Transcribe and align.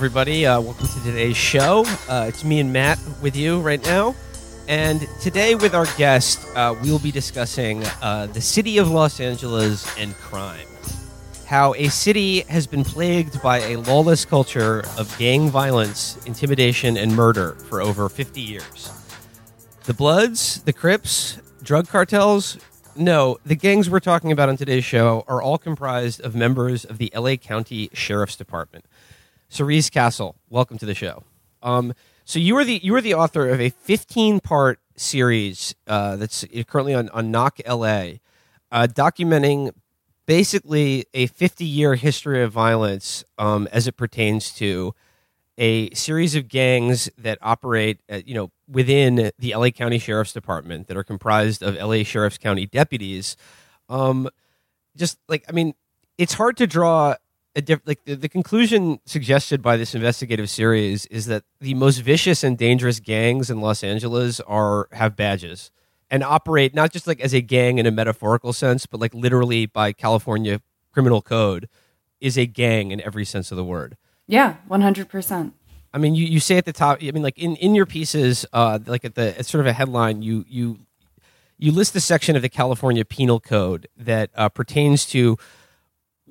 Everybody. 0.00 0.46
Uh, 0.46 0.58
welcome 0.62 0.88
to 0.88 1.02
today's 1.02 1.36
show. 1.36 1.84
Uh, 2.08 2.24
it's 2.26 2.42
me 2.42 2.58
and 2.58 2.72
Matt 2.72 2.98
with 3.20 3.36
you 3.36 3.60
right 3.60 3.84
now. 3.84 4.14
And 4.66 5.06
today, 5.20 5.54
with 5.54 5.74
our 5.74 5.84
guest, 5.98 6.40
uh, 6.56 6.74
we 6.82 6.90
will 6.90 6.98
be 6.98 7.12
discussing 7.12 7.84
uh, 8.00 8.26
the 8.32 8.40
city 8.40 8.78
of 8.78 8.90
Los 8.90 9.20
Angeles 9.20 9.86
and 9.98 10.14
crime. 10.14 10.66
How 11.44 11.74
a 11.74 11.90
city 11.90 12.40
has 12.48 12.66
been 12.66 12.82
plagued 12.82 13.42
by 13.42 13.58
a 13.58 13.76
lawless 13.76 14.24
culture 14.24 14.84
of 14.96 15.14
gang 15.18 15.50
violence, 15.50 16.16
intimidation, 16.24 16.96
and 16.96 17.14
murder 17.14 17.56
for 17.68 17.82
over 17.82 18.08
50 18.08 18.40
years. 18.40 18.90
The 19.84 19.92
Bloods, 19.92 20.62
the 20.62 20.72
Crips, 20.72 21.36
drug 21.62 21.88
cartels, 21.88 22.56
no, 22.96 23.38
the 23.44 23.54
gangs 23.54 23.90
we're 23.90 24.00
talking 24.00 24.32
about 24.32 24.48
on 24.48 24.56
today's 24.56 24.84
show 24.84 25.24
are 25.28 25.42
all 25.42 25.58
comprised 25.58 26.22
of 26.22 26.34
members 26.34 26.86
of 26.86 26.96
the 26.96 27.12
LA 27.14 27.36
County 27.36 27.90
Sheriff's 27.92 28.36
Department. 28.36 28.86
Cerise 29.50 29.90
Castle, 29.90 30.36
welcome 30.48 30.78
to 30.78 30.86
the 30.86 30.94
show. 30.94 31.24
Um, 31.60 31.92
so 32.24 32.38
you 32.38 32.56
are 32.56 32.64
the 32.64 32.80
you 32.84 32.94
are 32.94 33.00
the 33.00 33.14
author 33.14 33.48
of 33.48 33.60
a 33.60 33.70
15 33.70 34.38
part 34.38 34.78
series 34.96 35.74
uh, 35.88 36.14
that's 36.14 36.44
currently 36.68 36.94
on 36.94 37.08
on 37.08 37.32
Knock 37.32 37.58
LA, 37.66 38.12
uh, 38.70 38.86
documenting 38.86 39.72
basically 40.24 41.04
a 41.14 41.26
50 41.26 41.64
year 41.64 41.96
history 41.96 42.44
of 42.44 42.52
violence 42.52 43.24
um, 43.38 43.68
as 43.72 43.88
it 43.88 43.96
pertains 43.96 44.52
to 44.54 44.94
a 45.58 45.90
series 45.94 46.36
of 46.36 46.46
gangs 46.46 47.10
that 47.18 47.36
operate, 47.42 48.00
uh, 48.08 48.20
you 48.24 48.34
know, 48.34 48.52
within 48.68 49.32
the 49.36 49.52
LA 49.56 49.70
County 49.70 49.98
Sheriff's 49.98 50.32
Department 50.32 50.86
that 50.86 50.96
are 50.96 51.02
comprised 51.02 51.60
of 51.60 51.74
LA 51.74 52.04
Sheriff's 52.04 52.38
County 52.38 52.66
deputies. 52.66 53.36
Um, 53.88 54.28
just 54.96 55.18
like 55.28 55.44
I 55.48 55.52
mean, 55.52 55.74
it's 56.18 56.34
hard 56.34 56.56
to 56.58 56.68
draw 56.68 57.16
a 57.54 57.62
diff- 57.62 57.82
like 57.84 58.04
the, 58.04 58.14
the 58.14 58.28
conclusion 58.28 59.00
suggested 59.04 59.62
by 59.62 59.76
this 59.76 59.94
investigative 59.94 60.48
series 60.48 61.06
is 61.06 61.26
that 61.26 61.44
the 61.60 61.74
most 61.74 61.98
vicious 61.98 62.44
and 62.44 62.56
dangerous 62.56 63.00
gangs 63.00 63.50
in 63.50 63.60
Los 63.60 63.82
Angeles 63.82 64.40
are 64.40 64.88
have 64.92 65.16
badges 65.16 65.70
and 66.10 66.22
operate 66.22 66.74
not 66.74 66.92
just 66.92 67.06
like 67.06 67.20
as 67.20 67.34
a 67.34 67.40
gang 67.40 67.78
in 67.78 67.86
a 67.86 67.90
metaphorical 67.90 68.52
sense, 68.52 68.86
but 68.86 69.00
like 69.00 69.14
literally 69.14 69.66
by 69.66 69.92
California 69.92 70.60
criminal 70.92 71.22
code 71.22 71.68
is 72.20 72.36
a 72.36 72.46
gang 72.46 72.90
in 72.90 73.00
every 73.00 73.24
sense 73.24 73.50
of 73.50 73.56
the 73.56 73.64
word. 73.64 73.96
Yeah, 74.26 74.56
one 74.68 74.82
hundred 74.82 75.08
percent. 75.08 75.54
I 75.92 75.98
mean, 75.98 76.14
you, 76.14 76.24
you 76.24 76.38
say 76.38 76.56
at 76.56 76.66
the 76.66 76.72
top. 76.72 76.98
I 77.02 77.10
mean, 77.10 77.22
like 77.22 77.38
in, 77.38 77.56
in 77.56 77.74
your 77.74 77.86
pieces, 77.86 78.46
uh, 78.52 78.78
like 78.86 79.04
at 79.04 79.16
the 79.16 79.38
it's 79.38 79.50
sort 79.50 79.60
of 79.60 79.66
a 79.66 79.72
headline. 79.72 80.22
You 80.22 80.44
you 80.48 80.78
you 81.58 81.72
list 81.72 81.94
the 81.94 82.00
section 82.00 82.36
of 82.36 82.42
the 82.42 82.48
California 82.48 83.04
Penal 83.04 83.40
Code 83.40 83.88
that 83.96 84.30
uh, 84.36 84.48
pertains 84.48 85.04
to 85.06 85.36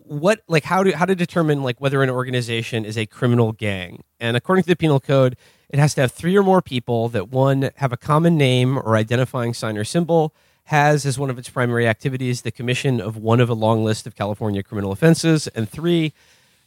what 0.10 0.42
like 0.48 0.64
how 0.64 0.82
do 0.84 0.92
how 0.92 1.06
to 1.06 1.16
determine 1.16 1.62
like 1.62 1.80
whether 1.80 2.02
an 2.02 2.10
organization 2.10 2.84
is 2.84 2.98
a 2.98 3.06
criminal 3.06 3.52
gang. 3.52 4.04
And 4.20 4.36
according 4.36 4.64
to 4.64 4.68
the 4.68 4.76
penal 4.76 5.00
code, 5.00 5.38
it 5.70 5.78
has 5.78 5.94
to 5.94 6.02
have 6.02 6.12
three 6.12 6.36
or 6.36 6.42
more 6.42 6.62
people 6.62 7.10
that 7.10 7.30
one 7.30 7.70
have 7.76 7.94
a 7.94 7.98
common 7.98 8.36
name 8.36 8.78
or 8.78 8.98
identifying 8.98 9.54
sign 9.54 9.78
or 9.78 9.84
symbol, 9.84 10.34
has 10.66 11.06
as 11.06 11.20
one 11.20 11.30
of 11.30 11.38
its 11.38 11.50
primary 11.50 11.88
activities 11.88 12.42
the 12.42 12.52
commission 12.52 13.00
of 13.00 13.18
one 13.18 13.40
of 13.40 13.50
a 13.50 13.54
long 13.54 13.84
list 13.84 14.08
of 14.08 14.16
California 14.16 14.64
criminal 14.64 14.92
offenses, 14.92 15.48
and 15.50 15.70
three, 15.70 16.12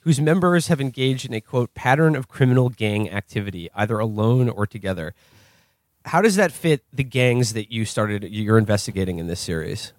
whose 0.01 0.21
members 0.21 0.69
have 0.69 0.81
engaged 0.81 1.27
in 1.27 1.35
a 1.35 1.41
quote 1.41 1.75
pattern 1.75 2.15
of 2.15 2.29
criminal 2.29 2.69
gang 2.69 3.11
activity, 3.11 3.69
either 3.75 3.99
alone 3.99 4.49
or 4.49 4.69
together. 4.69 5.15
How 6.05 6.23
does 6.23 6.37
that 6.37 6.53
fit 6.53 6.85
the 6.93 7.05
gangs 7.05 7.55
that 7.55 7.73
you 7.73 7.85
started 7.85 8.23
you're 8.25 8.59
investigating 8.59 9.19
in 9.19 9.27
this 9.27 9.41
series? 9.41 9.93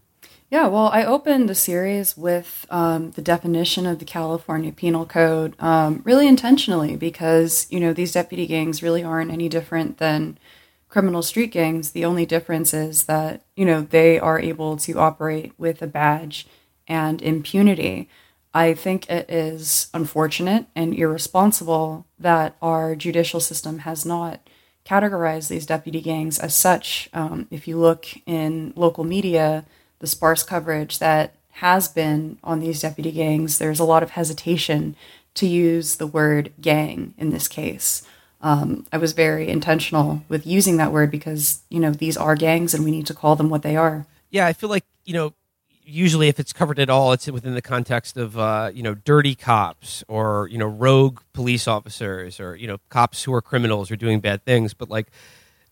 Yeah, 0.53 0.67
well, 0.67 0.89
I 0.93 1.03
opened 1.03 1.49
the 1.49 1.55
series 1.55 2.15
with 2.15 2.67
um, 2.69 3.09
the 3.09 3.23
definition 3.23 3.87
of 3.87 3.97
the 3.97 4.05
California 4.05 4.71
Penal 4.71 5.03
Code 5.03 5.55
um, 5.59 6.03
really 6.05 6.27
intentionally 6.27 6.95
because, 6.95 7.65
you 7.71 7.79
know, 7.79 7.91
these 7.91 8.11
deputy 8.11 8.45
gangs 8.45 8.83
really 8.83 9.03
aren't 9.03 9.31
any 9.31 9.49
different 9.49 9.97
than 9.97 10.37
criminal 10.89 11.23
street 11.23 11.51
gangs. 11.51 11.89
The 11.89 12.05
only 12.05 12.27
difference 12.27 12.71
is 12.71 13.05
that, 13.05 13.41
you 13.55 13.65
know, 13.65 13.81
they 13.81 14.19
are 14.19 14.39
able 14.39 14.77
to 14.77 14.99
operate 14.99 15.53
with 15.57 15.81
a 15.81 15.87
badge 15.87 16.45
and 16.87 17.19
impunity. 17.19 18.07
I 18.53 18.75
think 18.75 19.09
it 19.09 19.27
is 19.31 19.87
unfortunate 19.91 20.67
and 20.75 20.93
irresponsible 20.93 22.05
that 22.19 22.57
our 22.61 22.95
judicial 22.95 23.39
system 23.39 23.79
has 23.79 24.05
not 24.05 24.47
categorized 24.85 25.47
these 25.47 25.65
deputy 25.65 25.99
gangs 25.99 26.37
as 26.37 26.53
such. 26.53 27.09
Um, 27.11 27.47
if 27.49 27.67
you 27.67 27.79
look 27.79 28.05
in 28.27 28.71
local 28.75 29.03
media, 29.03 29.65
the 30.03 30.07
sparse 30.07 30.43
coverage 30.43 30.99
that 30.99 31.33
has 31.51 31.87
been 31.87 32.37
on 32.43 32.59
these 32.59 32.81
deputy 32.81 33.09
gangs, 33.09 33.57
there's 33.57 33.79
a 33.79 33.85
lot 33.85 34.03
of 34.03 34.09
hesitation 34.09 34.97
to 35.33 35.47
use 35.47 35.95
the 35.95 36.05
word 36.05 36.51
gang 36.59 37.13
in 37.17 37.29
this 37.29 37.47
case. 37.47 38.03
Um, 38.41 38.85
I 38.91 38.97
was 38.97 39.13
very 39.13 39.47
intentional 39.47 40.21
with 40.27 40.45
using 40.45 40.75
that 40.75 40.91
word 40.91 41.09
because, 41.09 41.61
you 41.69 41.79
know, 41.79 41.91
these 41.91 42.17
are 42.17 42.35
gangs 42.35 42.73
and 42.73 42.83
we 42.83 42.91
need 42.91 43.07
to 43.07 43.13
call 43.13 43.37
them 43.37 43.49
what 43.49 43.61
they 43.61 43.77
are. 43.77 44.05
Yeah, 44.29 44.45
I 44.45 44.51
feel 44.51 44.69
like, 44.69 44.83
you 45.05 45.13
know, 45.13 45.33
usually 45.85 46.27
if 46.27 46.37
it's 46.37 46.51
covered 46.51 46.79
at 46.79 46.89
all, 46.89 47.13
it's 47.13 47.31
within 47.31 47.53
the 47.53 47.61
context 47.61 48.17
of, 48.17 48.37
uh, 48.37 48.71
you 48.73 48.83
know, 48.83 48.95
dirty 48.95 49.35
cops 49.35 50.03
or, 50.09 50.49
you 50.51 50.57
know, 50.57 50.67
rogue 50.67 51.21
police 51.31 51.65
officers 51.65 52.41
or, 52.41 52.57
you 52.57 52.67
know, 52.67 52.79
cops 52.89 53.23
who 53.23 53.33
are 53.33 53.41
criminals 53.41 53.89
or 53.89 53.95
doing 53.95 54.19
bad 54.19 54.43
things. 54.43 54.73
But 54.73 54.89
like, 54.89 55.07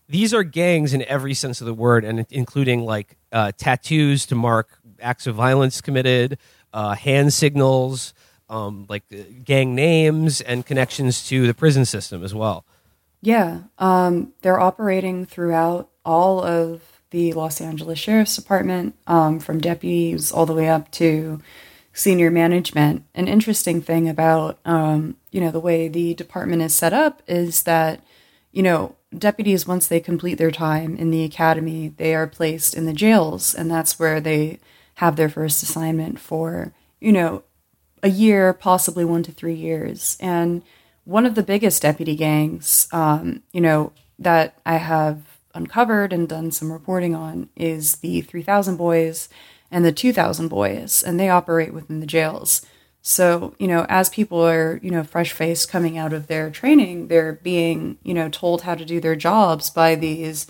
these 0.08 0.34
are 0.34 0.42
gangs 0.42 0.92
in 0.92 1.02
every 1.04 1.34
sense 1.34 1.60
of 1.60 1.66
the 1.66 1.74
word, 1.74 2.04
and 2.04 2.26
including 2.30 2.84
like 2.84 3.16
uh, 3.32 3.52
tattoos 3.56 4.26
to 4.26 4.34
mark 4.34 4.78
acts 5.00 5.26
of 5.26 5.34
violence 5.34 5.80
committed, 5.80 6.38
uh, 6.72 6.94
hand 6.94 7.32
signals, 7.32 8.14
um, 8.48 8.86
like 8.88 9.04
uh, 9.12 9.22
gang 9.44 9.74
names, 9.74 10.40
and 10.40 10.66
connections 10.66 11.26
to 11.28 11.46
the 11.46 11.54
prison 11.54 11.84
system 11.84 12.22
as 12.22 12.34
well. 12.34 12.64
Yeah, 13.20 13.60
um, 13.78 14.32
they're 14.42 14.60
operating 14.60 15.24
throughout 15.24 15.88
all 16.04 16.42
of 16.42 16.82
the 17.10 17.32
Los 17.34 17.60
Angeles 17.60 17.98
Sheriff's 17.98 18.36
Department, 18.36 18.94
um, 19.06 19.38
from 19.38 19.60
deputies 19.60 20.32
all 20.32 20.46
the 20.46 20.54
way 20.54 20.68
up 20.68 20.90
to 20.92 21.40
senior 21.92 22.30
management. 22.30 23.04
An 23.14 23.28
interesting 23.28 23.80
thing 23.80 24.08
about 24.08 24.58
um, 24.64 25.16
you 25.30 25.40
know 25.40 25.50
the 25.50 25.60
way 25.60 25.88
the 25.88 26.14
department 26.14 26.62
is 26.62 26.74
set 26.74 26.92
up 26.92 27.22
is 27.26 27.62
that 27.64 28.00
you 28.50 28.62
know 28.62 28.96
deputies, 29.16 29.66
once 29.66 29.86
they 29.86 30.00
complete 30.00 30.34
their 30.34 30.50
time 30.50 30.96
in 30.96 31.10
the 31.10 31.24
academy, 31.24 31.88
they 31.96 32.14
are 32.14 32.26
placed 32.26 32.74
in 32.74 32.86
the 32.86 32.92
jails, 32.92 33.54
and 33.54 33.70
that's 33.70 33.98
where 33.98 34.20
they 34.20 34.58
have 34.96 35.16
their 35.16 35.28
first 35.28 35.62
assignment 35.62 36.18
for, 36.18 36.72
you 37.00 37.12
know, 37.12 37.42
a 38.02 38.08
year, 38.08 38.52
possibly 38.52 39.04
one 39.04 39.22
to 39.22 39.32
three 39.32 39.54
years. 39.54 40.16
And 40.20 40.62
one 41.04 41.26
of 41.26 41.34
the 41.34 41.42
biggest 41.42 41.82
deputy 41.82 42.16
gangs, 42.16 42.88
um, 42.92 43.42
you 43.52 43.60
know, 43.60 43.92
that 44.18 44.58
I 44.64 44.76
have 44.76 45.22
uncovered 45.54 46.12
and 46.12 46.28
done 46.28 46.50
some 46.50 46.72
reporting 46.72 47.14
on 47.14 47.48
is 47.56 47.96
the 47.96 48.20
3000 48.22 48.76
Boys 48.76 49.28
and 49.70 49.84
the 49.84 49.92
2000 49.92 50.48
Boys, 50.48 51.02
and 51.02 51.18
they 51.18 51.28
operate 51.28 51.74
within 51.74 52.00
the 52.00 52.06
jails. 52.06 52.62
So, 53.02 53.54
you 53.58 53.66
know, 53.66 53.84
as 53.88 54.08
people 54.08 54.40
are, 54.40 54.78
you 54.80 54.90
know, 54.90 55.02
fresh 55.02 55.32
faced 55.32 55.68
coming 55.68 55.98
out 55.98 56.12
of 56.12 56.28
their 56.28 56.50
training, 56.50 57.08
they're 57.08 57.32
being, 57.32 57.98
you 58.04 58.14
know, 58.14 58.28
told 58.28 58.62
how 58.62 58.76
to 58.76 58.84
do 58.84 59.00
their 59.00 59.16
jobs 59.16 59.70
by 59.70 59.96
these, 59.96 60.46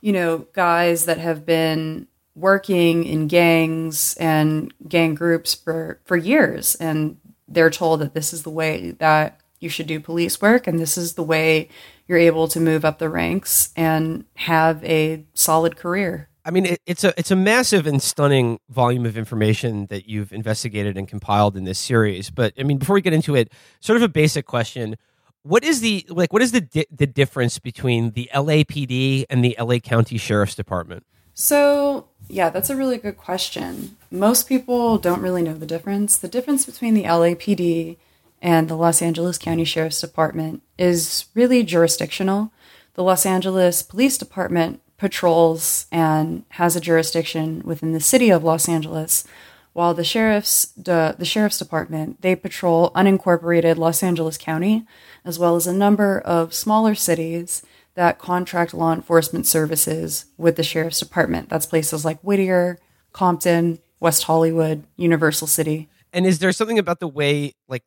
you 0.00 0.12
know, 0.12 0.46
guys 0.54 1.04
that 1.04 1.18
have 1.18 1.44
been 1.44 2.06
working 2.34 3.04
in 3.04 3.28
gangs 3.28 4.14
and 4.14 4.72
gang 4.88 5.14
groups 5.14 5.54
for, 5.54 6.00
for 6.04 6.16
years. 6.16 6.74
And 6.76 7.18
they're 7.46 7.70
told 7.70 8.00
that 8.00 8.14
this 8.14 8.32
is 8.32 8.42
the 8.42 8.50
way 8.50 8.92
that 8.92 9.38
you 9.60 9.68
should 9.68 9.86
do 9.86 10.00
police 10.00 10.40
work 10.40 10.66
and 10.66 10.78
this 10.80 10.96
is 10.96 11.12
the 11.14 11.22
way 11.22 11.68
you're 12.08 12.18
able 12.18 12.48
to 12.48 12.58
move 12.58 12.84
up 12.86 12.98
the 12.98 13.08
ranks 13.10 13.70
and 13.76 14.24
have 14.34 14.82
a 14.82 15.24
solid 15.34 15.76
career. 15.76 16.28
I 16.44 16.50
mean, 16.50 16.66
it, 16.66 16.80
it's 16.86 17.04
a 17.04 17.14
it's 17.18 17.30
a 17.30 17.36
massive 17.36 17.86
and 17.86 18.02
stunning 18.02 18.58
volume 18.68 19.06
of 19.06 19.16
information 19.16 19.86
that 19.86 20.08
you've 20.08 20.32
investigated 20.32 20.96
and 20.96 21.06
compiled 21.06 21.56
in 21.56 21.64
this 21.64 21.78
series. 21.78 22.30
But 22.30 22.52
I 22.58 22.64
mean, 22.64 22.78
before 22.78 22.94
we 22.94 23.00
get 23.00 23.12
into 23.12 23.36
it, 23.36 23.52
sort 23.80 23.96
of 23.96 24.02
a 24.02 24.08
basic 24.08 24.46
question: 24.46 24.96
What 25.42 25.62
is 25.62 25.80
the 25.80 26.04
like? 26.08 26.32
What 26.32 26.42
is 26.42 26.52
the 26.52 26.60
di- 26.60 26.86
the 26.90 27.06
difference 27.06 27.58
between 27.58 28.12
the 28.12 28.28
LAPD 28.34 29.26
and 29.30 29.44
the 29.44 29.56
LA 29.58 29.78
County 29.78 30.18
Sheriff's 30.18 30.56
Department? 30.56 31.04
So 31.34 32.08
yeah, 32.28 32.50
that's 32.50 32.70
a 32.70 32.76
really 32.76 32.98
good 32.98 33.16
question. 33.16 33.96
Most 34.10 34.48
people 34.48 34.98
don't 34.98 35.22
really 35.22 35.42
know 35.42 35.54
the 35.54 35.66
difference. 35.66 36.16
The 36.16 36.28
difference 36.28 36.66
between 36.66 36.94
the 36.94 37.04
LAPD 37.04 37.96
and 38.40 38.68
the 38.68 38.76
Los 38.76 39.00
Angeles 39.00 39.38
County 39.38 39.64
Sheriff's 39.64 40.00
Department 40.00 40.62
is 40.76 41.26
really 41.34 41.62
jurisdictional. 41.62 42.52
The 42.94 43.04
Los 43.04 43.24
Angeles 43.24 43.82
Police 43.82 44.18
Department 44.18 44.82
patrols 45.02 45.86
and 45.90 46.44
has 46.50 46.76
a 46.76 46.80
jurisdiction 46.80 47.60
within 47.64 47.90
the 47.90 47.98
city 47.98 48.30
of 48.30 48.44
Los 48.44 48.68
Angeles, 48.68 49.24
while 49.72 49.94
the 49.94 50.04
sheriff's 50.04 50.66
the, 50.76 51.16
the 51.18 51.24
sheriff's 51.24 51.58
department 51.58 52.22
they 52.22 52.36
patrol 52.36 52.92
unincorporated 52.92 53.78
Los 53.78 54.04
Angeles 54.04 54.38
County, 54.38 54.86
as 55.24 55.40
well 55.40 55.56
as 55.56 55.66
a 55.66 55.72
number 55.72 56.20
of 56.20 56.54
smaller 56.54 56.94
cities 56.94 57.64
that 57.96 58.20
contract 58.20 58.72
law 58.72 58.92
enforcement 58.92 59.44
services 59.44 60.26
with 60.38 60.54
the 60.54 60.62
sheriff's 60.62 61.00
department. 61.00 61.48
That's 61.48 61.66
places 61.66 62.04
like 62.04 62.20
Whittier, 62.20 62.78
Compton, 63.12 63.80
West 63.98 64.22
Hollywood, 64.22 64.84
Universal 64.96 65.48
City. 65.48 65.88
And 66.12 66.26
is 66.26 66.38
there 66.38 66.52
something 66.52 66.78
about 66.78 67.00
the 67.00 67.08
way 67.08 67.54
like 67.66 67.82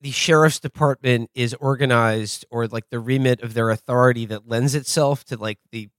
the 0.00 0.10
sheriff's 0.10 0.58
department 0.58 1.28
is 1.34 1.52
organized 1.52 2.46
or 2.50 2.66
like 2.66 2.88
the 2.88 2.98
remit 2.98 3.42
of 3.42 3.52
their 3.52 3.68
authority 3.68 4.24
that 4.24 4.48
lends 4.48 4.74
itself 4.74 5.22
to 5.24 5.36
like 5.36 5.58
the 5.70 5.90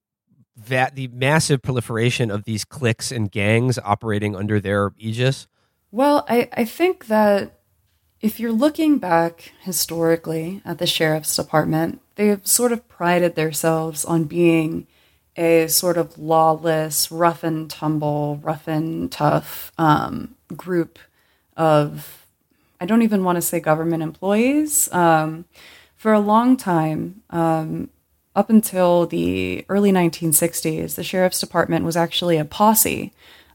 that 0.67 0.95
the 0.95 1.07
massive 1.09 1.61
proliferation 1.61 2.31
of 2.31 2.45
these 2.45 2.65
cliques 2.65 3.11
and 3.11 3.31
gangs 3.31 3.77
operating 3.83 4.35
under 4.35 4.59
their 4.59 4.91
aegis? 4.97 5.47
Well, 5.91 6.25
I, 6.27 6.49
I 6.53 6.65
think 6.65 7.07
that 7.07 7.59
if 8.21 8.39
you're 8.39 8.51
looking 8.51 8.97
back 8.97 9.53
historically 9.61 10.61
at 10.65 10.79
the 10.79 10.87
sheriff's 10.87 11.35
department, 11.35 12.01
they've 12.15 12.45
sort 12.45 12.71
of 12.71 12.87
prided 12.87 13.35
themselves 13.35 14.03
on 14.03 14.23
being 14.23 14.87
a 15.37 15.67
sort 15.67 15.97
of 15.97 16.17
lawless, 16.17 17.11
rough 17.11 17.43
and 17.43 17.69
tumble, 17.69 18.39
rough 18.41 18.67
and 18.67 19.11
tough 19.11 19.71
um, 19.77 20.35
group 20.55 20.97
of, 21.55 22.25
I 22.81 22.85
don't 22.87 23.03
even 23.03 23.23
want 23.23 23.35
to 23.35 23.41
say 23.41 23.59
government 23.59 24.01
employees. 24.01 24.91
Um, 24.91 25.45
for 25.95 26.11
a 26.11 26.19
long 26.19 26.57
time, 26.57 27.21
um, 27.29 27.89
up 28.37 28.49
until 28.49 29.05
the 29.05 29.65
early 29.67 29.91
1960s, 29.91 30.95
the 30.95 31.03
sheriff's 31.03 31.41
department 31.41 31.83
was 31.83 31.97
actually 31.97 32.37
a 32.37 32.45
posse. 32.45 33.11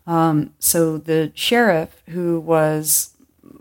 Um, 0.07 0.53
so 0.59 0.99
the 0.99 1.33
sheriff, 1.35 2.03
who 2.09 2.41
was 2.41 3.11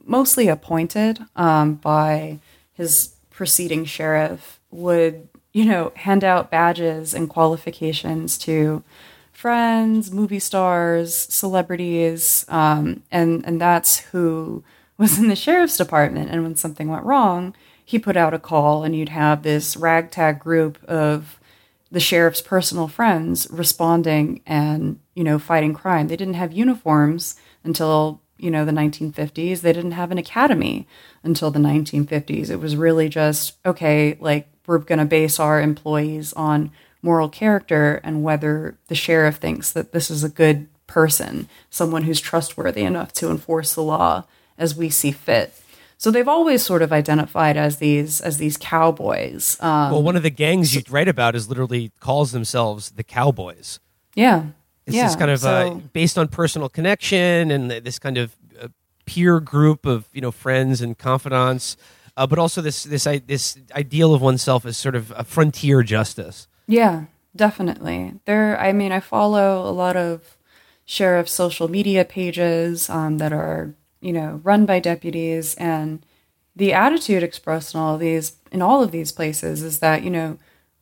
mostly 0.03 0.49
appointed 0.49 1.19
um, 1.35 1.75
by 1.75 2.39
his 2.73 3.13
preceding 3.29 3.85
sheriff, 3.85 4.59
would 4.71 5.29
you 5.53 5.65
know, 5.65 5.91
hand 5.95 6.23
out 6.23 6.49
badges 6.49 7.13
and 7.13 7.29
qualifications 7.29 8.37
to 8.39 8.83
friends, 9.31 10.11
movie 10.11 10.39
stars, 10.39 11.15
celebrities, 11.15 12.45
um, 12.47 13.03
and 13.11 13.45
and 13.45 13.59
that's 13.59 13.99
who 13.99 14.63
was 14.97 15.17
in 15.17 15.27
the 15.27 15.35
sheriff's 15.35 15.77
department. 15.77 16.29
And 16.31 16.43
when 16.43 16.55
something 16.55 16.87
went 16.87 17.05
wrong, 17.05 17.53
he 17.91 17.99
put 17.99 18.15
out 18.15 18.33
a 18.33 18.39
call, 18.39 18.85
and 18.85 18.95
you'd 18.95 19.09
have 19.09 19.43
this 19.43 19.75
ragtag 19.75 20.39
group 20.39 20.81
of 20.85 21.39
the 21.91 21.99
sheriff's 21.99 22.41
personal 22.41 22.87
friends 22.87 23.47
responding 23.51 24.41
and 24.47 24.97
you 25.13 25.25
know 25.25 25.37
fighting 25.37 25.73
crime. 25.73 26.07
They 26.07 26.15
didn't 26.15 26.35
have 26.35 26.53
uniforms 26.53 27.35
until 27.65 28.21
you 28.37 28.49
know 28.49 28.63
the 28.63 28.71
1950s. 28.71 29.59
They 29.59 29.73
didn't 29.73 29.91
have 29.91 30.09
an 30.09 30.17
academy 30.17 30.87
until 31.21 31.51
the 31.51 31.59
1950s. 31.59 32.49
It 32.49 32.61
was 32.61 32.77
really 32.77 33.09
just 33.09 33.57
okay, 33.65 34.17
like 34.21 34.47
we're 34.65 34.77
going 34.77 34.99
to 34.99 35.05
base 35.05 35.37
our 35.37 35.59
employees 35.59 36.31
on 36.31 36.71
moral 37.01 37.27
character 37.27 37.99
and 38.05 38.23
whether 38.23 38.77
the 38.87 38.95
sheriff 38.95 39.35
thinks 39.35 39.69
that 39.73 39.91
this 39.91 40.09
is 40.09 40.23
a 40.23 40.29
good 40.29 40.69
person, 40.87 41.49
someone 41.69 42.03
who's 42.03 42.21
trustworthy 42.21 42.83
enough 42.83 43.11
to 43.11 43.29
enforce 43.29 43.75
the 43.75 43.83
law 43.83 44.23
as 44.57 44.77
we 44.77 44.89
see 44.89 45.11
fit. 45.11 45.60
So 46.01 46.09
they've 46.09 46.27
always 46.27 46.63
sort 46.63 46.81
of 46.81 46.91
identified 46.91 47.57
as 47.57 47.77
these 47.77 48.21
as 48.21 48.39
these 48.39 48.57
cowboys. 48.57 49.55
Um, 49.59 49.91
well, 49.91 50.01
one 50.01 50.15
of 50.15 50.23
the 50.23 50.31
gangs 50.31 50.73
you 50.73 50.81
write 50.89 51.07
about 51.07 51.35
is 51.35 51.47
literally 51.47 51.91
calls 51.99 52.31
themselves 52.31 52.89
the 52.89 53.03
Cowboys. 53.03 53.79
Yeah, 54.15 54.45
it's 54.87 54.95
yeah. 54.95 55.05
this 55.05 55.15
kind 55.15 55.29
of 55.29 55.41
so, 55.41 55.49
uh, 55.49 55.73
based 55.93 56.17
on 56.17 56.27
personal 56.27 56.69
connection 56.69 57.51
and 57.51 57.69
this 57.69 57.99
kind 57.99 58.17
of 58.17 58.35
uh, 58.59 58.69
peer 59.05 59.39
group 59.39 59.85
of 59.85 60.09
you 60.11 60.21
know 60.21 60.31
friends 60.31 60.81
and 60.81 60.97
confidants 60.97 61.77
uh, 62.17 62.27
but 62.27 62.39
also 62.39 62.61
this 62.61 62.83
this 62.83 63.03
this 63.27 63.59
ideal 63.75 64.15
of 64.15 64.21
oneself 64.21 64.65
as 64.65 64.77
sort 64.77 64.95
of 64.95 65.11
a 65.15 65.23
frontier 65.23 65.83
justice. 65.83 66.47
Yeah, 66.67 67.05
definitely. 67.35 68.15
There, 68.25 68.59
I 68.59 68.73
mean, 68.73 68.91
I 68.91 68.99
follow 69.01 69.67
a 69.67 69.71
lot 69.71 69.95
of 69.95 70.37
sheriff 70.83 71.29
social 71.29 71.67
media 71.67 72.05
pages 72.05 72.89
um, 72.89 73.17
that 73.19 73.31
are 73.31 73.75
you 74.01 74.13
know 74.13 74.41
run 74.43 74.65
by 74.65 74.79
deputies, 74.79 75.55
and 75.55 76.05
the 76.55 76.73
attitude 76.73 77.23
expressed 77.23 77.73
in 77.73 77.79
all 77.79 77.95
of 77.95 77.99
these 77.99 78.37
in 78.51 78.61
all 78.61 78.83
of 78.83 78.91
these 78.91 79.11
places 79.11 79.63
is 79.63 79.79
that 79.79 80.03
you 80.03 80.09
know 80.09 80.37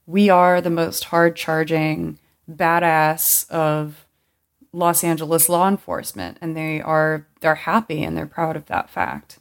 we 0.05 0.29
are 0.29 0.59
the 0.59 0.69
most 0.69 1.05
hard 1.05 1.35
charging 1.35 2.17
badass 2.49 3.49
of 3.49 4.07
Los 4.71 5.03
Angeles 5.03 5.49
law 5.49 5.67
enforcement, 5.67 6.37
and 6.41 6.55
they 6.55 6.81
are 6.81 7.27
they're 7.41 7.55
happy 7.55 8.03
and 8.03 8.17
they're 8.17 8.25
proud 8.25 8.55
of 8.55 8.65
that 8.67 8.89
fact. 8.89 9.39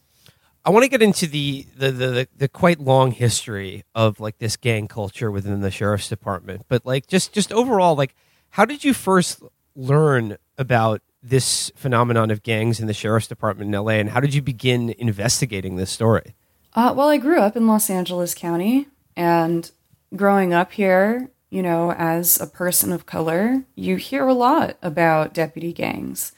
I 0.65 0.71
want 0.71 0.85
to 0.85 0.91
get 0.91 1.03
into 1.03 1.27
the 1.27 1.67
the, 1.77 1.91
the 1.91 2.07
the, 2.09 2.29
the 2.37 2.49
quite 2.49 2.81
long 2.81 3.13
history 3.13 3.85
of 3.95 4.21
like 4.21 4.39
this 4.39 4.57
gang 4.57 4.89
culture 4.89 5.31
within 5.31 5.61
the 5.61 5.71
sheriff's 5.71 6.09
department, 6.09 6.67
but 6.69 6.85
like 6.85 7.07
just 7.07 7.33
just 7.33 7.53
overall, 7.53 7.95
like 7.95 8.15
how 8.51 8.65
did 8.65 8.85
you 8.85 8.93
first 8.93 9.43
learn 9.75 10.37
about 10.57 11.01
this 11.29 11.71
phenomenon 11.77 12.31
of 12.31 12.43
gangs 12.43 12.81
in 12.81 12.87
the 12.87 12.95
sheriff's 12.95 13.27
department 13.27 13.75
in 13.75 13.81
LA, 13.81 13.93
and 13.93 14.11
how 14.11 14.21
did 14.21 14.35
you 14.35 14.43
begin 14.43 14.95
investigating 14.99 15.77
this 15.77 15.91
story? 15.91 16.35
Uh, 16.75 16.93
well, 16.97 17.09
I 17.09 17.17
grew 17.17 17.41
up 17.41 17.57
in 17.57 17.67
Los 17.67 17.91
Angeles 17.91 18.35
County, 18.35 18.89
and 19.17 19.71
growing 20.15 20.55
up 20.55 20.73
here, 20.73 21.31
you 21.51 21.63
know, 21.63 21.93
as 21.93 22.41
a 22.41 22.47
person 22.47 22.93
of 22.93 23.07
color, 23.07 23.65
you 23.75 23.97
hear 23.97 24.27
a 24.27 24.35
lot 24.35 24.77
about 24.83 25.35
deputy 25.35 25.73
gangs. 25.73 26.33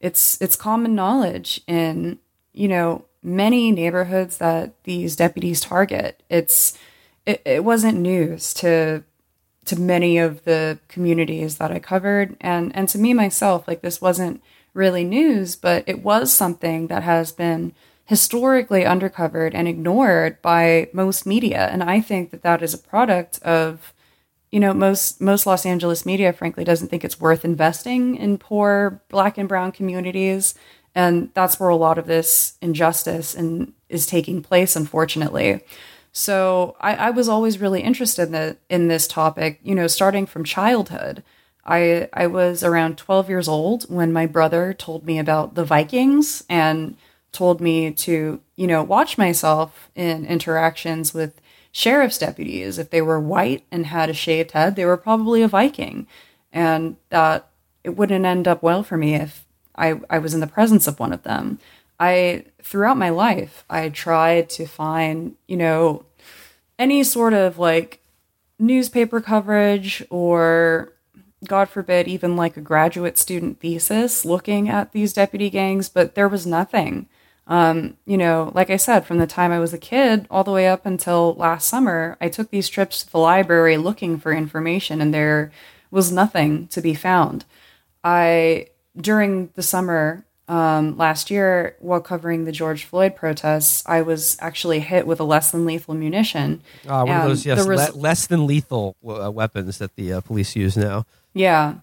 It's 0.00 0.40
it's 0.40 0.56
common 0.56 0.94
knowledge 0.94 1.60
in 1.66 2.18
you 2.52 2.68
know 2.68 3.04
many 3.22 3.72
neighborhoods 3.72 4.38
that 4.38 4.82
these 4.84 5.16
deputies 5.16 5.60
target. 5.60 6.22
It's 6.28 6.76
it, 7.24 7.42
it 7.44 7.64
wasn't 7.64 7.98
news 7.98 8.52
to 8.54 9.04
to 9.66 9.80
many 9.80 10.18
of 10.18 10.44
the 10.44 10.78
communities 10.88 11.58
that 11.58 11.70
I 11.70 11.78
covered. 11.78 12.36
And 12.40 12.74
and 12.74 12.88
to 12.90 12.98
me 12.98 13.14
myself 13.14 13.66
like 13.68 13.82
this 13.82 14.00
wasn't 14.00 14.42
really 14.74 15.04
news 15.04 15.56
but 15.56 15.82
it 15.86 16.02
was 16.02 16.32
something 16.32 16.88
that 16.88 17.02
has 17.02 17.32
been 17.32 17.72
historically 18.06 18.82
undercovered 18.84 19.52
and 19.54 19.66
ignored 19.66 20.40
by 20.40 20.88
most 20.92 21.26
media. 21.26 21.68
And 21.72 21.82
I 21.82 22.00
think 22.00 22.30
that 22.30 22.42
that 22.42 22.62
is 22.62 22.72
a 22.72 22.78
product 22.78 23.42
of 23.42 23.92
you 24.50 24.60
know 24.60 24.72
most 24.72 25.20
most 25.20 25.46
Los 25.46 25.66
Angeles 25.66 26.06
media 26.06 26.32
frankly 26.32 26.64
doesn't 26.64 26.88
think 26.88 27.04
it's 27.04 27.20
worth 27.20 27.44
investing 27.44 28.16
in 28.16 28.38
poor 28.38 29.02
black 29.08 29.38
and 29.38 29.48
brown 29.48 29.72
communities. 29.72 30.54
And 30.94 31.30
that's 31.34 31.60
where 31.60 31.68
a 31.68 31.76
lot 31.76 31.98
of 31.98 32.06
this 32.06 32.56
injustice 32.62 33.34
and 33.34 33.74
is 33.90 34.06
taking 34.06 34.42
place, 34.42 34.76
unfortunately. 34.76 35.62
So 36.18 36.76
I, 36.80 36.94
I 36.94 37.10
was 37.10 37.28
always 37.28 37.60
really 37.60 37.82
interested 37.82 38.22
in, 38.22 38.32
the, 38.32 38.56
in 38.70 38.88
this 38.88 39.06
topic, 39.06 39.60
you 39.62 39.74
know, 39.74 39.86
starting 39.86 40.24
from 40.24 40.44
childhood. 40.44 41.22
I 41.62 42.08
I 42.10 42.26
was 42.26 42.62
around 42.62 42.96
12 42.96 43.28
years 43.28 43.48
old 43.48 43.84
when 43.90 44.14
my 44.14 44.24
brother 44.24 44.72
told 44.72 45.04
me 45.04 45.18
about 45.18 45.56
the 45.56 45.64
Vikings 45.66 46.42
and 46.48 46.96
told 47.32 47.60
me 47.60 47.90
to, 47.90 48.40
you 48.56 48.66
know, 48.66 48.82
watch 48.82 49.18
myself 49.18 49.90
in 49.94 50.24
interactions 50.24 51.12
with 51.12 51.38
sheriff's 51.70 52.16
deputies. 52.16 52.78
If 52.78 52.88
they 52.88 53.02
were 53.02 53.20
white 53.20 53.66
and 53.70 53.84
had 53.84 54.08
a 54.08 54.14
shaved 54.14 54.52
head, 54.52 54.74
they 54.74 54.86
were 54.86 54.96
probably 54.96 55.42
a 55.42 55.48
Viking. 55.48 56.06
And 56.50 56.96
that 57.10 57.50
it 57.84 57.90
wouldn't 57.90 58.24
end 58.24 58.48
up 58.48 58.62
well 58.62 58.82
for 58.82 58.96
me 58.96 59.16
if 59.16 59.44
I, 59.74 60.00
I 60.08 60.16
was 60.16 60.32
in 60.32 60.40
the 60.40 60.46
presence 60.46 60.86
of 60.86 60.98
one 60.98 61.12
of 61.12 61.24
them. 61.24 61.58
I, 61.98 62.44
throughout 62.62 62.96
my 62.96 63.10
life, 63.10 63.64
I 63.70 63.88
tried 63.88 64.50
to 64.50 64.66
find, 64.66 65.34
you 65.46 65.56
know, 65.56 66.05
any 66.78 67.02
sort 67.04 67.32
of 67.32 67.58
like 67.58 68.00
newspaper 68.58 69.20
coverage 69.20 70.04
or, 70.10 70.92
God 71.46 71.68
forbid, 71.68 72.08
even 72.08 72.36
like 72.36 72.56
a 72.56 72.62
graduate 72.62 73.18
student 73.18 73.60
thesis 73.60 74.24
looking 74.24 74.68
at 74.68 74.92
these 74.92 75.12
deputy 75.12 75.50
gangs, 75.50 75.88
but 75.88 76.14
there 76.14 76.28
was 76.28 76.46
nothing. 76.46 77.08
Um, 77.46 77.96
you 78.06 78.16
know, 78.16 78.50
like 78.54 78.70
I 78.70 78.76
said, 78.76 79.06
from 79.06 79.18
the 79.18 79.26
time 79.26 79.52
I 79.52 79.60
was 79.60 79.72
a 79.72 79.78
kid 79.78 80.26
all 80.30 80.42
the 80.42 80.50
way 80.50 80.66
up 80.66 80.84
until 80.84 81.34
last 81.34 81.68
summer, 81.68 82.16
I 82.20 82.28
took 82.28 82.50
these 82.50 82.68
trips 82.68 83.02
to 83.02 83.12
the 83.12 83.18
library 83.18 83.76
looking 83.76 84.18
for 84.18 84.32
information, 84.32 85.00
and 85.00 85.14
there 85.14 85.52
was 85.90 86.10
nothing 86.10 86.66
to 86.68 86.80
be 86.80 86.94
found. 86.94 87.44
I 88.02 88.68
during 88.98 89.50
the 89.54 89.62
summer 89.62 90.25
um, 90.48 90.96
last 90.96 91.30
year, 91.30 91.76
while 91.80 92.00
covering 92.00 92.44
the 92.44 92.52
George 92.52 92.84
Floyd 92.84 93.16
protests, 93.16 93.82
I 93.86 94.02
was 94.02 94.36
actually 94.40 94.80
hit 94.80 95.06
with 95.06 95.20
a 95.20 95.24
less 95.24 95.50
than 95.50 95.66
lethal 95.66 95.94
munition. 95.94 96.62
Uh, 96.86 97.04
one 97.04 97.20
of 97.20 97.28
those, 97.28 97.46
yes, 97.46 97.66
res- 97.66 97.94
le- 97.94 97.98
less 97.98 98.26
than 98.26 98.46
lethal 98.46 98.96
uh, 99.06 99.30
weapons 99.30 99.78
that 99.78 99.96
the 99.96 100.14
uh, 100.14 100.20
police 100.20 100.54
use 100.54 100.76
now. 100.76 101.06
Yeah. 101.34 101.76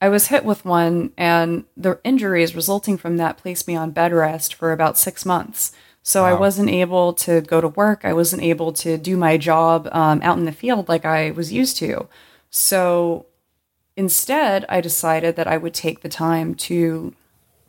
I 0.00 0.08
was 0.08 0.28
hit 0.28 0.44
with 0.44 0.64
one, 0.64 1.12
and 1.16 1.64
the 1.76 2.00
injuries 2.02 2.56
resulting 2.56 2.98
from 2.98 3.18
that 3.18 3.38
placed 3.38 3.68
me 3.68 3.76
on 3.76 3.92
bed 3.92 4.12
rest 4.12 4.54
for 4.54 4.72
about 4.72 4.98
six 4.98 5.24
months. 5.24 5.72
So 6.02 6.22
wow. 6.22 6.30
I 6.30 6.32
wasn't 6.32 6.70
able 6.70 7.12
to 7.12 7.40
go 7.40 7.60
to 7.60 7.68
work. 7.68 8.04
I 8.04 8.12
wasn't 8.12 8.42
able 8.42 8.72
to 8.72 8.98
do 8.98 9.16
my 9.16 9.36
job 9.36 9.88
um, 9.92 10.20
out 10.22 10.38
in 10.38 10.44
the 10.44 10.50
field 10.50 10.88
like 10.88 11.04
I 11.04 11.30
was 11.30 11.52
used 11.52 11.76
to. 11.78 12.08
So 12.50 13.26
Instead, 13.96 14.64
I 14.68 14.80
decided 14.80 15.36
that 15.36 15.46
I 15.46 15.56
would 15.56 15.74
take 15.74 16.00
the 16.00 16.08
time 16.08 16.54
to 16.54 17.14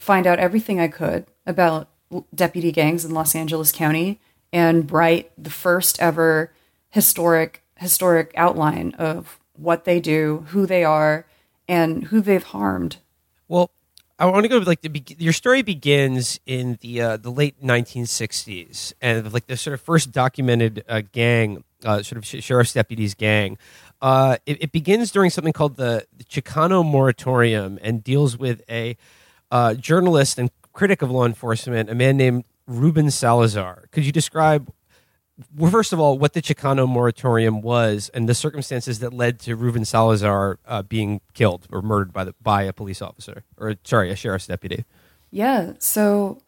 find 0.04 0.28
out 0.28 0.38
everything 0.38 0.80
I 0.80 0.90
could 0.90 1.26
about 1.46 1.88
deputy 2.36 2.72
gangs 2.72 3.06
in 3.06 3.12
Los 3.12 3.36
Angeles 3.36 3.72
County 3.72 4.20
and 4.52 4.92
write 4.92 5.32
the 5.42 5.50
first 5.50 6.00
ever 6.02 6.52
historic 6.90 7.64
historic 7.78 8.32
outline 8.36 8.94
of 8.96 9.40
what 9.54 9.86
they 9.86 10.00
do, 10.00 10.46
who 10.50 10.66
they 10.66 10.84
are, 10.84 11.26
and 11.68 12.06
who 12.06 12.22
they've 12.22 12.44
harmed. 12.44 12.98
Well, 13.48 13.72
I 14.20 14.26
want 14.26 14.44
to 14.44 14.50
go 14.50 14.58
like 14.60 14.82
the 14.82 15.04
your 15.18 15.34
story 15.34 15.62
begins 15.62 16.40
in 16.46 16.78
the 16.82 17.02
uh, 17.02 17.18
the 17.18 17.32
late 17.32 17.62
1960s, 17.64 18.94
and 19.02 19.34
like 19.34 19.48
the 19.48 19.58
sort 19.58 19.74
of 19.74 19.82
first 19.82 20.12
documented 20.12 20.84
uh, 20.88 21.02
gang, 21.12 21.64
uh, 21.84 22.04
sort 22.04 22.18
of 22.18 22.26
sh- 22.26 22.44
sheriff's 22.44 22.74
deputies 22.74 23.16
gang. 23.16 23.58
Uh, 24.02 24.36
it, 24.46 24.64
it, 24.64 24.72
begins 24.74 25.12
during 25.12 25.30
something 25.30 25.54
called 25.54 25.78
the, 25.78 26.06
the 26.18 26.26
Chicano 26.26 26.84
Moratorium, 26.84 27.80
and 27.82 28.04
deals 28.04 28.38
with 28.38 28.62
a 28.70 28.98
uh, 29.54 29.76
journalist 29.76 30.40
and 30.40 30.50
critic 30.74 31.04
of 31.04 31.12
law 31.12 31.26
enforcement, 31.26 31.90
a 31.90 31.96
man 31.96 32.18
named 32.18 32.44
Ruben 32.66 33.12
Salazar. 33.12 33.86
Could 33.92 34.04
you 34.06 34.12
describe 34.12 34.74
well, 35.56 35.72
first 35.72 35.94
of 35.94 36.00
all, 36.00 36.20
what 36.20 36.34
the 36.34 36.42
Chicano 36.42 36.88
moratorium 36.88 37.62
was 37.62 38.10
and 38.14 38.30
the 38.30 38.36
circumstances 38.36 39.00
that 39.00 39.14
led 39.14 39.40
to 39.42 39.56
Ruben 39.56 39.84
Salazar 39.84 40.60
uh, 40.68 40.84
being 40.84 41.22
killed 41.34 41.68
or 41.72 41.82
murdered 41.82 42.14
by 42.14 42.24
the, 42.24 42.36
by 42.42 42.64
a 42.64 42.74
police 42.74 43.02
officer 43.02 43.44
or 43.58 43.76
sorry, 43.84 44.12
a 44.12 44.16
sheriff's 44.16 44.48
deputy. 44.48 44.86
Yeah, 45.32 45.74
so 45.80 46.40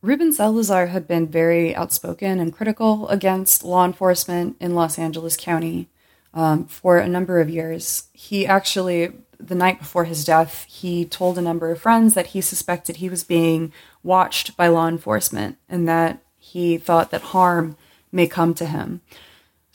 Ruben 0.00 0.32
Salazar 0.32 0.86
had 0.86 1.06
been 1.06 1.28
very 1.28 1.76
outspoken 1.76 2.40
and 2.40 2.52
critical 2.52 3.08
against 3.08 3.64
law 3.64 3.84
enforcement 3.84 4.56
in 4.60 4.74
Los 4.74 4.98
Angeles 4.98 5.36
County 5.36 5.88
um, 6.32 6.66
for 6.66 6.98
a 6.98 7.08
number 7.08 7.40
of 7.40 7.50
years. 7.50 8.04
He 8.14 8.46
actually, 8.46 9.12
the 9.46 9.54
night 9.54 9.78
before 9.78 10.04
his 10.04 10.24
death, 10.24 10.64
he 10.68 11.04
told 11.04 11.38
a 11.38 11.42
number 11.42 11.70
of 11.70 11.80
friends 11.80 12.14
that 12.14 12.28
he 12.28 12.40
suspected 12.40 12.96
he 12.96 13.08
was 13.08 13.24
being 13.24 13.72
watched 14.02 14.56
by 14.56 14.68
law 14.68 14.88
enforcement 14.88 15.58
and 15.68 15.88
that 15.88 16.22
he 16.38 16.78
thought 16.78 17.10
that 17.10 17.22
harm 17.22 17.76
may 18.10 18.26
come 18.26 18.54
to 18.54 18.66
him. 18.66 19.00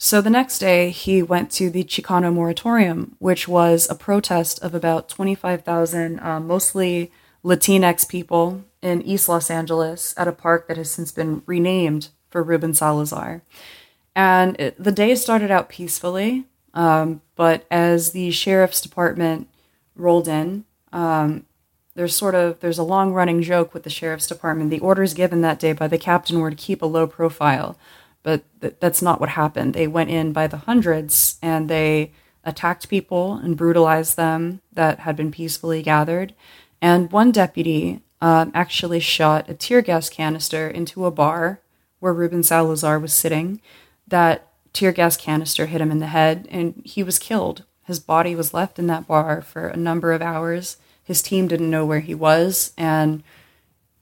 So 0.00 0.20
the 0.20 0.30
next 0.30 0.60
day, 0.60 0.90
he 0.90 1.22
went 1.22 1.50
to 1.52 1.70
the 1.70 1.82
Chicano 1.82 2.32
Moratorium, 2.32 3.16
which 3.18 3.48
was 3.48 3.88
a 3.90 3.96
protest 3.96 4.62
of 4.62 4.72
about 4.72 5.08
25,000, 5.08 6.20
uh, 6.20 6.38
mostly 6.38 7.10
Latinx 7.44 8.08
people 8.08 8.64
in 8.80 9.02
East 9.02 9.28
Los 9.28 9.50
Angeles 9.50 10.14
at 10.16 10.28
a 10.28 10.32
park 10.32 10.68
that 10.68 10.76
has 10.76 10.90
since 10.90 11.10
been 11.10 11.42
renamed 11.46 12.10
for 12.30 12.44
Ruben 12.44 12.74
Salazar. 12.74 13.42
And 14.14 14.60
it, 14.60 14.82
the 14.82 14.92
day 14.92 15.14
started 15.16 15.50
out 15.50 15.68
peacefully, 15.68 16.44
um, 16.74 17.22
but 17.34 17.66
as 17.70 18.12
the 18.12 18.30
sheriff's 18.30 18.80
department 18.80 19.48
rolled 19.98 20.28
in, 20.28 20.64
um, 20.92 21.44
there's 21.94 22.16
sort 22.16 22.34
of 22.34 22.60
there's 22.60 22.78
a 22.78 22.84
long 22.84 23.12
running 23.12 23.42
joke 23.42 23.74
with 23.74 23.82
the 23.82 23.90
sheriff's 23.90 24.28
department. 24.28 24.70
The 24.70 24.78
orders 24.80 25.14
given 25.14 25.40
that 25.42 25.58
day 25.58 25.72
by 25.72 25.88
the 25.88 25.98
captain 25.98 26.40
were 26.40 26.50
to 26.50 26.56
keep 26.56 26.80
a 26.80 26.86
low 26.86 27.06
profile 27.06 27.76
but 28.22 28.44
th- 28.60 28.74
that's 28.80 29.02
not 29.02 29.20
what 29.20 29.30
happened. 29.30 29.74
They 29.74 29.86
went 29.86 30.10
in 30.10 30.32
by 30.32 30.46
the 30.46 30.58
hundreds 30.58 31.38
and 31.42 31.68
they 31.68 32.12
attacked 32.44 32.88
people 32.88 33.34
and 33.34 33.56
brutalized 33.56 34.16
them 34.16 34.60
that 34.72 35.00
had 35.00 35.16
been 35.16 35.30
peacefully 35.30 35.82
gathered. 35.82 36.34
And 36.80 37.10
one 37.10 37.32
deputy 37.32 38.02
um, 38.20 38.50
actually 38.54 39.00
shot 39.00 39.48
a 39.48 39.54
tear 39.54 39.82
gas 39.82 40.08
canister 40.08 40.68
into 40.68 41.06
a 41.06 41.10
bar 41.10 41.60
where 42.00 42.12
Ruben 42.12 42.42
Salazar 42.42 42.98
was 42.98 43.12
sitting. 43.12 43.60
That 44.06 44.48
tear 44.72 44.92
gas 44.92 45.16
canister 45.16 45.66
hit 45.66 45.80
him 45.80 45.90
in 45.90 45.98
the 45.98 46.06
head 46.06 46.46
and 46.50 46.82
he 46.84 47.02
was 47.02 47.18
killed. 47.18 47.64
His 47.88 47.98
body 47.98 48.34
was 48.34 48.52
left 48.52 48.78
in 48.78 48.86
that 48.88 49.06
bar 49.06 49.40
for 49.40 49.68
a 49.68 49.76
number 49.76 50.12
of 50.12 50.20
hours. 50.20 50.76
His 51.02 51.22
team 51.22 51.48
didn't 51.48 51.70
know 51.70 51.86
where 51.86 52.00
he 52.00 52.14
was, 52.14 52.74
and 52.76 53.22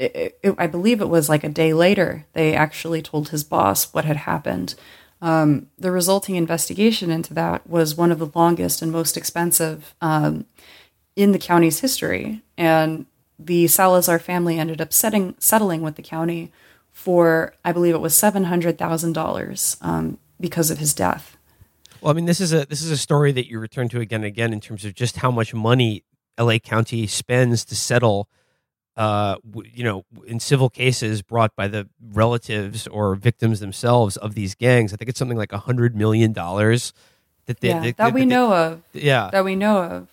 it, 0.01 0.39
it, 0.43 0.55
I 0.59 0.67
believe 0.67 1.01
it 1.01 1.09
was 1.09 1.29
like 1.29 1.45
a 1.45 1.49
day 1.49 1.73
later, 1.73 2.27
they 2.33 2.53
actually 2.53 3.01
told 3.01 3.29
his 3.29 3.45
boss 3.45 3.95
what 3.95 4.05
had 4.05 4.17
happened. 4.17 4.75
Um, 5.23 5.69
the 5.79 5.93
resulting 5.93 6.35
investigation 6.35 7.13
into 7.13 7.33
that 7.35 7.65
was 7.71 7.95
one 7.95 8.11
of 8.11 8.19
the 8.19 8.31
longest 8.35 8.83
and 8.83 8.91
most 8.91 9.17
expensive 9.17 9.95
um, 10.01 10.47
in 11.15 11.31
the 11.31 11.39
county's 11.39 11.79
history. 11.79 12.43
And 12.59 13.07
the 13.39 13.69
Salazar 13.69 14.19
family 14.19 14.59
ended 14.59 14.81
up 14.81 14.93
setting, 14.93 15.37
settling 15.39 15.81
with 15.81 15.95
the 15.95 16.03
county 16.03 16.51
for, 16.91 17.55
I 17.65 17.71
believe 17.71 17.95
it 17.95 18.01
was 18.01 18.15
$700,000 18.15 19.77
um, 19.81 20.19
because 20.41 20.73
of 20.73 20.79
his 20.79 20.93
death. 20.93 21.36
Well, 22.01 22.11
I 22.11 22.15
mean, 22.15 22.27
this 22.27 22.41
is 22.41 22.53
a 22.53 22.67
this 22.67 22.83
is 22.83 22.91
a 22.91 22.97
story 22.97 23.33
that 23.33 23.49
you 23.49 23.59
return 23.59 23.89
to 23.91 24.01
again 24.01 24.21
and 24.21 24.27
again 24.27 24.53
in 24.53 24.61
terms 24.61 24.85
of 24.85 24.95
just 24.95 25.19
how 25.19 25.31
much 25.31 25.55
money 25.55 26.05
LA 26.39 26.59
County 26.59 27.07
spends 27.07 27.65
to 27.67 27.77
settle 27.77 28.29
uh, 28.97 29.37
you 29.75 29.85
know, 29.85 30.05
in 30.27 30.41
civil 30.41 30.71
cases 30.71 31.21
brought 31.21 31.55
by 31.55 31.69
the 31.69 31.89
relatives 32.13 32.87
or 32.87 33.15
victims 33.15 33.61
themselves 33.61 34.17
of 34.17 34.35
these 34.35 34.55
gangs. 34.55 34.93
I 34.93 34.97
think 34.97 35.11
it's 35.11 35.19
something 35.19 35.37
like 35.37 35.53
a 35.53 35.59
hundred 35.59 35.95
million 35.95 36.33
dollars 36.33 36.93
that 37.45 37.61
they, 37.61 37.69
yeah, 37.69 37.81
that, 37.81 37.97
that, 37.99 38.15
we 38.15 38.23
they, 38.23 38.27
know 38.27 38.55
of. 38.55 38.83
Yeah, 38.93 39.29
that 39.33 39.45
we 39.45 39.55
know 39.55 39.83
of. 39.83 40.09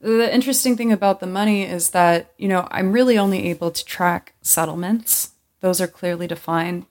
The 0.00 0.34
interesting 0.34 0.76
thing 0.76 0.92
about 0.92 1.20
the 1.20 1.26
money 1.26 1.62
is 1.62 1.90
that 1.90 2.32
you 2.36 2.48
know 2.48 2.66
I'm 2.70 2.92
really 2.92 3.16
only 3.16 3.48
able 3.50 3.70
to 3.70 3.84
track 3.84 4.34
settlements. 4.42 5.30
Those 5.60 5.80
are 5.80 5.86
clearly 5.88 6.26
defined. 6.26 6.86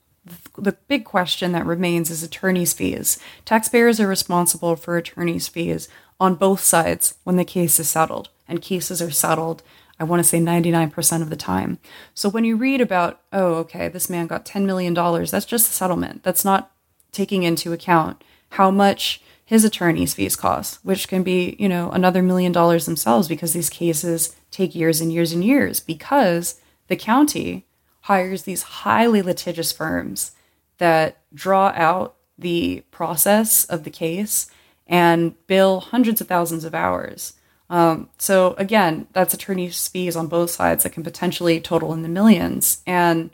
The 0.57 0.77
big 0.87 1.03
question 1.05 1.51
that 1.51 1.65
remains 1.65 2.09
is 2.09 2.23
attorney's 2.23 2.73
fees. 2.73 3.19
Taxpayers 3.45 3.99
are 3.99 4.07
responsible 4.07 4.75
for 4.75 4.97
attorney's 4.97 5.47
fees 5.47 5.89
on 6.19 6.35
both 6.35 6.61
sides 6.61 7.15
when 7.23 7.35
the 7.35 7.43
case 7.43 7.79
is 7.79 7.89
settled, 7.89 8.29
and 8.47 8.61
cases 8.61 9.01
are 9.01 9.11
settled 9.11 9.63
I 9.99 10.05
want 10.05 10.19
to 10.19 10.27
say 10.27 10.39
99% 10.39 11.21
of 11.21 11.29
the 11.29 11.35
time. 11.35 11.77
So 12.13 12.27
when 12.27 12.43
you 12.43 12.55
read 12.55 12.81
about, 12.81 13.21
oh, 13.31 13.55
okay, 13.55 13.87
this 13.87 14.09
man 14.09 14.27
got 14.27 14.45
$10 14.45 14.65
million, 14.65 14.93
that's 14.93 15.45
just 15.45 15.67
the 15.67 15.73
settlement. 15.73 16.23
That's 16.23 16.43
not 16.43 16.71
taking 17.11 17.43
into 17.43 17.73
account 17.73 18.23
how 18.49 18.71
much 18.71 19.21
his 19.45 19.63
attorney's 19.63 20.13
fees 20.13 20.35
cost, 20.35 20.79
which 20.83 21.07
can 21.07 21.21
be, 21.21 21.55
you 21.59 21.69
know, 21.69 21.91
another 21.91 22.23
million 22.23 22.51
dollars 22.51 22.85
themselves 22.85 23.27
because 23.27 23.53
these 23.53 23.69
cases 23.69 24.35
take 24.51 24.73
years 24.73 24.99
and 24.99 25.11
years 25.11 25.31
and 25.31 25.43
years 25.43 25.79
because 25.79 26.59
the 26.87 26.95
county 26.95 27.65
hires 28.03 28.43
these 28.43 28.63
highly 28.63 29.21
litigious 29.21 29.71
firms 29.71 30.31
that 30.77 31.21
draw 31.33 31.73
out 31.75 32.15
the 32.37 32.83
process 32.91 33.65
of 33.65 33.83
the 33.83 33.91
case 33.91 34.49
and 34.87 35.35
bill 35.47 35.79
hundreds 35.79 36.21
of 36.21 36.27
thousands 36.27 36.63
of 36.63 36.73
hours 36.73 37.33
um, 37.73 38.09
so 38.19 38.53
again, 38.59 39.07
that's 39.13 39.33
attorney's 39.33 39.87
fees 39.87 40.15
on 40.15 40.27
both 40.27 40.51
sides 40.51 40.83
that 40.83 40.91
can 40.91 41.01
potentially 41.01 41.59
total 41.59 41.91
in 41.91 42.03
the 42.03 42.07
millions. 42.07 42.83
And 42.85 43.31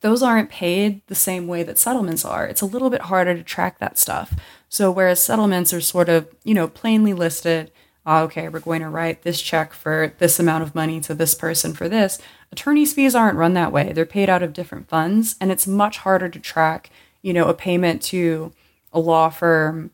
those 0.00 0.24
aren't 0.24 0.50
paid 0.50 1.06
the 1.06 1.14
same 1.14 1.46
way 1.46 1.62
that 1.62 1.78
settlements 1.78 2.24
are. 2.24 2.46
It's 2.46 2.60
a 2.60 2.66
little 2.66 2.90
bit 2.90 3.02
harder 3.02 3.36
to 3.36 3.44
track 3.44 3.78
that 3.78 3.96
stuff. 3.96 4.34
So 4.68 4.90
whereas 4.90 5.22
settlements 5.22 5.72
are 5.72 5.80
sort 5.80 6.08
of, 6.08 6.28
you 6.42 6.52
know, 6.52 6.66
plainly 6.66 7.12
listed, 7.12 7.70
oh, 8.04 8.24
okay, 8.24 8.48
we're 8.48 8.58
going 8.58 8.82
to 8.82 8.88
write 8.88 9.22
this 9.22 9.40
check 9.40 9.72
for 9.72 10.12
this 10.18 10.40
amount 10.40 10.64
of 10.64 10.74
money 10.74 11.00
to 11.02 11.14
this 11.14 11.36
person 11.36 11.72
for 11.72 11.88
this. 11.88 12.18
Attorney's 12.52 12.92
fees 12.92 13.14
aren't 13.14 13.38
run 13.38 13.54
that 13.54 13.72
way. 13.72 13.92
They're 13.92 14.06
paid 14.06 14.30
out 14.30 14.42
of 14.42 14.52
different 14.52 14.88
funds, 14.88 15.36
and 15.40 15.50
it's 15.52 15.66
much 15.66 15.98
harder 15.98 16.28
to 16.28 16.38
track, 16.40 16.90
you 17.22 17.32
know, 17.32 17.48
a 17.48 17.54
payment 17.54 18.02
to 18.02 18.52
a 18.92 19.00
law 19.00 19.28
firm. 19.28 19.90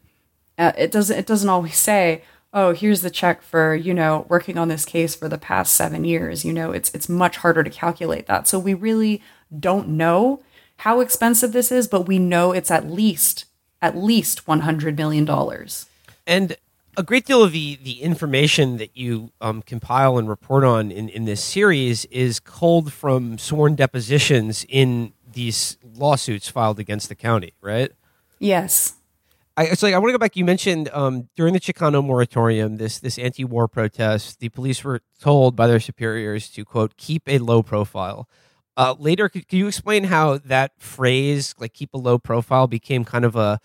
Uh, 0.59 0.73
it 0.77 0.93
doesn't. 0.93 1.19
It 1.19 1.27
doesn't 1.27 1.49
always 1.49 1.77
say, 1.77 2.23
oh, 2.53 2.73
here's 2.73 3.01
the 3.01 3.11
check 3.11 3.43
for, 3.43 3.75
you 3.75 3.95
know, 3.95 4.27
working 4.29 4.59
on 4.59 4.69
this 4.69 4.85
case 4.85 5.15
for 5.15 5.29
the 5.29 5.39
past 5.39 5.75
seven 5.75 6.05
years. 6.05 6.45
You 6.45 6.53
know, 6.53 6.71
it's 6.71 6.95
it's 6.95 7.09
much 7.09 7.39
harder 7.39 7.65
to 7.65 7.71
calculate 7.71 8.27
that. 8.27 8.47
So 8.47 8.59
we 8.59 8.75
really 8.75 9.23
don't 9.59 9.89
know 9.89 10.43
how 10.79 11.01
expensive 11.01 11.53
this 11.53 11.73
is, 11.73 11.89
but 11.89 12.07
we 12.07 12.19
know 12.19 12.53
it's 12.53 12.71
at 12.71 12.91
least 12.91 13.47
at 13.81 13.97
least 13.97 14.47
one 14.47 14.61
hundred 14.61 14.97
million 14.97 15.25
dollars. 15.25 15.87
And 16.27 16.57
a 16.97 17.03
great 17.03 17.25
deal 17.25 17.43
of 17.43 17.53
the 17.53 17.79
the 17.83 18.03
information 18.03 18.77
that 18.77 18.97
you 18.97 19.33
um, 19.41 19.63
compile 19.63 20.19
and 20.19 20.29
report 20.29 20.65
on 20.65 20.91
in, 20.91 21.09
in 21.09 21.25
this 21.25 21.43
series 21.43 22.05
is 22.07 22.41
culled 22.41 22.93
from 22.93 23.39
sworn 23.39 23.75
depositions 23.75 24.67
in 24.69 25.13
these 25.33 25.79
lawsuits 25.95 26.49
filed 26.49 26.79
against 26.79 27.09
the 27.09 27.15
county, 27.15 27.55
right? 27.61 27.93
Yes. 28.39 28.95
I, 29.57 29.69
like 29.83 29.95
I 29.95 29.99
want 29.99 30.09
to 30.09 30.13
go 30.13 30.19
back. 30.19 30.37
You 30.37 30.45
mentioned 30.45 30.89
um, 30.93 31.29
during 31.37 31.53
the 31.53 31.61
Chicano 31.61 32.03
moratorium, 32.05 32.77
this 32.77 32.99
this 32.99 33.19
anti-war 33.19 33.69
protest, 33.69 34.41
the 34.41 34.49
police 34.49 34.83
were 34.83 35.03
told 35.21 35.57
by 35.57 35.67
their 35.67 35.81
superiors 35.81 36.49
to 36.51 36.65
quote 36.65 36.97
keep 36.97 37.29
a 37.29 37.39
low 37.39 37.63
profile. 37.63 38.29
Uh, 38.75 38.95
later, 38.99 39.29
could, 39.29 39.47
could 39.47 39.59
you 39.59 39.67
explain 39.67 40.05
how 40.05 40.39
that 40.39 40.73
phrase, 40.79 41.55
like 41.59 41.75
"keep 41.75 41.93
a 41.93 41.99
low 41.99 42.19
profile," 42.19 42.67
became 42.67 43.05
kind 43.05 43.27
of 43.27 43.37
a 43.37 43.61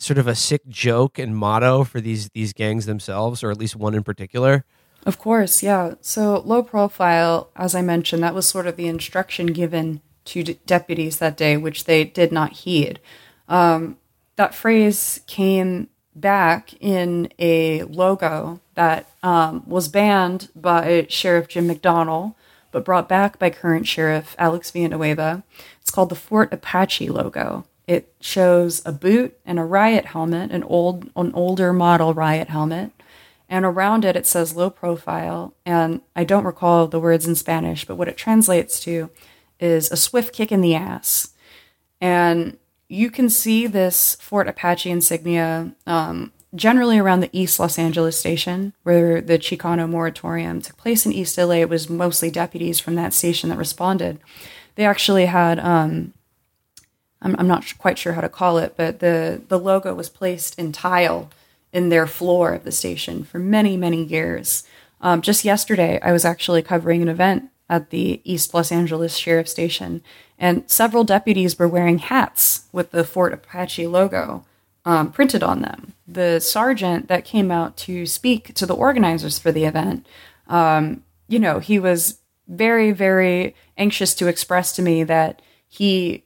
sort 0.00 0.18
of 0.18 0.26
a 0.26 0.34
sick 0.34 0.66
joke 0.68 1.18
and 1.18 1.36
motto 1.36 1.84
for 1.84 2.00
these 2.00 2.30
these 2.30 2.52
gangs 2.52 2.86
themselves, 2.86 3.44
or 3.44 3.50
at 3.50 3.58
least 3.58 3.76
one 3.76 3.94
in 3.94 4.02
particular? 4.02 4.64
Of 5.06 5.18
course, 5.18 5.62
yeah. 5.62 5.94
So 6.00 6.42
low 6.44 6.62
profile, 6.62 7.50
as 7.56 7.74
I 7.74 7.82
mentioned, 7.82 8.22
that 8.22 8.34
was 8.34 8.48
sort 8.48 8.66
of 8.66 8.76
the 8.76 8.86
instruction 8.86 9.46
given 9.48 10.00
to 10.26 10.42
deputies 10.66 11.18
that 11.18 11.36
day, 11.36 11.56
which 11.56 11.84
they 11.84 12.04
did 12.04 12.32
not 12.32 12.52
heed. 12.52 13.00
Um, 13.48 13.96
that 14.36 14.54
phrase 14.54 15.20
came 15.26 15.88
back 16.14 16.74
in 16.80 17.32
a 17.38 17.82
logo 17.84 18.60
that 18.74 19.06
um, 19.22 19.62
was 19.66 19.88
banned 19.88 20.48
by 20.54 21.06
Sheriff 21.08 21.48
Jim 21.48 21.68
McDonnell, 21.68 22.34
but 22.72 22.84
brought 22.84 23.08
back 23.08 23.38
by 23.38 23.50
current 23.50 23.86
Sheriff 23.86 24.36
Alex 24.38 24.70
Villanueva. 24.70 25.42
It's 25.80 25.90
called 25.90 26.10
the 26.10 26.14
Fort 26.14 26.52
Apache 26.52 27.08
logo. 27.08 27.64
It 27.90 28.14
shows 28.20 28.82
a 28.86 28.92
boot 28.92 29.36
and 29.44 29.58
a 29.58 29.64
riot 29.64 30.06
helmet, 30.06 30.52
an 30.52 30.62
old, 30.62 31.10
an 31.16 31.32
older 31.34 31.72
model 31.72 32.14
riot 32.14 32.48
helmet, 32.48 32.92
And 33.48 33.64
around 33.64 34.04
it, 34.04 34.14
it 34.14 34.28
says 34.28 34.54
low 34.54 34.70
profile. 34.70 35.54
And 35.66 36.00
I 36.14 36.22
don't 36.22 36.44
recall 36.44 36.86
the 36.86 37.00
words 37.00 37.26
in 37.26 37.34
Spanish, 37.34 37.84
but 37.84 37.96
what 37.96 38.06
it 38.06 38.16
translates 38.16 38.78
to 38.84 39.10
is 39.58 39.90
a 39.90 39.96
swift 39.96 40.32
kick 40.32 40.52
in 40.52 40.60
the 40.60 40.76
ass. 40.76 41.30
And 42.00 42.58
you 42.88 43.10
can 43.10 43.28
see 43.28 43.66
this 43.66 44.14
Fort 44.20 44.46
Apache 44.46 44.88
insignia 44.88 45.74
um, 45.84 46.32
generally 46.54 46.96
around 46.96 47.22
the 47.22 47.36
East 47.36 47.58
Los 47.58 47.76
Angeles 47.76 48.16
station, 48.16 48.72
where 48.84 49.20
the 49.20 49.36
Chicano 49.36 49.88
moratorium 49.88 50.62
took 50.62 50.76
place 50.76 51.04
in 51.04 51.12
East 51.12 51.36
LA. 51.36 51.54
It 51.54 51.68
was 51.68 51.90
mostly 51.90 52.30
deputies 52.30 52.78
from 52.78 52.94
that 52.94 53.14
station 53.14 53.50
that 53.50 53.58
responded. 53.58 54.20
They 54.76 54.84
actually 54.84 55.26
had, 55.26 55.58
um, 55.58 56.14
I'm, 57.22 57.36
I'm 57.38 57.48
not 57.48 57.76
quite 57.78 57.98
sure 57.98 58.14
how 58.14 58.20
to 58.20 58.28
call 58.28 58.58
it, 58.58 58.74
but 58.76 59.00
the, 59.00 59.40
the 59.48 59.58
logo 59.58 59.94
was 59.94 60.08
placed 60.08 60.58
in 60.58 60.72
tile 60.72 61.30
in 61.72 61.88
their 61.88 62.06
floor 62.06 62.52
of 62.54 62.64
the 62.64 62.72
station 62.72 63.24
for 63.24 63.38
many, 63.38 63.76
many 63.76 64.02
years. 64.02 64.64
Um, 65.00 65.22
just 65.22 65.44
yesterday, 65.44 65.98
I 66.02 66.12
was 66.12 66.24
actually 66.24 66.62
covering 66.62 67.02
an 67.02 67.08
event 67.08 67.50
at 67.68 67.90
the 67.90 68.20
East 68.24 68.52
Los 68.52 68.72
Angeles 68.72 69.16
Sheriff 69.16 69.48
Station, 69.48 70.02
and 70.38 70.68
several 70.68 71.04
deputies 71.04 71.58
were 71.58 71.68
wearing 71.68 71.98
hats 71.98 72.64
with 72.72 72.90
the 72.90 73.04
Fort 73.04 73.32
Apache 73.32 73.86
logo 73.86 74.44
um, 74.84 75.12
printed 75.12 75.42
on 75.42 75.62
them. 75.62 75.92
The 76.08 76.40
sergeant 76.40 77.08
that 77.08 77.24
came 77.24 77.50
out 77.50 77.76
to 77.78 78.06
speak 78.06 78.54
to 78.54 78.66
the 78.66 78.74
organizers 78.74 79.38
for 79.38 79.52
the 79.52 79.64
event, 79.64 80.06
um, 80.48 81.04
you 81.28 81.38
know, 81.38 81.60
he 81.60 81.78
was 81.78 82.18
very, 82.48 82.90
very 82.90 83.54
anxious 83.78 84.14
to 84.14 84.26
express 84.26 84.72
to 84.72 84.82
me 84.82 85.04
that 85.04 85.40
he, 85.68 86.24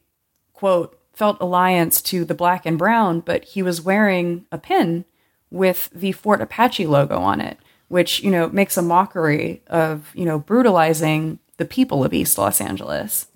quote, 0.65 0.99
felt 1.13 1.37
alliance 1.43 2.01
to 2.01 2.25
the 2.25 2.35
black 2.35 2.65
and 2.65 2.79
brown, 2.79 3.21
but 3.21 3.45
he 3.45 3.63
was 3.63 3.83
wearing 3.83 4.47
a 4.51 4.57
pin 4.57 5.05
with 5.51 5.91
the 5.93 6.13
Fort 6.13 6.41
Apache 6.41 6.87
logo 6.87 7.19
on 7.19 7.39
it, 7.43 7.59
which, 7.89 8.23
you 8.23 8.31
know, 8.31 8.49
makes 8.49 8.79
a 8.79 8.83
mockery 8.83 9.61
of, 9.67 10.11
you 10.15 10.25
know, 10.25 10.39
brutalizing 10.39 11.39
the 11.59 11.67
people 11.67 12.03
of 12.03 12.15
East 12.15 12.39
Los 12.39 12.63
Angeles. 12.63 13.27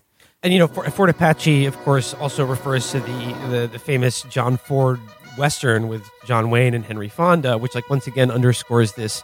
And 0.42 0.54
you 0.54 0.58
know, 0.58 0.68
Fort, 0.68 1.10
Apache, 1.10 1.66
of 1.66 1.76
course, 1.80 2.14
also 2.14 2.46
refers 2.46 2.90
to 2.92 3.00
the, 3.00 3.36
the, 3.50 3.68
the 3.72 3.78
famous 3.78 4.22
John 4.30 4.56
Ford 4.56 4.98
Western 5.36 5.88
with 5.88 6.08
John 6.24 6.48
Wayne 6.48 6.72
and 6.72 6.82
Henry 6.82 7.10
Fonda, 7.10 7.58
which 7.58 7.74
like 7.74 7.90
once 7.90 8.06
again 8.06 8.30
underscores 8.30 8.92
this 8.92 9.22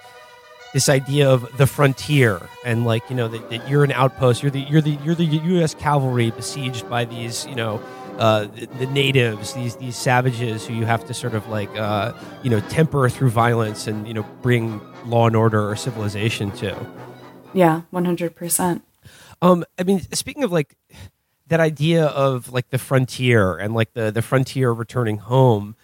this 0.75 0.89
idea 0.89 1.31
of 1.31 1.57
the 1.57 1.69
frontier 1.69 2.43
and 2.65 2.85
like 2.85 3.09
you 3.09 3.15
know 3.15 3.29
that, 3.29 3.49
that 3.49 3.69
you're 3.71 3.85
an 3.85 3.93
outpost, 3.93 4.43
you're 4.43 4.51
the 4.51 4.61
you're 4.61 4.83
the 4.83 4.99
you're 5.05 5.15
the 5.15 5.25
U.S. 5.25 5.73
cavalry 5.73 6.33
besieged 6.33 6.91
by 6.91 7.05
these 7.05 7.47
you 7.47 7.55
know 7.55 7.81
uh, 8.19 8.47
the, 8.47 8.67
the, 8.67 8.87
natives, 8.87 9.55
these 9.55 9.77
these 9.77 9.97
savages 9.97 10.67
who 10.67 10.75
you 10.75 10.85
have 10.85 11.05
to 11.07 11.15
sort 11.15 11.35
of 11.35 11.49
like 11.49 11.71
uh, 11.77 12.13
you 12.43 12.51
know 12.51 12.59
temper 12.69 13.09
through 13.09 13.31
violence 13.31 13.87
and 13.87 14.07
you 14.07 14.13
know 14.13 14.25
bring 14.43 14.81
law 15.07 15.29
and 15.29 15.37
order 15.37 15.71
or 15.71 15.77
civilization 15.77 16.51
to. 16.51 16.77
Yeah, 17.55 17.83
one 17.91 18.05
hundred 18.05 18.35
percent. 18.35 18.83
Um, 19.41 19.65
I 19.79 19.85
mean, 19.85 20.01
speaking 20.13 20.43
of 20.43 20.51
like 20.51 20.77
that 21.47 21.61
idea 21.61 22.07
of 22.07 22.53
like 22.53 22.71
the 22.71 22.79
frontier 22.79 23.57
and 23.57 23.75
like 23.75 23.93
the 23.95 24.11
the 24.11 24.23
frontier 24.23 24.73
returning 24.73 25.19
home, 25.19 25.77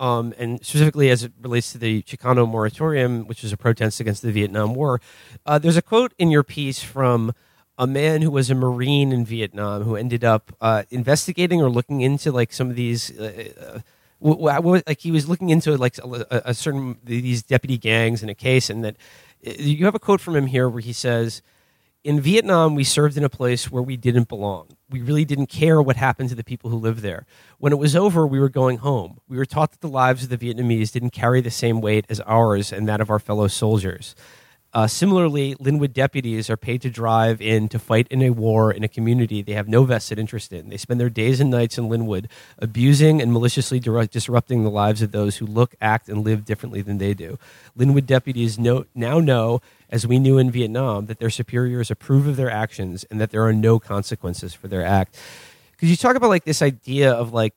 um, 0.00 0.34
and 0.38 0.64
specifically 0.64 1.10
as 1.10 1.24
it 1.24 1.32
relates 1.40 1.72
to 1.72 1.78
the 1.78 2.02
Chicano 2.02 2.48
moratorium, 2.48 3.26
which 3.26 3.42
is 3.44 3.52
a 3.52 3.56
protest 3.56 4.00
against 4.00 4.22
the 4.22 4.32
Vietnam 4.32 4.74
War. 4.74 5.00
Uh, 5.44 5.58
there's 5.58 5.76
a 5.76 5.82
quote 5.82 6.14
in 6.18 6.30
your 6.30 6.42
piece 6.42 6.82
from 6.82 7.32
a 7.76 7.86
man 7.86 8.22
who 8.22 8.30
was 8.30 8.50
a 8.50 8.54
Marine 8.54 9.12
in 9.12 9.24
Vietnam 9.24 9.84
who 9.84 9.96
ended 9.96 10.24
up 10.24 10.52
uh, 10.60 10.82
investigating 10.90 11.62
or 11.62 11.70
looking 11.70 12.00
into 12.00 12.32
like 12.32 12.52
some 12.52 12.70
of 12.70 12.76
these. 12.76 13.16
Uh, 13.18 13.52
uh 13.60 13.80
like 14.20 14.98
he 14.98 15.12
was 15.12 15.28
looking 15.28 15.50
into 15.50 15.76
like 15.76 15.96
a, 15.98 16.42
a 16.46 16.52
certain 16.52 16.98
these 17.04 17.40
deputy 17.40 17.78
gangs 17.78 18.20
in 18.20 18.28
a 18.28 18.34
case, 18.34 18.68
and 18.68 18.84
that 18.84 18.96
uh, 19.46 19.52
you 19.56 19.84
have 19.84 19.94
a 19.94 20.00
quote 20.00 20.20
from 20.20 20.34
him 20.34 20.46
here 20.46 20.68
where 20.68 20.80
he 20.80 20.92
says 20.92 21.40
in 22.02 22.20
Vietnam, 22.20 22.74
we 22.74 22.84
served 22.84 23.16
in 23.16 23.22
a 23.22 23.28
place 23.28 23.70
where 23.70 23.82
we 23.82 23.96
didn't 23.96 24.28
belong. 24.28 24.68
We 24.90 25.02
really 25.02 25.24
didn't 25.24 25.48
care 25.48 25.82
what 25.82 25.96
happened 25.96 26.30
to 26.30 26.34
the 26.34 26.44
people 26.44 26.70
who 26.70 26.76
lived 26.76 27.00
there. 27.00 27.26
When 27.58 27.72
it 27.72 27.78
was 27.78 27.94
over, 27.94 28.26
we 28.26 28.40
were 28.40 28.48
going 28.48 28.78
home. 28.78 29.20
We 29.28 29.36
were 29.36 29.44
taught 29.44 29.72
that 29.72 29.80
the 29.82 29.88
lives 29.88 30.24
of 30.24 30.30
the 30.30 30.38
Vietnamese 30.38 30.92
didn't 30.92 31.10
carry 31.10 31.40
the 31.42 31.50
same 31.50 31.80
weight 31.80 32.06
as 32.08 32.20
ours 32.20 32.72
and 32.72 32.88
that 32.88 33.00
of 33.00 33.10
our 33.10 33.18
fellow 33.18 33.48
soldiers. 33.48 34.14
Uh, 34.74 34.86
similarly, 34.86 35.54
Lynwood 35.54 35.94
deputies 35.94 36.50
are 36.50 36.56
paid 36.56 36.82
to 36.82 36.90
drive 36.90 37.40
in 37.40 37.68
to 37.70 37.78
fight 37.78 38.06
in 38.10 38.20
a 38.20 38.30
war 38.30 38.70
in 38.70 38.84
a 38.84 38.88
community 38.88 39.40
they 39.40 39.54
have 39.54 39.66
no 39.66 39.84
vested 39.84 40.18
interest 40.18 40.52
in. 40.52 40.68
They 40.68 40.76
spend 40.76 41.00
their 41.00 41.08
days 41.08 41.40
and 41.40 41.50
nights 41.50 41.78
in 41.78 41.88
Lynwood 41.88 42.26
abusing 42.58 43.22
and 43.22 43.32
maliciously 43.32 43.80
disrupting 43.80 44.64
the 44.64 44.70
lives 44.70 45.00
of 45.00 45.10
those 45.10 45.38
who 45.38 45.46
look, 45.46 45.74
act, 45.80 46.10
and 46.10 46.22
live 46.22 46.44
differently 46.44 46.82
than 46.82 46.98
they 46.98 47.14
do. 47.14 47.38
Lynwood 47.78 48.04
deputies 48.04 48.58
know, 48.58 48.84
now 48.94 49.20
know, 49.20 49.62
as 49.88 50.06
we 50.06 50.18
knew 50.18 50.36
in 50.36 50.50
Vietnam, 50.50 51.06
that 51.06 51.18
their 51.18 51.30
superiors 51.30 51.90
approve 51.90 52.26
of 52.26 52.36
their 52.36 52.50
actions 52.50 53.04
and 53.10 53.18
that 53.20 53.30
there 53.30 53.46
are 53.46 53.54
no 53.54 53.78
consequences 53.78 54.52
for 54.52 54.68
their 54.68 54.84
act. 54.84 55.18
Because 55.72 55.88
you 55.88 55.96
talk 55.96 56.14
about 56.14 56.28
like 56.28 56.44
this 56.44 56.60
idea 56.60 57.10
of 57.10 57.32
like 57.32 57.54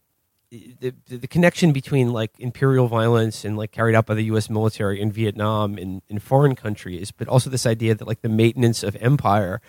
the, 0.51 0.93
the 1.07 1.27
connection 1.27 1.71
between 1.71 2.11
like 2.11 2.31
imperial 2.37 2.87
violence 2.87 3.45
and 3.45 3.57
like 3.57 3.71
carried 3.71 3.95
out 3.95 4.05
by 4.05 4.13
the 4.13 4.23
U.S. 4.23 4.49
military 4.49 4.99
in 4.99 5.11
Vietnam 5.11 5.77
in, 5.77 6.01
in 6.09 6.19
foreign 6.19 6.55
countries, 6.55 7.11
but 7.11 7.27
also 7.27 7.49
this 7.49 7.65
idea 7.65 7.95
that 7.95 8.07
like 8.07 8.21
the 8.21 8.29
maintenance 8.29 8.83
of 8.83 8.95
empire 8.97 9.61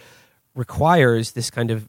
requires 0.54 1.32
this 1.32 1.50
kind 1.50 1.70
of 1.70 1.88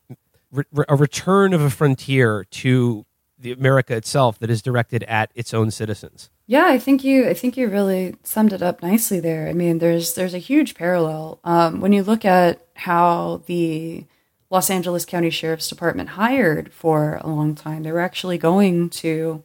re- 0.51 0.85
a 0.87 0.95
return 0.95 1.53
of 1.53 1.61
a 1.61 1.69
frontier 1.69 2.45
to 2.51 3.05
the 3.37 3.51
America 3.51 3.95
itself 3.95 4.39
that 4.39 4.49
is 4.49 4.61
directed 4.61 5.03
at 5.03 5.31
its 5.33 5.53
own 5.53 5.71
citizens. 5.71 6.29
Yeah, 6.45 6.67
I 6.67 6.77
think 6.77 7.03
you 7.03 7.27
I 7.27 7.33
think 7.33 7.57
you 7.57 7.67
really 7.67 8.15
summed 8.23 8.53
it 8.53 8.61
up 8.61 8.83
nicely 8.83 9.19
there. 9.19 9.47
I 9.47 9.53
mean, 9.53 9.79
there's 9.79 10.13
there's 10.13 10.33
a 10.35 10.39
huge 10.39 10.75
parallel 10.75 11.39
um, 11.43 11.81
when 11.81 11.93
you 11.93 12.03
look 12.03 12.25
at 12.25 12.65
how 12.75 13.41
the 13.47 14.05
Los 14.53 14.69
Angeles 14.69 15.03
County 15.03 15.31
Sheriff's 15.31 15.67
Department 15.67 16.09
hired 16.09 16.71
for 16.71 17.19
a 17.21 17.27
long 17.27 17.55
time. 17.55 17.81
They 17.81 17.91
were 17.91 17.99
actually 17.99 18.37
going 18.37 18.91
to, 18.91 19.41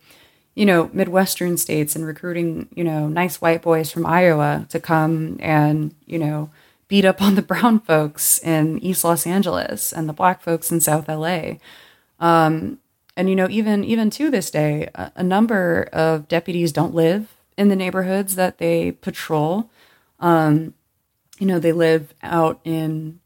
you 0.55 0.66
know, 0.66 0.90
Midwestern 0.92 1.57
states 1.57 1.97
and 1.97 2.05
recruiting, 2.05 2.68
you 2.75 2.85
know, 2.85 3.09
nice 3.09 3.40
white 3.40 3.62
boys 3.62 3.90
from 3.90 4.05
Iowa 4.05 4.66
to 4.68 4.79
come 4.79 5.38
and, 5.40 5.94
you 6.05 6.18
know, 6.18 6.51
beat 6.88 7.07
up 7.07 7.23
on 7.23 7.37
the 7.37 7.42
brown 7.42 7.81
folks 7.88 8.38
in 8.40 8.79
East 8.81 9.03
Los 9.03 9.27
Angeles 9.27 9.94
and 9.94 10.11
the 10.11 10.12
black 10.12 10.42
folks 10.42 10.71
in 10.71 10.79
South 10.79 11.09
LA. 11.09 11.53
Um, 12.21 12.79
and 13.16 13.31
you 13.31 13.35
know, 13.35 13.49
even 13.49 13.85
even 13.85 14.11
to 14.11 14.31
this 14.31 14.51
day, 14.51 14.90
a, 14.94 15.11
a, 15.16 15.23
number 15.23 15.88
of 15.92 16.29
deputies 16.29 16.71
don't 16.71 16.94
live 16.94 17.35
in 17.57 17.68
the 17.68 17.77
neighborhoods 17.77 18.35
that 18.35 18.59
they 18.59 18.92
patrol. 18.92 19.71
Um, 20.21 20.75
you 21.38 21.47
know, 21.47 21.59
they 21.59 21.73
live 21.73 22.12
out 22.23 22.61
in 22.64 23.21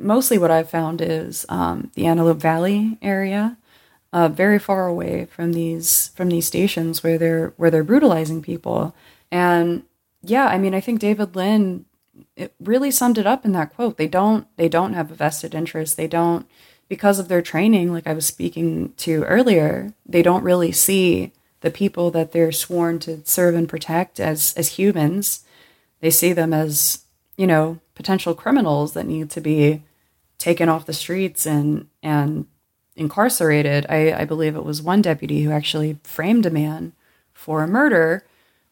mostly 0.00 0.38
what 0.38 0.50
I've 0.50 0.70
found 0.70 1.00
is 1.00 1.46
um, 1.48 1.90
the 1.94 2.06
Antelope 2.06 2.38
Valley 2.38 2.98
area, 3.02 3.56
uh, 4.12 4.28
very 4.28 4.58
far 4.58 4.86
away 4.86 5.26
from 5.26 5.52
these 5.52 6.08
from 6.16 6.28
these 6.28 6.46
stations 6.46 7.02
where 7.02 7.18
they're 7.18 7.52
where 7.56 7.70
they're 7.70 7.84
brutalizing 7.84 8.42
people. 8.42 8.94
And 9.30 9.84
yeah, 10.22 10.46
I 10.46 10.58
mean, 10.58 10.74
I 10.74 10.80
think 10.80 11.00
David 11.00 11.36
Lynn 11.36 11.84
it 12.36 12.54
really 12.60 12.90
summed 12.90 13.18
it 13.18 13.26
up 13.26 13.44
in 13.44 13.52
that 13.52 13.74
quote. 13.74 13.96
They 13.96 14.08
don't 14.08 14.46
they 14.56 14.68
don't 14.68 14.94
have 14.94 15.10
a 15.10 15.14
vested 15.14 15.54
interest. 15.54 15.96
They 15.96 16.08
don't 16.08 16.46
because 16.88 17.18
of 17.18 17.28
their 17.28 17.42
training, 17.42 17.92
like 17.92 18.06
I 18.06 18.14
was 18.14 18.26
speaking 18.26 18.94
to 18.98 19.22
earlier. 19.24 19.94
They 20.04 20.22
don't 20.22 20.42
really 20.42 20.72
see 20.72 21.32
the 21.60 21.70
people 21.70 22.10
that 22.10 22.32
they're 22.32 22.52
sworn 22.52 22.98
to 23.00 23.20
serve 23.24 23.54
and 23.54 23.68
protect 23.68 24.18
as 24.18 24.54
as 24.56 24.70
humans. 24.70 25.44
They 26.00 26.10
see 26.10 26.32
them 26.32 26.52
as 26.52 27.04
you 27.36 27.46
know 27.46 27.78
potential 27.94 28.34
criminals 28.34 28.94
that 28.94 29.06
need 29.06 29.30
to 29.30 29.40
be 29.40 29.82
taken 30.40 30.68
off 30.68 30.86
the 30.86 30.92
streets 30.92 31.46
and 31.46 31.86
and 32.02 32.46
incarcerated. 32.96 33.86
I, 33.88 34.12
I 34.12 34.24
believe 34.24 34.56
it 34.56 34.64
was 34.64 34.82
one 34.82 35.02
deputy 35.02 35.44
who 35.44 35.52
actually 35.52 35.98
framed 36.02 36.46
a 36.46 36.50
man 36.50 36.92
for 37.32 37.62
a 37.62 37.68
murder 37.68 38.24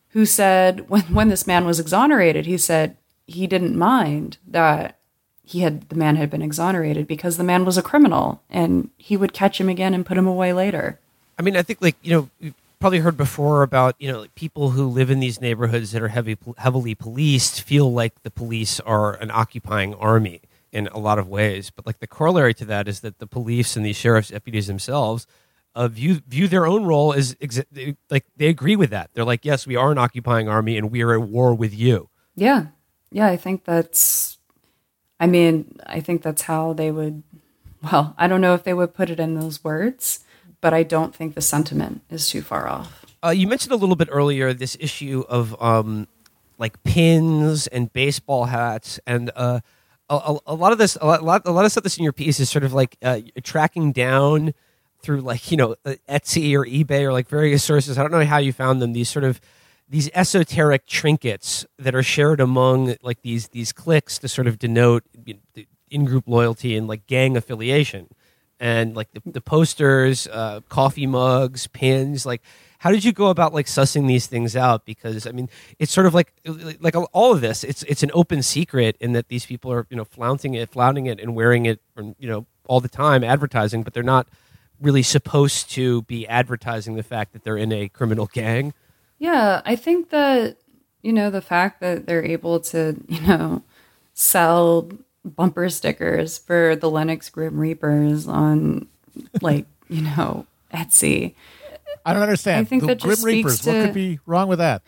who 0.08 0.26
said 0.26 0.88
when 0.90 1.02
when 1.02 1.28
this 1.28 1.46
man 1.46 1.64
was 1.64 1.78
exonerated, 1.78 2.46
he 2.46 2.58
said 2.58 2.96
he 3.28 3.46
didn't 3.46 3.78
mind 3.78 4.38
that 4.46 4.98
he 5.44 5.60
had 5.60 5.88
the 5.88 5.96
man 5.96 6.16
had 6.16 6.30
been 6.30 6.42
exonerated 6.42 7.06
because 7.06 7.36
the 7.36 7.44
man 7.44 7.64
was 7.64 7.78
a 7.78 7.82
criminal 7.82 8.42
and 8.50 8.90
he 8.98 9.16
would 9.16 9.32
catch 9.32 9.60
him 9.60 9.68
again 9.68 9.94
and 9.94 10.04
put 10.04 10.18
him 10.18 10.26
away 10.26 10.52
later. 10.52 10.98
I 11.38 11.42
mean, 11.42 11.56
I 11.56 11.62
think 11.62 11.80
like, 11.80 11.96
you 12.02 12.10
know, 12.10 12.30
you've 12.40 12.54
probably 12.80 12.98
heard 12.98 13.16
before 13.16 13.62
about, 13.62 13.94
you 13.98 14.10
know, 14.10 14.20
like 14.20 14.34
people 14.34 14.70
who 14.70 14.86
live 14.86 15.08
in 15.08 15.20
these 15.20 15.40
neighborhoods 15.40 15.92
that 15.92 16.02
are 16.02 16.08
heavy 16.08 16.36
heavily 16.58 16.94
policed 16.94 17.62
feel 17.62 17.92
like 17.92 18.22
the 18.24 18.30
police 18.30 18.80
are 18.80 19.14
an 19.14 19.30
occupying 19.30 19.94
army 19.94 20.40
in 20.72 20.86
a 20.88 20.98
lot 20.98 21.18
of 21.18 21.28
ways. 21.28 21.70
But 21.70 21.86
like 21.86 21.98
the 21.98 22.06
corollary 22.06 22.54
to 22.54 22.64
that 22.66 22.88
is 22.88 23.00
that 23.00 23.18
the 23.18 23.26
police 23.26 23.76
and 23.76 23.84
these 23.84 23.96
sheriff's 23.96 24.28
deputies 24.28 24.66
themselves 24.66 25.26
uh, 25.74 25.88
view 25.88 26.20
view 26.26 26.48
their 26.48 26.66
own 26.66 26.84
role 26.84 27.12
as 27.12 27.34
exa- 27.36 27.96
like 28.10 28.24
they 28.36 28.48
agree 28.48 28.76
with 28.76 28.90
that. 28.90 29.10
They're 29.14 29.24
like, 29.24 29.44
yes, 29.44 29.66
we 29.66 29.76
are 29.76 29.92
an 29.92 29.98
occupying 29.98 30.48
army, 30.48 30.76
and 30.76 30.90
we 30.90 31.02
are 31.02 31.14
at 31.14 31.28
war 31.28 31.54
with 31.54 31.72
you. 31.72 32.08
Yeah, 32.34 32.66
yeah. 33.10 33.28
I 33.28 33.36
think 33.36 33.64
that's. 33.64 34.38
I 35.20 35.26
mean, 35.26 35.78
I 35.86 36.00
think 36.00 36.22
that's 36.22 36.42
how 36.42 36.72
they 36.72 36.90
would. 36.90 37.22
Well, 37.80 38.14
I 38.18 38.26
don't 38.26 38.40
know 38.40 38.54
if 38.54 38.64
they 38.64 38.74
would 38.74 38.92
put 38.92 39.08
it 39.08 39.20
in 39.20 39.34
those 39.34 39.62
words, 39.62 40.24
but 40.60 40.74
I 40.74 40.82
don't 40.82 41.14
think 41.14 41.36
the 41.36 41.40
sentiment 41.40 42.02
is 42.10 42.28
too 42.28 42.42
far 42.42 42.66
off. 42.66 43.06
Uh, 43.24 43.30
you 43.30 43.46
mentioned 43.46 43.72
a 43.72 43.76
little 43.76 43.96
bit 43.96 44.08
earlier 44.10 44.52
this 44.52 44.76
issue 44.80 45.24
of 45.28 45.60
um, 45.62 46.08
like 46.58 46.82
pins 46.82 47.68
and 47.68 47.92
baseball 47.92 48.46
hats 48.46 48.98
and 49.06 49.30
uh, 49.36 49.60
a, 50.10 50.38
a, 50.46 50.54
lot 50.54 50.72
of 50.72 50.78
this, 50.78 50.96
a 51.00 51.06
lot, 51.06 51.42
a 51.44 51.50
lot 51.50 51.64
of 51.64 51.72
stuff 51.72 51.84
that's 51.84 51.98
in 51.98 52.04
your 52.04 52.12
piece 52.12 52.40
is 52.40 52.48
sort 52.48 52.64
of 52.64 52.72
like 52.72 52.96
uh, 53.02 53.20
tracking 53.42 53.92
down 53.92 54.54
through 55.00 55.20
like 55.20 55.50
you 55.50 55.56
know 55.56 55.76
uh, 55.84 55.94
Etsy 56.08 56.54
or 56.54 56.64
eBay 56.64 57.02
or 57.02 57.12
like 57.12 57.28
various 57.28 57.62
sources. 57.62 57.98
I 57.98 58.02
don't 58.02 58.12
know 58.12 58.24
how 58.24 58.38
you 58.38 58.52
found 58.52 58.82
them. 58.82 58.92
These 58.92 59.08
sort 59.08 59.24
of 59.24 59.40
these 59.88 60.10
esoteric 60.14 60.86
trinkets 60.86 61.66
that 61.78 61.94
are 61.94 62.02
shared 62.02 62.40
among 62.40 62.96
like 63.02 63.22
these 63.22 63.48
these 63.48 63.72
cliques 63.72 64.18
to 64.18 64.28
sort 64.28 64.46
of 64.46 64.58
denote 64.58 65.04
in 65.90 66.04
group 66.04 66.24
loyalty 66.26 66.76
and 66.76 66.88
like 66.88 67.06
gang 67.06 67.36
affiliation, 67.36 68.08
and 68.58 68.96
like 68.96 69.10
the, 69.12 69.22
the 69.24 69.40
posters, 69.40 70.26
uh, 70.28 70.60
coffee 70.68 71.06
mugs, 71.06 71.66
pins, 71.68 72.26
like 72.26 72.42
how 72.78 72.92
did 72.92 73.04
you 73.04 73.12
go 73.12 73.26
about 73.26 73.52
like 73.52 73.66
sussing 73.66 74.06
these 74.06 74.26
things 74.26 74.56
out? 74.56 74.84
Because 74.86 75.26
i 75.26 75.32
mean 75.32 75.48
it's 75.78 75.92
sort 75.92 76.06
of 76.06 76.14
like 76.14 76.32
like 76.80 76.94
all 77.12 77.34
of 77.34 77.40
this 77.40 77.64
it's 77.64 77.82
it's 77.84 78.02
an 78.02 78.10
open 78.14 78.42
secret 78.42 78.96
in 79.00 79.12
that 79.12 79.28
these 79.28 79.44
people 79.44 79.70
are 79.72 79.86
you 79.90 79.96
know 79.96 80.04
flaunting 80.04 80.54
it 80.54 80.70
flouting 80.70 81.06
it 81.06 81.20
and 81.20 81.34
wearing 81.34 81.66
it 81.66 81.80
and 81.96 82.14
you 82.18 82.28
know 82.28 82.46
all 82.66 82.80
the 82.80 82.88
time 82.88 83.22
advertising 83.22 83.82
but 83.82 83.92
they're 83.92 84.02
not 84.02 84.26
really 84.80 85.02
supposed 85.02 85.70
to 85.70 86.02
be 86.02 86.26
advertising 86.28 86.94
the 86.94 87.02
fact 87.02 87.32
that 87.32 87.42
they're 87.42 87.56
in 87.56 87.72
a 87.72 87.88
criminal 87.88 88.26
gang. 88.26 88.72
Yeah 89.18 89.60
i 89.64 89.76
think 89.76 90.10
that 90.10 90.56
you 91.02 91.12
know 91.12 91.30
the 91.30 91.42
fact 91.42 91.80
that 91.80 92.06
they're 92.06 92.24
able 92.24 92.60
to 92.60 92.96
you 93.08 93.20
know 93.20 93.62
sell 94.14 94.88
bumper 95.24 95.68
stickers 95.68 96.38
for 96.38 96.76
the 96.76 96.88
lennox 96.88 97.28
grim 97.28 97.58
reapers 97.58 98.26
on 98.28 98.86
like 99.42 99.66
you 99.88 100.02
know 100.02 100.46
etsy 100.72 101.34
I 102.04 102.12
don't 102.12 102.22
understand. 102.22 102.66
I 102.66 102.68
think 102.68 102.82
the 102.82 102.88
that 102.88 103.00
Grim 103.00 103.22
Reapers. 103.22 103.60
To... 103.60 103.70
What 103.70 103.84
could 103.84 103.94
be 103.94 104.18
wrong 104.26 104.48
with 104.48 104.58
that? 104.58 104.82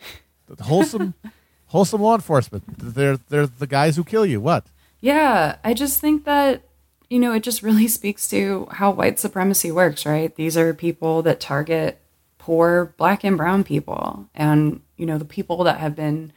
Wholesome, 0.61 1.13
wholesome 1.67 2.01
law 2.01 2.15
enforcement. 2.15 2.63
They're 2.77 3.17
they're 3.29 3.47
the 3.47 3.67
guys 3.67 3.95
who 3.95 4.03
kill 4.03 4.25
you. 4.25 4.41
What? 4.41 4.65
Yeah, 4.99 5.57
I 5.63 5.73
just 5.73 5.99
think 5.99 6.25
that 6.25 6.63
you 7.09 7.19
know 7.19 7.33
it 7.33 7.43
just 7.43 7.63
really 7.63 7.87
speaks 7.87 8.27
to 8.29 8.67
how 8.71 8.91
white 8.91 9.19
supremacy 9.19 9.71
works. 9.71 10.05
Right? 10.05 10.35
These 10.35 10.57
are 10.57 10.73
people 10.73 11.21
that 11.23 11.39
target 11.39 11.99
poor 12.37 12.93
black 12.97 13.23
and 13.23 13.37
brown 13.37 13.63
people, 13.63 14.27
and 14.33 14.81
you 14.97 15.05
know 15.05 15.17
the 15.17 15.25
people 15.25 15.63
that 15.63 15.79
have 15.79 15.95
been 15.95 16.33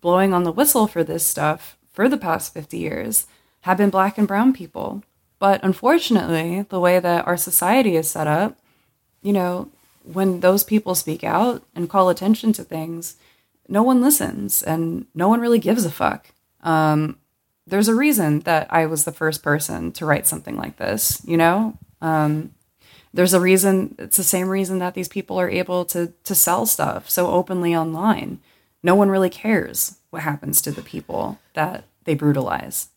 blowing 0.00 0.34
on 0.34 0.44
the 0.44 0.52
whistle 0.52 0.86
for 0.86 1.02
this 1.02 1.26
stuff 1.26 1.76
for 1.92 2.08
the 2.08 2.18
past 2.18 2.52
fifty 2.52 2.78
years 2.78 3.26
have 3.62 3.78
been 3.78 3.90
black 3.90 4.18
and 4.18 4.28
brown 4.28 4.52
people. 4.52 5.02
But 5.38 5.62
unfortunately, 5.62 6.62
the 6.68 6.80
way 6.80 6.98
that 7.00 7.26
our 7.26 7.36
society 7.36 7.96
is 7.96 8.10
set 8.10 8.26
up, 8.26 8.58
you 9.22 9.32
know, 9.32 9.70
when 10.04 10.40
those 10.40 10.62
people 10.62 10.94
speak 10.94 11.24
out 11.24 11.64
and 11.74 11.90
call 11.90 12.08
attention 12.08 12.52
to 12.52 12.62
things, 12.62 13.16
no 13.68 13.82
one 13.82 14.00
listens 14.00 14.62
and 14.62 15.06
no 15.14 15.28
one 15.28 15.40
really 15.40 15.58
gives 15.58 15.84
a 15.84 15.90
fuck. 15.90 16.28
Um, 16.62 17.18
there's 17.66 17.88
a 17.88 17.94
reason 17.94 18.40
that 18.40 18.66
I 18.70 18.86
was 18.86 19.04
the 19.04 19.12
first 19.12 19.42
person 19.42 19.90
to 19.92 20.06
write 20.06 20.26
something 20.26 20.56
like 20.56 20.76
this, 20.76 21.22
you 21.24 21.36
know? 21.36 21.78
Um, 22.02 22.54
there's 23.14 23.32
a 23.32 23.40
reason, 23.40 23.94
it's 23.98 24.18
the 24.18 24.22
same 24.22 24.48
reason 24.48 24.78
that 24.80 24.94
these 24.94 25.08
people 25.08 25.40
are 25.40 25.48
able 25.48 25.84
to, 25.86 26.12
to 26.24 26.34
sell 26.34 26.66
stuff 26.66 27.08
so 27.08 27.28
openly 27.28 27.74
online. 27.74 28.40
No 28.82 28.94
one 28.94 29.08
really 29.08 29.30
cares 29.30 29.98
what 30.10 30.22
happens 30.22 30.60
to 30.62 30.70
the 30.70 30.82
people 30.82 31.38
that 31.54 31.84
they 32.04 32.14
brutalize. 32.14 32.88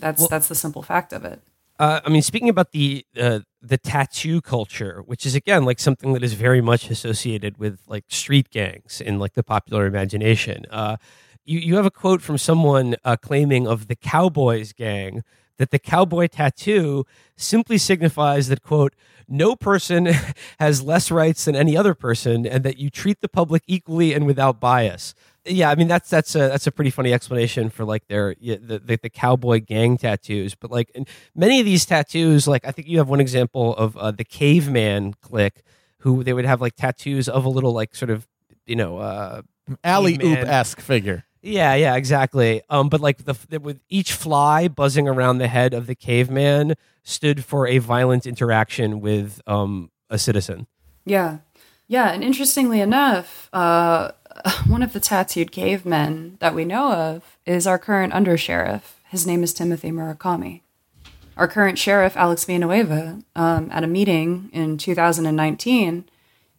That's, 0.00 0.20
well, 0.20 0.28
that's 0.28 0.48
the 0.48 0.54
simple 0.54 0.82
fact 0.82 1.12
of 1.12 1.24
it. 1.24 1.40
Uh, 1.78 2.00
I 2.04 2.08
mean, 2.08 2.22
speaking 2.22 2.48
about 2.48 2.72
the 2.72 3.04
uh, 3.16 3.40
the 3.60 3.78
tattoo 3.78 4.40
culture, 4.40 5.02
which 5.06 5.26
is 5.26 5.34
again 5.34 5.64
like 5.64 5.78
something 5.78 6.12
that 6.12 6.22
is 6.22 6.34
very 6.34 6.60
much 6.60 6.90
associated 6.90 7.58
with 7.58 7.80
like 7.86 8.04
street 8.08 8.50
gangs 8.50 9.00
in 9.00 9.18
like 9.18 9.34
the 9.34 9.42
popular 9.42 9.86
imagination. 9.86 10.64
Uh, 10.70 10.96
you 11.44 11.58
you 11.58 11.76
have 11.76 11.86
a 11.86 11.90
quote 11.90 12.22
from 12.22 12.38
someone 12.38 12.96
uh, 13.04 13.16
claiming 13.16 13.66
of 13.66 13.88
the 13.88 13.96
Cowboys 13.96 14.72
gang 14.72 15.22
that 15.58 15.70
the 15.70 15.78
cowboy 15.78 16.28
tattoo 16.28 17.04
simply 17.36 17.78
signifies 17.78 18.46
that 18.48 18.62
quote 18.62 18.94
no 19.28 19.54
person 19.54 20.08
has 20.58 20.82
less 20.82 21.10
rights 21.10 21.44
than 21.44 21.54
any 21.54 21.76
other 21.76 21.94
person, 21.94 22.46
and 22.46 22.64
that 22.64 22.78
you 22.78 22.88
treat 22.88 23.20
the 23.20 23.28
public 23.28 23.62
equally 23.66 24.14
and 24.14 24.26
without 24.26 24.60
bias 24.60 25.14
yeah, 25.48 25.70
I 25.70 25.74
mean 25.74 25.88
that's 25.88 26.10
that's 26.10 26.34
a 26.34 26.40
that's 26.40 26.66
a 26.66 26.72
pretty 26.72 26.90
funny 26.90 27.12
explanation 27.12 27.70
for 27.70 27.84
like 27.84 28.06
their 28.08 28.34
the, 28.40 28.80
the, 28.84 28.98
the 29.02 29.10
cowboy 29.10 29.60
gang 29.60 29.96
tattoos. 29.96 30.54
But 30.54 30.70
like 30.70 30.96
many 31.34 31.60
of 31.60 31.66
these 31.66 31.84
tattoos, 31.86 32.46
like 32.46 32.66
I 32.66 32.70
think 32.70 32.88
you 32.88 32.98
have 32.98 33.08
one 33.08 33.20
example 33.20 33.74
of 33.76 33.96
uh, 33.96 34.10
the 34.10 34.24
caveman 34.24 35.14
clique, 35.20 35.62
who 36.00 36.22
they 36.24 36.32
would 36.32 36.44
have 36.44 36.60
like 36.60 36.76
tattoos 36.76 37.28
of 37.28 37.44
a 37.44 37.48
little 37.48 37.72
like 37.72 37.94
sort 37.94 38.10
of 38.10 38.26
you 38.66 38.76
know 38.76 38.98
uh, 38.98 39.42
alley 39.84 40.18
oop 40.22 40.38
esque 40.38 40.80
figure. 40.80 41.24
Yeah, 41.40 41.74
yeah, 41.74 41.94
exactly. 41.94 42.62
Um, 42.68 42.88
but 42.88 43.00
like 43.00 43.24
the, 43.24 43.34
the 43.48 43.60
with 43.60 43.80
each 43.88 44.12
fly 44.12 44.68
buzzing 44.68 45.08
around 45.08 45.38
the 45.38 45.48
head 45.48 45.72
of 45.72 45.86
the 45.86 45.94
caveman 45.94 46.74
stood 47.04 47.44
for 47.44 47.66
a 47.66 47.78
violent 47.78 48.26
interaction 48.26 49.00
with 49.00 49.40
um 49.46 49.90
a 50.10 50.18
citizen. 50.18 50.66
Yeah, 51.04 51.38
yeah, 51.86 52.10
and 52.10 52.22
interestingly 52.22 52.80
enough, 52.80 53.48
uh, 53.52 54.12
one 54.66 54.82
of 54.82 54.92
the 54.92 55.00
tattooed 55.00 55.52
cavemen 55.52 56.36
that 56.40 56.54
we 56.54 56.64
know 56.64 56.92
of 56.92 57.38
is 57.46 57.66
our 57.66 57.78
current 57.78 58.12
undersheriff. 58.12 58.94
His 59.08 59.26
name 59.26 59.42
is 59.42 59.52
Timothy 59.52 59.90
Murakami. 59.90 60.60
Our 61.36 61.48
current 61.48 61.78
sheriff, 61.78 62.16
Alex 62.16 62.44
Villanueva, 62.44 63.20
um, 63.36 63.68
at 63.72 63.84
a 63.84 63.86
meeting 63.86 64.50
in 64.52 64.76
2019, 64.76 66.04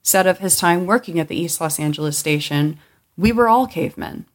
said 0.02 0.26
of 0.26 0.40
his 0.40 0.58
time 0.58 0.86
working 0.86 1.20
at 1.20 1.28
the 1.28 1.36
East 1.36 1.60
Los 1.60 1.80
Angeles 1.80 2.18
station, 2.18 2.80
"We 3.18 3.32
were 3.34 3.50
all 3.50 3.68
cavemen." 3.68 4.26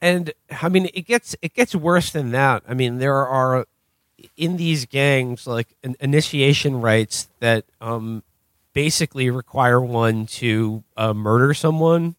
And 0.00 0.32
I 0.60 0.68
mean, 0.68 0.90
it 0.92 1.06
gets 1.06 1.36
it 1.40 1.54
gets 1.54 1.76
worse 1.76 2.10
than 2.10 2.32
that. 2.32 2.64
I 2.68 2.74
mean, 2.74 2.98
there 2.98 3.24
are 3.24 3.66
in 4.36 4.56
these 4.56 4.84
gangs 4.84 5.46
like 5.46 5.68
initiation 6.00 6.80
rites 6.80 7.28
that 7.38 7.64
um, 7.80 8.24
basically 8.72 9.30
require 9.30 9.80
one 9.80 10.26
to 10.26 10.82
uh, 10.96 11.14
murder 11.14 11.54
someone 11.54 12.16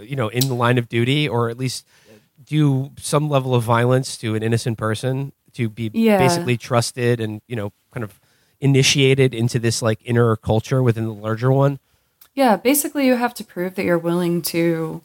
you 0.00 0.16
know 0.16 0.28
in 0.28 0.48
the 0.48 0.54
line 0.54 0.78
of 0.78 0.88
duty 0.88 1.28
or 1.28 1.48
at 1.50 1.58
least 1.58 1.86
do 2.46 2.90
some 2.98 3.28
level 3.28 3.54
of 3.54 3.62
violence 3.62 4.16
to 4.18 4.34
an 4.34 4.42
innocent 4.42 4.78
person 4.78 5.32
to 5.52 5.68
be 5.68 5.90
yeah. 5.94 6.18
basically 6.18 6.56
trusted 6.56 7.20
and 7.20 7.40
you 7.46 7.56
know 7.56 7.72
kind 7.92 8.04
of 8.04 8.20
initiated 8.60 9.34
into 9.34 9.58
this 9.58 9.82
like 9.82 10.00
inner 10.04 10.36
culture 10.36 10.82
within 10.82 11.04
the 11.04 11.12
larger 11.12 11.52
one 11.52 11.78
yeah 12.34 12.56
basically 12.56 13.06
you 13.06 13.16
have 13.16 13.34
to 13.34 13.44
prove 13.44 13.74
that 13.74 13.84
you're 13.84 13.98
willing 13.98 14.42
to 14.42 15.02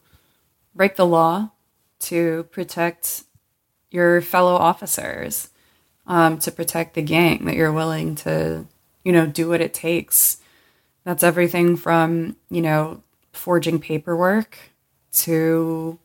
break 0.76 0.96
the 0.96 1.06
law 1.06 1.50
to 2.00 2.44
protect 2.52 3.24
your 3.92 4.22
fellow 4.22 4.56
officers 4.56 5.50
um, 6.08 6.40
to 6.40 6.52
protect 6.52 6.96
the 6.96 7.02
gang 7.02 7.46
that 7.46 7.56
you're 7.56 7.72
willing 7.72 8.16
to 8.16 8.66
you 9.04 9.12
know 9.12 9.26
do 9.26 9.50
what 9.50 9.62
it 9.62 9.74
takes 9.74 10.38
that's 11.04 11.24
everything 11.24 11.76
from 11.76 12.36
you 12.50 12.62
know 12.62 13.02
forging 13.32 13.80
paperwork 13.80 14.58
to, 15.12 16.00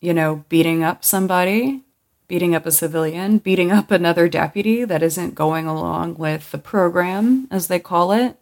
you 0.00 0.14
know, 0.14 0.44
beating 0.48 0.82
up 0.82 1.04
somebody, 1.04 1.82
beating 2.28 2.54
up 2.54 2.66
a 2.66 2.70
civilian, 2.70 3.38
beating 3.38 3.70
up 3.72 3.90
another 3.90 4.28
deputy 4.28 4.84
that 4.84 5.02
isn't 5.02 5.34
going 5.34 5.66
along 5.66 6.16
with 6.16 6.50
the 6.50 6.58
program, 6.58 7.48
as 7.50 7.68
they 7.68 7.78
call 7.78 8.12
it, 8.12 8.36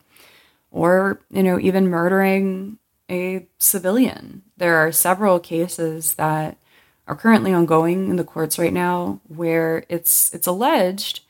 or, 0.71 1.21
you 1.31 1.43
know, 1.43 1.59
even 1.59 1.89
murdering 1.89 2.79
a 3.11 3.47
civilian. 3.59 4.43
There 4.57 4.77
are 4.77 4.93
several 4.93 5.39
cases 5.39 6.15
that 6.15 6.57
are 7.07 7.17
currently 7.17 7.53
ongoing 7.53 8.11
in 8.11 8.17
the 8.17 8.25
courts 8.25 8.59
right 8.59 8.73
now 8.73 9.21
where 9.29 9.85
it's 9.89 10.35
it's 10.35 10.47
alleged 10.47 11.21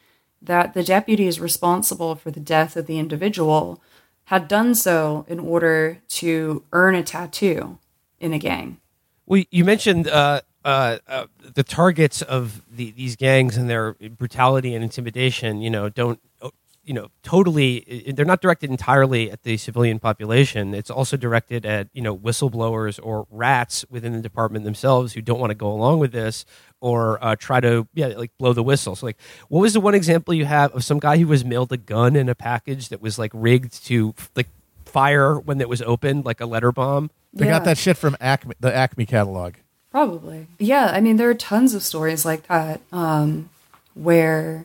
that 0.41 0.75
the 0.75 0.83
deputies 0.83 1.41
responsible 1.41 2.15
for 2.15 2.31
the 2.31 2.41
death 2.41 2.77
of 2.77 2.87
the 2.87 2.99
individual 2.99 3.83
had 4.27 4.49
done 4.49 4.75
so 4.75 5.25
in 5.29 5.39
order 5.39 5.99
to 6.09 6.63
earn 6.73 6.95
a 6.95 7.03
tattoo 7.03 7.79
in 8.21 8.33
a 8.33 8.39
gang. 8.39 8.81
Well, 9.27 9.43
you 9.51 9.65
mentioned 9.65 10.09
uh, 10.09 10.43
uh, 10.65 10.99
uh, 11.09 11.27
the 11.55 11.63
targets 11.63 12.23
of 12.23 12.63
the, 12.75 12.91
these 12.93 13.17
gangs 13.17 13.57
and 13.57 13.69
their 13.69 13.95
brutality 13.95 14.75
and 14.75 14.83
intimidation. 14.83 15.61
You 15.61 15.71
know, 15.71 15.89
don't 15.89 16.21
uh, 16.41 16.51
you 16.85 16.95
know 16.95 17.09
totally. 17.23 18.13
They're 18.15 18.25
not 18.25 18.41
directed 18.41 18.71
entirely 18.71 19.31
at 19.31 19.43
the 19.43 19.57
civilian 19.57 19.99
population. 19.99 20.75
It's 20.75 20.91
also 20.91 21.17
directed 21.17 21.67
at 21.67 21.89
you 21.93 22.03
know 22.03 22.17
whistleblowers 22.17 23.01
or 23.03 23.27
rats 23.31 23.85
within 23.91 24.13
the 24.13 24.21
department 24.21 24.65
themselves 24.65 25.13
who 25.13 25.21
don't 25.23 25.41
want 25.41 25.51
to 25.51 25.57
go 25.57 25.71
along 25.71 25.99
with 25.99 26.13
this 26.13 26.45
or 26.81 27.23
uh, 27.25 27.35
try 27.37 27.61
to 27.61 27.89
yeah 27.95 28.09
like 28.09 28.31
blow 28.39 28.53
the 28.53 28.63
whistle. 28.63 28.95
So 28.95 29.07
like, 29.07 29.19
what 29.49 29.61
was 29.61 29.73
the 29.73 29.81
one 29.81 29.95
example 29.95 30.35
you 30.35 30.45
have 30.45 30.75
of 30.75 30.85
some 30.85 31.01
guy 31.01 31.19
who 31.19 31.27
was 31.27 31.45
mailed 31.45 31.73
a 31.73 31.77
gun 31.77 32.15
in 32.15 32.29
a 32.29 32.35
package 32.37 32.91
that 32.91 33.03
was 33.03 33.19
like 33.19 33.33
rigged 33.35 33.85
to 33.87 34.15
like 34.37 34.49
fire 34.85 35.39
when 35.39 35.61
it 35.61 35.69
was 35.69 35.83
opened, 35.83 36.25
like 36.25 36.41
a 36.41 36.47
letter 36.47 36.71
bomb? 36.71 37.11
They 37.37 37.47
yeah. 37.47 37.53
got 37.53 37.65
that 37.65 37.79
shit 37.79 37.97
from 37.97 38.17
Acme, 38.21 38.55
the 38.61 38.75
Acme 38.75 39.07
catalog. 39.07 39.55
Probably. 39.91 40.47
Yeah, 40.59 40.91
I 40.93 41.01
mean, 41.01 41.17
there 41.17 41.31
are 41.31 41.35
tons 41.35 41.75
of 41.75 41.83
stories 41.83 42.25
like 42.25 42.47
that 42.49 42.81
um, 42.93 43.49
where, 43.95 44.65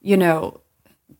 you 0.00 0.16
know, 0.16 0.60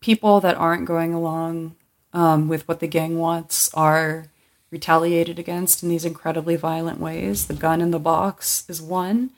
people 0.01 0.41
that 0.41 0.57
aren't 0.57 0.87
going 0.87 1.15
along 1.15 1.77
um, 2.13 2.49
with 2.49 2.67
what 2.67 2.81
the 2.81 2.87
gang 2.87 3.19
wants 3.19 3.73
are 3.75 4.27
retaliated 4.71 5.39
against 5.39 5.83
in 5.83 5.89
these 5.89 6.05
incredibly 6.05 6.57
violent 6.57 7.01
ways. 7.01 7.47
The 7.47 7.55
gun 7.55 7.81
in 7.81 7.91
the 7.91 7.99
box 7.99 8.65
is 8.69 8.83
one. 8.83 9.31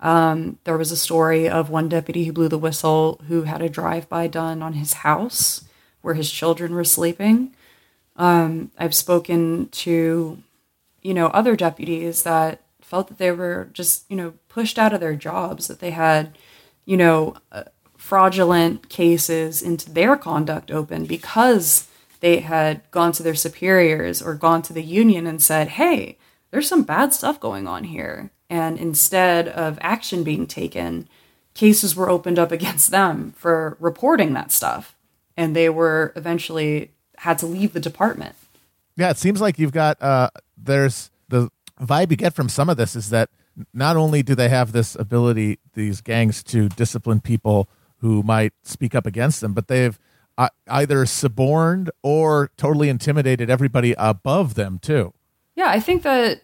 Um, 0.00 0.58
there 0.64 0.76
was 0.76 0.92
a 0.92 0.96
story 0.96 1.48
of 1.48 1.70
one 1.70 1.88
deputy 1.88 2.24
who 2.24 2.32
blew 2.32 2.48
the 2.48 2.58
whistle 2.58 3.20
who 3.28 3.42
had 3.42 3.62
a 3.62 3.68
drive 3.68 4.08
by 4.08 4.26
done 4.26 4.62
on 4.62 4.74
his 4.74 4.94
house 4.94 5.64
where 6.02 6.14
his 6.14 6.30
children 6.30 6.74
were 6.74 6.84
sleeping. 6.84 7.54
Um, 8.16 8.70
I've 8.78 8.94
spoken 8.94 9.68
to, 9.70 10.38
you 11.04 11.14
know, 11.14 11.26
other 11.28 11.54
deputies 11.54 12.24
that 12.24 12.62
felt 12.80 13.08
that 13.08 13.18
they 13.18 13.30
were 13.30 13.68
just, 13.72 14.10
you 14.10 14.16
know, 14.16 14.34
pushed 14.48 14.78
out 14.78 14.92
of 14.92 15.00
their 15.00 15.14
jobs, 15.14 15.68
that 15.68 15.78
they 15.78 15.90
had, 15.90 16.36
you 16.84 16.96
know, 16.96 17.34
uh, 17.52 17.64
fraudulent 17.96 18.88
cases 18.88 19.62
into 19.62 19.90
their 19.90 20.16
conduct 20.16 20.70
open 20.70 21.06
because 21.06 21.88
they 22.20 22.40
had 22.40 22.82
gone 22.90 23.12
to 23.12 23.22
their 23.22 23.34
superiors 23.34 24.20
or 24.20 24.34
gone 24.34 24.62
to 24.62 24.72
the 24.72 24.82
union 24.82 25.26
and 25.26 25.42
said, 25.42 25.68
hey, 25.68 26.18
there's 26.50 26.68
some 26.68 26.82
bad 26.82 27.12
stuff 27.12 27.38
going 27.38 27.66
on 27.66 27.84
here. 27.84 28.30
And 28.48 28.78
instead 28.78 29.48
of 29.48 29.78
action 29.80 30.22
being 30.22 30.46
taken, 30.46 31.08
cases 31.54 31.96
were 31.96 32.10
opened 32.10 32.38
up 32.38 32.52
against 32.58 32.90
them 32.90 33.32
for 33.36 33.76
reporting 33.80 34.32
that 34.34 34.52
stuff. 34.52 34.94
And 35.36 35.54
they 35.54 35.68
were 35.68 36.12
eventually 36.16 36.92
had 37.18 37.38
to 37.38 37.46
leave 37.46 37.72
the 37.72 37.80
department. 37.80 38.36
Yeah, 38.96 39.10
it 39.10 39.18
seems 39.18 39.40
like 39.40 39.58
you've 39.58 39.72
got 39.72 40.00
uh 40.00 40.30
there's 40.64 41.10
the 41.28 41.50
vibe 41.80 42.10
you 42.10 42.16
get 42.16 42.34
from 42.34 42.48
some 42.48 42.68
of 42.68 42.76
this 42.76 42.96
is 42.96 43.10
that 43.10 43.30
not 43.72 43.96
only 43.96 44.22
do 44.22 44.34
they 44.34 44.48
have 44.48 44.72
this 44.72 44.94
ability 44.94 45.58
these 45.74 46.00
gangs 46.00 46.42
to 46.42 46.68
discipline 46.70 47.20
people 47.20 47.68
who 47.98 48.22
might 48.22 48.52
speak 48.62 48.94
up 48.94 49.06
against 49.06 49.40
them, 49.40 49.54
but 49.54 49.68
they've 49.68 49.98
either 50.68 51.06
suborned 51.06 51.90
or 52.02 52.50
totally 52.56 52.88
intimidated 52.88 53.48
everybody 53.48 53.94
above 53.96 54.54
them 54.54 54.78
too. 54.78 55.12
Yeah, 55.54 55.68
I 55.68 55.80
think 55.80 56.02
that 56.02 56.42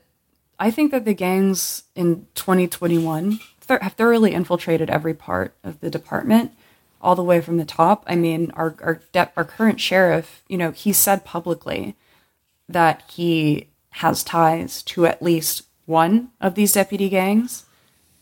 I 0.59 0.70
think 0.70 0.92
that 0.92 1.04
the 1.04 1.14
gangs 1.14 1.85
in 1.96 2.26
2021 2.35 3.40
th- 3.66 3.80
have 3.80 3.94
thoroughly 3.94 4.33
infiltrated 4.33 4.90
every 4.90 5.14
part 5.14 5.56
of 5.64 5.80
the 5.80 5.90
department 5.90 6.52
all 7.02 7.14
the 7.14 7.24
way 7.24 7.40
from 7.40 7.56
the 7.56 7.64
top. 7.64 8.04
I 8.06 8.14
mean, 8.14 8.52
our 8.54 8.76
our, 8.80 9.00
de- 9.12 9.33
our 9.37 9.44
current 9.44 9.80
sheriff, 9.80 10.44
you 10.48 10.56
know, 10.56 10.70
he 10.70 10.92
said 10.92 11.24
publicly 11.24 11.96
that 12.68 13.02
he 13.11 13.69
has 13.90 14.24
ties 14.24 14.83
to 14.85 15.07
at 15.07 15.22
least 15.22 15.64
one 15.87 16.31
of 16.40 16.55
these 16.55 16.72
deputy 16.72 17.09
gangs, 17.09 17.64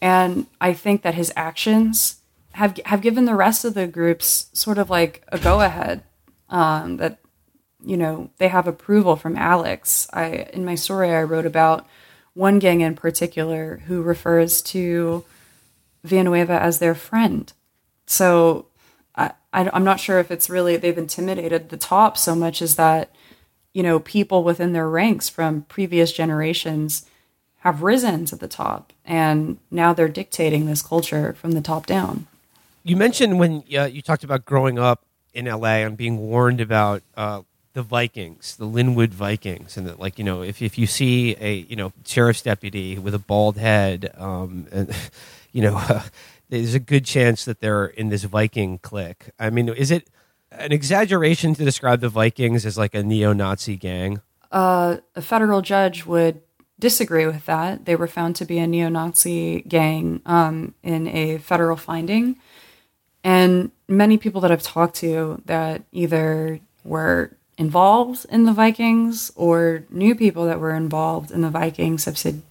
and 0.01 0.47
I 0.61 0.73
think 0.73 1.03
that 1.03 1.15
his 1.15 1.33
actions 1.37 2.21
have 2.53 2.79
have 2.87 3.03
given 3.03 3.25
the 3.25 3.35
rest 3.35 3.65
of 3.65 3.75
the 3.75 3.87
groups 3.87 4.49
sort 4.53 4.79
of 4.79 4.91
like 4.91 5.25
a 5.29 5.39
go 5.39 5.61
ahead 5.61 6.03
um, 6.49 6.97
that 6.97 7.19
you 7.85 7.97
know 7.97 8.31
they 8.39 8.49
have 8.49 8.67
approval 8.67 9.17
from 9.17 9.37
Alex. 9.37 10.09
I 10.13 10.49
in 10.53 10.65
my 10.65 10.75
story 10.75 11.15
I 11.15 11.23
wrote 11.23 11.47
about 11.47 11.87
one 12.35 12.59
gang 12.59 12.81
in 12.81 12.95
particular 12.95 13.83
who 13.87 14.03
refers 14.03 14.63
to 14.63 15.25
Villanueva 16.05 16.61
as 16.61 16.79
their 16.79 16.95
friend. 16.95 17.53
So 18.07 18.67
I, 19.15 19.33
I 19.53 19.69
I'm 19.73 19.85
not 19.85 20.01
sure 20.01 20.19
if 20.19 20.31
it's 20.31 20.51
really 20.51 20.77
they've 20.77 20.99
intimidated 20.99 21.69
the 21.69 21.77
top 21.77 22.17
so 22.17 22.35
much 22.35 22.63
as 22.63 22.77
that 22.77 23.11
you 23.73 23.83
know 23.83 23.99
people 23.99 24.43
within 24.43 24.73
their 24.73 24.89
ranks 24.89 25.29
from 25.29 25.63
previous 25.63 26.13
generations 26.13 27.07
have 27.59 27.83
risen 27.83 28.25
to 28.25 28.37
the 28.37 28.49
top 28.49 28.93
and 29.05 29.59
now 29.71 29.93
they're 29.93 30.09
dictating 30.09 30.67
this 30.67 30.83
culture 30.83 31.33
from 31.35 31.53
the 31.53 31.61
top 31.61 31.87
down 31.87 32.27
you 32.85 32.97
mentioned 32.97 33.39
when 33.39 33.65
uh, 33.77 33.85
you 33.85 34.03
talked 34.03 34.25
about 34.25 34.45
growing 34.45 34.79
up 34.79 35.03
in 35.35 35.45
LA 35.45 35.85
and 35.85 35.97
being 35.97 36.19
warned 36.19 36.61
about 36.61 37.03
uh, 37.17 37.43
the 37.75 37.83
Vikings, 37.83 38.57
the 38.57 38.67
Lynwood 38.67 39.11
Vikings, 39.11 39.77
and 39.77 39.87
that, 39.87 40.01
like 40.01 40.19
you 40.19 40.25
know, 40.25 40.43
if 40.43 40.61
if 40.61 40.79
you 40.79 40.87
see 40.87 41.37
a 41.39 41.59
you 41.69 41.77
know 41.77 41.93
sheriff's 42.05 42.43
deputy 42.43 42.99
with 42.99 43.15
a 43.15 43.19
bald 43.19 43.57
head, 43.57 44.13
um, 44.17 44.67
and 44.73 44.95
you 45.53 45.63
know, 45.63 45.77
uh, 45.77 46.03
there's 46.49 46.75
a 46.75 46.81
good 46.81 47.05
chance 47.05 47.45
that 47.45 47.61
they're 47.61 47.87
in 47.87 48.09
this 48.09 48.25
Viking 48.25 48.79
clique. 48.79 49.31
I 49.39 49.51
mean, 49.51 49.69
is 49.69 49.91
it 49.91 50.09
an 50.51 50.73
exaggeration 50.73 51.55
to 51.55 51.65
describe 51.65 52.01
the 52.01 52.09
Vikings 52.09 52.65
as 52.67 52.79
like 52.79 52.95
a 52.95 53.03
neo-Nazi 53.03 53.77
gang? 53.77 54.21
Uh, 54.51 54.99
a 55.15 55.23
federal 55.23 55.63
judge 55.63 56.07
would 56.07 56.41
disagree 56.79 57.27
with 57.27 57.45
that. 57.47 57.85
They 57.85 57.97
were 57.97 58.07
found 58.07 58.37
to 58.37 58.45
be 58.45 58.59
a 58.59 58.67
neo-Nazi 58.67 59.63
gang 59.63 60.23
um, 60.25 60.75
in 60.83 61.09
a 61.09 61.39
federal 61.39 61.77
finding. 61.77 62.39
And 63.25 63.73
many 63.89 64.17
people 64.17 64.41
that 64.43 64.53
I've 64.53 64.63
talked 64.63 64.97
to 64.97 65.43
that 65.47 65.83
either 65.93 66.61
were 66.85 67.33
involved 67.59 68.25
in 68.31 68.45
the 68.45 68.53
Vikings 68.53 69.33
or 69.35 69.85
knew 69.91 70.15
people 70.15 70.47
that 70.47 70.61
were 70.61 70.75
involved 70.75 71.31
in 71.31 71.41
the 71.41 71.51
Vikings 71.51 72.05
have 72.05 72.17
said, 72.17 72.43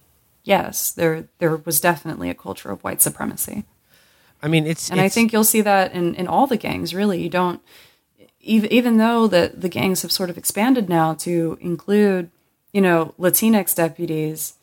yes, 0.44 0.92
there 0.92 1.28
there 1.38 1.56
was 1.56 1.80
definitely 1.80 2.30
a 2.30 2.34
culture 2.34 2.70
of 2.70 2.84
white 2.84 3.00
supremacy. 3.00 3.64
I 4.42 4.48
mean, 4.48 4.66
it's 4.66 4.90
and 4.90 5.00
it's, 5.00 5.06
I 5.06 5.08
think 5.12 5.32
you'll 5.32 5.44
see 5.44 5.62
that 5.62 5.92
in 5.92 6.14
in 6.14 6.28
all 6.28 6.46
the 6.46 6.58
gangs. 6.58 6.94
Really, 6.94 7.22
you 7.22 7.30
don't 7.30 7.60
even 8.48 8.72
even 8.72 8.96
though 8.96 9.26
that 9.26 9.60
the 9.60 9.68
gangs 9.68 10.02
have 10.02 10.12
sort 10.12 10.30
of 10.30 10.38
expanded 10.38 10.88
now 10.88 11.14
to 11.14 11.58
include 11.60 12.30
you 12.72 12.80
know 12.80 13.14
Latinx 13.18 13.74
deputies. 13.74 14.54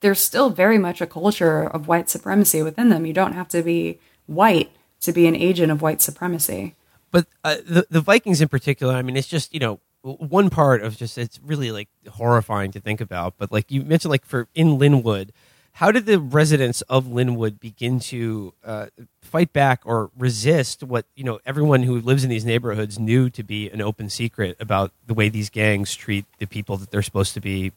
There's 0.00 0.20
still 0.20 0.48
very 0.48 0.78
much 0.78 1.02
a 1.02 1.06
culture 1.06 1.62
of 1.62 1.86
white 1.86 2.08
supremacy 2.08 2.62
within 2.62 2.88
them. 2.88 3.04
You 3.04 3.12
don't 3.12 3.34
have 3.34 3.48
to 3.48 3.62
be 3.62 3.98
white 4.26 4.70
to 5.02 5.12
be 5.12 5.26
an 5.26 5.36
agent 5.36 5.70
of 5.70 5.82
white 5.82 6.00
supremacy. 6.00 6.74
But 7.10 7.26
uh, 7.44 7.56
the 7.66 7.86
the 7.90 8.00
Vikings 8.00 8.40
in 8.40 8.48
particular, 8.48 8.94
I 8.94 9.02
mean, 9.02 9.16
it's 9.16 9.28
just 9.28 9.52
you 9.52 9.60
know 9.60 9.80
one 10.02 10.48
part 10.48 10.82
of 10.82 10.96
just 10.96 11.18
it's 11.18 11.38
really 11.44 11.70
like 11.70 11.88
horrifying 12.08 12.70
to 12.72 12.80
think 12.80 13.00
about. 13.00 13.34
But 13.36 13.52
like 13.52 13.70
you 13.70 13.82
mentioned, 13.82 14.10
like 14.10 14.24
for 14.24 14.48
in 14.54 14.78
Lynwood, 14.78 15.30
how 15.72 15.90
did 15.90 16.06
the 16.06 16.18
residents 16.18 16.82
of 16.82 17.06
Lynwood 17.06 17.60
begin 17.60 18.00
to 18.00 18.52
uh, 18.64 18.86
fight 19.22 19.52
back 19.52 19.80
or 19.84 20.10
resist 20.18 20.82
what 20.82 21.06
you 21.14 21.24
know 21.24 21.40
everyone 21.46 21.82
who 21.84 22.00
lives 22.00 22.24
in 22.24 22.30
these 22.30 22.44
neighborhoods 22.44 22.98
knew 22.98 23.30
to 23.30 23.42
be 23.42 23.70
an 23.70 23.80
open 23.80 24.10
secret 24.10 24.56
about 24.60 24.92
the 25.06 25.14
way 25.14 25.28
these 25.28 25.50
gangs 25.50 25.94
treat 25.94 26.24
the 26.38 26.46
people 26.46 26.76
that 26.76 26.90
they're 26.90 27.02
supposed 27.02 27.34
to 27.34 27.40
be 27.40 27.72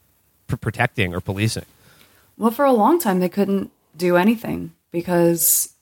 pr- 0.46 0.56
protecting 0.56 1.14
or 1.14 1.20
policing? 1.20 1.66
Well, 2.36 2.50
for 2.50 2.64
a 2.64 2.72
long 2.72 2.98
time, 2.98 3.20
they 3.20 3.28
couldn't 3.28 3.70
do 3.96 4.16
anything 4.16 4.72
because 4.90 5.74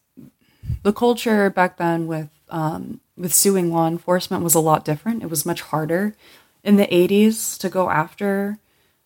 the 0.83 0.93
culture 0.93 1.51
back 1.51 1.79
then 1.79 2.07
with 2.07 2.29
um, 2.51 3.01
with 3.17 3.33
suing 3.33 3.73
law 3.73 3.89
enforcement 3.89 4.45
was 4.45 4.55
a 4.55 4.61
lot 4.61 4.85
different. 4.85 5.23
It 5.23 5.31
was 5.31 5.47
much 5.47 5.63
harder 5.63 6.15
in 6.63 6.77
the 6.77 6.87
80s 6.87 7.59
to 7.59 7.69
go 7.69 7.91
after 7.91 8.59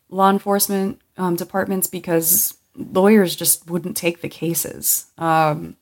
law 0.09 0.31
enforcement 0.31 1.01
um, 1.17 1.37
departments 1.37 1.87
because 1.87 2.56
lawyers 2.77 3.37
just 3.37 3.69
wouldn't 3.69 3.97
take 3.97 4.21
the 4.21 4.29
cases. 4.29 5.07
Um, 5.19 5.77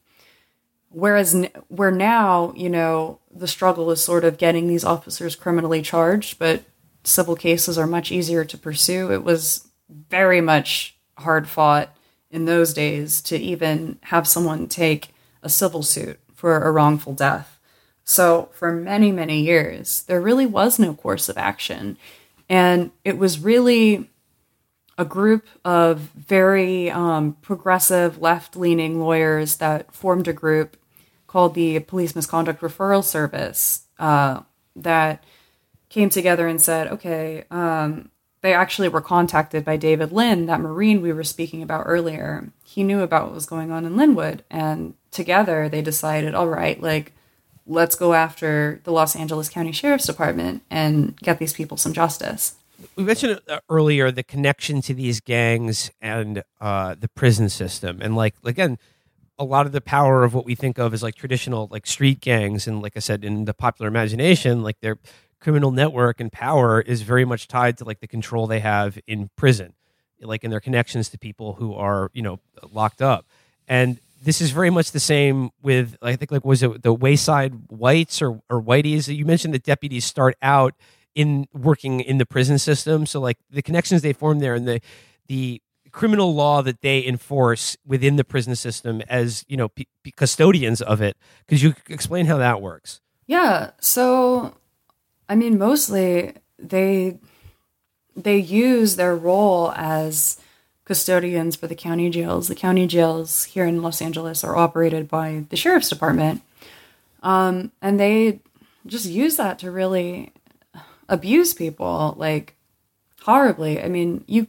whereas 0.90 1.46
where 1.68 1.90
now, 1.90 2.52
you 2.57 2.70
know, 2.70 3.20
the 3.35 3.48
struggle 3.48 3.90
is 3.90 4.02
sort 4.02 4.24
of 4.24 4.38
getting 4.38 4.66
these 4.66 4.85
officers 4.85 5.37
criminally 5.37 5.83
charged, 5.83 6.38
but 6.38 6.64
civil 7.02 7.37
cases 7.37 7.76
are 7.76 7.87
much 7.87 8.11
easier 8.11 8.44
to 8.44 8.59
pursue. 8.59 9.12
It 9.12 9.24
was 9.24 9.68
very 9.88 10.40
much 10.40 10.96
hard 11.18 11.48
fought 11.48 11.94
in 12.30 12.44
those 12.46 12.74
days 12.74 13.20
to 13.22 13.37
even 13.37 13.98
have 14.02 14.26
someone 14.26 14.66
take 14.66 15.14
a 15.42 15.48
civil 15.48 15.83
suit 15.83 16.18
for 16.35 16.59
a 16.62 16.72
wrongful 16.72 17.14
death. 17.14 17.61
So, 18.04 18.50
for 18.52 18.70
many, 18.72 19.12
many 19.12 19.40
years, 19.40 20.02
there 20.02 20.20
really 20.20 20.44
was 20.44 20.78
no 20.78 20.94
course 20.94 21.28
of 21.28 21.38
action. 21.38 21.96
And 22.48 22.90
it 23.02 23.16
was 23.16 23.38
really 23.38 24.11
a 24.96 25.04
group 25.04 25.46
of 25.64 25.98
very 26.14 26.90
um, 26.90 27.37
progressive, 27.42 28.20
left 28.20 28.57
leaning 28.57 29.00
lawyers 29.00 29.57
that 29.57 29.92
formed 29.92 30.28
a 30.28 30.33
group 30.33 30.76
called 31.26 31.54
the 31.54 31.80
Police 31.80 32.14
Misconduct 32.14 32.61
Referral 32.61 33.02
Service 33.02 33.87
uh, 33.98 34.40
that 34.76 35.24
came 35.88 36.11
together 36.11 36.46
and 36.46 36.61
said, 36.61 36.88
okay, 36.88 37.44
um, 37.50 38.11
they 38.40 38.52
actually 38.52 38.88
were 38.88 39.00
contacted 39.00 39.64
by 39.64 39.76
David 39.76 40.12
Lynn, 40.12 40.46
that 40.46 40.61
Marine 40.61 41.00
we 41.00 41.12
were 41.12 41.24
speaking 41.24 41.62
about 41.62 41.85
earlier. 41.87 42.52
He 42.64 42.83
knew 42.83 43.00
about 43.00 43.24
what 43.24 43.35
was 43.35 43.46
going 43.46 43.72
on 43.72 43.85
in 43.85 43.94
Lynwood, 43.94 44.40
and 44.50 44.94
together 45.11 45.68
they 45.68 45.83
decided, 45.83 46.35
all 46.35 46.48
right, 46.48 46.80
like, 46.80 47.12
let's 47.66 47.96
go 47.96 48.12
after 48.12 48.80
the 48.85 48.92
Los 48.92 49.16
Angeles 49.16 49.48
County 49.48 49.72
Sheriff's 49.72 50.07
Department 50.07 50.62
and 50.70 51.16
get 51.20 51.38
these 51.38 51.54
people 51.54 51.76
some 51.76 51.94
justice. 51.94 52.57
We 52.97 53.05
mentioned 53.05 53.40
uh, 53.49 53.61
earlier 53.68 54.11
the 54.11 54.23
connection 54.23 54.81
to 54.83 54.94
these 54.94 55.20
gangs 55.20 55.90
and 56.01 56.42
uh, 56.61 56.94
the 56.99 57.09
prison 57.09 57.49
system, 57.49 58.01
and 58.01 58.16
like 58.16 58.35
again, 58.44 58.79
a 59.38 59.44
lot 59.44 59.66
of 59.66 59.73
the 59.73 59.81
power 59.81 60.25
of 60.25 60.35
what 60.35 60.44
we 60.44 60.55
think 60.55 60.79
of 60.79 60.94
as 60.94 61.03
like 61.03 61.14
traditional 61.14 61.68
like 61.70 61.87
street 61.87 62.20
gangs, 62.20 62.66
and 62.66 62.83
like 62.83 62.97
I 62.97 63.01
said, 63.01 63.25
in 63.25 63.44
the 63.44 63.55
popular 63.55 63.88
imagination, 63.88 64.62
like 64.62 64.81
their 64.81 64.99
criminal 65.40 65.70
network 65.70 66.20
and 66.20 66.33
power 66.33 66.81
is 66.81 67.03
very 67.03 67.25
much 67.25 67.49
tied 67.49 67.77
to 67.79 67.85
like 67.85 68.01
the 68.01 68.07
control 68.07 68.47
they 68.47 68.61
have 68.61 68.99
in 69.07 69.31
prison, 69.37 69.75
like 70.20 70.44
in 70.44 70.51
their 70.51 70.61
connections 70.61 71.09
to 71.11 71.18
people 71.18 71.55
who 71.55 71.75
are 71.75 72.11
you 72.14 72.23
know 72.23 72.40
locked 72.70 73.03
up, 73.03 73.27
and 73.68 73.99
this 74.23 74.40
is 74.40 74.51
very 74.53 74.70
much 74.70 74.92
the 74.92 75.01
same 75.01 75.51
with 75.62 75.97
I 76.01 76.16
think 76.16 76.31
like 76.31 76.44
was 76.44 76.62
it 76.62 76.83
the 76.83 76.94
Wayside 76.94 77.55
Whites 77.68 78.23
or 78.23 78.40
or 78.49 78.62
Whiteys? 78.62 79.14
You 79.14 79.25
mentioned 79.27 79.55
that 79.55 79.64
deputies 79.64 80.05
start 80.05 80.37
out 80.40 80.75
in 81.14 81.46
working 81.53 82.00
in 82.00 82.18
the 82.18 82.27
prison 82.27 82.59
system. 82.59 83.07
So 83.07 83.20
like 83.20 83.38
the 83.50 83.62
connections 83.62 84.03
they 84.03 84.12
form 84.12 84.40
there 84.40 84.55
and 84.55 84.66
the 84.66 84.81
the 85.27 85.62
criminal 85.94 86.35
law 86.35 86.61
that 86.61 86.81
they 86.81 87.07
enforce 87.07 87.77
within 87.87 88.16
the 88.16 88.24
prison 88.24 88.57
system 88.57 89.00
as 89.09 89.44
you 89.48 89.57
know 89.57 89.68
p- 89.68 89.87
p- 90.03 90.11
custodians 90.11 90.83
of 90.83 91.00
it. 91.00 91.16
Could 91.46 91.62
you 91.62 91.74
explain 91.88 92.27
how 92.27 92.37
that 92.38 92.61
works? 92.61 93.00
Yeah. 93.27 93.70
So, 93.81 94.55
I 95.29 95.37
mean, 95.37 95.57
mostly 95.57 96.35
they 96.59 97.18
they 98.16 98.37
use 98.37 98.96
their 98.96 99.16
role 99.16 99.72
as 99.77 100.38
custodians 100.85 101.57
for 101.57 101.66
the 101.66 101.74
county 101.74 102.11
jails. 102.11 102.48
The 102.48 102.55
county 102.55 102.87
jails 102.87 103.44
here 103.44 103.64
in 103.64 103.81
Los 103.81 104.03
Angeles 104.03 104.44
are 104.44 104.57
operated 104.57 105.09
by 105.09 105.44
the 105.48 105.57
sheriff's 105.57 105.88
department, 105.88 106.42
um, 107.22 107.72
and 107.81 107.98
they 107.98 108.40
just 108.87 109.07
use 109.07 109.37
that 109.37 109.59
to 109.61 109.70
really 109.70 110.34
abuse 111.08 111.54
people 111.54 112.14
like 112.16 112.54
horribly. 113.22 113.82
I 113.82 113.88
mean, 113.88 114.24
you 114.26 114.46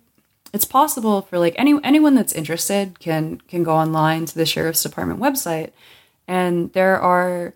it's 0.54 0.66
possible 0.66 1.22
for 1.22 1.38
like 1.38 1.56
any 1.58 1.78
anyone 1.84 2.16
that's 2.16 2.34
interested 2.34 3.00
can 3.00 3.40
can 3.48 3.64
go 3.64 3.76
online 3.76 4.26
to 4.26 4.36
the 4.36 4.46
sheriff's 4.46 4.84
department 4.84 5.20
website 5.20 5.72
and 6.28 6.72
there 6.74 7.00
are 7.00 7.54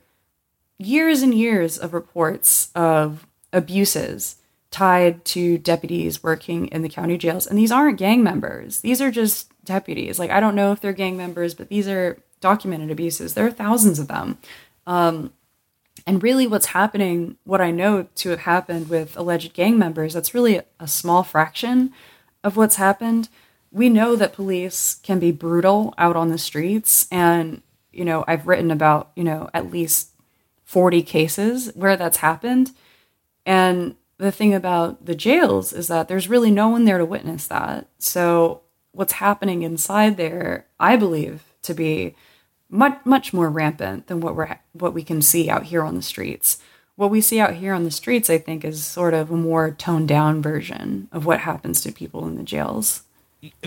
years 0.78 1.22
and 1.22 1.34
years 1.34 1.78
of 1.78 1.94
reports 1.94 2.72
of 2.76 3.26
abuses 3.52 4.36
tied 4.72 5.26
to 5.26 5.58
deputies 5.58 6.22
working 6.22 6.68
in 6.68 6.84
the 6.84 6.90
county 6.90 7.18
jails. 7.18 7.48
And 7.48 7.58
these 7.58 7.72
aren't 7.72 7.98
gang 7.98 8.24
members. 8.24 8.82
These 8.82 9.02
are 9.02 9.12
just 9.12 9.52
deputies. 9.66 10.20
Like 10.20 10.32
i 10.32 10.40
don't 10.40 10.56
know 10.56 10.72
if 10.72 10.80
they're 10.82 10.94
gang 10.94 11.18
members 11.18 11.54
but 11.54 11.70
these 11.70 11.88
are 11.88 12.18
documented 12.42 12.92
abuses. 12.92 13.34
There 13.34 13.46
are 13.46 13.52
thousands 13.52 14.00
of 14.00 14.08
them. 14.08 14.38
Um, 14.88 15.34
and 16.10 16.24
really 16.24 16.48
what's 16.48 16.68
happening 16.68 17.38
what 17.44 17.62
i 17.62 17.72
know 17.72 18.08
to 18.16 18.30
have 18.30 18.40
happened 18.40 18.90
with 18.90 19.16
alleged 19.16 19.54
gang 19.54 19.78
members 19.78 20.14
that's 20.14 20.34
really 20.34 20.60
a 20.80 20.88
small 20.88 21.24
fraction 21.24 21.94
of 22.44 22.58
what's 22.58 22.76
happened. 22.76 23.30
We 23.72 23.90
know 23.90 24.16
that 24.16 24.34
police 24.34 24.96
can 25.04 25.20
be 25.20 25.32
brutal 25.32 25.94
out 25.98 26.16
on 26.16 26.30
the 26.30 26.38
streets. 26.38 27.08
And 27.12 27.62
you 27.92 28.06
know 28.06 28.24
i've 28.28 28.48
written 28.48 28.72
about 28.72 29.12
you 29.16 29.24
know 29.24 29.50
at 29.54 29.72
least 29.72 30.10
40 30.64 31.02
cases 31.02 31.72
where 31.76 31.98
that's 31.98 32.18
happened. 32.18 32.72
And 33.46 33.96
the 34.18 34.32
thing 34.32 34.54
about 34.54 35.06
the 35.06 35.16
jails 35.16 35.74
is 35.74 35.88
that 35.88 36.08
there's 36.08 36.30
really 36.30 36.52
no 36.52 36.70
one 36.70 36.86
there 36.86 37.00
to 37.00 37.06
witness 37.06 37.48
that. 37.48 37.88
So 37.98 38.62
what's 38.92 39.14
happening 39.14 39.64
inside 39.64 40.18
there, 40.18 40.68
I 40.80 40.96
believe, 40.96 41.44
to 41.64 41.74
be 41.74 42.16
much 42.70 43.00
much 43.06 43.34
more 43.34 43.50
rampant 43.50 44.08
than 44.08 44.22
what 44.22 44.36
we're 44.36 44.60
what 44.74 44.94
we 44.94 45.04
can 45.04 45.22
see 45.22 45.50
out 45.50 45.64
here 45.64 45.84
on 45.84 45.96
the 45.96 46.02
streets. 46.02 46.60
What 46.96 47.10
we 47.10 47.22
see 47.22 47.40
out 47.40 47.56
here 47.56 47.74
on 47.74 47.86
the 47.86 47.92
streets, 47.92 48.30
I 48.30 48.38
think, 48.38 48.66
is 48.66 48.84
sort 48.84 49.14
of 49.14 49.32
a 49.32 49.38
more 49.38 49.72
toned 49.72 50.10
down 50.10 50.42
version 50.42 51.08
of 51.14 51.26
what 51.26 51.40
happens 51.40 51.82
to 51.82 51.94
people 51.94 52.28
in 52.28 52.36
the 52.36 52.44
jails. 52.44 53.04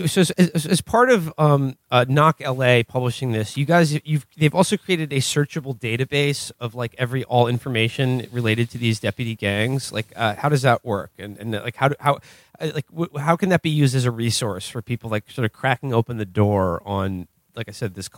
So 0.05 0.21
as, 0.21 0.29
as, 0.29 0.67
as, 0.67 0.81
part 0.81 1.09
of 1.09 1.33
um, 1.39 1.75
uh, 1.89 2.05
knock 2.07 2.41
la 2.41 2.83
publishing 2.83 3.31
this 3.31 3.57
you 3.57 3.65
guys 3.65 3.99
you've 4.05 4.27
they've 4.37 4.53
also 4.53 4.77
created 4.77 5.11
a 5.11 5.15
searchable 5.15 5.75
database 5.75 6.51
of 6.59 6.75
like 6.75 6.93
every 6.99 7.23
all 7.23 7.47
information 7.47 8.27
related 8.31 8.69
to 8.69 8.77
these 8.77 8.99
deputy 8.99 9.33
gangs. 9.33 9.91
Like 9.91 10.13
uh, 10.15 10.35
how 10.35 10.49
does 10.49 10.61
that 10.61 10.85
work? 10.85 11.09
And, 11.17 11.39
and 11.39 11.53
like 11.53 11.75
how 11.75 11.87
do, 11.87 11.95
how 11.99 12.19
uh, 12.59 12.69
like 12.75 12.87
w- 12.89 13.17
how 13.17 13.35
can 13.35 13.49
that 13.49 13.63
be 13.63 13.71
used 13.71 13.95
as 13.95 14.05
a 14.05 14.11
resource 14.11 14.69
for 14.69 14.83
people 14.83 15.09
like 15.09 15.31
sort 15.31 15.45
of 15.45 15.53
cracking 15.53 15.91
open 15.91 16.17
the 16.17 16.25
door 16.25 16.83
on 16.85 17.27
like 17.55 17.67
i 17.67 17.71
said 17.71 17.95
this 17.95 18.09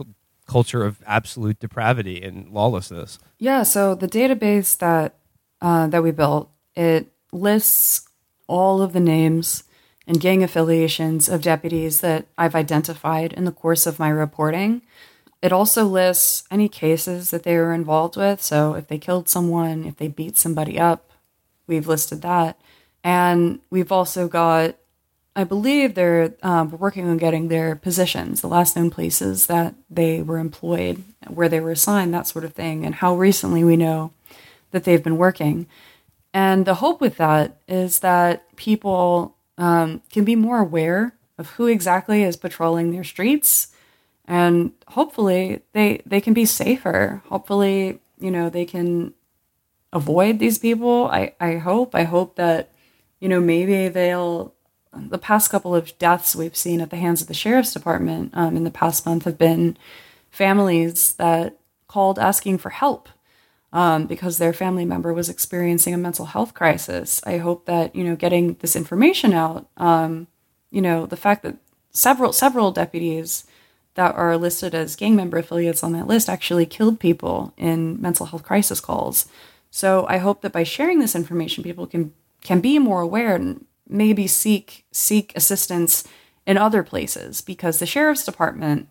culture 0.48 0.84
of 0.84 1.02
absolute 1.06 1.60
depravity 1.60 2.22
and 2.22 2.50
lawlessness 2.50 3.20
yeah 3.40 3.64
so 3.64 3.96
the 3.96 4.08
database 4.08 4.78
that 4.78 5.16
uh, 5.62 5.88
that 5.88 6.04
we 6.04 6.12
built 6.12 6.50
it 6.76 7.08
lists 7.32 8.08
all 8.48 8.82
of 8.82 8.94
the 8.94 9.00
names 9.00 9.64
and 10.08 10.22
gang 10.22 10.44
affiliations 10.44 11.28
of 11.28 11.42
deputies 11.42 12.02
that 12.02 12.28
I've 12.38 12.56
identified 12.56 13.34
in 13.34 13.46
the 13.46 13.52
course 13.52 13.88
of 13.88 14.00
my 14.00 14.10
reporting. 14.10 14.82
It 15.42 15.52
also 15.52 15.86
lists 15.86 16.44
any 16.52 16.70
cases 16.70 17.32
that 17.32 17.44
they 17.44 17.56
were 17.58 17.74
involved 17.74 18.16
with. 18.16 18.42
So 18.42 18.76
if 18.76 18.88
they 18.88 18.98
killed 18.98 19.30
someone, 19.30 19.86
if 19.86 19.98
they 19.98 20.08
beat 20.08 20.38
somebody 20.38 20.80
up, 20.80 21.12
we've 21.68 21.88
listed 21.88 22.22
that. 22.22 22.60
And 23.04 23.60
we've 23.70 23.92
also 23.92 24.28
got, 24.28 24.76
I 25.36 25.43
believe 25.43 25.93
they're 25.93 26.34
um, 26.43 26.71
working 26.71 27.08
on 27.10 27.17
getting 27.17 27.50
their 27.50 27.76
positions, 27.76 28.41
the 28.41 28.48
last 28.48 28.76
known 28.76 28.89
places 28.89 29.48
that 29.48 29.76
they 29.89 30.21
were 30.21 30.38
employed, 30.38 31.04
where 31.28 31.50
they 31.50 31.60
were 31.60 31.71
assigned, 31.71 32.13
that 32.13 32.28
sort 32.28 32.45
of 32.45 32.54
thing, 32.54 32.86
and 32.86 32.95
how 32.95 33.15
recently 33.15 33.63
we 33.63 33.76
know 33.76 34.13
that 34.71 34.86
they've 34.86 35.04
been 35.04 35.17
working. 35.17 35.67
And 36.34 36.65
the 36.65 36.76
hope 36.76 37.02
with 37.02 37.17
that 37.17 37.58
is 37.67 38.00
that 38.00 38.56
people 38.56 39.36
um, 39.58 40.02
can 40.10 40.24
be 40.24 40.36
more 40.36 40.60
aware 40.60 41.13
of 41.38 41.52
who 41.52 41.67
exactly 41.67 42.24
is 42.24 42.38
patrolling 42.38 42.91
their 42.91 43.04
streets 43.04 43.69
and 44.28 44.71
hopefully 44.88 45.62
they 45.74 46.02
they 46.06 46.19
can 46.19 46.34
be 46.34 46.45
safer 46.45 47.21
hopefully 47.30 48.00
you 48.19 48.32
know 48.32 48.50
they 48.50 48.65
can 48.65 49.13
avoid 49.93 50.39
these 50.39 50.58
people 50.58 51.06
i 51.08 51.34
i 51.39 51.56
hope 51.58 51.93
i 51.93 52.04
hope 52.04 52.36
that 52.36 52.71
you 53.19 53.30
know 53.30 53.39
maybe 53.39 53.88
they'll 53.88 54.54
the 54.98 55.18
past 55.18 55.50
couple 55.50 55.76
of 55.76 55.98
deaths 55.98 56.36
we've 56.36 56.56
seen 56.56 56.82
at 56.82 56.90
the 56.90 56.98
hands 56.98 57.22
of 57.22 57.28
the 57.28 57.34
sheriff's 57.34 57.74
department 57.74 58.32
um, 58.34 58.56
in 58.56 58.64
the 58.64 58.72
past 58.72 59.06
month 59.06 59.26
have 59.26 59.38
been 59.38 59.78
families 60.32 61.14
that 61.14 61.58
called 61.88 62.20
asking 62.20 62.58
for 62.58 62.70
help 62.70 63.10
um, 63.72 64.06
because 64.06 64.38
their 64.38 64.54
family 64.54 64.86
member 64.86 65.14
was 65.14 65.30
experiencing 65.30 65.94
a 65.94 65.98
mental 65.98 66.28
health 66.28 66.54
crisis. 66.54 67.22
I 67.26 67.38
hope 67.38 67.66
that 67.66 67.96
you 67.96 68.04
know 68.04 68.16
getting 68.16 68.56
this 68.56 68.76
information 68.76 69.34
out, 69.34 69.68
um, 69.78 70.28
you 70.72 70.82
know, 70.82 71.06
the 71.06 71.18
fact 71.18 71.44
that 71.44 71.58
several 71.92 72.32
several 72.34 72.72
deputies 72.72 73.46
that 73.96 74.16
are 74.16 74.38
listed 74.38 74.76
as 74.76 74.96
gang 74.96 75.16
member 75.16 75.38
affiliates 75.38 75.84
on 75.84 75.94
that 75.94 76.08
list 76.08 76.30
actually 76.30 76.66
killed 76.66 77.00
people 77.00 77.54
in 77.58 78.02
mental 78.02 78.28
health 78.28 78.44
crisis 78.44 78.80
calls. 78.80 79.28
So 79.72 80.06
I 80.08 80.18
hope 80.18 80.42
that 80.42 80.54
by 80.54 80.64
sharing 80.64 81.00
this 81.00 81.16
information, 81.16 81.64
people 81.64 81.86
can 81.86 82.14
can 82.42 82.62
be 82.62 82.80
more 82.80 83.02
aware 83.02 83.36
and 83.36 83.66
maybe 83.88 84.28
seek 84.28 84.86
seek 84.91 85.34
assistance 85.36 86.04
in 86.45 86.58
other 86.58 86.84
places 86.84 87.41
because 87.41 87.80
the 87.80 87.86
sheriff's 87.86 88.26
department 88.26 88.88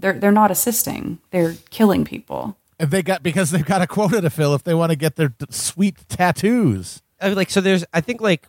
they're 0.00 0.18
they're 0.18 0.32
not 0.32 0.50
assisting; 0.50 1.18
they're 1.30 1.56
killing 1.70 2.04
people. 2.04 2.56
And 2.78 2.90
they 2.90 3.02
got 3.02 3.22
because 3.22 3.50
they've 3.50 3.64
got 3.64 3.82
a 3.82 3.86
quota 3.86 4.20
to 4.20 4.30
fill 4.30 4.54
if 4.54 4.64
they 4.64 4.74
want 4.74 4.90
to 4.90 4.96
get 4.96 5.16
their 5.16 5.34
sweet 5.50 5.96
tattoos. 6.08 7.02
I 7.20 7.28
mean, 7.28 7.36
like 7.36 7.50
so, 7.50 7.60
there's 7.60 7.84
I 7.92 8.00
think 8.00 8.20
like 8.20 8.46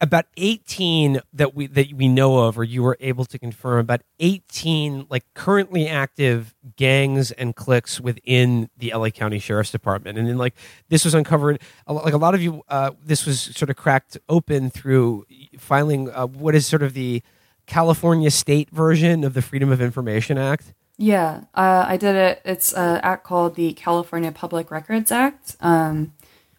about 0.00 0.26
18 0.36 1.20
that 1.32 1.54
we 1.54 1.66
that 1.66 1.92
we 1.92 2.08
know 2.08 2.38
of 2.38 2.58
or 2.58 2.64
you 2.64 2.82
were 2.82 2.96
able 3.00 3.24
to 3.24 3.38
confirm 3.38 3.78
about 3.78 4.02
18 4.20 5.06
like 5.10 5.24
currently 5.34 5.86
active 5.86 6.54
gangs 6.76 7.30
and 7.32 7.54
cliques 7.54 8.00
within 8.00 8.70
the 8.76 8.92
LA 8.94 9.10
County 9.10 9.38
Sheriff's 9.38 9.70
Department 9.70 10.18
and 10.18 10.28
then 10.28 10.38
like 10.38 10.54
this 10.88 11.04
was 11.04 11.14
uncovered 11.14 11.60
like 11.86 12.14
a 12.14 12.18
lot 12.18 12.34
of 12.34 12.42
you 12.42 12.62
uh, 12.68 12.92
this 13.04 13.26
was 13.26 13.40
sort 13.40 13.70
of 13.70 13.76
cracked 13.76 14.16
open 14.28 14.70
through 14.70 15.26
filing 15.58 16.10
uh, 16.10 16.26
what 16.26 16.54
is 16.54 16.66
sort 16.66 16.82
of 16.82 16.94
the 16.94 17.22
California 17.66 18.30
state 18.30 18.70
version 18.70 19.24
of 19.24 19.34
the 19.34 19.42
Freedom 19.42 19.70
of 19.70 19.80
Information 19.80 20.38
Act 20.38 20.72
yeah, 20.98 21.42
uh, 21.54 21.84
I 21.86 21.98
did 21.98 22.16
it. 22.16 22.40
It's 22.44 22.72
an 22.72 23.00
act 23.02 23.24
called 23.24 23.54
the 23.54 23.74
California 23.74 24.32
Public 24.32 24.70
Records 24.70 25.12
Act. 25.12 25.54
Um, 25.60 26.14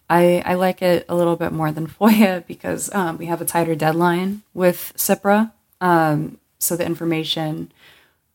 I, 0.10 0.42
I 0.46 0.54
like 0.56 0.82
it 0.82 1.06
a 1.10 1.16
little 1.16 1.36
bit 1.36 1.52
more 1.52 1.72
than 1.72 1.88
FOIA 2.00 2.46
because 2.46 2.94
um, 2.94 3.18
we 3.18 3.26
have 3.28 3.42
a 3.42 3.46
tighter 3.46 3.76
deadline 3.76 4.44
with 4.54 4.94
CIPRA. 4.96 5.52
Um, 5.82 6.40
so 6.60 6.76
the 6.76 6.86
information, 6.86 7.72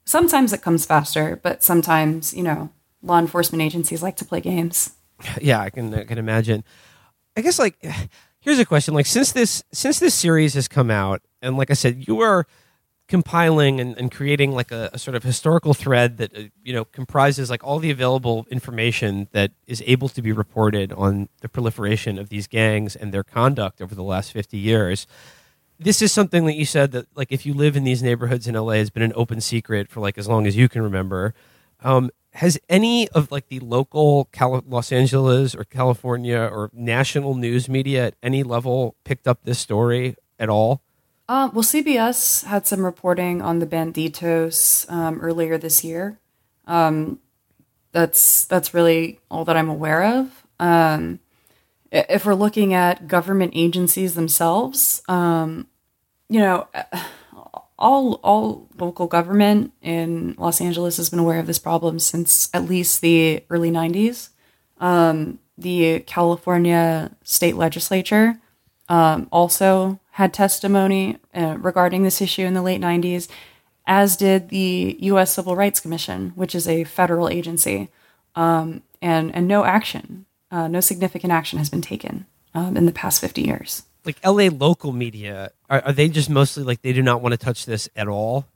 sometimes 0.04 0.52
it 0.52 0.62
comes 0.62 0.86
faster, 0.86 1.40
but 1.42 1.62
sometimes, 1.62 2.34
you 2.34 2.42
know, 2.42 2.70
law 3.02 3.18
enforcement 3.18 3.62
agencies 3.62 4.02
like 4.02 4.16
to 4.16 4.24
play 4.24 4.40
games. 4.40 4.92
Yeah, 5.40 5.60
I 5.60 5.70
can, 5.70 5.94
I 5.94 6.02
can 6.02 6.18
imagine. 6.18 6.64
I 7.36 7.42
guess 7.42 7.56
like, 7.56 7.80
here's 8.40 8.58
a 8.58 8.64
question. 8.64 8.92
Like 8.92 9.06
since 9.06 9.30
this, 9.30 9.62
since 9.72 10.00
this 10.00 10.14
series 10.14 10.54
has 10.54 10.66
come 10.66 10.90
out, 10.90 11.22
and 11.40 11.56
like 11.56 11.70
I 11.70 11.74
said, 11.74 12.08
you 12.08 12.20
are– 12.20 12.46
compiling 13.12 13.78
and, 13.78 13.94
and 13.98 14.10
creating 14.10 14.52
like 14.52 14.72
a, 14.72 14.88
a, 14.94 14.98
sort 14.98 15.14
of 15.14 15.22
historical 15.22 15.74
thread 15.74 16.16
that 16.16 16.34
uh, 16.34 16.44
you 16.64 16.72
know 16.72 16.86
comprises 16.86 17.50
like 17.50 17.62
all 17.62 17.78
the 17.78 17.90
available 17.90 18.46
information 18.50 19.28
that 19.32 19.50
is 19.66 19.82
able 19.86 20.08
to 20.08 20.22
be 20.22 20.32
reported 20.32 20.90
on 20.94 21.28
the 21.42 21.48
proliferation 21.48 22.18
of 22.18 22.30
these 22.30 22.46
gangs 22.46 22.96
and 22.96 23.12
their 23.12 23.22
conduct 23.22 23.82
over 23.82 23.94
the 23.94 24.02
last 24.02 24.32
50 24.32 24.56
years. 24.56 25.06
This 25.78 26.00
is 26.00 26.10
something 26.10 26.46
that 26.46 26.54
you 26.54 26.64
said 26.64 26.92
that 26.92 27.06
like 27.14 27.30
if 27.30 27.44
you 27.44 27.52
live 27.52 27.76
in 27.76 27.84
these 27.84 28.02
neighborhoods 28.02 28.48
in 28.48 28.54
la 28.54 28.72
has 28.72 28.88
been 28.88 29.02
an 29.02 29.12
open 29.14 29.42
secret 29.42 29.90
for 29.90 30.00
like 30.00 30.16
as 30.16 30.26
long 30.26 30.46
as 30.46 30.56
you 30.56 30.70
can 30.70 30.80
remember. 30.80 31.34
Um, 31.84 32.10
has 32.36 32.58
any 32.70 33.10
of 33.10 33.30
like 33.30 33.48
the 33.48 33.60
local 33.60 34.30
Cal- 34.32 34.64
los 34.66 34.90
angeles 34.90 35.54
or 35.54 35.64
california 35.64 36.38
or 36.38 36.70
national 36.72 37.34
news 37.34 37.68
media 37.68 38.06
at 38.06 38.14
any 38.22 38.42
level 38.42 38.96
picked 39.04 39.28
up 39.28 39.40
this 39.44 39.58
story 39.58 40.16
at 40.38 40.48
all 40.48 40.80
uh, 41.28 41.50
well, 41.52 41.62
CBS 41.62 42.44
had 42.44 42.66
some 42.66 42.84
reporting 42.84 43.40
on 43.40 43.58
the 43.58 43.66
Banditos 43.66 44.90
um, 44.90 45.20
earlier 45.20 45.56
this 45.56 45.84
year. 45.84 46.18
Um, 46.66 47.20
that's 47.92 48.44
that's 48.46 48.74
really 48.74 49.20
all 49.30 49.44
that 49.44 49.56
I'm 49.56 49.68
aware 49.68 50.04
of. 50.04 50.46
Um, 50.58 51.20
if 51.90 52.24
we're 52.24 52.34
looking 52.34 52.74
at 52.74 53.06
government 53.06 53.52
agencies 53.54 54.14
themselves, 54.14 55.02
um, 55.08 55.68
you 56.28 56.40
know, 56.40 56.66
all 57.78 58.14
all 58.24 58.68
local 58.78 59.06
government 59.06 59.72
in 59.82 60.34
Los 60.38 60.60
Angeles 60.60 60.96
has 60.96 61.10
been 61.10 61.18
aware 61.18 61.38
of 61.38 61.46
this 61.46 61.58
problem 61.58 61.98
since 61.98 62.48
at 62.54 62.64
least 62.64 63.00
the 63.00 63.44
early 63.50 63.70
'90s. 63.70 64.30
Um, 64.78 65.38
the 65.58 66.00
California 66.00 67.14
state 67.22 67.56
legislature 67.56 68.38
um, 68.92 69.28
also 69.32 69.98
had 70.12 70.34
testimony 70.34 71.18
uh, 71.34 71.56
regarding 71.58 72.02
this 72.02 72.20
issue 72.20 72.42
in 72.42 72.54
the 72.54 72.62
late 72.62 72.80
'90s, 72.80 73.28
as 73.86 74.16
did 74.16 74.50
the 74.50 74.96
U.S. 75.00 75.32
Civil 75.34 75.56
Rights 75.56 75.80
Commission, 75.80 76.32
which 76.34 76.54
is 76.54 76.68
a 76.68 76.84
federal 76.84 77.28
agency, 77.28 77.88
um, 78.34 78.82
and 79.00 79.34
and 79.34 79.48
no 79.48 79.64
action, 79.64 80.26
uh, 80.50 80.68
no 80.68 80.80
significant 80.80 81.32
action 81.32 81.58
has 81.58 81.70
been 81.70 81.82
taken 81.82 82.26
um, 82.54 82.76
in 82.76 82.86
the 82.86 82.92
past 82.92 83.20
50 83.20 83.42
years 83.42 83.84
like 84.04 84.16
LA 84.24 84.48
local 84.52 84.92
media, 84.92 85.52
are, 85.70 85.80
are 85.86 85.92
they 85.92 86.08
just 86.08 86.28
mostly 86.28 86.64
like 86.64 86.82
they 86.82 86.92
do 86.92 87.02
not 87.02 87.22
want 87.22 87.32
to 87.32 87.36
touch 87.36 87.66
this 87.66 87.88
at 87.94 88.08
all? 88.08 88.46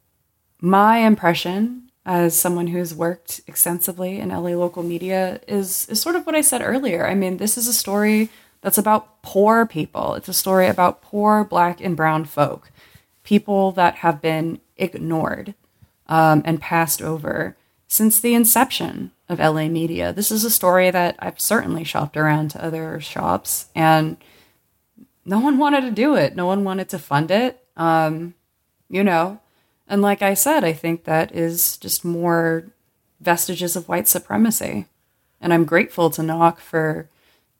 My 0.61 0.99
impression 0.99 1.91
as 2.05 2.39
someone 2.39 2.69
who's 2.69 2.95
worked 2.95 3.41
extensively 3.47 4.19
in 4.19 4.29
LA 4.31 4.51
local 4.51 4.83
media 4.83 5.41
is 5.49 5.89
is 5.89 6.01
sort 6.01 6.17
of 6.17 6.27
what 6.27 6.35
I 6.35 6.41
said 6.41 6.63
earlier. 6.63 7.07
I 7.07 7.15
mean, 7.15 7.37
this 7.37 7.59
is 7.59 7.69
a 7.69 7.73
story 7.73 8.31
that's 8.67 8.79
about 8.79 9.23
poor 9.23 9.65
people. 9.65 10.15
It's 10.15 10.27
a 10.27 10.33
story 10.33 10.67
about 10.67 11.01
poor 11.01 11.45
black 11.45 11.81
and 11.81 11.97
brown 11.97 12.25
folk, 12.25 12.73
people 13.23 13.71
that 13.71 13.99
have 13.99 14.21
been 14.21 14.59
ignored 14.77 15.55
um, 16.09 16.43
and 16.45 16.61
passed 16.61 17.01
over 17.01 17.57
since 17.87 18.19
the 18.19 18.35
inception 18.35 19.13
of 19.29 19.39
LA 19.39 19.69
media. 19.69 20.13
This 20.13 20.33
is 20.33 20.45
a 20.45 20.51
story 20.51 20.91
that 20.91 21.15
I've 21.21 21.39
certainly 21.39 21.85
shopped 21.85 22.17
around 22.17 22.51
to 22.51 22.65
other 22.65 22.99
shops 22.99 23.67
and 23.73 24.17
no 25.25 25.39
one 25.39 25.59
wanted 25.59 25.83
to 25.83 25.93
do 25.93 26.17
it. 26.17 26.35
No 26.35 26.47
one 26.47 26.65
wanted 26.65 26.89
to 26.89 26.99
fund 26.99 27.31
it. 27.31 27.65
Um, 27.77 28.35
you 28.89 29.05
know, 29.05 29.39
and 29.87 30.03
like 30.03 30.23
I 30.23 30.35
said, 30.35 30.65
I 30.65 30.73
think 30.73 31.05
that 31.05 31.33
is 31.33 31.77
just 31.77 32.05
more 32.05 32.67
vestiges 33.21 33.77
of 33.77 33.89
white 33.89 34.09
supremacy. 34.09 34.87
And 35.41 35.55
I'm 35.55 35.67
grateful 35.67 36.11
to 36.11 36.23
Knock 36.25 36.59
for 36.59 37.09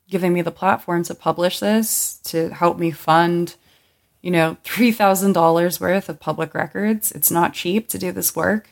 giving 0.09 0.33
me 0.33 0.43
the 0.43 0.51
platform 0.51 1.03
to 1.05 1.15
publish 1.15 1.61
this, 1.61 2.19
to 2.25 2.51
help 2.51 2.79
me 2.79 2.91
fund, 2.91 3.57
you 4.23 4.31
know, 4.31 4.57
$3,000 4.65 5.81
worth 5.81 6.09
of 6.09 6.21
public 6.21 6.55
records. 6.55 7.13
It's 7.13 7.31
not 7.31 7.55
cheap 7.55 7.89
to 7.89 7.99
do 7.99 8.13
this 8.13 8.37
work. 8.37 8.71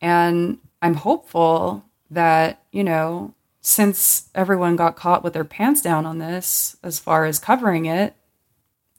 And 0.00 0.58
I'm 0.82 0.94
hopeful 0.94 1.84
that, 2.10 2.62
you 2.70 2.84
know, 2.84 3.34
since 3.60 4.28
everyone 4.34 4.76
got 4.76 4.96
caught 4.96 5.24
with 5.24 5.32
their 5.32 5.44
pants 5.44 5.80
down 5.80 6.04
on 6.04 6.18
this, 6.18 6.76
as 6.82 6.98
far 6.98 7.24
as 7.24 7.38
covering 7.38 7.86
it, 7.86 8.14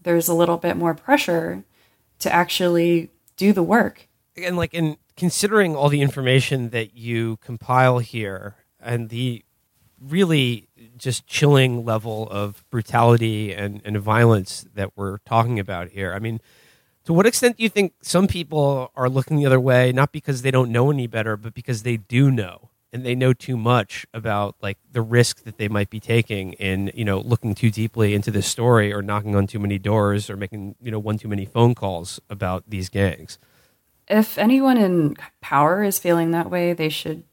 there's 0.02 0.28
a 0.28 0.34
little 0.34 0.58
bit 0.58 0.76
more 0.76 0.94
pressure 0.94 1.64
to 2.20 2.34
actually 2.34 3.12
do 3.38 3.54
the 3.54 3.64
work. 3.64 4.08
And 4.36 4.58
like 4.58 4.74
in 4.74 4.98
considering 5.16 5.76
all 5.76 5.90
the 5.90 6.02
information 6.02 6.70
that 6.72 6.96
you 6.96 7.38
compile 7.38 8.00
here 8.00 8.56
and 8.80 9.10
the 9.10 9.45
really 10.08 10.68
just 10.98 11.28
chilling 11.28 11.86
level 11.86 12.28
of 12.30 12.64
brutality 12.70 13.54
and, 13.54 13.82
and 13.84 13.98
violence 14.00 14.66
that 14.76 14.92
we're 14.96 15.18
talking 15.20 15.60
about 15.60 15.90
here. 15.90 16.14
I 16.14 16.20
mean, 16.20 16.40
to 17.06 17.14
what 17.14 17.26
extent 17.26 17.58
do 17.58 17.64
you 17.64 17.70
think 17.70 17.94
some 18.02 18.28
people 18.28 18.92
are 18.96 19.10
looking 19.10 19.38
the 19.38 19.46
other 19.46 19.60
way, 19.60 19.92
not 19.92 20.12
because 20.12 20.42
they 20.42 20.52
don't 20.52 20.72
know 20.72 20.90
any 20.92 21.08
better, 21.08 21.38
but 21.38 21.54
because 21.54 21.84
they 21.84 21.98
do 21.98 22.32
know? 22.32 22.70
and 22.96 23.06
they 23.06 23.14
know 23.14 23.34
too 23.34 23.58
much 23.58 24.06
about 24.14 24.56
like 24.62 24.78
the 24.90 25.02
risk 25.02 25.44
that 25.44 25.58
they 25.58 25.68
might 25.68 25.90
be 25.90 26.00
taking 26.00 26.54
in 26.54 26.90
you 26.96 27.04
know 27.04 27.20
looking 27.20 27.54
too 27.54 27.70
deeply 27.70 28.14
into 28.14 28.32
this 28.32 28.48
story 28.48 28.94
or 28.94 29.02
knocking 29.02 29.36
on 29.36 29.46
too 29.46 29.60
many 29.60 29.78
doors 29.78 30.30
or 30.30 30.38
making 30.38 30.76
you 30.82 30.90
know 30.90 31.00
one 31.00 31.18
too 31.18 31.28
many 31.28 31.44
phone 31.44 31.76
calls 31.76 32.22
about 32.30 32.64
these 32.70 32.88
gangs 32.88 33.38
if 34.08 34.38
anyone 34.38 34.78
in 34.78 35.18
power 35.42 35.84
is 35.84 36.00
feeling 36.00 36.32
that 36.32 36.50
way 36.50 36.72
they 36.72 36.88
should 36.88 37.24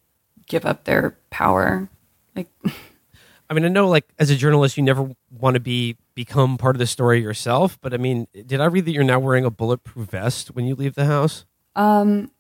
give 0.49 0.67
up 0.67 0.83
their 0.83 1.17
power 1.31 1.89
like 2.35 2.49
i 3.51 3.55
mean 3.55 3.65
i 3.65 3.69
know 3.69 3.89
like 3.89 4.09
as 4.19 4.31
a 4.31 4.37
journalist 4.37 4.77
you 4.77 4.83
never 4.83 5.11
want 5.31 5.55
to 5.55 5.61
be 5.61 5.97
become 6.15 6.59
part 6.59 6.77
of 6.77 6.79
the 6.79 6.87
story 6.87 7.21
yourself 7.21 7.79
but 7.81 7.95
i 7.95 7.97
mean 7.97 8.27
did 8.47 8.61
i 8.61 8.65
read 8.65 8.85
that 8.85 8.93
you're 8.93 9.05
now 9.05 9.19
wearing 9.19 9.45
a 9.45 9.51
bulletproof 9.51 10.11
vest 10.11 10.49
when 10.55 10.67
you 10.67 10.75
leave 10.75 10.95
the 10.95 11.07
house 11.07 11.45
um 11.77 12.31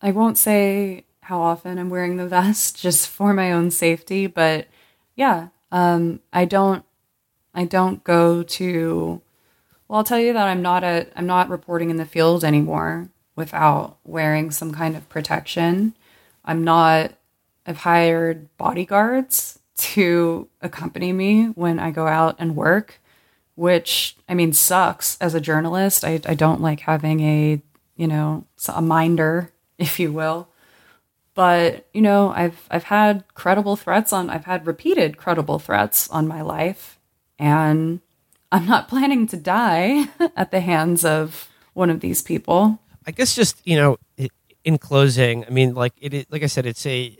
i 0.00 0.10
won't 0.10 0.38
say 0.38 1.04
how 1.30 1.40
often 1.40 1.78
I'm 1.78 1.90
wearing 1.90 2.16
the 2.16 2.26
vest 2.26 2.76
just 2.82 3.08
for 3.08 3.32
my 3.32 3.52
own 3.52 3.70
safety. 3.70 4.26
But 4.26 4.66
yeah, 5.14 5.48
um, 5.70 6.18
I 6.32 6.44
don't, 6.44 6.84
I 7.54 7.64
don't 7.64 8.02
go 8.02 8.42
to. 8.42 9.22
Well, 9.86 9.98
I'll 9.98 10.04
tell 10.04 10.18
you 10.18 10.32
that 10.32 10.48
I'm 10.48 10.60
not 10.60 10.82
a, 10.82 11.06
I'm 11.14 11.26
not 11.26 11.48
reporting 11.48 11.88
in 11.88 11.96
the 11.96 12.04
field 12.04 12.44
anymore 12.44 13.10
without 13.36 13.98
wearing 14.04 14.50
some 14.50 14.72
kind 14.72 14.96
of 14.96 15.08
protection. 15.08 15.94
I'm 16.44 16.64
not. 16.64 17.12
I've 17.66 17.78
hired 17.78 18.54
bodyguards 18.56 19.58
to 19.76 20.48
accompany 20.60 21.12
me 21.12 21.46
when 21.46 21.78
I 21.78 21.90
go 21.90 22.06
out 22.06 22.36
and 22.38 22.56
work, 22.56 23.00
which 23.54 24.16
I 24.28 24.34
mean 24.34 24.52
sucks 24.52 25.16
as 25.20 25.34
a 25.34 25.40
journalist. 25.40 26.04
I, 26.04 26.20
I 26.26 26.34
don't 26.34 26.60
like 26.60 26.80
having 26.80 27.20
a, 27.20 27.62
you 27.96 28.06
know, 28.06 28.44
a 28.68 28.82
minder, 28.82 29.52
if 29.78 29.98
you 29.98 30.12
will 30.12 30.50
but 31.34 31.86
you 31.94 32.02
know 32.02 32.30
i've 32.36 32.66
i've 32.70 32.84
had 32.84 33.24
credible 33.34 33.76
threats 33.76 34.12
on 34.12 34.28
i've 34.30 34.44
had 34.44 34.66
repeated 34.66 35.16
credible 35.16 35.58
threats 35.58 36.08
on 36.10 36.28
my 36.28 36.42
life 36.42 36.98
and 37.38 38.00
i'm 38.52 38.66
not 38.66 38.88
planning 38.92 39.26
to 39.26 39.36
die 39.36 40.06
at 40.36 40.50
the 40.50 40.60
hands 40.60 41.04
of 41.04 41.48
one 41.72 41.90
of 41.90 42.00
these 42.00 42.22
people 42.22 42.78
i 43.06 43.10
guess 43.10 43.34
just 43.34 43.60
you 43.64 43.76
know 43.76 43.96
in 44.64 44.78
closing 44.78 45.44
i 45.46 45.50
mean 45.50 45.74
like 45.74 45.92
it 46.00 46.30
like 46.30 46.42
i 46.42 46.46
said 46.46 46.66
it's 46.66 46.84
a 46.86 47.16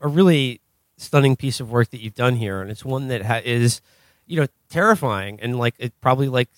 a 0.00 0.08
really 0.08 0.60
stunning 0.96 1.36
piece 1.36 1.60
of 1.60 1.70
work 1.70 1.90
that 1.90 2.00
you've 2.00 2.14
done 2.14 2.36
here 2.36 2.60
and 2.60 2.70
it's 2.70 2.84
one 2.84 3.08
that 3.08 3.22
ha- 3.22 3.40
is 3.44 3.80
you 4.26 4.40
know 4.40 4.46
terrifying 4.68 5.38
and 5.40 5.58
like 5.58 5.74
it 5.78 5.92
probably 6.00 6.28
like 6.28 6.48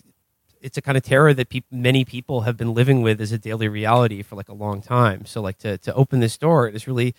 it's 0.60 0.76
a 0.76 0.82
kind 0.82 0.96
of 0.96 1.02
terror 1.02 1.32
that 1.34 1.48
pe- 1.48 1.62
many 1.70 2.04
people 2.04 2.42
have 2.42 2.56
been 2.56 2.74
living 2.74 3.02
with 3.02 3.20
as 3.20 3.32
a 3.32 3.38
daily 3.38 3.68
reality 3.68 4.22
for 4.22 4.36
like 4.36 4.48
a 4.48 4.54
long 4.54 4.82
time. 4.82 5.24
So 5.24 5.40
like 5.40 5.58
to 5.58 5.78
to 5.78 5.94
open 5.94 6.20
this 6.20 6.36
door, 6.36 6.68
is 6.68 6.86
really 6.86 7.14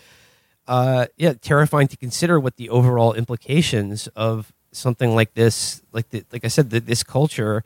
uh, 0.68 1.08
yeah 1.18 1.34
terrifying 1.34 1.88
to 1.90 1.98
consider 1.98 2.40
what 2.40 2.58
the 2.58 2.70
overall 2.70 3.14
implications 3.14 4.08
of 4.16 4.54
something 4.72 5.14
like 5.16 5.34
this, 5.34 5.82
like 5.92 6.10
the, 6.10 6.24
like 6.32 6.46
I 6.46 6.48
said, 6.48 6.70
the, 6.70 6.80
this 6.80 7.04
culture 7.04 7.64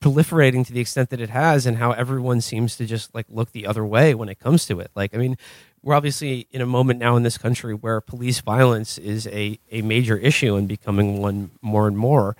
proliferating 0.00 0.66
to 0.66 0.72
the 0.72 0.80
extent 0.80 1.10
that 1.10 1.20
it 1.20 1.30
has, 1.30 1.66
and 1.66 1.78
how 1.78 1.92
everyone 1.92 2.40
seems 2.40 2.76
to 2.76 2.86
just 2.86 3.14
like 3.14 3.26
look 3.28 3.52
the 3.52 3.66
other 3.66 3.84
way 3.84 4.14
when 4.14 4.28
it 4.28 4.38
comes 4.38 4.66
to 4.66 4.80
it. 4.80 4.90
Like 4.94 5.14
I 5.14 5.18
mean, 5.18 5.36
we're 5.82 5.94
obviously 5.94 6.46
in 6.50 6.60
a 6.60 6.66
moment 6.66 7.00
now 7.00 7.16
in 7.16 7.22
this 7.22 7.38
country 7.38 7.74
where 7.74 8.00
police 8.00 8.40
violence 8.40 8.98
is 8.98 9.26
a 9.28 9.58
a 9.70 9.82
major 9.82 10.16
issue 10.16 10.56
and 10.56 10.68
becoming 10.68 11.20
one 11.20 11.50
more 11.62 11.86
and 11.86 11.96
more. 11.96 12.36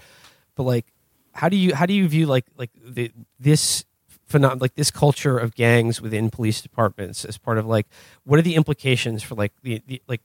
But 0.54 0.64
like 0.64 0.86
how 1.38 1.48
do 1.48 1.56
you 1.56 1.74
how 1.74 1.86
do 1.86 1.94
you 1.94 2.08
view 2.08 2.26
like 2.26 2.46
like 2.56 2.70
the 2.84 3.12
this 3.38 3.84
phenom- 4.28 4.60
like 4.60 4.74
this 4.74 4.90
culture 4.90 5.38
of 5.38 5.54
gangs 5.54 6.00
within 6.00 6.30
police 6.30 6.60
departments 6.60 7.24
as 7.24 7.38
part 7.38 7.58
of 7.58 7.66
like 7.66 7.86
what 8.24 8.38
are 8.38 8.42
the 8.42 8.56
implications 8.56 9.22
for 9.22 9.34
like 9.36 9.52
the, 9.62 9.80
the 9.86 10.02
like 10.08 10.20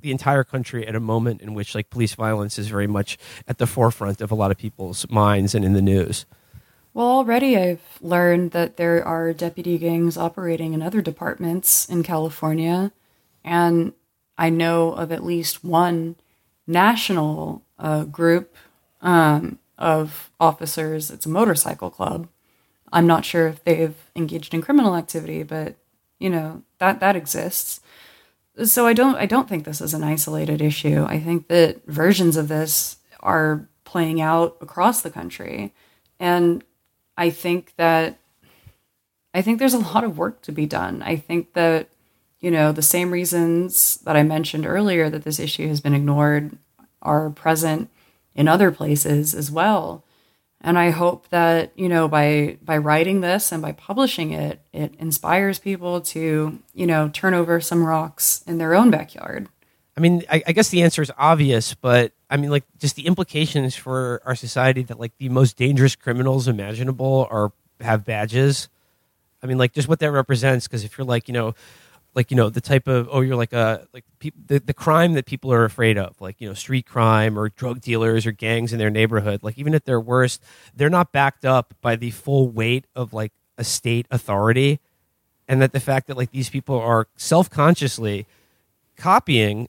the 0.00 0.10
entire 0.10 0.44
country 0.44 0.86
at 0.86 0.94
a 0.94 1.00
moment 1.00 1.40
in 1.40 1.54
which 1.54 1.74
like 1.74 1.90
police 1.90 2.14
violence 2.14 2.58
is 2.58 2.68
very 2.68 2.86
much 2.86 3.18
at 3.48 3.58
the 3.58 3.66
forefront 3.66 4.20
of 4.20 4.30
a 4.30 4.34
lot 4.34 4.50
of 4.50 4.56
people's 4.58 5.08
minds 5.10 5.54
and 5.54 5.64
in 5.64 5.72
the 5.72 5.82
news 5.82 6.26
well 6.94 7.06
already 7.06 7.56
i've 7.56 7.98
learned 8.00 8.50
that 8.52 8.76
there 8.76 9.04
are 9.04 9.32
deputy 9.32 9.78
gangs 9.78 10.16
operating 10.16 10.72
in 10.72 10.82
other 10.82 11.00
departments 11.00 11.88
in 11.88 12.02
california 12.02 12.92
and 13.44 13.92
i 14.38 14.48
know 14.48 14.92
of 14.92 15.12
at 15.12 15.24
least 15.24 15.64
one 15.64 16.16
national 16.66 17.62
uh, 17.78 18.04
group 18.04 18.56
um, 19.02 19.58
of 19.78 20.30
officers. 20.38 21.10
It's 21.10 21.26
a 21.26 21.30
motorcycle 21.30 21.90
club. 21.90 22.28
I'm 22.92 23.06
not 23.06 23.24
sure 23.24 23.48
if 23.48 23.64
they've 23.64 23.96
engaged 24.14 24.54
in 24.54 24.62
criminal 24.62 24.96
activity, 24.96 25.42
but 25.42 25.76
you 26.18 26.28
know 26.28 26.62
that 26.78 27.00
that 27.00 27.16
exists. 27.16 27.80
So 28.64 28.86
I 28.86 28.92
don't 28.92 29.16
I 29.16 29.26
don't 29.26 29.48
think 29.48 29.64
this 29.64 29.80
is 29.80 29.94
an 29.94 30.04
isolated 30.04 30.60
issue. 30.60 31.06
I 31.08 31.18
think 31.18 31.48
that 31.48 31.86
versions 31.86 32.36
of 32.36 32.48
this 32.48 32.98
are 33.20 33.68
playing 33.84 34.20
out 34.20 34.56
across 34.60 35.02
the 35.02 35.10
country, 35.10 35.72
and 36.18 36.62
I 37.16 37.30
think 37.30 37.74
that 37.76 38.18
I 39.32 39.42
think 39.42 39.58
there's 39.58 39.74
a 39.74 39.78
lot 39.78 40.04
of 40.04 40.18
work 40.18 40.42
to 40.42 40.52
be 40.52 40.66
done. 40.66 41.02
I 41.02 41.16
think 41.16 41.52
that 41.54 41.88
you 42.40 42.50
know 42.50 42.72
the 42.72 42.82
same 42.82 43.10
reasons 43.10 43.96
that 43.98 44.16
I 44.16 44.22
mentioned 44.22 44.66
earlier 44.66 45.10
that 45.10 45.24
this 45.24 45.38
issue 45.38 45.68
has 45.68 45.80
been 45.80 45.94
ignored 45.94 46.58
are 47.02 47.30
present 47.30 47.90
in 48.34 48.48
other 48.48 48.70
places 48.70 49.34
as 49.34 49.50
well. 49.50 50.04
And 50.62 50.78
I 50.78 50.90
hope 50.90 51.28
that, 51.30 51.72
you 51.74 51.88
know, 51.88 52.06
by 52.06 52.58
by 52.62 52.76
writing 52.76 53.20
this 53.20 53.50
and 53.50 53.62
by 53.62 53.72
publishing 53.72 54.32
it, 54.32 54.60
it 54.72 54.94
inspires 54.98 55.58
people 55.58 56.02
to, 56.02 56.58
you 56.74 56.86
know, 56.86 57.08
turn 57.08 57.32
over 57.32 57.60
some 57.60 57.84
rocks 57.84 58.44
in 58.46 58.58
their 58.58 58.74
own 58.74 58.90
backyard. 58.90 59.48
I 59.96 60.00
mean, 60.00 60.22
I, 60.30 60.42
I 60.46 60.52
guess 60.52 60.68
the 60.68 60.82
answer 60.82 61.02
is 61.02 61.10
obvious, 61.16 61.74
but 61.74 62.12
I 62.30 62.36
mean, 62.36 62.50
like 62.50 62.64
just 62.78 62.96
the 62.96 63.06
implications 63.06 63.74
for 63.74 64.22
our 64.24 64.36
society 64.36 64.82
that 64.84 65.00
like 65.00 65.12
the 65.18 65.28
most 65.28 65.56
dangerous 65.56 65.96
criminals 65.96 66.46
imaginable 66.48 67.26
are 67.30 67.52
have 67.80 68.04
badges. 68.04 68.68
I 69.42 69.46
mean, 69.46 69.58
like 69.58 69.72
just 69.72 69.88
what 69.88 69.98
that 69.98 70.12
represents. 70.12 70.68
Because 70.68 70.84
if 70.84 70.96
you're 70.96 71.06
like, 71.06 71.26
you 71.26 71.34
know, 71.34 71.54
like 72.14 72.30
you 72.30 72.36
know 72.36 72.50
the 72.50 72.60
type 72.60 72.88
of 72.88 73.08
oh 73.10 73.20
you're 73.20 73.36
like 73.36 73.52
a 73.52 73.86
like 73.92 74.04
peop 74.18 74.34
the, 74.46 74.58
the 74.58 74.74
crime 74.74 75.14
that 75.14 75.26
people 75.26 75.52
are 75.52 75.64
afraid 75.64 75.96
of 75.96 76.20
like 76.20 76.40
you 76.40 76.48
know 76.48 76.54
street 76.54 76.86
crime 76.86 77.38
or 77.38 77.48
drug 77.48 77.80
dealers 77.80 78.26
or 78.26 78.32
gangs 78.32 78.72
in 78.72 78.78
their 78.78 78.90
neighborhood 78.90 79.42
like 79.42 79.58
even 79.58 79.74
at 79.74 79.84
their 79.84 80.00
worst 80.00 80.42
they're 80.74 80.90
not 80.90 81.12
backed 81.12 81.44
up 81.44 81.74
by 81.80 81.96
the 81.96 82.10
full 82.10 82.48
weight 82.48 82.84
of 82.96 83.12
like 83.12 83.32
a 83.56 83.64
state 83.64 84.06
authority 84.10 84.80
and 85.46 85.62
that 85.62 85.72
the 85.72 85.80
fact 85.80 86.06
that 86.08 86.16
like 86.16 86.30
these 86.30 86.50
people 86.50 86.78
are 86.78 87.06
self-consciously 87.16 88.26
copying 88.96 89.68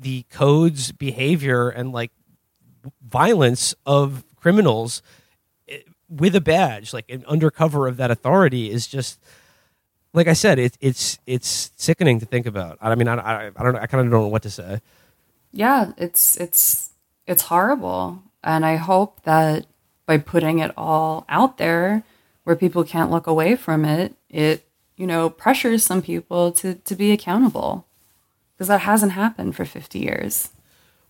the 0.00 0.24
codes 0.30 0.92
behavior 0.92 1.68
and 1.68 1.92
like 1.92 2.10
violence 3.06 3.74
of 3.84 4.24
criminals 4.36 5.02
eh, 5.68 5.78
with 6.08 6.34
a 6.34 6.40
badge 6.40 6.94
like 6.94 7.10
an 7.10 7.24
undercover 7.26 7.86
of 7.86 7.98
that 7.98 8.10
authority 8.10 8.70
is 8.70 8.86
just 8.86 9.20
like 10.12 10.26
I 10.26 10.32
said, 10.32 10.58
it's 10.58 10.76
it's 10.80 11.18
it's 11.26 11.72
sickening 11.76 12.20
to 12.20 12.26
think 12.26 12.46
about. 12.46 12.78
I 12.80 12.94
mean, 12.94 13.08
I, 13.08 13.14
I, 13.14 13.50
I 13.54 13.62
don't. 13.62 13.76
I 13.76 13.86
kind 13.86 14.04
of 14.04 14.10
don't 14.10 14.22
know 14.22 14.28
what 14.28 14.42
to 14.42 14.50
say. 14.50 14.80
Yeah, 15.52 15.92
it's 15.96 16.36
it's 16.36 16.90
it's 17.26 17.42
horrible, 17.42 18.22
and 18.42 18.66
I 18.66 18.76
hope 18.76 19.22
that 19.22 19.66
by 20.06 20.18
putting 20.18 20.58
it 20.58 20.72
all 20.76 21.24
out 21.28 21.58
there, 21.58 22.02
where 22.44 22.56
people 22.56 22.82
can't 22.84 23.10
look 23.10 23.26
away 23.26 23.54
from 23.54 23.84
it, 23.84 24.14
it 24.28 24.66
you 24.96 25.06
know 25.06 25.30
pressures 25.30 25.84
some 25.84 26.02
people 26.02 26.50
to 26.52 26.74
to 26.74 26.94
be 26.96 27.12
accountable, 27.12 27.86
because 28.60 28.68
that 28.68 28.82
hasn't 28.82 29.12
happened 29.12 29.56
for 29.56 29.64
fifty 29.64 30.00
years. 30.00 30.50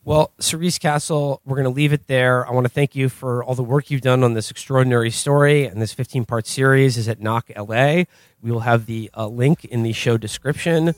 Well, 0.05 0.31
Cerise 0.39 0.79
Castle, 0.79 1.41
we're 1.45 1.57
going 1.57 1.65
to 1.65 1.75
leave 1.75 1.93
it 1.93 2.07
there. 2.07 2.47
I 2.47 2.53
want 2.53 2.65
to 2.65 2.73
thank 2.73 2.95
you 2.95 3.09
for 3.09 3.43
all 3.43 3.57
the 3.57 3.65
work 3.65 3.91
you've 3.91 4.03
done 4.03 4.23
on 4.23 4.35
this 4.35 4.53
extraordinary 4.53 5.11
story 5.11 5.67
and 5.67 5.83
this 5.83 5.93
15 5.93 6.25
part 6.25 6.47
series 6.47 6.97
is 6.97 7.07
at 7.09 7.21
Knock 7.21 7.51
LA. 7.55 8.05
We 8.41 8.53
will 8.53 8.61
have 8.61 8.87
the 8.87 9.11
uh, 9.15 9.27
link 9.27 9.65
in 9.67 9.83
the 9.83 9.93
show 9.93 10.17
description. 10.17 10.95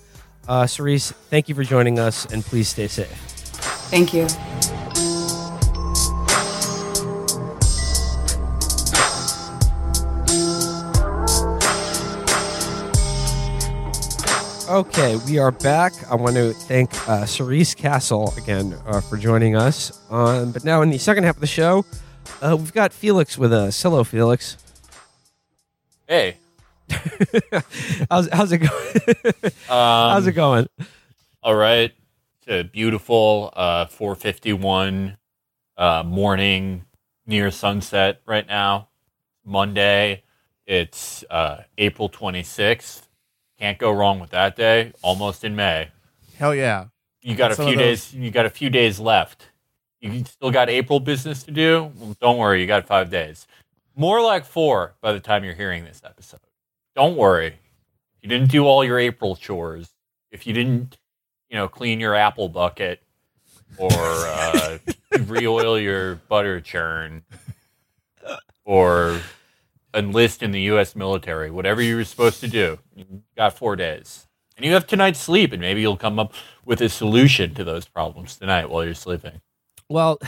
Uh, 0.47 0.67
Cerise, 0.67 1.11
thank 1.31 1.49
you 1.49 1.55
for 1.55 1.65
joining 1.65 1.99
us 1.99 2.27
and 2.27 2.45
please 2.45 2.69
stay 2.69 2.87
safe. 2.87 3.09
Thank 3.91 4.13
you. 4.15 4.29
Okay, 14.73 15.19
we 15.27 15.39
are 15.39 15.51
back. 15.51 15.93
I 16.11 16.15
want 16.15 16.35
to 16.37 16.55
thank 16.55 17.07
uh, 17.07 17.27
Cerise 17.27 17.75
Castle 17.75 18.33
again 18.39 18.75
uh, 18.87 19.03
for 19.03 19.19
joining 19.19 19.55
us. 19.55 20.01
Um, 20.11 20.51
but 20.51 20.65
now, 20.65 20.81
in 20.81 20.89
the 20.89 20.97
second 20.97 21.25
half 21.25 21.35
of 21.35 21.43
the 21.43 21.47
show, 21.47 21.85
uh, 22.41 22.57
we've 22.59 22.73
got 22.73 22.95
Felix 22.95 23.37
with 23.37 23.53
us. 23.53 23.83
Hello, 23.83 24.03
Felix. 24.03 24.57
Hey, 26.09 26.39
how's, 28.11 28.31
how's 28.33 28.51
it 28.51 28.61
going? 28.61 28.95
um, 29.45 29.53
how's 29.69 30.27
it 30.27 30.33
going? 30.33 30.67
All 31.43 31.55
right, 31.55 31.93
it's 32.39 32.49
a 32.49 32.63
beautiful 32.63 33.53
uh, 33.55 33.85
4:51 33.85 35.19
uh, 35.77 36.03
morning 36.03 36.87
near 37.27 37.51
sunset 37.51 38.23
right 38.25 38.47
now. 38.47 38.89
Monday, 39.45 40.23
it's 40.67 41.27
uh, 41.29 41.59
April 41.77 42.09
26th. 42.09 43.09
Can't 43.63 43.79
go 43.79 43.93
wrong 43.93 44.19
with 44.19 44.31
that 44.31 44.57
day. 44.57 44.93
Almost 45.03 45.45
in 45.45 45.55
May. 45.55 45.91
Hell 46.37 46.53
yeah. 46.53 46.87
You 47.21 47.37
got 47.37 47.53
a 47.53 47.55
few 47.55 47.77
days. 47.77 48.13
You 48.13 48.33
got 48.33 48.45
a 48.45 48.51
few 48.51 48.69
days 48.71 48.99
left. 48.99 49.51
You 50.01 50.25
still 50.25 50.51
got 50.51 50.69
April 50.69 50.99
business 50.99 51.45
to 51.45 51.53
do. 51.53 51.93
Well, 51.97 52.17
don't 52.21 52.39
worry, 52.39 52.61
you 52.61 52.67
got 52.67 52.89
five 52.89 53.09
days. 53.09 53.47
More 53.95 54.21
like 54.21 54.45
four 54.45 54.95
by 55.01 55.13
the 55.13 55.21
time 55.21 55.45
you're 55.45 55.55
hearing 55.55 55.85
this 55.85 56.03
episode. 56.05 56.41
Don't 56.97 57.17
worry. 57.17 57.55
You 58.21 58.29
didn't 58.29 58.51
do 58.51 58.65
all 58.65 58.83
your 58.83 58.99
April 58.99 59.37
chores, 59.37 59.91
if 60.33 60.45
you 60.45 60.53
didn't, 60.53 60.99
you 61.49 61.57
know, 61.57 61.69
clean 61.69 62.01
your 62.01 62.17
apple 62.17 62.49
bucket 62.49 63.01
or 63.79 63.93
uh, 63.93 64.79
re-oil 65.21 65.79
your 65.79 66.17
butter 66.17 66.61
churn 66.61 67.23
or 68.65 69.21
enlist 69.95 70.43
in 70.43 70.53
the 70.53 70.61
U.S. 70.63 70.97
military, 70.97 71.51
whatever 71.51 71.83
you 71.83 71.97
were 71.97 72.05
supposed 72.05 72.41
to 72.41 72.49
do, 72.49 72.79
you 72.95 73.23
got 73.37 73.57
four 73.57 73.77
days. 73.77 74.27
And 74.57 74.67
you 74.67 74.73
have 74.73 74.87
tonight's 74.87 75.19
sleep, 75.19 75.53
and 75.53 75.61
maybe 75.61 75.81
you'll 75.81 75.97
come 75.97 76.19
up 76.19 76.35
with 76.65 76.81
a 76.81 76.89
solution 76.89 77.55
to 77.55 77.65
those 77.65 77.87
problems 77.87 78.37
tonight 78.37 78.69
while 78.69 78.85
you're 78.85 78.95
sleeping. 78.95 79.41
Well, 79.89 80.19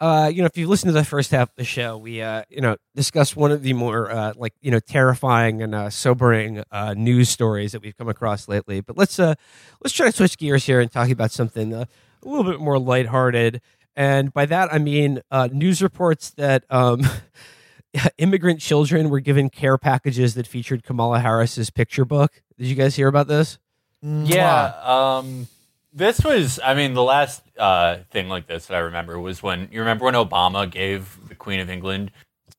uh, 0.00 0.30
you 0.32 0.42
know, 0.42 0.46
if 0.46 0.56
you 0.56 0.66
listen 0.66 0.88
to 0.88 0.92
the 0.92 1.04
first 1.04 1.30
half 1.30 1.50
of 1.50 1.56
the 1.56 1.64
show, 1.64 1.96
we, 1.96 2.20
uh, 2.20 2.42
you 2.48 2.60
know, 2.60 2.76
discussed 2.94 3.36
one 3.36 3.52
of 3.52 3.62
the 3.62 3.72
more, 3.72 4.10
uh, 4.10 4.32
like, 4.36 4.52
you 4.60 4.70
know, 4.70 4.80
terrifying 4.80 5.62
and 5.62 5.74
uh, 5.74 5.88
sobering 5.88 6.62
uh, 6.70 6.94
news 6.94 7.28
stories 7.28 7.72
that 7.72 7.82
we've 7.82 7.96
come 7.96 8.08
across 8.08 8.48
lately. 8.48 8.80
But 8.80 8.98
let's, 8.98 9.18
uh, 9.18 9.34
let's 9.82 9.94
try 9.94 10.06
to 10.06 10.12
switch 10.12 10.36
gears 10.36 10.66
here 10.66 10.80
and 10.80 10.90
talk 10.90 11.10
about 11.10 11.30
something 11.30 11.72
a 11.72 11.86
little 12.22 12.44
bit 12.44 12.60
more 12.60 12.78
lighthearted. 12.78 13.60
And 13.96 14.32
by 14.32 14.46
that, 14.46 14.72
I 14.72 14.78
mean 14.78 15.22
uh, 15.30 15.48
news 15.52 15.80
reports 15.80 16.30
that 16.30 16.64
um, 16.70 17.02
immigrant 18.18 18.60
children 18.60 19.08
were 19.10 19.20
given 19.20 19.50
care 19.50 19.78
packages 19.78 20.34
that 20.34 20.46
featured 20.46 20.82
Kamala 20.84 21.20
Harris's 21.20 21.70
picture 21.70 22.04
book. 22.04 22.42
Did 22.58 22.66
you 22.66 22.74
guys 22.74 22.96
hear 22.96 23.08
about 23.08 23.28
this? 23.28 23.58
Yeah. 24.02 24.72
Um, 24.82 25.48
this 25.92 26.22
was, 26.24 26.60
I 26.62 26.74
mean, 26.74 26.94
the 26.94 27.02
last 27.02 27.42
uh, 27.58 27.98
thing 28.10 28.28
like 28.28 28.46
this 28.46 28.66
that 28.66 28.74
I 28.76 28.80
remember 28.80 29.18
was 29.18 29.42
when 29.42 29.68
you 29.72 29.80
remember 29.80 30.04
when 30.06 30.14
Obama 30.14 30.70
gave 30.70 31.16
the 31.28 31.34
Queen 31.34 31.60
of 31.60 31.70
England 31.70 32.10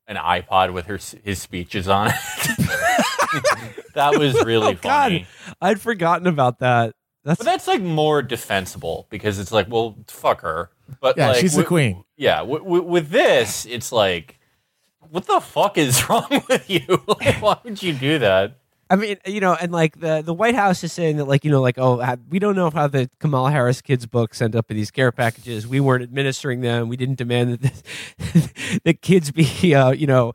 an 0.08 0.16
iPod 0.16 0.74
with 0.74 0.86
her 0.86 1.00
his 1.24 1.42
speeches 1.42 1.88
on 1.88 2.08
it. 2.08 2.14
that 3.96 4.18
was 4.18 4.34
really 4.46 4.68
Oh, 4.68 4.74
God. 4.74 4.82
funny. 4.82 5.28
I'd 5.62 5.82
forgotten 5.82 6.28
about 6.28 6.60
that. 6.60 6.94
That's 7.24 7.40
But 7.40 7.46
that's 7.46 7.68
like 7.68 7.82
more 7.82 8.22
defensible 8.22 9.08
because 9.10 9.40
it's 9.40 9.52
like, 9.52 9.68
well, 9.70 9.96
fuck 10.08 10.42
her. 10.42 10.70
But 11.02 11.18
Yeah, 11.18 11.30
like, 11.30 11.38
she's 11.42 11.56
the 11.56 11.64
queen. 11.64 12.04
Yeah, 12.18 12.38
w- 12.40 12.60
w- 12.64 12.84
with 12.84 13.10
this, 13.10 13.66
it's 13.66 13.92
like, 13.92 14.40
what 15.12 15.26
the 15.28 15.40
fuck 15.40 15.78
is 15.78 16.10
wrong 16.10 16.44
with 16.50 16.70
you? 16.70 17.04
like, 17.08 17.42
why 17.42 17.58
would 17.64 17.82
you 17.82 17.94
do 17.94 18.20
that? 18.20 18.58
I 18.88 18.98
mean, 18.98 19.18
you 19.26 19.40
know, 19.40 19.56
and 19.60 19.72
like 19.72 20.00
the 20.00 20.22
the 20.22 20.34
White 20.34 20.54
House 20.54 20.84
is 20.84 20.94
saying 20.94 21.18
that, 21.18 21.26
like, 21.26 21.44
you 21.44 21.50
know, 21.50 21.62
like, 21.62 21.80
oh, 21.80 22.18
we 22.30 22.38
don't 22.38 22.56
know 22.56 22.70
how 22.70 22.88
the 22.88 23.10
Kamala 23.20 23.52
Harris 23.52 23.82
kids' 23.82 24.06
books 24.06 24.42
end 24.42 24.56
up 24.56 24.70
in 24.70 24.78
these 24.78 24.92
care 24.92 25.12
packages. 25.12 25.66
We 25.66 25.80
weren't 25.80 26.04
administering 26.04 26.62
them. 26.62 26.88
We 26.88 26.96
didn't 26.96 27.16
demand 27.16 27.54
that 27.54 27.62
the, 27.62 28.80
that 28.84 29.02
kids 29.02 29.32
be, 29.32 29.74
uh, 29.74 29.92
you 29.92 30.06
know, 30.06 30.34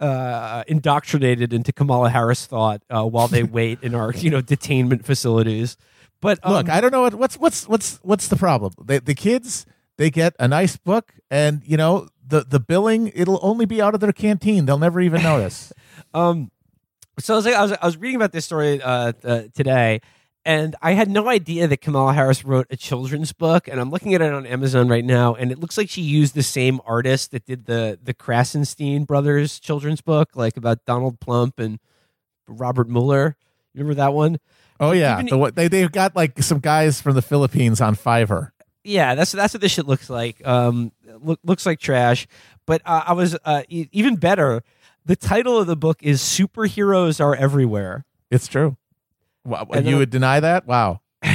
uh, 0.00 0.64
indoctrinated 0.66 1.52
into 1.52 1.72
Kamala 1.72 2.10
Harris 2.10 2.44
thought 2.44 2.82
uh, 2.90 3.04
while 3.04 3.28
they 3.28 3.44
wait 3.44 3.78
in 3.82 3.94
our, 3.94 4.12
you 4.12 4.30
know, 4.30 4.42
detainment 4.42 5.04
facilities. 5.04 5.76
But 6.20 6.40
um, 6.42 6.54
Look, 6.54 6.68
I 6.68 6.80
don't 6.80 6.90
know 6.90 7.02
what, 7.02 7.14
what's 7.14 7.36
what's 7.38 7.68
what's 7.68 7.98
what's 8.02 8.26
the 8.28 8.36
problem. 8.36 8.72
They, 8.84 8.98
the 8.98 9.14
kids 9.14 9.64
they 9.96 10.10
get 10.10 10.34
a 10.40 10.48
nice 10.48 10.76
book, 10.76 11.14
and 11.30 11.62
you 11.66 11.76
know 11.76 12.08
the 12.26 12.40
the 12.44 12.60
billing 12.60 13.10
it'll 13.14 13.40
only 13.42 13.66
be 13.66 13.80
out 13.82 13.94
of 13.94 14.00
their 14.00 14.12
canteen. 14.12 14.66
They'll 14.66 14.78
never 14.78 15.00
even 15.00 15.22
notice. 15.22 15.72
Um, 16.14 16.50
so 17.18 17.34
I 17.34 17.36
was, 17.36 17.46
I 17.46 17.62
was 17.62 17.72
I 17.72 17.86
was 17.86 17.96
reading 17.96 18.16
about 18.16 18.32
this 18.32 18.44
story 18.44 18.82
uh, 18.82 19.12
uh, 19.24 19.42
today, 19.54 20.00
and 20.44 20.74
I 20.82 20.92
had 20.92 21.08
no 21.10 21.28
idea 21.28 21.66
that 21.68 21.80
Kamala 21.80 22.12
Harris 22.12 22.44
wrote 22.44 22.66
a 22.70 22.76
children's 22.76 23.32
book. 23.32 23.66
And 23.68 23.80
I'm 23.80 23.90
looking 23.90 24.14
at 24.14 24.20
it 24.20 24.32
on 24.32 24.44
Amazon 24.44 24.88
right 24.88 25.04
now, 25.04 25.34
and 25.34 25.50
it 25.50 25.58
looks 25.58 25.78
like 25.78 25.88
she 25.88 26.02
used 26.02 26.34
the 26.34 26.42
same 26.42 26.80
artist 26.84 27.30
that 27.30 27.46
did 27.46 27.64
the 27.66 27.98
the 28.02 28.12
Krassenstein 28.12 29.06
brothers 29.06 29.58
children's 29.58 30.00
book, 30.00 30.30
like 30.34 30.56
about 30.56 30.84
Donald 30.84 31.18
Plump 31.20 31.58
and 31.58 31.78
Robert 32.46 32.88
Mueller. 32.88 33.36
You 33.74 33.80
remember 33.80 33.94
that 33.94 34.12
one? 34.12 34.38
Oh 34.80 34.92
yeah, 34.92 35.20
Even- 35.20 35.40
the, 35.40 35.52
they 35.52 35.68
they've 35.68 35.92
got 35.92 36.16
like 36.16 36.42
some 36.42 36.58
guys 36.58 37.00
from 37.00 37.14
the 37.14 37.22
Philippines 37.22 37.80
on 37.80 37.94
Fiverr. 37.96 38.50
Yeah, 38.84 39.14
that's 39.14 39.32
that's 39.32 39.54
what 39.54 39.60
this 39.60 39.72
shit 39.72 39.86
looks 39.86 40.10
like. 40.10 40.44
Um, 40.46 40.92
look, 41.20 41.38
looks 41.44 41.66
like 41.66 41.78
trash. 41.78 42.26
But 42.66 42.82
uh, 42.84 43.04
I 43.06 43.12
was 43.12 43.36
uh, 43.44 43.62
e- 43.68 43.88
even 43.92 44.16
better. 44.16 44.62
The 45.04 45.16
title 45.16 45.58
of 45.58 45.66
the 45.66 45.76
book 45.76 45.98
is 46.02 46.20
"Superheroes 46.20 47.20
Are 47.24 47.34
Everywhere." 47.34 48.04
It's 48.30 48.48
true. 48.48 48.76
Wow, 49.44 49.66
And 49.72 49.86
you 49.86 49.98
would 49.98 50.10
deny 50.10 50.40
that? 50.40 50.66
Wow. 50.66 51.00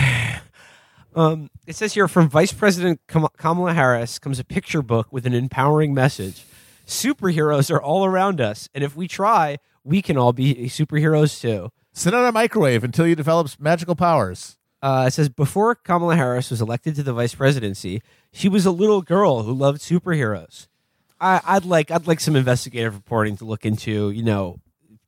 Um, 1.16 1.50
it 1.66 1.76
says 1.76 1.96
here 1.96 2.08
from 2.08 2.30
Vice 2.30 2.54
President 2.54 3.02
Kam- 3.08 3.26
Kamala 3.38 3.74
Harris 3.74 4.20
comes 4.20 4.38
a 4.38 4.44
picture 4.44 4.84
book 4.84 5.08
with 5.12 5.26
an 5.26 5.34
empowering 5.34 5.92
message. 5.96 6.46
Superheroes 6.86 7.72
are 7.72 7.82
all 7.82 8.06
around 8.06 8.40
us, 8.40 8.70
and 8.76 8.84
if 8.84 8.96
we 8.96 9.08
try, 9.08 9.58
we 9.84 10.04
can 10.04 10.16
all 10.16 10.32
be 10.32 10.54
superheroes 10.70 11.42
too. 11.42 11.72
Sit 11.92 12.14
on 12.14 12.24
a 12.24 12.32
microwave 12.32 12.84
until 12.84 13.08
you 13.08 13.16
develop 13.16 13.50
magical 13.60 13.96
powers. 13.96 14.57
Uh, 14.82 15.06
it 15.08 15.12
says 15.12 15.30
before 15.30 15.76
Kamala 15.76 16.16
Harris 16.16 16.52
was 16.52 16.62
elected 16.62 16.96
to 16.96 17.04
the 17.04 17.14
vice 17.14 17.34
presidency, 17.34 18.02
she 18.32 18.48
was 18.48 18.66
a 18.66 18.72
little 18.72 19.02
girl 19.02 19.44
who 19.44 19.54
loved 19.54 19.82
superheroes. 19.82 20.68
I, 21.20 21.42
I'd 21.46 21.66
like 21.66 21.90
I'd 21.90 22.08
like 22.08 22.20
some 22.20 22.36
investigative 22.36 22.94
reporting 22.94 23.38
to 23.38 23.46
look 23.46 23.66
into. 23.66 24.12
You 24.12 24.24
know, 24.24 24.60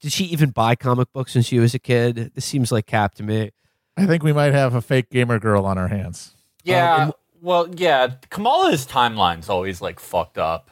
did 0.01 0.11
she 0.11 0.25
even 0.25 0.49
buy 0.49 0.75
comic 0.75 1.11
books 1.13 1.35
when 1.35 1.43
she 1.43 1.59
was 1.59 1.73
a 1.73 1.79
kid? 1.79 2.31
This 2.33 2.45
seems 2.45 2.71
like 2.71 2.87
cap 2.87 3.15
to 3.15 3.23
me. 3.23 3.51
I 3.97 4.05
think 4.05 4.23
we 4.23 4.33
might 4.33 4.53
have 4.53 4.73
a 4.73 4.81
fake 4.81 5.09
gamer 5.09 5.39
girl 5.39 5.65
on 5.65 5.77
our 5.77 5.89
hands. 5.89 6.33
Yeah. 6.63 7.03
and 7.03 7.13
Well, 7.41 7.67
yeah, 7.75 8.13
Kamala's 8.29 8.87
timeline's 8.87 9.49
always 9.49 9.81
like 9.81 9.99
fucked 9.99 10.37
up. 10.37 10.71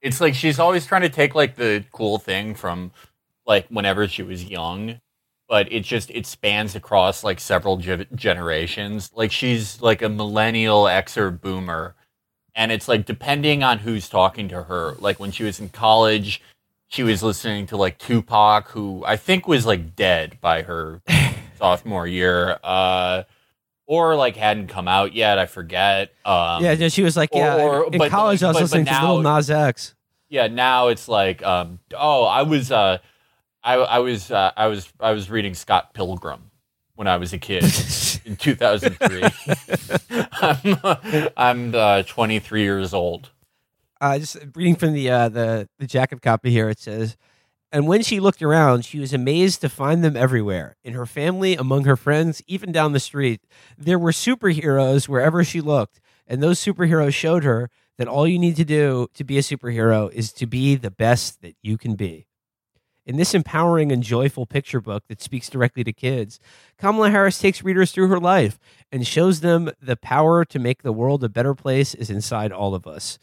It's 0.00 0.20
like 0.20 0.34
she's 0.34 0.58
always 0.58 0.86
trying 0.86 1.02
to 1.02 1.08
take 1.08 1.34
like 1.34 1.56
the 1.56 1.84
cool 1.92 2.18
thing 2.18 2.54
from 2.54 2.92
like 3.46 3.66
whenever 3.68 4.06
she 4.06 4.22
was 4.22 4.44
young, 4.44 5.00
but 5.48 5.70
it 5.72 5.80
just 5.80 6.10
it 6.10 6.26
spans 6.26 6.74
across 6.74 7.24
like 7.24 7.40
several 7.40 7.76
ge- 7.78 8.06
generations. 8.14 9.10
Like 9.14 9.32
she's 9.32 9.80
like 9.80 10.02
a 10.02 10.08
millennial 10.08 10.86
X 10.88 11.16
or 11.16 11.30
boomer, 11.30 11.94
and 12.54 12.70
it's 12.72 12.88
like 12.88 13.06
depending 13.06 13.62
on 13.62 13.78
who's 13.78 14.08
talking 14.08 14.48
to 14.48 14.64
her. 14.64 14.94
Like 14.98 15.18
when 15.18 15.30
she 15.30 15.44
was 15.44 15.58
in 15.60 15.68
college, 15.70 16.42
she 16.88 17.02
was 17.02 17.22
listening 17.22 17.66
to 17.68 17.76
like 17.76 17.98
Tupac, 17.98 18.68
who 18.70 19.02
I 19.06 19.16
think 19.16 19.48
was 19.48 19.64
like 19.66 19.94
dead 19.96 20.38
by 20.40 20.62
her 20.62 21.00
sophomore 21.58 22.06
year. 22.06 22.58
Uh, 22.62 23.22
or 23.90 24.16
like 24.16 24.36
hadn't 24.36 24.66
come 24.66 24.86
out 24.86 25.14
yet. 25.14 25.38
I 25.38 25.46
forget. 25.46 26.12
Um, 26.26 26.62
yeah, 26.62 26.88
she 26.88 27.02
was 27.02 27.16
like, 27.16 27.30
yeah. 27.32 27.56
or- 27.56 27.86
in 27.90 27.96
but- 27.98 28.10
college, 28.10 28.42
I 28.42 28.48
was 28.48 28.56
but- 28.56 28.58
but 28.58 28.62
listening 28.64 28.84
to 28.84 28.90
now- 28.90 29.14
Lil 29.14 29.22
Nas 29.22 29.50
X. 29.50 29.94
yeah 30.28 30.46
now 30.46 30.88
it's 30.88 31.08
like 31.08 31.42
um 31.42 31.78
oh 31.96 32.24
i 32.24 32.42
was 32.42 32.70
uh 32.70 32.98
i 33.64 33.74
i 33.74 33.98
was 33.98 34.30
uh, 34.30 34.50
i 34.56 34.66
was 34.66 34.92
i 35.00 35.12
was 35.12 35.30
reading 35.30 35.54
scott 35.54 35.94
pilgrim 35.94 36.50
when 36.94 37.06
i 37.06 37.16
was 37.16 37.32
a 37.32 37.38
kid 37.38 37.62
in 38.24 38.36
2003 38.36 39.22
i'm 40.32 41.30
i'm 41.36 41.74
uh, 41.74 42.02
23 42.02 42.62
years 42.62 42.92
old 42.94 43.30
uh, 44.00 44.18
just 44.18 44.36
reading 44.54 44.76
from 44.76 44.92
the 44.92 45.10
uh, 45.10 45.28
the 45.28 45.68
the 45.78 45.86
jacket 45.86 46.22
copy 46.22 46.50
here, 46.50 46.68
it 46.68 46.78
says, 46.78 47.16
"And 47.72 47.88
when 47.88 48.02
she 48.02 48.20
looked 48.20 48.42
around, 48.42 48.84
she 48.84 49.00
was 49.00 49.12
amazed 49.12 49.60
to 49.62 49.68
find 49.68 50.04
them 50.04 50.16
everywhere 50.16 50.76
in 50.84 50.94
her 50.94 51.06
family, 51.06 51.56
among 51.56 51.84
her 51.84 51.96
friends, 51.96 52.40
even 52.46 52.70
down 52.70 52.92
the 52.92 53.00
street. 53.00 53.40
There 53.76 53.98
were 53.98 54.12
superheroes 54.12 55.08
wherever 55.08 55.42
she 55.42 55.60
looked, 55.60 56.00
and 56.26 56.42
those 56.42 56.60
superheroes 56.60 57.14
showed 57.14 57.42
her 57.44 57.70
that 57.96 58.06
all 58.06 58.28
you 58.28 58.38
need 58.38 58.54
to 58.56 58.64
do 58.64 59.08
to 59.14 59.24
be 59.24 59.36
a 59.36 59.42
superhero 59.42 60.12
is 60.12 60.32
to 60.34 60.46
be 60.46 60.76
the 60.76 60.90
best 60.92 61.42
that 61.42 61.56
you 61.62 61.76
can 61.76 61.96
be." 61.96 62.27
In 63.08 63.16
this 63.16 63.32
empowering 63.32 63.90
and 63.90 64.02
joyful 64.02 64.44
picture 64.44 64.82
book 64.82 65.04
that 65.08 65.22
speaks 65.22 65.48
directly 65.48 65.82
to 65.82 65.94
kids, 65.94 66.38
Kamala 66.76 67.08
Harris 67.08 67.38
takes 67.38 67.62
readers 67.62 67.90
through 67.90 68.08
her 68.08 68.20
life 68.20 68.58
and 68.92 69.06
shows 69.06 69.40
them 69.40 69.70
the 69.80 69.96
power 69.96 70.44
to 70.44 70.58
make 70.58 70.82
the 70.82 70.92
world 70.92 71.24
a 71.24 71.30
better 71.30 71.54
place 71.54 71.94
is 71.94 72.10
inside 72.10 72.52
all 72.52 72.74
of 72.74 72.86
us. 72.86 73.18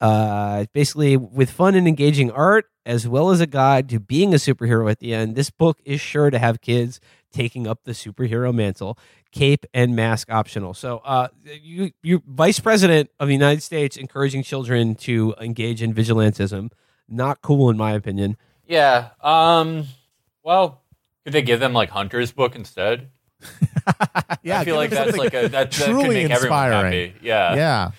Uh, 0.00 0.66
basically 0.72 1.16
with 1.16 1.50
fun 1.50 1.74
and 1.74 1.88
engaging 1.88 2.30
art 2.30 2.66
as 2.84 3.08
well 3.08 3.30
as 3.30 3.40
a 3.40 3.46
guide 3.48 3.88
to 3.88 3.98
being 3.98 4.32
a 4.32 4.36
superhero 4.36 4.90
at 4.90 4.98
the 4.98 5.14
end 5.14 5.34
this 5.34 5.48
book 5.48 5.78
is 5.86 6.02
sure 6.02 6.28
to 6.28 6.38
have 6.38 6.60
kids 6.60 7.00
taking 7.32 7.66
up 7.66 7.82
the 7.84 7.92
superhero 7.92 8.54
mantle 8.54 8.98
cape 9.32 9.64
and 9.72 9.96
mask 9.96 10.30
optional. 10.30 10.74
So 10.74 10.98
uh, 10.98 11.28
you 11.44 11.92
you 12.02 12.22
vice 12.28 12.60
president 12.60 13.08
of 13.18 13.28
the 13.28 13.34
united 13.34 13.62
states 13.62 13.96
encouraging 13.96 14.42
children 14.42 14.94
to 14.96 15.34
engage 15.40 15.82
in 15.82 15.94
vigilantism. 15.94 16.70
Not 17.08 17.40
cool 17.40 17.70
in 17.70 17.78
my 17.78 17.92
opinion 17.92 18.36
yeah 18.66 19.10
um 19.20 19.84
well 20.42 20.82
could 21.24 21.32
they 21.32 21.42
give 21.42 21.60
them 21.60 21.72
like 21.72 21.90
hunter's 21.90 22.32
book 22.32 22.54
instead 22.56 23.10
yeah, 24.42 24.60
i 24.60 24.64
feel 24.64 24.76
like 24.76 24.90
that's 24.90 25.16
like 25.16 25.34
a 25.34 25.48
that, 25.48 25.70
that 25.70 25.72
could 25.72 26.08
make 26.08 26.30
everyone 26.30 26.30
inspiring. 26.30 26.84
happy 27.10 27.14
yeah 27.22 27.54
yeah. 27.54 27.90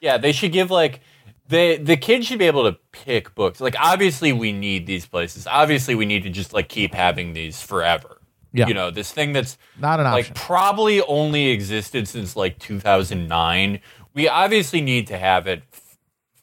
Yeah, 0.00 0.16
they 0.16 0.30
should 0.30 0.52
give 0.52 0.70
like 0.70 1.00
the 1.48 1.76
the 1.76 1.96
kids 1.96 2.24
should 2.26 2.38
be 2.38 2.46
able 2.46 2.70
to 2.70 2.78
pick 2.92 3.34
books. 3.34 3.60
Like 3.60 3.74
obviously 3.80 4.32
we 4.32 4.52
need 4.52 4.86
these 4.86 5.06
places. 5.06 5.44
Obviously 5.48 5.96
we 5.96 6.06
need 6.06 6.22
to 6.22 6.30
just 6.30 6.52
like 6.52 6.68
keep 6.68 6.94
having 6.94 7.32
these 7.32 7.60
forever. 7.60 8.20
Yeah. 8.52 8.68
You 8.68 8.74
know, 8.74 8.92
this 8.92 9.10
thing 9.10 9.32
that's 9.32 9.58
Not 9.76 9.98
an 9.98 10.04
like 10.04 10.26
option. 10.30 10.34
probably 10.36 11.02
only 11.02 11.48
existed 11.48 12.06
since 12.06 12.36
like 12.36 12.60
2009. 12.60 13.80
We 14.14 14.28
obviously 14.28 14.80
need 14.82 15.08
to 15.08 15.18
have 15.18 15.48
it 15.48 15.64
f- 15.72 15.98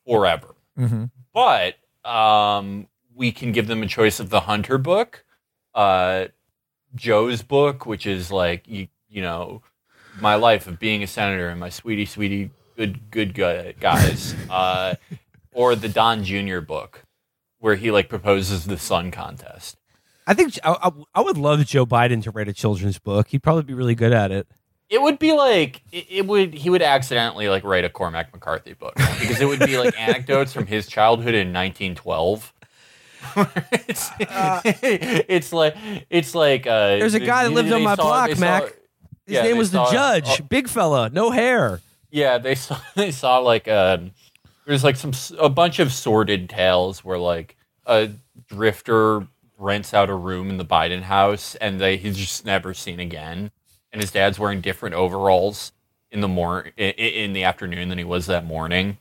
forever. 0.05 0.53
Mhm. 0.77 1.11
But 1.33 1.75
um 2.03 2.87
we 3.15 3.31
can 3.31 3.51
give 3.51 3.67
them 3.67 3.81
a 3.81 3.87
choice 3.87 4.19
of 4.19 4.29
the 4.29 4.41
Hunter 4.41 4.77
book, 4.77 5.23
uh 5.73 6.25
Joe's 6.95 7.41
book, 7.41 7.85
which 7.85 8.05
is 8.05 8.31
like 8.31 8.67
you 8.67 8.87
you 9.09 9.21
know 9.21 9.61
my 10.21 10.35
life 10.35 10.67
of 10.67 10.79
being 10.79 11.03
a 11.03 11.07
senator 11.07 11.49
and 11.49 11.59
my 11.59 11.69
sweetie 11.69 12.05
sweetie 12.05 12.51
good 12.77 13.09
good 13.11 13.33
gu- 13.33 13.73
guys, 13.79 14.35
uh, 14.49 14.95
or 15.53 15.75
the 15.75 15.89
Don 15.89 16.23
Jr. 16.23 16.59
book 16.59 17.03
where 17.59 17.75
he 17.75 17.89
like 17.91 18.09
proposes 18.09 18.65
the 18.65 18.77
sun 18.77 19.09
contest. 19.11 19.77
i 20.27 20.33
think 20.33 20.57
I, 20.63 20.71
I, 20.83 20.91
I 21.15 21.21
would 21.21 21.37
love 21.37 21.65
joe 21.65 21.85
biden 21.85 22.21
to 22.23 22.31
write 22.31 22.47
a 22.47 22.53
children's 22.53 22.99
book 22.99 23.29
he'd 23.29 23.41
probably 23.41 23.63
be 23.63 23.73
really 23.73 23.95
good 23.95 24.11
at 24.13 24.31
it 24.31 24.47
It 24.89 25.01
would 25.01 25.17
be 25.17 25.33
like 25.33 25.81
it, 25.91 26.05
it 26.09 26.27
would 26.27 26.53
he 26.53 26.69
would 26.69 26.81
accidentally 26.83 27.49
like 27.49 27.63
write 27.63 27.83
a 27.85 27.89
Cormac 27.89 28.31
McCarthy 28.33 28.73
book 28.73 28.93
because 29.19 29.41
it 29.41 29.45
would 29.47 29.59
be 29.61 29.77
like 29.79 29.99
anecdotes 30.07 30.53
from 30.53 30.67
his 30.67 30.85
childhood 30.87 31.33
in 31.33 31.51
1912. 31.53 32.53
It's, 33.87 34.09
it's 34.19 35.53
like 35.53 35.75
it's 36.09 36.35
like 36.35 36.67
uh, 36.67 36.97
There's 36.97 37.13
a 37.13 37.19
guy 37.19 37.43
that 37.43 37.51
lived 37.51 37.71
on 37.71 37.83
my 37.83 37.95
saw- 37.95 38.03
block, 38.03 38.27
they 38.29 38.35
saw- 38.35 38.39
Mac. 38.41 38.63
his 38.63 38.73
yeah, 39.27 39.41
name 39.43 39.57
was 39.57 39.71
the 39.71 39.83
judge. 39.85 40.47
big 40.49 40.67
fella. 40.67 41.09
No 41.09 41.31
hair. 41.31 41.81
Yeah, 42.11 42.37
they 42.37 42.55
saw 42.55 42.79
they 42.95 43.11
saw 43.11 43.39
like 43.39 43.67
um 43.67 44.11
there's 44.65 44.83
like 44.83 44.95
some 44.95 45.11
a 45.39 45.49
bunch 45.49 45.79
of 45.79 45.91
sordid 45.91 46.49
tales 46.49 47.03
where 47.03 47.17
like 47.19 47.55
a 47.85 48.09
drifter 48.47 49.27
rents 49.57 49.93
out 49.93 50.09
a 50.09 50.15
room 50.15 50.49
in 50.49 50.57
the 50.57 50.65
Biden 50.65 51.01
house 51.01 51.55
and 51.55 51.79
they 51.79 51.97
he's 51.97 52.17
just 52.17 52.45
never 52.45 52.73
seen 52.73 52.99
again, 52.99 53.51
and 53.91 54.01
his 54.01 54.11
dad's 54.11 54.39
wearing 54.39 54.61
different 54.61 54.95
overalls 54.95 55.71
in 56.11 56.21
the 56.21 56.27
mor 56.27 56.69
in, 56.77 56.91
in 56.91 57.33
the 57.33 57.43
afternoon 57.43 57.89
than 57.89 57.97
he 57.97 58.03
was 58.03 58.25
that 58.27 58.45
morning, 58.45 58.97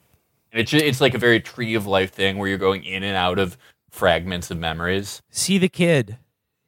and 0.52 0.60
it's 0.60 0.70
ju- 0.70 0.78
it's 0.78 1.00
like 1.00 1.14
a 1.14 1.18
very 1.18 1.40
tree 1.40 1.74
of 1.74 1.86
life 1.86 2.12
thing 2.12 2.38
where 2.38 2.48
you're 2.48 2.58
going 2.58 2.84
in 2.84 3.02
and 3.02 3.16
out 3.16 3.38
of 3.38 3.56
fragments 3.94 4.50
of 4.50 4.58
memories. 4.58 5.22
see 5.30 5.58
the 5.58 5.68
kid 5.68 6.18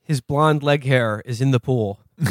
his 0.02 0.20
blonde 0.20 0.62
leg 0.62 0.84
hair 0.84 1.22
is 1.24 1.40
in 1.40 1.50
the 1.50 1.60
pool 1.60 2.00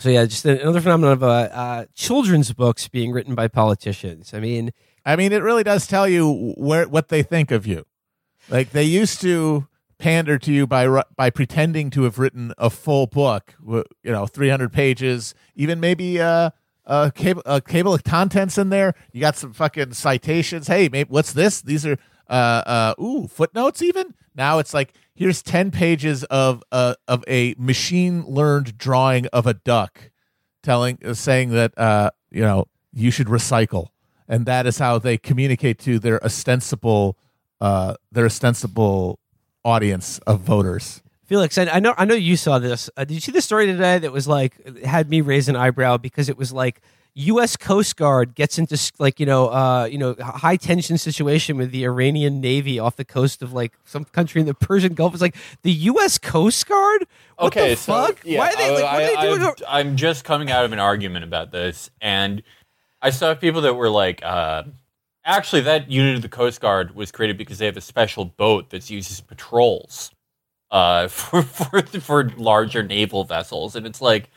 So 0.00 0.10
yeah, 0.10 0.26
just 0.26 0.44
another 0.44 0.80
phenomenon 0.80 1.12
of 1.12 1.22
uh, 1.24 1.26
uh, 1.26 1.84
children's 1.94 2.52
books 2.52 2.86
being 2.86 3.10
written 3.10 3.34
by 3.34 3.48
politicians. 3.48 4.32
I 4.32 4.38
mean, 4.38 4.70
I 5.04 5.16
mean, 5.16 5.32
it 5.32 5.42
really 5.42 5.64
does 5.64 5.88
tell 5.88 6.08
you 6.08 6.54
where 6.56 6.88
what 6.88 7.08
they 7.08 7.22
think 7.22 7.50
of 7.50 7.66
you. 7.66 7.84
Like 8.48 8.70
they 8.70 8.84
used 8.84 9.20
to 9.22 9.66
pander 9.98 10.38
to 10.38 10.52
you 10.52 10.68
by 10.68 11.02
by 11.16 11.30
pretending 11.30 11.90
to 11.90 12.04
have 12.04 12.18
written 12.18 12.52
a 12.58 12.70
full 12.70 13.08
book, 13.08 13.54
you 13.66 13.84
know, 14.04 14.26
three 14.26 14.48
hundred 14.48 14.72
pages, 14.72 15.34
even 15.56 15.80
maybe 15.80 16.20
uh, 16.20 16.50
a 16.88 17.12
cable 17.14 17.42
a 17.46 17.60
cable 17.60 17.94
of 17.94 18.02
contents 18.02 18.58
in 18.58 18.70
there. 18.70 18.94
You 19.12 19.20
got 19.20 19.36
some 19.36 19.52
fucking 19.52 19.92
citations. 19.92 20.66
Hey, 20.66 20.88
maybe 20.88 21.08
what's 21.08 21.32
this? 21.32 21.60
These 21.62 21.86
are 21.86 21.98
uh 22.28 22.62
uh 22.66 22.94
ooh 23.00 23.28
footnotes. 23.28 23.82
Even 23.82 24.14
now, 24.34 24.58
it's 24.58 24.74
like 24.74 24.94
here's 25.14 25.42
ten 25.42 25.70
pages 25.70 26.24
of 26.24 26.64
uh 26.72 26.94
of 27.06 27.22
a 27.28 27.54
machine 27.58 28.24
learned 28.24 28.78
drawing 28.78 29.26
of 29.26 29.46
a 29.46 29.54
duck, 29.54 30.10
telling 30.62 30.98
uh, 31.04 31.14
saying 31.14 31.50
that 31.50 31.78
uh 31.78 32.10
you 32.30 32.42
know 32.42 32.66
you 32.92 33.10
should 33.10 33.28
recycle 33.28 33.88
and 34.28 34.46
that 34.46 34.66
is 34.66 34.78
how 34.78 34.98
they 34.98 35.16
communicate 35.18 35.78
to 35.78 35.98
their 35.98 36.22
ostensible 36.24 37.16
uh 37.60 37.94
their 38.10 38.26
ostensible 38.26 39.18
audience 39.64 40.18
of 40.20 40.40
voters 40.40 41.02
Felix, 41.28 41.58
I, 41.58 41.66
I 41.66 41.78
know, 41.78 41.92
I 41.98 42.06
know 42.06 42.14
you 42.14 42.38
saw 42.38 42.58
this. 42.58 42.88
Uh, 42.96 43.04
did 43.04 43.12
you 43.12 43.20
see 43.20 43.32
the 43.32 43.42
story 43.42 43.66
today 43.66 43.98
that 43.98 44.12
was 44.12 44.26
like 44.26 44.78
had 44.78 45.10
me 45.10 45.20
raise 45.20 45.46
an 45.46 45.56
eyebrow 45.56 45.98
because 45.98 46.30
it 46.30 46.38
was 46.38 46.54
like 46.54 46.80
U.S. 47.12 47.54
Coast 47.54 47.96
Guard 47.96 48.34
gets 48.34 48.58
into 48.58 48.78
like 48.98 49.20
you 49.20 49.26
know, 49.26 49.48
uh, 49.48 49.84
you 49.84 49.98
know, 49.98 50.16
high 50.18 50.56
tension 50.56 50.96
situation 50.96 51.58
with 51.58 51.70
the 51.70 51.84
Iranian 51.84 52.40
Navy 52.40 52.78
off 52.78 52.96
the 52.96 53.04
coast 53.04 53.42
of 53.42 53.52
like 53.52 53.74
some 53.84 54.06
country 54.06 54.40
in 54.40 54.46
the 54.46 54.54
Persian 54.54 54.94
Gulf. 54.94 55.12
It's 55.12 55.20
like 55.20 55.36
the 55.60 55.72
U.S. 55.72 56.16
Coast 56.16 56.66
Guard. 56.66 57.04
What 57.36 57.48
okay, 57.48 57.74
the 57.74 57.76
so 57.76 57.92
fuck? 57.92 58.20
yeah, 58.24 58.38
Why 58.38 58.48
are 58.48 58.56
they? 58.56 58.70
Like, 58.70 58.82
what 58.82 58.84
I, 58.84 59.02
are 59.02 59.06
they 59.06 59.36
doing? 59.36 59.54
I'm, 59.68 59.88
I'm 59.88 59.96
just 59.96 60.24
coming 60.24 60.50
out 60.50 60.64
of 60.64 60.72
an 60.72 60.78
argument 60.78 61.26
about 61.26 61.52
this, 61.52 61.90
and 62.00 62.42
I 63.02 63.10
saw 63.10 63.34
people 63.34 63.60
that 63.60 63.74
were 63.74 63.90
like, 63.90 64.24
uh, 64.24 64.62
actually, 65.26 65.60
that 65.60 65.90
unit 65.90 66.16
of 66.16 66.22
the 66.22 66.30
Coast 66.30 66.62
Guard 66.62 66.94
was 66.94 67.12
created 67.12 67.36
because 67.36 67.58
they 67.58 67.66
have 67.66 67.76
a 67.76 67.82
special 67.82 68.24
boat 68.24 68.70
that's 68.70 68.90
used 68.90 69.10
as 69.10 69.20
patrols 69.20 70.10
uh, 70.70 71.08
for, 71.08 71.42
for 71.42 71.82
for 71.82 72.30
larger 72.36 72.82
naval 72.82 73.24
vessels, 73.24 73.76
and 73.76 73.86
it's 73.86 74.00
like 74.00 74.30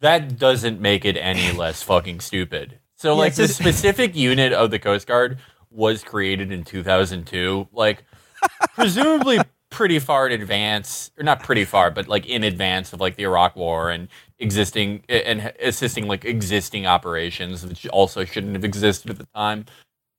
that 0.00 0.38
doesn't 0.38 0.80
make 0.80 1.04
it 1.04 1.16
any 1.16 1.52
less 1.56 1.82
fucking 1.82 2.20
stupid. 2.20 2.78
So, 2.96 3.14
Yeah, 3.14 3.20
like, 3.20 3.28
it's 3.28 3.36
the 3.38 3.48
specific 3.48 4.14
unit 4.14 4.52
of 4.52 4.70
the 4.70 4.78
Coast 4.78 5.06
Guard 5.06 5.38
was 5.70 6.04
created 6.04 6.52
in 6.52 6.62
2002, 6.64 7.68
like 7.72 8.04
presumably 8.74 9.40
pretty 9.70 9.98
far 9.98 10.28
in 10.28 10.40
advance, 10.40 11.10
or 11.18 11.24
not 11.24 11.42
pretty 11.42 11.64
far, 11.64 11.90
but 11.90 12.06
like 12.06 12.26
in 12.26 12.44
advance 12.44 12.92
of 12.92 13.00
like 13.00 13.16
the 13.16 13.24
Iraq 13.24 13.56
War 13.56 13.90
and 13.90 14.08
existing 14.38 15.02
and 15.08 15.52
assisting 15.60 16.06
like 16.06 16.24
existing 16.24 16.86
operations, 16.86 17.66
which 17.66 17.86
also 17.88 18.24
shouldn't 18.24 18.54
have 18.54 18.64
existed 18.64 19.10
at 19.10 19.18
the 19.18 19.26
time. 19.34 19.64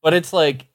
But 0.03 0.13
it's 0.13 0.33
like 0.33 0.67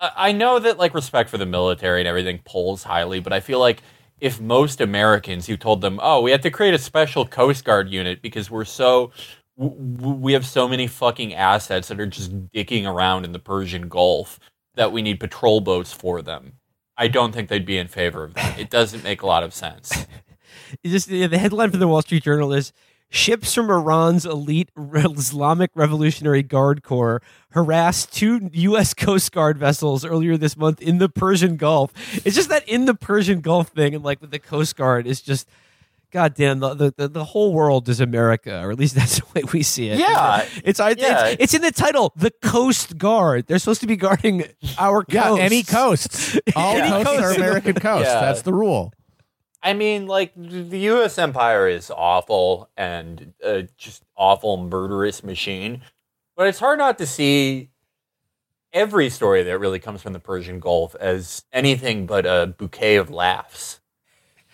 I 0.00 0.10
I 0.16 0.32
know 0.32 0.58
that 0.58 0.78
like 0.78 0.94
respect 0.94 1.28
for 1.30 1.38
the 1.38 1.46
military 1.46 2.00
and 2.00 2.08
everything 2.08 2.40
polls 2.44 2.84
highly, 2.84 3.20
but 3.20 3.32
I 3.32 3.40
feel 3.40 3.58
like 3.58 3.82
if 4.20 4.40
most 4.40 4.80
Americans 4.80 5.46
who 5.46 5.56
told 5.56 5.80
them, 5.80 5.98
"Oh, 6.02 6.20
we 6.20 6.30
have 6.30 6.40
to 6.42 6.50
create 6.50 6.74
a 6.74 6.78
special 6.78 7.26
Coast 7.26 7.64
Guard 7.64 7.90
unit 7.90 8.22
because 8.22 8.50
we're 8.50 8.64
so 8.64 9.10
we 9.56 10.32
have 10.32 10.46
so 10.46 10.66
many 10.66 10.86
fucking 10.86 11.34
assets 11.34 11.88
that 11.88 12.00
are 12.00 12.06
just 12.06 12.48
dicking 12.48 12.86
around 12.86 13.24
in 13.24 13.32
the 13.32 13.38
Persian 13.38 13.88
Gulf 13.88 14.40
that 14.74 14.90
we 14.92 15.02
need 15.02 15.20
patrol 15.20 15.60
boats 15.60 15.92
for 15.92 16.22
them. 16.22 16.54
I 16.96 17.08
don't 17.08 17.32
think 17.32 17.48
they'd 17.48 17.66
be 17.66 17.78
in 17.78 17.88
favor 17.88 18.24
of 18.24 18.34
that. 18.34 18.58
It 18.58 18.70
doesn't 18.70 19.04
make 19.04 19.22
a 19.22 19.26
lot 19.26 19.42
of 19.42 19.52
sense. 19.52 20.06
Just 20.84 21.08
the 21.08 21.38
headline 21.38 21.70
for 21.70 21.76
the 21.76 21.88
Wall 21.88 22.02
Street 22.02 22.22
Journal 22.22 22.52
is 22.52 22.72
ships 23.10 23.52
from 23.54 23.70
Iran's 23.70 24.24
elite 24.24 24.70
Islamic 24.76 25.70
Revolutionary 25.74 26.42
Guard 26.42 26.82
Corps 26.82 27.20
harassed 27.50 28.12
two 28.14 28.48
U.S. 28.52 28.94
Coast 28.94 29.32
Guard 29.32 29.58
vessels 29.58 30.04
earlier 30.04 30.36
this 30.36 30.56
month 30.56 30.80
in 30.80 30.98
the 30.98 31.08
Persian 31.08 31.56
Gulf. 31.56 31.92
It's 32.24 32.36
just 32.36 32.48
that 32.48 32.66
in 32.68 32.84
the 32.86 32.94
Persian 32.94 33.40
Gulf 33.40 33.68
thing, 33.68 33.94
and 33.94 34.04
like 34.04 34.20
with 34.20 34.30
the 34.30 34.38
Coast 34.38 34.76
Guard, 34.76 35.06
is 35.06 35.20
just. 35.20 35.48
God 36.12 36.34
damn, 36.34 36.58
the, 36.58 36.74
the, 36.74 36.94
the, 36.96 37.06
the 37.06 37.24
whole 37.24 37.52
world 37.54 37.88
is 37.88 38.00
America, 38.00 38.60
or 38.64 38.72
at 38.72 38.78
least 38.80 38.94
that's 38.96 39.20
the 39.20 39.24
way 39.32 39.42
we 39.52 39.62
see 39.62 39.90
it. 39.90 40.00
Yeah. 40.00 40.44
It's, 40.64 40.80
I, 40.80 40.90
Yeah. 40.98 41.26
it's, 41.28 41.36
it's 41.40 41.54
in 41.54 41.62
the 41.62 41.70
title, 41.70 42.12
the 42.16 42.32
Coast 42.32 42.98
Guard. 42.98 43.46
They're 43.46 43.60
supposed 43.60 43.80
to 43.82 43.86
be 43.86 43.94
guarding 43.94 44.42
our 44.76 45.04
coast. 45.04 45.14
Yeah, 45.14 45.36
any 45.36 45.62
coasts. 45.62 46.36
All 46.56 46.74
Any 46.76 47.04
coasts 47.04 47.20
are 47.22 47.26
coast. 47.28 47.36
American 47.38 47.74
coasts. 47.74 48.08
Yeah. 48.12 48.20
That's 48.22 48.42
the 48.42 48.52
rule. 48.52 48.92
I 49.62 49.74
mean, 49.74 50.06
like 50.06 50.32
the 50.36 50.78
U.S. 50.78 51.18
empire 51.18 51.68
is 51.68 51.90
awful 51.94 52.70
and 52.76 53.34
uh, 53.44 53.62
just 53.76 54.04
awful, 54.16 54.56
murderous 54.56 55.22
machine. 55.22 55.82
But 56.36 56.46
it's 56.46 56.58
hard 56.58 56.78
not 56.78 56.96
to 56.98 57.06
see 57.06 57.68
every 58.72 59.10
story 59.10 59.42
that 59.42 59.58
really 59.58 59.78
comes 59.78 60.00
from 60.02 60.12
the 60.14 60.18
Persian 60.20 60.60
Gulf 60.60 60.94
as 60.96 61.44
anything 61.52 62.06
but 62.06 62.24
a 62.24 62.54
bouquet 62.56 62.96
of 62.96 63.10
laughs. 63.10 63.80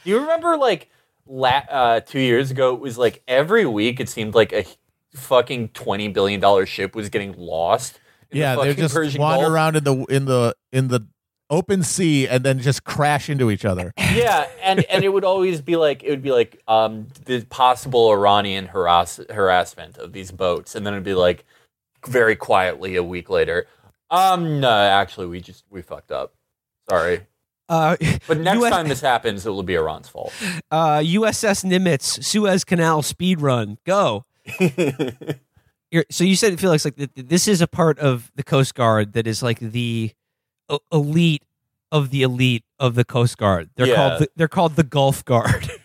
Do 0.05 0.11
you 0.11 0.19
remember, 0.21 0.57
like, 0.57 0.89
la- 1.27 1.63
uh, 1.71 2.01
two 2.01 2.21
years 2.21 2.51
ago? 2.51 2.75
It 2.75 2.81
was 2.81 2.99
like 2.99 3.23
every 3.29 3.67
week 3.67 4.01
it 4.01 4.09
seemed 4.09 4.35
like 4.35 4.53
a 4.53 4.65
fucking 5.15 5.69
twenty 5.69 6.09
billion 6.09 6.41
dollar 6.41 6.67
ship 6.67 6.95
was 6.95 7.09
getting 7.09 7.35
lost. 7.37 8.01
in 8.31 8.39
the 8.39 8.39
Yeah, 8.39 8.57
they 8.57 8.63
fucking 8.71 8.77
just 8.83 8.95
Persian 8.95 9.21
wander 9.21 9.43
Gulf. 9.45 9.53
around 9.53 9.77
in 9.77 9.85
the 9.85 10.05
in 10.07 10.25
the 10.25 10.57
in 10.73 10.89
the 10.89 11.07
open 11.51 11.83
sea 11.83 12.27
and 12.29 12.45
then 12.45 12.59
just 12.59 12.85
crash 12.85 13.29
into 13.31 13.51
each 13.51 13.65
other. 13.65 13.93
yeah, 13.99 14.47
and 14.63 14.85
and 14.91 15.05
it 15.05 15.11
would 15.13 15.25
always 15.25 15.61
be 15.61 15.77
like 15.77 16.03
it 16.03 16.11
would 16.11 16.23
be 16.23 16.33
like 16.33 16.63
um 16.69 17.09
the 17.25 17.45
possible 17.45 18.11
Iranian 18.11 18.67
harass 18.67 19.21
harassment 19.31 19.99
of 19.99 20.13
these 20.13 20.31
boats, 20.31 20.75
and 20.75 20.87
then 20.87 20.95
it'd 20.95 21.05
be 21.05 21.15
like 21.15 21.45
very 22.07 22.37
quietly 22.37 22.97
a 22.97 23.03
week 23.03 23.29
later. 23.31 23.67
Um, 24.11 24.61
no, 24.61 24.71
actually, 24.71 25.27
we 25.27 25.41
just 25.41 25.65
we 25.71 25.83
fucked 25.83 26.13
up. 26.13 26.35
Sorry, 26.89 27.23
Uh, 27.69 27.97
but 28.29 28.39
next 28.39 28.61
US 28.63 28.71
time 28.71 28.89
this 28.89 29.01
happens, 29.01 29.45
it 29.45 29.51
will 29.51 29.65
be 29.65 29.75
Iran's 29.75 30.09
fault. 30.09 30.33
uh, 30.71 30.99
USS 30.99 31.65
Nimitz, 31.65 32.23
Suez 32.25 32.63
Canal 32.65 33.03
speed 33.03 33.41
run. 33.41 33.79
Go. 33.85 34.25
You're, 35.91 36.05
so 36.11 36.25
you 36.25 36.35
said, 36.37 36.59
Felix, 36.59 36.85
like 36.85 36.97
th- 36.97 37.15
th- 37.15 37.29
this 37.29 37.47
is 37.49 37.61
a 37.61 37.67
part 37.69 37.99
of 38.01 38.31
the 38.35 38.43
Coast 38.43 38.75
Guard 38.75 39.13
that 39.15 39.27
is 39.27 39.43
like 39.43 39.59
the 39.61 40.13
elite 40.93 41.43
of 41.93 42.11
the 42.11 42.23
elite 42.23 42.65
of 42.79 42.95
the 42.95 43.05
Coast 43.05 43.39
Guard. 43.39 43.71
They're 43.77 43.87
Yeah. 43.87 43.95
called 43.95 44.21
the, 44.21 44.29
they're 44.37 44.49
called 44.49 44.77
the 44.77 44.83
Gulf 44.85 45.25
Guard. 45.25 45.71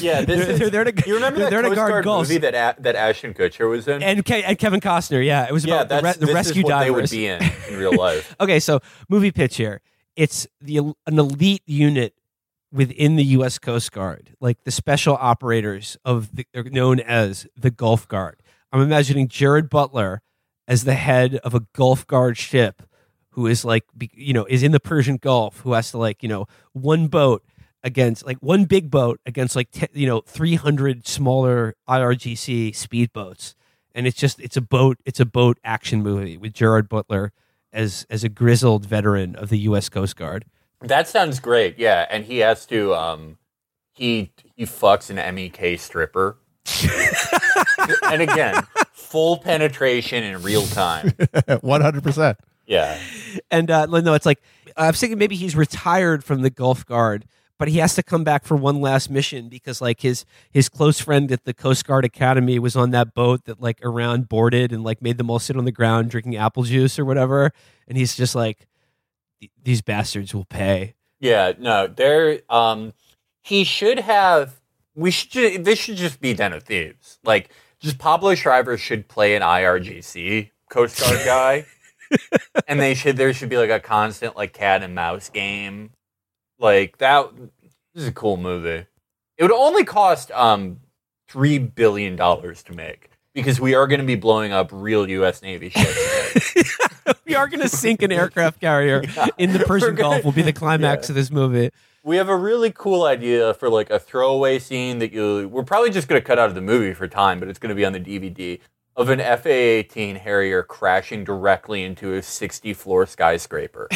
Yeah, 0.00 0.22
this 0.22 0.40
They're- 0.44 0.50
is. 0.50 0.58
they're 0.58 0.70
there 0.70 0.84
to- 0.84 1.08
you 1.08 1.14
remember 1.14 1.38
they're 1.38 1.44
that 1.48 1.50
there 1.50 1.62
to 1.62 1.68
Coast 1.68 1.76
guard 1.78 2.04
Guard 2.04 2.18
movie 2.28 2.38
that 2.38 2.54
a- 2.54 2.82
that 2.82 2.96
Ashton 2.96 3.32
Kutcher 3.34 3.70
was 3.70 3.86
in? 3.86 4.02
and, 4.02 4.24
Ke- 4.24 4.42
and 4.44 4.58
Kevin 4.58 4.80
Costner, 4.80 5.24
yeah, 5.24 5.46
it 5.46 5.52
was 5.52 5.64
yeah, 5.64 5.82
about 5.82 5.88
the, 5.88 6.02
re- 6.02 6.26
the 6.26 6.34
rescue 6.34 6.64
what 6.64 6.80
they 6.80 6.90
would 6.90 7.08
be 7.08 7.26
in 7.28 7.40
in 7.70 7.78
real 7.78 7.94
life. 7.96 8.34
okay, 8.40 8.58
so 8.58 8.80
movie 9.08 9.30
pitch 9.30 9.56
here. 9.56 9.80
It's 10.16 10.46
the 10.60 10.78
an 10.78 10.94
elite 11.06 11.62
unit 11.66 12.14
within 12.72 13.14
the 13.14 13.22
U.S. 13.24 13.58
Coast 13.60 13.92
Guard, 13.92 14.34
like 14.40 14.64
the 14.64 14.72
special 14.72 15.16
operators 15.20 15.96
of 16.04 16.34
the, 16.34 16.46
they're 16.52 16.64
known 16.64 16.98
as 16.98 17.46
the 17.56 17.70
Gulf 17.70 18.08
Guard. 18.08 18.42
I'm 18.72 18.80
imagining 18.82 19.28
Gerard 19.28 19.70
Butler 19.70 20.20
as 20.66 20.82
the 20.82 20.94
head 20.94 21.36
of 21.36 21.54
a 21.54 21.60
Gulf 21.74 22.06
Guard 22.08 22.36
ship, 22.36 22.82
who 23.36 23.46
is 23.46 23.66
like, 23.66 23.84
you 24.14 24.32
know, 24.32 24.46
is 24.46 24.62
in 24.62 24.72
the 24.72 24.80
Persian 24.80 25.18
Gulf, 25.18 25.60
who 25.60 25.74
has 25.74 25.90
to 25.90 25.98
like, 25.98 26.22
you 26.22 26.28
know, 26.28 26.48
one 26.72 27.06
boat 27.06 27.44
against 27.84 28.24
like 28.26 28.38
one 28.38 28.64
big 28.64 28.90
boat 28.90 29.20
against 29.26 29.54
like 29.54 29.70
te- 29.70 29.86
you 29.92 30.06
know 30.06 30.22
300 30.22 31.06
smaller 31.06 31.76
IRGC 31.86 32.70
speedboats, 32.70 33.54
and 33.94 34.06
it's 34.06 34.16
just 34.16 34.40
it's 34.40 34.56
a 34.56 34.62
boat 34.62 34.98
it's 35.04 35.20
a 35.20 35.26
boat 35.26 35.58
action 35.62 36.02
movie 36.02 36.38
with 36.38 36.54
Gerard 36.54 36.88
Butler 36.88 37.32
as 37.74 38.06
as 38.08 38.24
a 38.24 38.30
grizzled 38.30 38.86
veteran 38.86 39.36
of 39.36 39.50
the 39.50 39.58
U.S. 39.60 39.90
Coast 39.90 40.16
Guard. 40.16 40.46
That 40.80 41.06
sounds 41.06 41.38
great. 41.38 41.78
Yeah, 41.78 42.06
and 42.08 42.24
he 42.24 42.38
has 42.38 42.64
to 42.66 42.94
um 42.94 43.36
he 43.92 44.32
he 44.56 44.64
fucks 44.64 45.10
an 45.10 45.34
MEK 45.34 45.78
stripper. 45.78 46.38
and 48.10 48.22
again, 48.22 48.66
full 48.92 49.36
penetration 49.36 50.24
in 50.24 50.42
real 50.42 50.66
time. 50.66 51.12
One 51.60 51.82
hundred 51.82 52.02
percent. 52.02 52.38
Yeah. 52.66 52.98
And 53.50 53.70
uh, 53.70 53.86
no, 53.86 54.14
it's 54.14 54.26
like 54.26 54.40
I 54.76 54.88
was 54.88 55.00
thinking 55.00 55.18
maybe 55.18 55.36
he's 55.36 55.56
retired 55.56 56.24
from 56.24 56.42
the 56.42 56.50
Gulf 56.50 56.84
Guard, 56.84 57.26
but 57.58 57.68
he 57.68 57.78
has 57.78 57.94
to 57.94 58.02
come 58.02 58.24
back 58.24 58.44
for 58.44 58.56
one 58.56 58.80
last 58.80 59.08
mission 59.08 59.48
because 59.48 59.80
like 59.80 60.00
his 60.00 60.24
his 60.50 60.68
close 60.68 61.00
friend 61.00 61.30
at 61.32 61.44
the 61.44 61.54
Coast 61.54 61.86
Guard 61.86 62.04
Academy 62.04 62.58
was 62.58 62.76
on 62.76 62.90
that 62.90 63.14
boat 63.14 63.44
that 63.44 63.60
like 63.60 63.82
Iran 63.82 64.22
boarded 64.22 64.72
and 64.72 64.84
like 64.84 65.00
made 65.00 65.18
them 65.18 65.30
all 65.30 65.38
sit 65.38 65.56
on 65.56 65.64
the 65.64 65.72
ground 65.72 66.10
drinking 66.10 66.36
apple 66.36 66.64
juice 66.64 66.98
or 66.98 67.04
whatever, 67.04 67.52
and 67.88 67.96
he's 67.96 68.16
just 68.16 68.34
like, 68.34 68.66
these 69.62 69.82
bastards 69.82 70.34
will 70.34 70.44
pay. 70.44 70.94
Yeah, 71.20 71.52
no, 71.58 71.86
there 71.86 72.40
um 72.50 72.92
he 73.42 73.64
should 73.64 74.00
have 74.00 74.60
we 74.94 75.10
should 75.10 75.30
ju- 75.30 75.58
this 75.62 75.78
should 75.78 75.96
just 75.96 76.20
be 76.20 76.34
Den 76.34 76.52
of 76.52 76.64
Thieves. 76.64 77.18
Like 77.24 77.50
just 77.78 77.98
Pablo 77.98 78.34
Schreiber 78.34 78.76
should 78.76 79.08
play 79.08 79.36
an 79.36 79.42
IRGC 79.42 80.50
Coast 80.68 81.00
Guard 81.00 81.20
guy. 81.24 81.66
and 82.66 82.80
they 82.80 82.94
should 82.94 83.16
there 83.16 83.32
should 83.32 83.48
be 83.48 83.56
like 83.56 83.70
a 83.70 83.80
constant 83.80 84.36
like 84.36 84.52
cat 84.52 84.82
and 84.82 84.94
mouse 84.94 85.28
game. 85.28 85.90
Like 86.58 86.98
that 86.98 87.30
this 87.94 88.02
is 88.02 88.08
a 88.08 88.12
cool 88.12 88.36
movie. 88.36 88.86
It 89.38 89.42
would 89.42 89.52
only 89.52 89.84
cost 89.84 90.30
um 90.32 90.80
three 91.28 91.58
billion 91.58 92.16
dollars 92.16 92.62
to 92.64 92.72
make 92.74 93.10
because 93.34 93.60
we 93.60 93.74
are 93.74 93.86
going 93.86 94.00
to 94.00 94.06
be 94.06 94.14
blowing 94.14 94.52
up 94.52 94.70
real 94.72 95.08
U.S. 95.10 95.42
Navy 95.42 95.68
ships. 95.68 96.78
we 97.26 97.34
are 97.34 97.46
going 97.48 97.60
to 97.60 97.68
sink 97.68 98.00
an 98.02 98.10
aircraft 98.10 98.60
carrier 98.60 99.02
in 99.38 99.52
the 99.52 99.58
Persian 99.58 99.94
gonna- 99.94 100.14
Gulf. 100.14 100.24
Will 100.24 100.32
be 100.32 100.42
the 100.42 100.52
climax 100.54 101.08
Yeah. 101.08 101.12
of 101.12 101.14
this 101.16 101.30
movie. 101.30 101.70
we 102.02 102.16
have 102.16 102.28
a 102.30 102.36
really 102.36 102.70
cool 102.72 103.04
idea 103.04 103.52
for 103.54 103.68
like 103.68 103.90
a 103.90 103.98
throwaway 103.98 104.58
scene 104.58 105.00
that 105.00 105.12
you 105.12 105.48
we're 105.48 105.64
probably 105.64 105.90
just 105.90 106.08
going 106.08 106.20
to 106.20 106.26
cut 106.26 106.38
out 106.38 106.48
of 106.48 106.54
the 106.54 106.60
movie 106.62 106.94
for 106.94 107.06
time, 107.08 107.38
but 107.38 107.48
it's 107.48 107.58
going 107.58 107.68
to 107.70 107.74
be 107.74 107.84
on 107.84 107.92
the 107.92 108.00
DVD 108.00 108.58
of 108.96 109.10
an 109.10 109.18
FA-18 109.18 110.18
Harrier 110.18 110.62
crashing 110.62 111.22
directly 111.22 111.84
into 111.84 112.14
a 112.14 112.20
60-floor 112.20 113.06
skyscraper. 113.06 113.88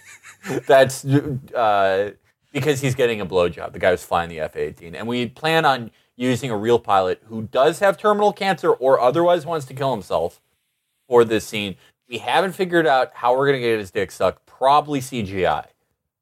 That's 0.66 1.04
uh, 1.04 2.12
because 2.52 2.80
he's 2.80 2.94
getting 2.94 3.20
a 3.20 3.26
blowjob. 3.26 3.72
The 3.72 3.78
guy 3.78 3.90
was 3.90 4.04
flying 4.04 4.28
the 4.28 4.40
F-18, 4.40 4.94
and 4.94 5.08
we 5.08 5.26
plan 5.26 5.64
on 5.64 5.90
using 6.16 6.50
a 6.50 6.56
real 6.56 6.78
pilot 6.78 7.22
who 7.26 7.42
does 7.42 7.78
have 7.80 7.96
terminal 7.96 8.32
cancer 8.32 8.70
or 8.70 9.00
otherwise 9.00 9.46
wants 9.46 9.66
to 9.66 9.74
kill 9.74 9.92
himself 9.92 10.40
for 11.08 11.24
this 11.24 11.46
scene. 11.46 11.76
We 12.08 12.18
haven't 12.18 12.52
figured 12.52 12.86
out 12.86 13.12
how 13.14 13.36
we're 13.36 13.46
going 13.46 13.60
to 13.60 13.66
get 13.66 13.78
his 13.78 13.90
dick 13.90 14.10
sucked. 14.10 14.44
Probably 14.46 15.00
CGI, 15.00 15.66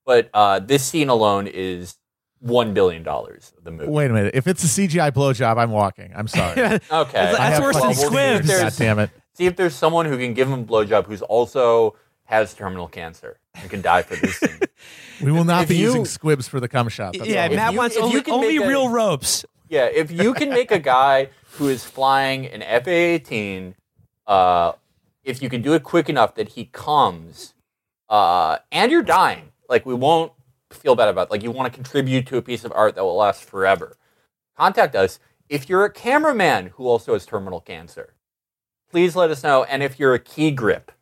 but 0.07 0.31
uh, 0.33 0.61
this 0.61 0.85
scene 0.85 1.09
alone 1.09 1.49
is 1.49 1.97
one 2.43 2.75
billion 2.75 3.03
dollars 3.03 3.53
of 3.57 3.65
the 3.65 3.71
movie. 3.71 3.91
Wait 3.91 4.11
a 4.11 4.15
minute. 4.15 4.35
If 4.35 4.47
it's 4.47 4.63
a 4.65 4.67
CGI 4.67 5.11
blowjob, 5.13 5.57
I'm 5.59 5.71
walking. 5.71 6.13
I'm 6.15 6.29
sorry. 6.29 6.61
Okay, 6.91 7.13
That's 7.13 7.39
I 7.39 7.47
have 7.47 7.63
worse 7.63 7.81
than 7.81 7.95
squibs. 7.95 8.49
God 8.49 8.73
damn 8.77 8.99
it. 8.99 9.11
See 9.35 9.47
if 9.47 9.57
there's 9.57 9.75
someone 9.75 10.07
who 10.07 10.19
can 10.19 10.35
give 10.35 10.49
him 10.49 10.61
a 10.61 10.65
blowjob 10.65 11.07
who's 11.07 11.23
also 11.23 11.95
has 12.25 12.53
terminal 12.55 12.89
cancer 12.89 13.39
and 13.55 13.71
can 13.71 13.81
die 13.81 14.03
for 14.03 14.17
this 14.17 14.37
scene. 14.39 14.59
We 15.23 15.31
will 15.31 15.45
not 15.45 15.63
If 15.65 15.69
be 15.69 15.77
you- 15.77 15.87
using 15.87 16.05
squibs 16.05 16.49
for 16.49 16.59
the 16.59 16.67
cum 16.69 16.89
shot. 16.89 17.15
That's 17.17 17.29
yeah, 17.29 17.47
all. 17.47 17.55
Matt 17.55 17.73
you- 17.73 17.79
wants 17.79 17.97
only, 17.97 18.23
only 18.29 18.59
make 18.59 18.67
a- 18.67 18.69
real 18.69 18.89
ropes. 18.89 19.45
Yeah, 19.69 19.85
if 19.87 20.11
you 20.11 20.35
can 20.35 20.51
make 20.51 20.71
a 20.73 20.79
guy 20.81 21.29
who 21.53 21.69
is 21.69 21.85
flying 21.85 22.45
an 22.47 22.61
F-18, 22.63 23.75
uh, 24.27 24.73
if 25.25 25.41
you 25.41 25.49
can 25.49 25.63
do 25.63 25.75
it 25.75 25.83
quick 25.85 26.09
enough 26.09 26.35
that 26.35 26.49
he 26.51 26.65
comes, 26.67 27.55
uh, 28.09 28.59
and 28.73 28.91
you're 28.91 29.03
dying, 29.03 29.53
like 29.69 29.87
we 29.87 29.95
won't 29.95 30.33
feel 30.75 30.95
bad 30.95 31.09
about. 31.09 31.31
Like 31.31 31.43
you 31.43 31.51
want 31.51 31.73
to 31.73 31.77
contribute 31.77 32.27
to 32.29 32.37
a 32.37 32.43
piece 32.43 32.65
of 32.65 32.73
art 32.75 32.95
that 32.95 33.05
will 33.05 33.17
last 33.17 33.45
forever. 33.45 33.97
Contact 34.57 34.95
us 34.95 35.19
if 35.49 35.69
you're 35.69 35.85
a 35.85 35.93
cameraman 35.93 36.69
who 36.75 36.87
also 36.87 37.13
has 37.13 37.27
terminal 37.27 37.61
cancer. 37.61 38.15
Please 38.91 39.17
let 39.17 39.31
us 39.31 39.43
know. 39.43 39.65
And 39.65 39.83
if 39.83 39.99
you're 39.99 40.15
a 40.15 40.19
key 40.19 40.51
grip, 40.51 40.93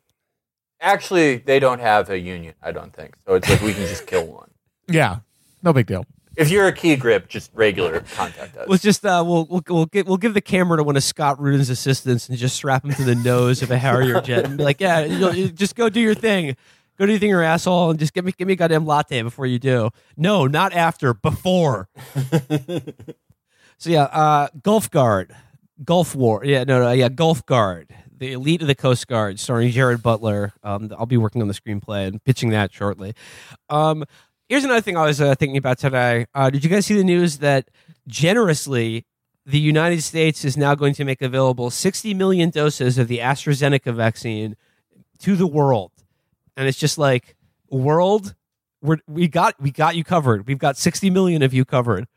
actually, 0.79 1.37
they 1.37 1.59
don't 1.59 1.79
have 1.79 2.09
a 2.09 2.19
union. 2.19 2.53
I 2.61 2.71
don't 2.71 2.93
think 2.93 3.15
so. 3.25 3.35
It's 3.35 3.49
like 3.49 3.61
we 3.61 3.73
can 3.73 3.87
just 3.87 4.07
kill 4.07 4.25
one. 4.27 4.47
Yeah. 4.87 5.19
No 5.63 5.71
big 5.71 5.85
deal. 5.85 6.05
If 6.35 6.49
you're 6.49 6.67
a 6.67 6.73
key 6.73 6.95
grip, 6.97 7.29
just 7.29 7.51
regular 7.53 8.01
contact 8.15 8.57
us. 8.57 8.67
We'll 8.67 8.77
just 8.77 9.05
uh, 9.05 9.23
we'll 9.25 9.45
we'll 9.49 9.63
we'll, 9.69 9.85
get, 9.85 10.05
we'll 10.05 10.17
give 10.17 10.33
the 10.33 10.41
camera 10.41 10.77
to 10.77 10.83
one 10.83 10.97
of 10.97 11.03
Scott 11.03 11.39
Rudin's 11.39 11.69
assistants 11.69 12.27
and 12.27 12.37
just 12.37 12.55
strap 12.55 12.83
him 12.83 12.93
to 12.93 13.03
the 13.03 13.15
nose 13.15 13.61
of 13.61 13.71
a 13.71 13.77
Harrier 13.77 14.19
jet 14.19 14.45
and 14.45 14.57
be 14.57 14.63
like, 14.63 14.81
yeah, 14.81 15.01
you 15.05 15.31
you 15.31 15.49
just 15.49 15.75
go 15.75 15.87
do 15.87 15.99
your 16.01 16.15
thing, 16.15 16.57
go 17.01 17.07
do 17.07 17.13
anything 17.13 17.29
your 17.29 17.41
asshole, 17.41 17.89
and 17.89 17.99
just 17.99 18.13
give 18.13 18.23
me 18.23 18.31
give 18.31 18.47
me 18.47 18.53
a 18.53 18.55
goddamn 18.55 18.85
latte 18.85 19.21
before 19.23 19.47
you 19.47 19.57
do. 19.57 19.89
No, 20.15 20.45
not 20.45 20.71
after, 20.73 21.13
before. 21.13 21.89
so 23.77 23.89
yeah, 23.89 24.03
uh, 24.03 24.49
Gulf 24.61 24.91
Guard, 24.91 25.35
Gulf 25.83 26.13
War. 26.13 26.45
Yeah, 26.45 26.63
no, 26.63 26.79
no, 26.79 26.91
yeah, 26.91 27.09
Gulf 27.09 27.43
Guard, 27.47 27.93
the 28.15 28.33
elite 28.33 28.61
of 28.61 28.67
the 28.67 28.75
Coast 28.75 29.07
Guard, 29.07 29.39
starring 29.39 29.71
Gerard 29.71 30.03
Butler. 30.03 30.53
Um, 30.63 30.91
I'll 30.97 31.07
be 31.07 31.17
working 31.17 31.41
on 31.41 31.47
the 31.47 31.55
screenplay 31.55 32.07
and 32.07 32.23
pitching 32.23 32.51
that 32.51 32.71
shortly. 32.71 33.15
Um, 33.67 34.05
here's 34.47 34.63
another 34.63 34.81
thing 34.81 34.95
I 34.95 35.05
was 35.05 35.19
uh, 35.19 35.33
thinking 35.33 35.57
about 35.57 35.79
today. 35.79 36.27
Uh, 36.35 36.51
did 36.51 36.63
you 36.63 36.69
guys 36.69 36.85
see 36.85 36.95
the 36.95 37.03
news 37.03 37.39
that 37.39 37.69
generously 38.07 39.07
the 39.43 39.59
United 39.59 40.03
States 40.03 40.45
is 40.45 40.55
now 40.55 40.75
going 40.75 40.93
to 40.93 41.03
make 41.03 41.19
available 41.23 41.71
60 41.71 42.13
million 42.13 42.51
doses 42.51 42.99
of 42.99 43.07
the 43.07 43.17
AstraZeneca 43.17 43.91
vaccine 43.91 44.55
to 45.17 45.35
the 45.35 45.47
world, 45.47 45.91
and 46.57 46.67
it's 46.67 46.77
just 46.77 46.97
like 46.97 47.35
world, 47.69 48.35
we're, 48.81 48.97
we 49.07 49.27
got 49.27 49.55
we 49.61 49.71
got 49.71 49.95
you 49.95 50.03
covered. 50.03 50.47
We've 50.47 50.57
got 50.59 50.77
60 50.77 51.09
million 51.09 51.41
of 51.41 51.53
you 51.53 51.65
covered. 51.65 52.07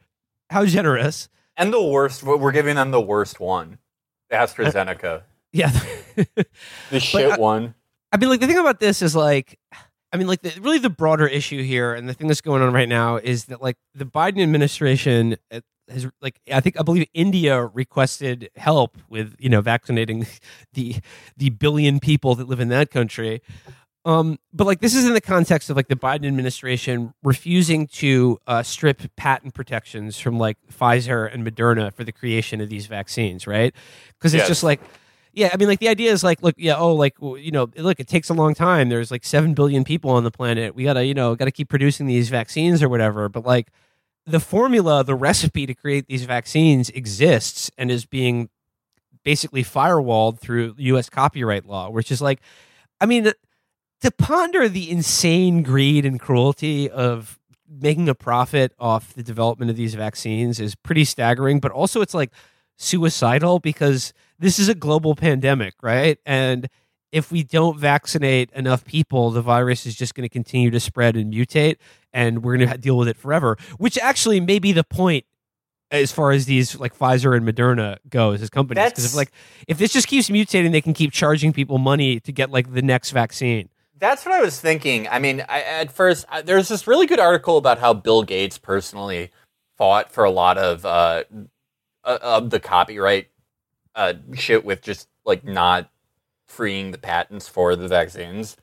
How 0.51 0.67
generous! 0.67 1.29
And 1.57 1.73
the 1.73 1.83
worst, 1.83 2.23
we're 2.23 2.53
giving 2.53 2.77
them 2.77 2.91
the 2.91 3.01
worst 3.01 3.41
one, 3.41 3.79
AstraZeneca, 4.33 5.23
Yeah. 5.53 5.71
the 6.91 7.01
shit 7.01 7.33
I- 7.33 7.37
one. 7.37 7.75
I 8.13 8.17
mean, 8.17 8.29
like 8.29 8.41
the 8.41 8.47
thing 8.47 8.59
about 8.59 8.79
this 8.79 9.03
is 9.03 9.17
like, 9.17 9.59
I 10.13 10.17
mean, 10.17 10.29
like 10.29 10.43
the, 10.43 10.53
really 10.61 10.79
the 10.79 10.91
broader 10.91 11.27
issue 11.27 11.63
here, 11.65 11.95
and 11.95 12.09
the 12.09 12.15
thing 12.15 12.29
that's 12.29 12.41
going 12.41 12.63
on 12.63 12.73
right 12.73 12.89
now 12.89 13.17
is 13.17 13.47
that 13.47 13.61
like 13.61 13.77
the 13.95 14.05
Biden 14.05 14.41
administration 14.41 15.37
uh, 15.51 15.61
has 15.89 16.09
like 16.23 16.41
I 16.53 16.61
think 16.61 16.79
I 16.79 16.83
believe 16.85 17.07
India 17.13 17.65
requested 17.65 18.51
help 18.57 18.97
with 19.09 19.35
you 19.41 19.49
know 19.49 19.61
vaccinating 19.61 20.27
the 20.75 20.97
the 21.37 21.51
billion 21.51 21.99
people 21.99 22.37
that 22.37 22.49
live 22.49 22.61
in 22.61 22.69
that 22.69 22.91
country. 22.93 23.43
Um, 24.05 24.39
but 24.53 24.67
like 24.67 24.81
this 24.81 24.95
is 24.95 25.07
in 25.07 25.15
the 25.15 25.21
context 25.21 25.71
of 25.71 25.77
like 25.77 25.89
the 25.89 25.97
Biden 25.97 26.27
administration 26.27 27.15
refusing 27.23 27.87
to 27.89 28.39
uh, 28.47 28.63
strip 28.63 29.03
patent 29.17 29.55
protections 29.55 30.19
from 30.19 30.39
like 30.39 30.59
Pfizer 30.71 31.33
and 31.33 31.47
Moderna 31.47 31.93
for 31.93 32.05
the 32.05 32.13
creation 32.13 32.61
of 32.61 32.69
these 32.69 32.87
vaccines, 32.87 33.47
right? 33.47 33.75
Because 34.19 34.35
it's 34.35 34.43
Yes. 34.43 34.49
just 34.49 34.63
like 34.63 34.81
yeah, 35.37 35.51
I 35.53 35.57
mean, 35.57 35.67
like 35.67 35.81
the 35.81 35.89
idea 35.89 36.13
is 36.13 36.23
like, 36.23 36.43
look, 36.45 36.55
yeah, 36.59 36.77
oh, 36.77 36.95
like 36.95 37.17
you 37.21 37.51
know, 37.51 37.69
look, 37.77 37.99
it 37.99 38.07
takes 38.07 38.29
a 38.31 38.35
long 38.35 38.55
time. 38.55 38.89
There's 38.89 39.11
like 39.11 39.25
seven 39.25 39.53
billion 39.53 39.83
people 39.83 40.11
on 40.11 40.23
the 40.23 40.31
planet. 40.31 40.77
We 40.77 40.85
gotta, 40.85 41.05
you 41.05 41.13
know, 41.15 41.35
gotta 41.35 41.51
keep 41.51 41.69
producing 41.69 42.07
these 42.07 42.29
vaccines 42.29 42.83
or 42.85 42.89
whatever. 42.89 43.29
But 43.29 43.45
like, 43.45 43.69
the 44.27 44.39
formula, 44.39 45.03
the 45.03 45.17
recipe 45.17 45.67
to 45.67 45.75
create 45.75 46.07
these 46.07 46.25
vaccines 46.25 46.89
exists 46.91 47.69
and 47.77 47.91
is 47.91 48.07
being 48.07 48.49
basically 49.25 49.65
firewalled 49.65 50.39
through 50.39 50.75
U.S. 50.79 51.11
copyright 51.11 51.67
law, 51.67 51.91
which 51.91 52.13
is 52.13 52.23
like, 52.23 52.41
I 53.01 53.07
mean, 53.07 53.33
to 54.05 54.11
ponder 54.11 54.69
the 54.69 54.91
insane 54.91 55.63
greed 55.63 56.05
and 56.05 56.21
cruelty 56.21 56.91
of 56.91 57.39
making 57.67 58.07
a 58.07 58.15
profit 58.15 58.75
off 58.79 59.15
the 59.15 59.23
development 59.23 59.71
of 59.71 59.79
these 59.79 59.95
vaccines 59.95 60.61
is 60.61 60.75
pretty 60.75 61.07
staggering. 61.07 61.59
But 61.59 61.73
also, 61.73 62.03
it's 62.03 62.13
like 62.13 62.31
suicidal 62.77 63.61
because 63.61 64.13
this 64.39 64.59
is 64.59 64.69
a 64.69 64.75
global 64.75 65.15
pandemic, 65.15 65.73
right? 65.83 66.19
And 66.27 66.69
if 67.13 67.33
we 67.33 67.45
don't 67.45 67.79
vaccinate 67.79 68.51
enough 68.53 68.85
people, 68.85 69.31
the 69.31 69.41
virus 69.41 69.87
is 69.87 69.95
just 69.95 70.15
going 70.15 70.29
to 70.29 70.33
continue 70.33 70.71
to 70.71 70.81
spread 70.81 71.17
and 71.17 71.33
mutate, 71.33 71.77
and 72.13 72.45
we're 72.45 72.59
going 72.59 72.69
to 72.69 72.77
deal 72.77 72.99
with 72.99 73.09
it 73.09 73.17
forever. 73.17 73.57
Which 73.79 73.97
actually 73.97 74.39
may 74.39 74.59
be 74.59 74.73
the 74.73 74.85
point 74.85 75.25
as 75.91 76.13
far 76.13 76.33
as 76.33 76.45
these 76.45 76.79
like 76.79 76.95
Pfizer 76.95 77.35
and 77.35 77.47
Moderna 77.47 77.97
goes 78.11 78.43
as 78.43 78.51
companies. 78.51 78.85
Because 78.91 79.07
if 79.07 79.15
like 79.15 79.31
if 79.67 79.79
this 79.79 79.95
just 79.95 80.09
keeps 80.09 80.29
mutating, 80.29 80.73
they 80.73 80.83
can 80.83 80.93
keep 80.93 81.11
charging 81.11 81.55
people 81.55 81.79
money 81.79 82.21
to 82.21 82.33
get 82.33 82.51
like 82.51 82.75
the 82.75 82.83
next 82.83 83.11
vaccine. 83.11 83.71
That's 83.99 84.25
what 84.27 84.35
I 84.35 84.43
was 84.43 84.61
thinking. 84.61 85.09
I 85.09 85.19
mean, 85.19 85.45
I, 85.49 85.63
at 85.63 85.93
first, 85.93 86.27
I, 86.29 86.43
there's 86.43 86.69
this 86.69 86.87
really 86.87 87.07
good 87.07 87.21
article 87.21 87.57
about 87.57 87.79
how 87.79 87.95
Bill 87.95 88.23
Gates 88.23 88.59
personally 88.59 89.31
fought 89.77 90.11
for 90.11 90.25
a 90.25 90.31
lot 90.31 90.59
of 90.59 90.85
uh, 90.85 91.25
uh, 92.05 92.19
of 92.21 92.51
the 92.51 92.61
copyright 92.61 93.29
uh, 93.95 94.15
shit 94.35 94.65
with 94.65 94.83
just 94.83 95.09
like 95.25 95.45
not 95.45 95.91
freeing 96.47 96.91
the 96.91 96.99
patents 96.99 97.49
for 97.49 97.77
the 97.77 97.89
vaccines. 97.89 98.57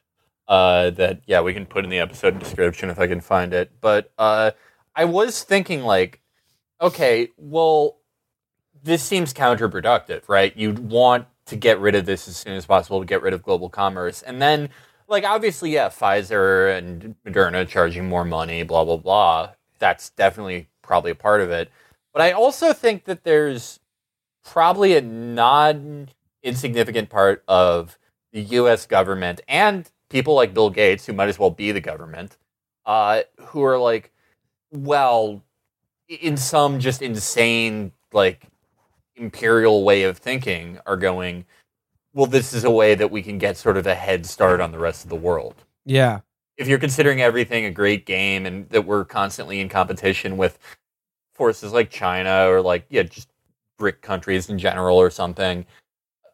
Uh, 0.48 0.90
that 0.90 1.22
yeah, 1.28 1.40
we 1.40 1.54
can 1.54 1.66
put 1.66 1.86
in 1.86 1.90
the 1.90 2.00
episode 2.00 2.38
description 2.38 2.90
if 2.90 3.00
I 3.00 3.08
can 3.08 3.22
find 3.22 3.54
it. 3.54 3.72
But 3.80 4.12
uh, 4.18 4.52
I 4.96 5.06
was 5.06 5.44
thinking 5.44 5.84
like, 5.84 6.20
okay, 6.82 7.30
well, 7.38 8.00
this 8.84 9.02
seems 9.02 9.34
counterproductive, 9.34 10.28
right? 10.28 10.56
You'd 10.58 10.80
want 10.80 11.28
to 11.46 11.56
get 11.56 11.80
rid 11.80 11.96
of 11.96 12.06
this 12.06 12.28
as 12.28 12.36
soon 12.36 12.54
as 12.54 12.66
possible 12.66 13.00
to 13.00 13.06
get 13.06 13.22
rid 13.22 13.34
of 13.34 13.44
global 13.44 13.70
commerce, 13.70 14.22
and 14.22 14.42
then 14.42 14.70
like 15.12 15.26
obviously, 15.26 15.72
yeah, 15.72 15.90
Pfizer 15.90 16.76
and 16.78 17.16
Moderna 17.28 17.68
charging 17.68 18.08
more 18.08 18.26
money, 18.26 18.64
blah 18.64 18.86
blah 18.86 18.98
blah. 18.98 19.52
That's 19.80 20.10
definitely 20.12 20.70
probably 20.82 21.12
a 21.12 21.16
part 21.16 21.42
of 21.42 21.52
it. 21.52 21.70
But 22.14 22.22
I 22.24 22.32
also 22.32 22.74
think 22.74 23.06
that 23.06 23.24
there's 23.24 23.80
probably 24.44 24.96
a 24.96 25.02
non 25.02 26.10
insignificant 26.44 27.10
part 27.10 27.44
of 27.48 27.98
the 28.32 28.42
U.S. 28.42 28.86
government 28.88 29.42
and 29.48 29.90
people 30.10 30.34
like 30.34 30.54
Bill 30.54 30.70
Gates, 30.70 31.06
who 31.06 31.14
might 31.14 31.30
as 31.30 31.38
well 31.38 31.52
be 31.52 31.72
the 31.72 31.82
government, 31.82 32.38
uh, 32.86 33.22
who 33.40 33.64
are 33.64 33.78
like, 33.78 34.12
well, 34.72 35.44
in 36.08 36.38
some 36.38 36.80
just 36.80 37.02
insane 37.02 37.92
like 38.14 38.48
imperial 39.16 39.84
way 39.84 40.04
of 40.04 40.18
thinking, 40.18 40.80
are 40.86 40.98
going 40.98 41.46
well, 42.14 42.26
this 42.26 42.54
is 42.54 42.64
a 42.64 42.72
way 42.72 42.96
that 42.96 43.12
we 43.12 43.22
can 43.22 43.38
get 43.38 43.58
sort 43.58 43.78
of 43.78 43.88
a 43.88 43.96
head 43.96 44.26
start 44.26 44.60
on 44.60 44.72
the 44.72 44.80
rest 44.80 45.04
of 45.04 45.10
the 45.10 45.16
world. 45.16 45.56
Yeah. 45.86 46.22
If 46.58 46.68
you're 46.68 46.80
considering 46.80 47.22
everything 47.22 47.66
a 47.66 47.72
great 47.72 48.06
game 48.06 48.46
and 48.46 48.70
that 48.70 48.86
we're 48.86 49.06
constantly 49.06 49.60
in 49.60 49.70
competition 49.70 50.38
with 50.38 50.60
forces 51.34 51.72
like 51.74 51.90
China 51.90 52.48
or 52.50 52.62
like, 52.62 52.86
yeah, 52.90 53.04
just 53.04 53.30
BRIC 53.78 54.02
countries 54.02 54.50
in 54.50 54.60
general 54.60 54.98
or 54.98 55.10
something, 55.10 55.66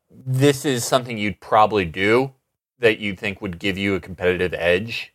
this 0.09 0.65
is 0.65 0.83
something 0.83 1.17
you'd 1.17 1.39
probably 1.39 1.85
do 1.85 2.33
that 2.79 2.99
you 2.99 3.15
think 3.15 3.41
would 3.41 3.59
give 3.59 3.77
you 3.77 3.95
a 3.95 3.99
competitive 3.99 4.53
edge 4.53 5.13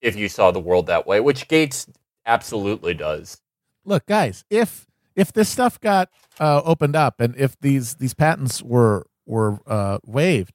if 0.00 0.16
you 0.16 0.28
saw 0.28 0.50
the 0.50 0.60
world 0.60 0.86
that 0.86 1.06
way, 1.06 1.20
which 1.20 1.48
Gates 1.48 1.86
absolutely 2.26 2.94
does. 2.94 3.40
Look, 3.84 4.06
guys, 4.06 4.44
if 4.50 4.86
if 5.14 5.32
this 5.32 5.48
stuff 5.48 5.78
got 5.80 6.08
uh, 6.40 6.62
opened 6.64 6.96
up 6.96 7.20
and 7.20 7.36
if 7.36 7.58
these 7.60 7.96
these 7.96 8.14
patents 8.14 8.62
were 8.62 9.06
were 9.32 9.58
uh, 9.66 9.98
waived, 10.04 10.54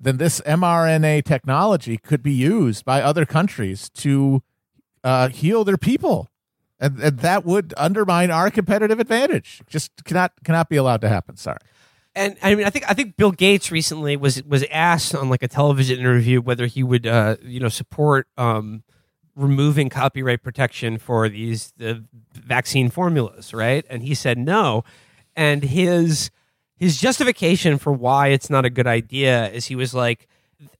then 0.00 0.16
this 0.16 0.40
mRNA 0.40 1.24
technology 1.24 1.96
could 1.96 2.22
be 2.22 2.32
used 2.32 2.84
by 2.84 3.00
other 3.00 3.24
countries 3.24 3.88
to 3.90 4.42
uh, 5.04 5.28
heal 5.28 5.64
their 5.64 5.76
people, 5.76 6.28
and, 6.80 6.98
and 7.00 7.18
that 7.20 7.44
would 7.44 7.74
undermine 7.76 8.30
our 8.30 8.50
competitive 8.50 8.98
advantage. 8.98 9.60
Just 9.66 10.04
cannot 10.04 10.32
cannot 10.44 10.68
be 10.68 10.76
allowed 10.76 11.00
to 11.02 11.08
happen. 11.08 11.36
Sorry. 11.36 11.58
And 12.16 12.36
I 12.42 12.54
mean, 12.54 12.66
I 12.66 12.70
think 12.70 12.88
I 12.88 12.94
think 12.94 13.16
Bill 13.16 13.32
Gates 13.32 13.70
recently 13.70 14.16
was 14.16 14.42
was 14.44 14.64
asked 14.70 15.14
on 15.14 15.28
like 15.28 15.42
a 15.42 15.48
television 15.48 15.98
interview 15.98 16.40
whether 16.40 16.66
he 16.66 16.82
would, 16.82 17.06
uh, 17.06 17.36
you 17.42 17.60
know, 17.60 17.68
support 17.68 18.28
um, 18.36 18.84
removing 19.34 19.88
copyright 19.88 20.42
protection 20.42 20.98
for 20.98 21.28
these 21.28 21.72
the 21.76 22.04
vaccine 22.32 22.88
formulas, 22.88 23.52
right? 23.52 23.84
And 23.90 24.02
he 24.02 24.14
said 24.14 24.38
no. 24.38 24.84
And 25.34 25.64
his 25.64 26.30
his 26.76 27.00
justification 27.00 27.78
for 27.78 27.92
why 27.92 28.28
it's 28.28 28.50
not 28.50 28.64
a 28.64 28.70
good 28.70 28.86
idea 28.86 29.50
is 29.50 29.66
he 29.66 29.76
was 29.76 29.94
like 29.94 30.28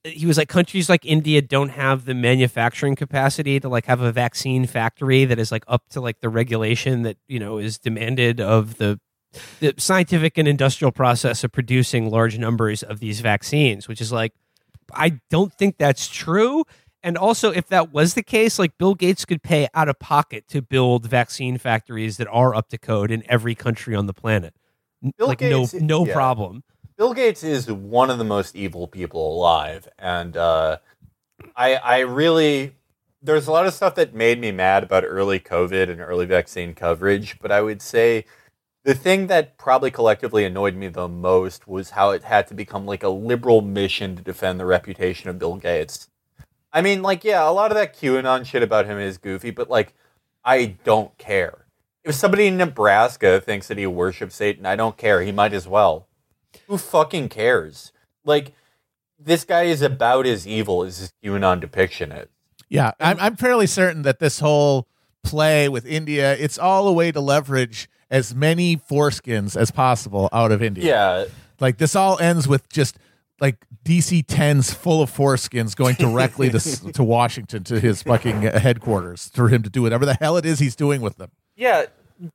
he 0.03 0.27
was 0.27 0.39
like 0.39 0.49
countries 0.49 0.89
like 0.89 1.05
India 1.05 1.43
don't 1.43 1.71
have 1.71 2.05
the 2.05 2.15
manufacturing 2.15 2.97
capacity 2.97 3.61
to 3.61 3.69
like 3.69 3.87
have 3.87 4.01
a 4.01 4.13
vaccine 4.13 4.67
factory 4.67 5.25
that 5.25 5.39
is 5.39 5.53
like 5.53 5.65
up 5.69 5.89
to 5.91 6.01
like 6.01 6.21
the 6.21 6.29
regulation 6.29 7.03
that 7.03 7.17
you 7.29 7.39
know 7.39 7.59
is 7.59 7.79
demanded 7.79 8.41
of 8.41 8.79
the 8.79 8.99
the 9.61 9.75
scientific 9.79 10.39
and 10.39 10.47
industrial 10.47 10.93
process 10.93 11.45
of 11.45 11.53
producing 11.53 12.11
large 12.11 12.39
numbers 12.39 12.83
of 12.83 13.01
these 13.01 13.21
vaccines, 13.21 13.89
which 13.89 14.01
is 14.01 14.13
like, 14.13 14.33
I 14.93 15.21
don't 15.31 15.53
think 15.53 15.77
that's 15.79 16.09
true. 16.09 16.65
And 17.03 17.19
also, 17.19 17.51
if 17.51 17.67
that 17.69 17.93
was 17.93 18.15
the 18.15 18.23
case, 18.23 18.59
like 18.59 18.79
Bill 18.79 18.95
Gates 18.95 19.25
could 19.25 19.43
pay 19.43 19.69
out 19.75 19.89
of 19.89 19.99
pocket 19.99 20.49
to 20.49 20.63
build 20.63 21.07
vaccine 21.07 21.59
factories 21.59 22.17
that 22.17 22.29
are 22.29 22.55
up 22.55 22.69
to 22.71 22.79
code 22.79 23.11
in 23.11 23.23
every 23.29 23.55
country 23.55 23.95
on 23.95 24.07
the 24.07 24.15
planet. 24.15 24.55
Bill 25.17 25.29
like 25.29 25.39
Gates- 25.39 25.75
no 25.75 26.03
no 26.03 26.07
yeah. 26.07 26.15
problem. 26.15 26.63
Bill 26.97 27.13
Gates 27.13 27.43
is 27.43 27.71
one 27.71 28.11
of 28.11 28.19
the 28.19 28.25
most 28.25 28.55
evil 28.55 28.87
people 28.87 29.35
alive, 29.35 29.89
and 29.99 30.37
uh, 30.37 30.79
I 31.57 31.77
I 31.77 31.99
really 32.01 32.75
there's 33.23 33.47
a 33.47 33.53
lot 33.53 33.67
of 33.67 33.73
stuff 33.75 33.95
that 33.95 34.15
made 34.15 34.39
me 34.39 34.53
mad 34.53 34.85
about 34.85 35.05
early 35.05 35.41
COVID 35.41 35.89
and 35.91 36.01
early 36.01 36.27
vaccine 36.27 36.75
coverage, 36.75 37.39
but 37.41 37.51
I 37.51 37.63
would 37.63 37.81
say 37.81 38.27
the 38.85 38.95
thing 38.95 39.29
that 39.29 39.57
probably 39.57 39.91
collectively 39.91 40.45
annoyed 40.45 40.77
me 40.77 40.89
the 40.89 41.09
most 41.09 41.67
was 41.67 41.91
how 41.91 42.11
it 42.11 42.23
had 42.23 42.47
to 42.49 42.55
become 42.55 42.85
like 42.85 43.03
a 43.03 43.09
liberal 43.09 43.63
mission 43.63 44.15
to 44.15 44.23
defend 44.23 44.61
the 44.61 44.67
reputation 44.67 45.31
of 45.31 45.39
Bill 45.39 45.57
Gates. 45.57 46.09
I 46.71 46.83
mean, 46.83 47.01
like, 47.01 47.25
yeah, 47.25 47.49
a 47.49 47.51
lot 47.51 47.71
of 47.71 47.77
that 47.77 47.97
QAnon 47.97 48.45
shit 48.45 48.63
about 48.63 48.85
him 48.85 48.99
is 48.99 49.17
goofy, 49.17 49.51
but 49.51 49.71
like, 49.71 49.95
I 50.45 50.77
don't 50.85 51.17
care. 51.17 51.64
If 52.05 52.15
somebody 52.15 52.47
in 52.47 52.57
Nebraska 52.59 53.41
thinks 53.41 53.69
that 53.69 53.79
he 53.79 53.87
worships 53.87 54.37
Satan, 54.37 54.67
I 54.67 54.77
don't 54.77 54.97
care. 54.97 55.23
He 55.23 55.33
might 55.33 55.53
as 55.55 55.67
well. 55.67 56.07
Who 56.67 56.77
fucking 56.77 57.31
cares? 57.31 57.93
Like, 58.25 58.53
this 59.19 59.45
guy 59.45 59.63
is 59.63 59.81
about 59.81 60.27
as 60.27 60.47
evil 60.47 60.85
as 60.85 60.99
his 60.99 61.13
QAnon 61.25 61.61
depiction 61.61 62.13
is. 62.13 62.29
Yeah, 62.69 62.93
I'm, 63.01 63.19
I'm 63.21 63.37
fairly 63.37 63.67
certain 63.67 64.03
that 64.03 64.19
this 64.19 64.41
whole 64.41 64.89
play 65.23 65.69
with 65.69 65.87
India, 65.87 66.35
it's 66.35 66.59
all 66.59 66.89
a 66.89 66.93
way 66.93 67.11
to 67.13 67.21
leverage 67.21 67.89
as 68.11 68.35
many 68.35 68.77
foreskins 68.77 69.57
as 69.57 69.71
possible 69.71 70.29
out 70.33 70.53
of 70.53 70.63
India. 70.63 70.85
Yeah, 70.85 71.25
Like 71.61 71.79
this 71.79 71.97
all 71.97 72.19
ends 72.19 72.47
with 72.47 72.69
just 72.69 72.99
like 73.41 73.65
DC 73.85 74.27
10s 74.27 74.75
full 74.75 75.03
of 75.03 75.11
foreskins 75.11 75.75
going 75.75 75.95
directly 75.97 76.51
to 76.51 76.59
to 76.93 77.05
Washington 77.05 77.65
to 77.65 77.81
his 77.81 78.03
fucking 78.03 78.43
headquarters 78.43 79.31
for 79.35 79.49
him 79.49 79.63
to 79.63 79.71
do 79.71 79.83
whatever 79.83 80.07
the 80.07 80.15
hell 80.15 80.37
it 80.37 80.47
is 80.47 80.59
he's 80.59 80.77
doing 80.77 81.01
with 81.01 81.17
them. 81.17 81.31
Yeah. 81.57 81.87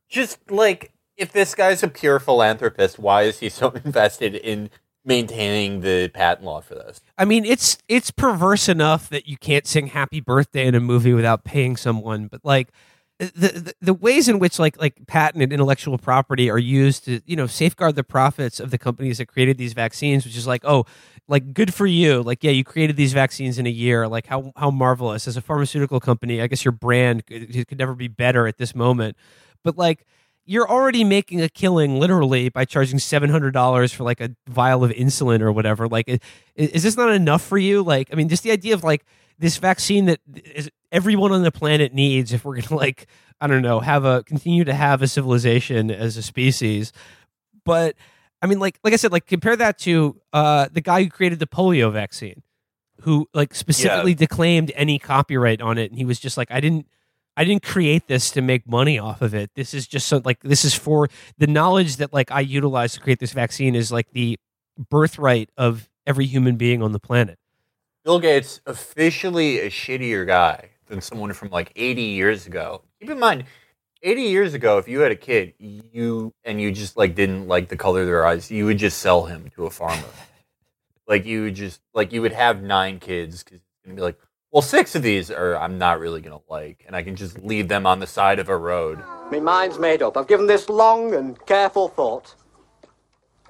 Just 0.08 0.50
like 0.50 0.92
if 1.16 1.32
this 1.32 1.54
guy's 1.54 1.82
a 1.82 1.88
pure 1.88 2.18
philanthropist, 2.18 2.98
why 2.98 3.22
is 3.22 3.40
he 3.40 3.48
so 3.48 3.70
invested 3.84 4.34
in 4.34 4.70
maintaining 5.04 5.80
the 5.80 6.08
patent 6.08 6.44
law 6.46 6.60
for 6.60 6.74
this? 6.74 7.00
I 7.16 7.24
mean, 7.24 7.44
it's 7.44 7.78
it's 7.88 8.10
perverse 8.10 8.68
enough 8.68 9.08
that 9.10 9.26
you 9.28 9.36
can't 9.36 9.66
sing 9.66 9.88
"Happy 9.88 10.20
Birthday" 10.20 10.66
in 10.66 10.74
a 10.74 10.80
movie 10.80 11.12
without 11.12 11.44
paying 11.44 11.76
someone, 11.76 12.26
but 12.26 12.40
like 12.44 12.68
the, 13.26 13.48
the 13.60 13.74
the 13.80 13.94
ways 13.94 14.28
in 14.28 14.38
which 14.38 14.58
like 14.58 14.80
like 14.80 15.06
patent 15.06 15.42
and 15.42 15.52
intellectual 15.52 15.98
property 15.98 16.50
are 16.50 16.58
used 16.58 17.04
to 17.04 17.20
you 17.26 17.36
know 17.36 17.46
safeguard 17.46 17.94
the 17.94 18.04
profits 18.04 18.60
of 18.60 18.70
the 18.70 18.78
companies 18.78 19.18
that 19.18 19.26
created 19.26 19.58
these 19.58 19.72
vaccines, 19.74 20.24
which 20.24 20.36
is 20.36 20.46
like 20.46 20.62
oh 20.64 20.84
like 21.28 21.52
good 21.54 21.72
for 21.74 21.86
you, 21.86 22.22
like 22.22 22.42
yeah 22.42 22.50
you 22.50 22.64
created 22.64 22.96
these 22.96 23.12
vaccines 23.12 23.58
in 23.58 23.66
a 23.66 23.70
year, 23.70 24.08
like 24.08 24.26
how 24.26 24.52
how 24.56 24.70
marvelous. 24.70 25.28
As 25.28 25.36
a 25.36 25.42
pharmaceutical 25.42 26.00
company, 26.00 26.40
I 26.40 26.46
guess 26.46 26.64
your 26.64 26.72
brand 26.72 27.26
could, 27.26 27.68
could 27.68 27.78
never 27.78 27.94
be 27.94 28.08
better 28.08 28.46
at 28.46 28.58
this 28.58 28.74
moment, 28.74 29.16
but 29.64 29.76
like 29.76 30.06
you're 30.46 30.68
already 30.68 31.04
making 31.04 31.40
a 31.42 31.48
killing 31.48 32.00
literally 32.00 32.48
by 32.48 32.64
charging 32.64 32.98
$700 32.98 33.94
for 33.94 34.02
like 34.04 34.20
a 34.20 34.30
vial 34.48 34.82
of 34.82 34.90
insulin 34.92 35.40
or 35.42 35.52
whatever. 35.52 35.86
Like 35.86 36.08
i- 36.08 36.18
is, 36.56 36.82
this 36.82 36.96
not 36.96 37.12
enough 37.12 37.42
for 37.42 37.58
you? 37.58 37.82
Like 37.82 38.08
i 38.12 38.16
mean 38.16 38.28
just 38.28 38.42
the 38.42 38.50
idea 38.50 38.74
of 38.74 38.82
like 38.82 39.04
this 39.40 39.56
vaccine 39.56 40.04
that 40.04 40.20
is 40.54 40.70
everyone 40.92 41.32
on 41.32 41.42
the 41.42 41.50
planet 41.50 41.92
needs 41.92 42.32
if 42.32 42.44
we're 42.44 42.60
gonna 42.60 42.78
like 42.80 43.06
i 43.40 43.46
don't 43.46 43.62
know 43.62 43.80
have 43.80 44.04
a 44.04 44.22
continue 44.24 44.64
to 44.64 44.74
have 44.74 45.02
a 45.02 45.08
civilization 45.08 45.90
as 45.90 46.16
a 46.16 46.22
species 46.22 46.92
but 47.64 47.96
i 48.42 48.46
mean 48.46 48.60
like 48.60 48.78
like 48.84 48.92
i 48.92 48.96
said 48.96 49.10
like 49.10 49.26
compare 49.26 49.56
that 49.56 49.78
to 49.78 50.20
uh 50.32 50.68
the 50.72 50.80
guy 50.80 51.02
who 51.02 51.10
created 51.10 51.38
the 51.38 51.46
polio 51.46 51.92
vaccine 51.92 52.42
who 53.02 53.26
like 53.34 53.54
specifically 53.54 54.14
declaimed 54.14 54.70
any 54.76 54.98
copyright 54.98 55.60
on 55.60 55.78
it 55.78 55.90
and 55.90 55.98
he 55.98 56.04
was 56.04 56.20
just 56.20 56.36
like 56.36 56.50
i 56.50 56.60
didn't 56.60 56.86
I 57.36 57.44
didn't 57.44 57.62
create 57.62 58.06
this 58.06 58.30
to 58.32 58.42
make 58.42 58.68
money 58.68 58.98
off 58.98 59.22
of 59.22 59.34
it. 59.34 59.50
This 59.54 59.72
is 59.72 59.86
just 59.86 60.08
so 60.08 60.20
like 60.24 60.40
this 60.40 60.62
is 60.62 60.74
for 60.74 61.08
the 61.38 61.46
knowledge 61.46 61.96
that 61.96 62.12
like 62.12 62.30
I 62.30 62.40
utilize 62.40 62.92
to 62.94 63.00
create 63.00 63.18
this 63.18 63.32
vaccine 63.32 63.74
is 63.74 63.90
like 63.90 64.10
the 64.12 64.38
birthright 64.90 65.48
of 65.56 65.88
every 66.06 66.26
human 66.26 66.56
being 66.56 66.82
on 66.82 66.92
the 66.92 66.98
planet. 66.98 67.38
Bill 68.04 68.18
Gates 68.18 68.60
officially 68.66 69.58
a 69.58 69.68
shittier 69.68 70.26
guy 70.26 70.70
than 70.86 71.00
someone 71.02 71.32
from 71.34 71.50
like 71.50 71.70
80 71.76 72.02
years 72.02 72.46
ago. 72.46 72.82
Keep 72.98 73.10
in 73.10 73.18
mind, 73.18 73.44
80 74.02 74.22
years 74.22 74.54
ago, 74.54 74.78
if 74.78 74.88
you 74.88 75.00
had 75.00 75.12
a 75.12 75.16
kid, 75.16 75.52
you 75.58 76.32
and 76.44 76.60
you 76.60 76.72
just 76.72 76.96
like 76.96 77.14
didn't 77.14 77.46
like 77.46 77.68
the 77.68 77.76
color 77.76 78.00
of 78.00 78.06
their 78.06 78.26
eyes, 78.26 78.50
you 78.50 78.64
would 78.64 78.78
just 78.78 78.98
sell 78.98 79.26
him 79.26 79.50
to 79.54 79.66
a 79.66 79.70
farmer. 79.70 80.02
like 81.06 81.26
you 81.26 81.42
would 81.42 81.54
just 81.54 81.82
like 81.92 82.10
you 82.12 82.22
would 82.22 82.32
have 82.32 82.62
nine 82.62 82.98
kids 82.98 83.42
because 83.42 83.58
it's 83.58 83.84
gonna 83.84 83.96
be 83.96 84.02
like, 84.02 84.18
well, 84.50 84.62
six 84.62 84.94
of 84.94 85.02
these 85.02 85.30
are 85.30 85.56
I'm 85.56 85.76
not 85.76 86.00
really 86.00 86.22
gonna 86.22 86.40
like, 86.48 86.82
and 86.86 86.96
I 86.96 87.02
can 87.02 87.16
just 87.16 87.38
leave 87.40 87.68
them 87.68 87.84
on 87.84 87.98
the 87.98 88.06
side 88.06 88.38
of 88.38 88.48
a 88.48 88.56
road. 88.56 89.04
My 89.30 89.40
mind's 89.40 89.78
made 89.78 90.00
up. 90.00 90.16
I've 90.16 90.26
given 90.26 90.46
this 90.46 90.70
long 90.70 91.14
and 91.14 91.38
careful 91.44 91.88
thought. 91.88 92.34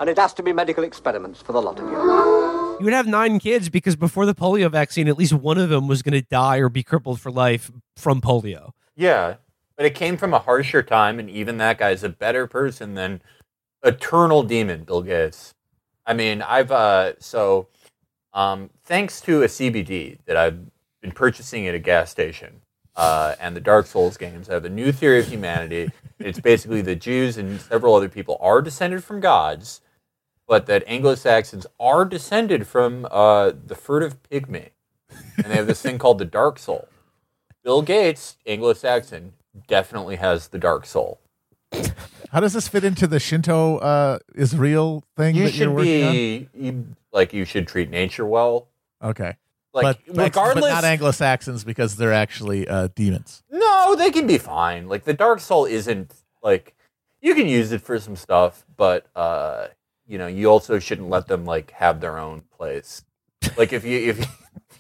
And 0.01 0.11
it 0.11 0.19
has 0.19 0.33
to 0.35 0.43
be 0.43 0.53
medical 0.53 0.83
experiments 0.83 1.41
for 1.41 1.53
the 1.53 1.63
lot 1.63 1.79
of 1.79 1.87
you. 1.89 2.60
You 2.81 2.85
would 2.85 2.95
have 2.95 3.07
nine 3.07 3.39
kids 3.39 3.69
because 3.69 3.95
before 3.95 4.27
the 4.27 4.35
polio 4.35 4.71
vaccine, 4.71 5.07
at 5.07 5.19
least 5.19 5.33
one 5.33 5.59
of 5.59 5.69
them 5.69 5.87
was 5.87 6.03
going 6.03 6.21
to 6.21 6.27
die 6.27 6.57
or 6.57 6.69
be 6.69 6.83
crippled 6.83 7.21
for 7.21 7.31
life 7.31 7.71
from 7.97 8.21
polio. 8.21 8.73
Yeah, 8.97 9.37
but 9.77 9.87
it 9.87 9.95
came 9.95 10.17
from 10.17 10.33
a 10.33 10.39
harsher 10.39 10.83
time, 10.83 11.19
and 11.19 11.29
even 11.29 11.59
that 11.59 11.79
guy's 11.79 12.03
a 12.03 12.09
better 12.09 12.47
person 12.47 12.95
than 12.95 13.21
eternal 13.83 14.43
demon 14.43 14.85
Bill 14.85 15.03
Gates. 15.03 15.55
I 16.07 16.15
mean, 16.15 16.43
I've 16.43 16.73
uh, 16.73 17.13
so 17.19 17.69
um, 18.33 18.71
thanks 18.85 19.21
to 19.23 19.43
a 19.43 19.47
CBD 19.47 20.19
that 20.25 20.37
I've 20.37 20.59
been 21.01 21.13
purchasing 21.13 21.69
at 21.69 21.75
a 21.75 21.79
gas 21.79 22.11
station 22.11 22.63
uh, 22.97 23.35
and 23.41 23.57
the 23.57 23.61
Dark 23.61 23.87
Souls 23.87 24.17
games, 24.17 24.51
I 24.51 24.55
have 24.55 24.65
a 24.65 24.71
new 24.71 24.93
theory 24.93 25.21
of 25.21 25.27
humanity. 25.27 25.91
it's 26.19 26.41
basically 26.41 26.83
the 26.83 26.97
Jews 26.97 27.39
and 27.39 27.61
several 27.61 27.95
other 27.95 28.09
people 28.09 28.37
are 28.41 28.61
descended 28.61 29.03
from 29.05 29.21
gods, 29.21 29.81
but 30.51 30.67
that 30.67 30.83
Anglo 30.89 31.15
Saxons 31.15 31.65
are 31.79 32.05
descended 32.05 32.67
from 32.67 33.07
uh, 33.13 33.53
the 33.69 33.77
furtive 33.77 34.21
pygmy, 34.25 34.71
and 35.37 35.47
they 35.47 35.55
have 35.55 35.69
this 35.69 35.81
thing 35.81 35.97
called 35.97 36.19
the 36.19 36.25
Dark 36.25 36.59
Soul. 36.59 36.89
Bill 37.63 37.83
Gates, 37.83 38.37
Anglo 38.45 38.73
Saxon, 38.73 39.35
definitely 39.69 40.17
has 40.17 40.49
the 40.49 40.59
dark 40.59 40.87
soul. 40.87 41.21
How 42.33 42.41
does 42.41 42.53
this 42.53 42.67
fit 42.67 42.83
into 42.83 43.07
the 43.07 43.21
Shinto 43.21 43.79
uh, 43.79 44.19
is 44.35 44.57
real 44.57 45.05
thing 45.17 45.37
You 45.37 45.45
that 45.45 45.55
you're 45.55 45.69
should 45.69 45.75
working 45.75 46.11
be 46.11 46.49
you, 46.53 46.87
like 47.13 47.33
you 47.33 47.45
should 47.45 47.69
treat 47.69 47.89
nature 47.89 48.27
well. 48.27 48.67
Okay. 49.01 49.37
Like 49.73 49.85
but, 49.85 49.99
but- 50.17 50.23
regardless, 50.25 50.65
but 50.65 50.71
not 50.75 50.85
Anglo 50.85 51.13
Saxons 51.13 51.63
because 51.63 51.95
they're 51.95 52.13
actually 52.13 52.67
uh, 52.67 52.89
demons. 52.97 53.45
no, 53.53 53.95
they 53.95 54.11
can 54.11 54.27
be 54.27 54.39
fine. 54.39 54.89
Like 54.89 55.05
the 55.05 55.15
dark 55.15 55.39
soul 55.39 55.65
isn't 55.65 56.13
like 56.43 56.75
you 57.21 57.37
can 57.37 57.47
use 57.47 57.71
it 57.71 57.83
for 57.83 58.01
some 58.01 58.17
stuff, 58.17 58.65
but 58.77 59.07
uh, 59.15 59.69
you 60.11 60.19
know 60.19 60.27
you 60.27 60.49
also 60.49 60.81
shouldn't 60.81 61.09
let 61.09 61.29
them 61.29 61.45
like 61.45 61.71
have 61.71 62.01
their 62.01 62.19
own 62.19 62.43
place. 62.57 63.05
Like 63.57 63.73
if 63.73 63.85
you 63.85 64.11
if 64.11 64.27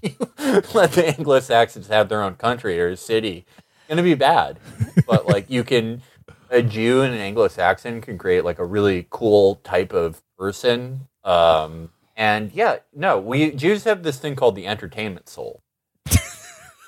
you 0.02 0.10
let 0.74 0.92
the 0.92 1.14
Anglo 1.16 1.38
Saxons 1.38 1.86
have 1.86 2.08
their 2.08 2.22
own 2.22 2.34
country 2.34 2.80
or 2.80 2.96
city, 2.96 3.46
it's 3.56 3.88
gonna 3.88 4.02
be 4.02 4.14
bad. 4.14 4.58
But 5.06 5.26
like 5.26 5.48
you 5.48 5.62
can 5.62 6.02
a 6.50 6.62
Jew 6.62 7.02
and 7.02 7.14
an 7.14 7.20
Anglo 7.20 7.46
Saxon 7.46 8.00
can 8.00 8.18
create 8.18 8.44
like 8.44 8.58
a 8.58 8.64
really 8.64 9.06
cool 9.08 9.56
type 9.56 9.92
of 9.92 10.20
person. 10.36 11.06
Um, 11.22 11.90
and 12.16 12.52
yeah, 12.52 12.78
no, 12.92 13.20
we 13.20 13.52
Jews 13.52 13.84
have 13.84 14.02
this 14.02 14.18
thing 14.18 14.34
called 14.34 14.56
the 14.56 14.66
entertainment 14.66 15.28
soul. 15.28 15.62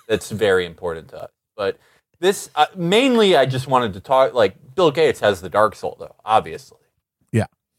That's 0.09 0.31
very 0.31 0.67
important 0.67 1.09
to 1.11 1.25
us. 1.25 1.31
But 1.57 1.79
this 2.19 2.51
uh, 2.57 2.67
mainly, 2.75 3.37
I 3.37 3.47
just 3.47 3.69
wanted 3.69 3.93
to 3.95 4.01
talk. 4.01 4.35
Like 4.35 4.75
Bill 4.75 4.91
Gates 4.91 5.21
has 5.21 5.41
the 5.41 5.49
dark 5.49 5.77
soul, 5.77 5.97
though. 5.99 6.17
Obviously. 6.25 6.82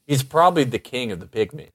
He's 0.05 0.23
probably 0.23 0.63
the 0.63 0.79
king 0.79 1.11
of 1.11 1.19
the 1.19 1.25
pygmies. 1.25 1.71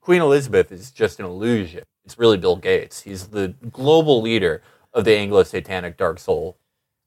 Queen 0.00 0.20
Elizabeth 0.20 0.70
is 0.70 0.90
just 0.90 1.18
an 1.18 1.26
illusion. 1.26 1.84
It's 2.04 2.18
really 2.18 2.36
Bill 2.36 2.56
Gates. 2.56 3.02
He's 3.02 3.28
the 3.28 3.54
global 3.70 4.20
leader 4.20 4.62
of 4.92 5.04
the 5.04 5.16
Anglo-Satanic 5.16 5.96
dark 5.96 6.18
soul 6.18 6.58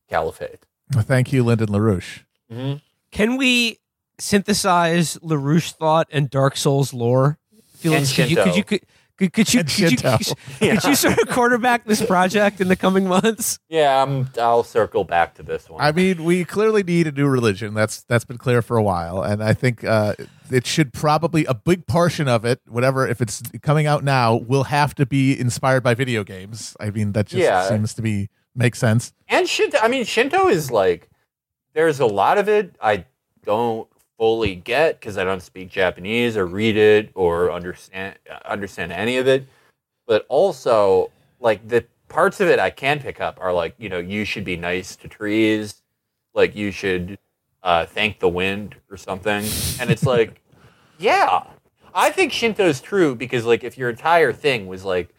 caliphate. 0.09 0.65
Thank 0.91 1.31
you, 1.31 1.43
Lyndon 1.43 1.67
LaRouche. 1.67 2.23
Mm-hmm. 2.51 2.77
Can 3.11 3.37
we 3.37 3.79
synthesize 4.17 5.17
LaRouche 5.17 5.73
thought 5.73 6.07
and 6.11 6.29
Dark 6.29 6.57
Souls 6.57 6.93
lore? 6.93 7.37
And 7.83 8.07
could 8.07 8.31
you 8.31 8.37
could 8.37 8.55
you 8.55 8.63
could, 8.63 8.81
could, 9.17 9.33
could 9.33 9.53
you 9.53 9.61
could 9.63 9.77
you, 9.79 9.87
Shinto. 9.89 10.17
could 10.59 10.83
you 10.83 10.95
sort 10.95 11.17
of 11.19 11.29
quarterback 11.29 11.85
this 11.85 12.05
project 12.05 12.61
in 12.61 12.67
the 12.67 12.75
coming 12.75 13.07
months? 13.07 13.59
Yeah, 13.67 14.03
I'm, 14.03 14.29
I'll 14.39 14.63
circle 14.63 15.03
back 15.03 15.35
to 15.35 15.43
this 15.43 15.69
one. 15.69 15.81
I 15.81 15.91
mean, 15.91 16.23
we 16.23 16.45
clearly 16.45 16.83
need 16.83 17.07
a 17.07 17.11
new 17.11 17.27
religion. 17.27 17.73
That's 17.73 18.03
that's 18.03 18.25
been 18.25 18.37
clear 18.37 18.61
for 18.61 18.77
a 18.77 18.83
while, 18.83 19.21
and 19.23 19.43
I 19.43 19.53
think 19.53 19.83
uh, 19.83 20.13
it 20.51 20.65
should 20.65 20.93
probably 20.93 21.45
a 21.45 21.53
big 21.53 21.87
portion 21.87 22.27
of 22.27 22.45
it, 22.45 22.61
whatever 22.67 23.07
if 23.07 23.21
it's 23.21 23.41
coming 23.61 23.87
out 23.87 24.03
now, 24.03 24.35
will 24.35 24.65
have 24.65 24.93
to 24.95 25.05
be 25.05 25.37
inspired 25.39 25.83
by 25.83 25.93
video 25.93 26.23
games. 26.23 26.75
I 26.79 26.91
mean, 26.91 27.13
that 27.13 27.27
just 27.27 27.43
Yeah. 27.43 27.67
seems 27.67 27.93
to 27.95 28.01
be 28.01 28.29
make 28.55 28.75
sense. 28.75 29.13
And 29.27 29.47
Shinto, 29.47 29.77
I 29.81 29.87
mean, 29.87 30.05
Shinto 30.05 30.47
is 30.47 30.71
like, 30.71 31.09
there's 31.73 31.99
a 31.99 32.05
lot 32.07 32.37
of 32.37 32.47
it 32.49 32.75
I 32.81 33.05
don't 33.43 33.87
fully 34.17 34.55
get 34.55 34.99
because 34.99 35.17
I 35.17 35.23
don't 35.23 35.41
speak 35.41 35.69
Japanese 35.69 36.35
or 36.37 36.45
read 36.45 36.77
it 36.77 37.11
or 37.13 37.51
understand 37.51 38.15
understand 38.45 38.91
any 38.91 39.17
of 39.17 39.27
it. 39.27 39.45
But 40.07 40.25
also, 40.29 41.11
like 41.39 41.67
the 41.67 41.85
parts 42.09 42.39
of 42.39 42.47
it 42.47 42.59
I 42.59 42.69
can 42.69 42.99
pick 42.99 43.19
up 43.21 43.37
are 43.41 43.53
like, 43.53 43.75
you 43.77 43.89
know, 43.89 43.99
you 43.99 44.25
should 44.25 44.45
be 44.45 44.57
nice 44.57 44.95
to 44.97 45.07
trees, 45.07 45.81
like 46.33 46.55
you 46.55 46.71
should 46.71 47.19
uh, 47.63 47.85
thank 47.85 48.19
the 48.19 48.29
wind 48.29 48.75
or 48.89 48.97
something. 48.97 49.45
And 49.79 49.89
it's 49.89 50.05
like, 50.05 50.41
yeah, 50.97 51.43
I 51.93 52.09
think 52.11 52.31
Shinto's 52.31 52.81
true 52.81 53.15
because 53.15 53.45
like 53.45 53.63
if 53.63 53.77
your 53.77 53.89
entire 53.89 54.33
thing 54.33 54.67
was 54.67 54.85
like, 54.85 55.09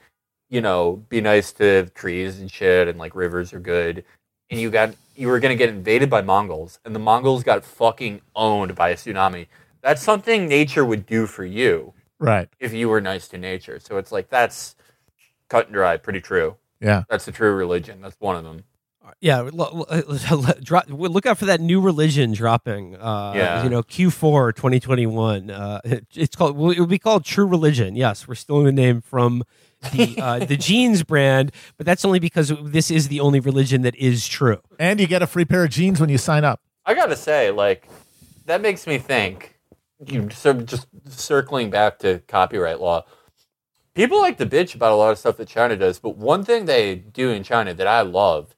you 0.49 0.61
know, 0.61 1.05
be 1.09 1.20
nice 1.20 1.53
to 1.53 1.86
trees 1.90 2.40
and 2.40 2.51
shit, 2.51 2.88
and 2.88 2.99
like 2.99 3.14
rivers 3.14 3.53
are 3.53 3.61
good, 3.61 4.05
and 4.51 4.61
you 4.61 4.70
got 4.70 4.94
you 5.16 5.28
were 5.28 5.40
gonna 5.40 5.57
get 5.57 5.68
invaded 5.68 6.09
by 6.09 6.22
Mongols, 6.22 6.78
and 6.84 6.94
the 6.94 7.01
Mongols 7.01 7.42
got 7.42 7.64
fucking 7.64 8.20
owned 8.36 8.74
by 8.74 8.90
a 8.90 8.94
tsunami. 8.94 9.46
That's 9.80 10.03
something 10.03 10.46
nature 10.49 10.84
would 10.84 11.07
do 11.07 11.26
for 11.26 11.44
you 11.44 11.92
Right. 12.18 12.49
if 12.61 12.72
you 12.72 12.88
were 12.88 13.01
nice 13.01 13.28
to 13.28 13.38
nature. 13.38 13.80
So 13.80 13.96
it's 13.99 14.12
like 14.12 14.28
that's 14.28 14.76
cut 15.49 15.66
and 15.66 15.74
dry, 15.74 15.96
pretty 15.96 16.20
true. 16.20 16.57
Yeah. 16.80 17.03
That's 17.11 17.24
the 17.24 17.32
true 17.32 17.53
religion. 17.55 18.01
That's 18.01 18.16
one 18.20 18.36
of 18.36 18.44
them. 18.44 18.64
Yeah, 19.20 19.48
lo- 19.52 19.86
lo- 19.90 20.86
look 20.90 21.26
out 21.26 21.38
for 21.38 21.44
that 21.46 21.61
new 21.61 21.80
religion 21.80 22.32
dropping. 22.32 22.96
Uh, 22.96 23.32
Yeah. 23.36 23.64
you 23.64 23.70
know, 23.70 23.82
Q4 23.82 24.54
2021. 24.54 25.50
Uh, 25.50 25.80
it's 26.14 26.36
called. 26.36 26.56
well, 26.56 26.70
It 26.70 26.78
will 26.78 26.86
be 26.86 26.98
called 26.98 27.24
True 27.24 27.46
Religion. 27.46 27.96
Yes, 27.96 28.26
we're 28.28 28.34
stealing 28.34 28.64
the 28.66 28.72
name 28.72 29.00
from 29.00 29.44
the 29.92 30.20
uh, 30.20 30.38
the 30.44 30.56
jeans 30.56 31.02
brand, 31.02 31.52
but 31.76 31.86
that's 31.86 32.04
only 32.04 32.18
because 32.18 32.52
this 32.62 32.90
is 32.90 33.09
the 33.09 33.20
only 33.20 33.40
religion 33.40 33.82
that 33.82 33.94
is 33.96 34.26
true. 34.26 34.61
And 34.78 34.98
you 35.00 35.06
get 35.06 35.22
a 35.22 35.26
free 35.26 35.44
pair 35.44 35.64
of 35.64 35.70
jeans 35.70 36.00
when 36.00 36.09
you 36.11 36.18
sign 36.18 36.44
up. 36.44 36.61
I 36.84 36.94
gotta 36.94 37.16
say, 37.16 37.50
like, 37.50 37.88
that 38.46 38.61
makes 38.61 38.86
me 38.86 38.98
think. 38.98 39.54
You 40.06 40.30
sort 40.30 40.56
of 40.59 40.66
just 40.66 40.86
circling 41.09 41.70
back 41.70 41.98
to 42.00 42.20
copyright 42.28 42.80
law. 42.80 43.04
People 43.94 44.20
like 44.20 44.38
to 44.38 44.46
bitch 44.46 44.76
about 44.76 44.92
a 44.92 44.94
lot 44.94 45.11
of 45.11 45.18
stuff 45.18 45.36
that 45.38 45.48
China 45.48 45.76
does, 45.76 45.98
but 45.98 46.16
one 46.16 46.44
thing 46.44 46.66
they 46.66 46.94
do 46.94 47.30
in 47.30 47.42
China 47.42 47.74
that 47.74 47.86
I 47.88 48.02
love 48.02 48.54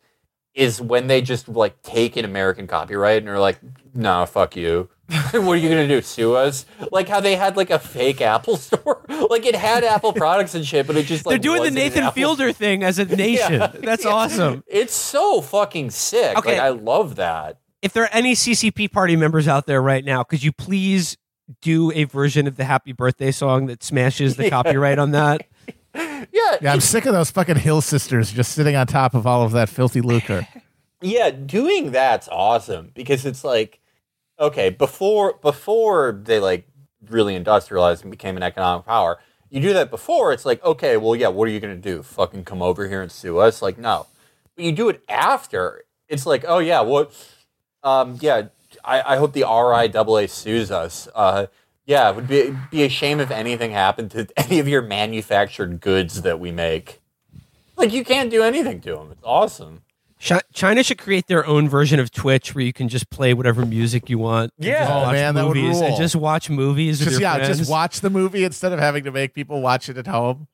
is 0.54 0.80
when 0.80 1.06
they 1.06 1.22
just 1.22 1.48
like 1.48 1.80
take 1.82 2.16
an 2.16 2.24
American 2.24 2.66
copyright 2.66 3.18
and 3.22 3.28
are 3.28 3.38
like, 3.38 3.58
"No, 3.94 4.26
fuck 4.26 4.56
you." 4.56 4.88
what 5.32 5.34
are 5.34 5.56
you 5.56 5.68
gonna 5.68 5.88
do? 5.88 6.00
Sue 6.02 6.34
us? 6.34 6.66
Like 6.92 7.08
how 7.08 7.20
they 7.20 7.34
had 7.36 7.56
like 7.56 7.70
a 7.70 7.78
fake 7.78 8.20
Apple 8.20 8.56
store, 8.58 9.04
like 9.28 9.44
it 9.44 9.56
had 9.56 9.82
Apple 9.84 10.12
products 10.12 10.54
and 10.54 10.64
shit, 10.64 10.86
but 10.86 10.96
it 10.96 11.06
just 11.06 11.26
like 11.26 11.32
They're 11.32 11.52
doing 11.56 11.62
the 11.64 11.70
Nathan 11.70 12.10
Fielder 12.12 12.52
thing 12.52 12.82
as 12.84 12.98
a 12.98 13.04
nation. 13.16 13.54
Yeah. 13.54 13.66
That's 13.74 14.04
Yeah. 14.04 14.10
awesome. 14.12 14.64
It's 14.68 14.94
so 14.94 15.40
fucking 15.40 15.90
sick. 15.90 16.36
Okay. 16.38 16.52
Like 16.52 16.60
I 16.60 16.68
love 16.68 17.16
that. 17.16 17.58
If 17.82 17.92
there 17.92 18.04
are 18.04 18.10
any 18.12 18.34
CCP 18.34 18.92
party 18.92 19.16
members 19.16 19.48
out 19.48 19.66
there 19.66 19.80
right 19.82 20.04
now, 20.04 20.22
could 20.22 20.42
you 20.42 20.52
please 20.52 21.16
do 21.62 21.90
a 21.92 22.04
version 22.04 22.46
of 22.46 22.56
the 22.56 22.64
Happy 22.64 22.92
Birthday 22.92 23.32
song 23.32 23.66
that 23.66 23.82
smashes 23.82 24.36
the 24.36 24.44
Yeah. 24.44 24.50
copyright 24.50 24.98
on 25.00 25.10
that? 25.12 25.42
Yeah, 26.32 26.56
Yeah, 26.60 26.72
I'm 26.72 26.80
sick 26.80 27.06
of 27.06 27.12
those 27.12 27.30
fucking 27.30 27.56
Hill 27.56 27.80
sisters 27.80 28.32
just 28.32 28.52
sitting 28.52 28.76
on 28.76 28.86
top 28.86 29.14
of 29.14 29.26
all 29.26 29.42
of 29.42 29.52
that 29.52 29.68
filthy 29.68 30.00
lucre. 30.00 30.46
yeah. 31.00 31.30
Doing 31.30 31.92
that's 31.92 32.28
awesome 32.28 32.90
because 32.94 33.24
it's 33.26 33.44
like, 33.44 33.80
okay, 34.38 34.70
before 34.70 35.34
before 35.40 36.20
they 36.24 36.40
like 36.40 36.66
really 37.08 37.34
industrialized 37.34 38.02
and 38.02 38.10
became 38.10 38.36
an 38.36 38.42
economic 38.42 38.86
power, 38.86 39.18
you 39.48 39.60
do 39.60 39.72
that 39.72 39.90
before. 39.90 40.32
It's 40.32 40.46
like, 40.46 40.62
okay, 40.64 40.96
well, 40.96 41.16
yeah, 41.16 41.28
what 41.28 41.48
are 41.48 41.50
you 41.50 41.60
gonna 41.60 41.76
do? 41.76 42.02
Fucking 42.02 42.44
come 42.44 42.62
over 42.62 42.88
here 42.88 43.02
and 43.02 43.10
sue 43.10 43.38
us? 43.38 43.62
Like, 43.62 43.78
no. 43.78 44.06
But 44.56 44.64
you 44.64 44.72
do 44.72 44.88
it 44.88 45.02
after. 45.08 45.84
It's 46.08 46.26
like, 46.26 46.44
oh 46.46 46.58
yeah, 46.58 46.80
what? 46.80 47.12
Um, 47.82 48.18
yeah, 48.20 48.48
I, 48.84 49.14
I 49.14 49.16
hope 49.16 49.32
the 49.32 49.42
RIAA 49.42 50.28
sues 50.28 50.70
us. 50.70 51.08
Uh, 51.14 51.46
yeah, 51.90 52.08
it 52.10 52.14
would 52.14 52.28
be 52.28 52.56
be 52.70 52.84
a 52.84 52.88
shame 52.88 53.18
if 53.18 53.32
anything 53.32 53.72
happened 53.72 54.12
to 54.12 54.28
any 54.36 54.60
of 54.60 54.68
your 54.68 54.80
manufactured 54.80 55.80
goods 55.80 56.22
that 56.22 56.38
we 56.38 56.52
make. 56.52 57.00
Like 57.76 57.92
you 57.92 58.04
can't 58.04 58.30
do 58.30 58.42
anything 58.44 58.80
to 58.82 58.94
them. 58.94 59.08
It's 59.10 59.22
awesome. 59.24 59.82
China 60.52 60.82
should 60.84 60.98
create 60.98 61.26
their 61.28 61.46
own 61.46 61.66
version 61.68 61.98
of 61.98 62.10
Twitch 62.12 62.54
where 62.54 62.62
you 62.62 62.74
can 62.74 62.88
just 62.90 63.08
play 63.08 63.32
whatever 63.34 63.64
music 63.64 64.08
you 64.10 64.18
want. 64.18 64.52
Yeah. 64.58 64.80
just 64.80 64.90
Oh, 64.92 65.00
watch 65.00 65.12
man, 65.14 65.34
that 65.34 65.46
would 65.48 65.56
movies 65.56 65.80
and 65.80 65.96
just 65.96 66.14
watch 66.14 66.50
movies. 66.50 67.00
with 67.00 67.08
Just 67.08 67.20
your 67.20 67.30
yeah, 67.30 67.36
friends. 67.38 67.58
just 67.58 67.70
watch 67.70 68.00
the 68.00 68.10
movie 68.10 68.44
instead 68.44 68.72
of 68.72 68.78
having 68.78 69.04
to 69.04 69.10
make 69.10 69.32
people 69.34 69.62
watch 69.62 69.88
it 69.88 69.96
at 69.96 70.06
home. 70.06 70.46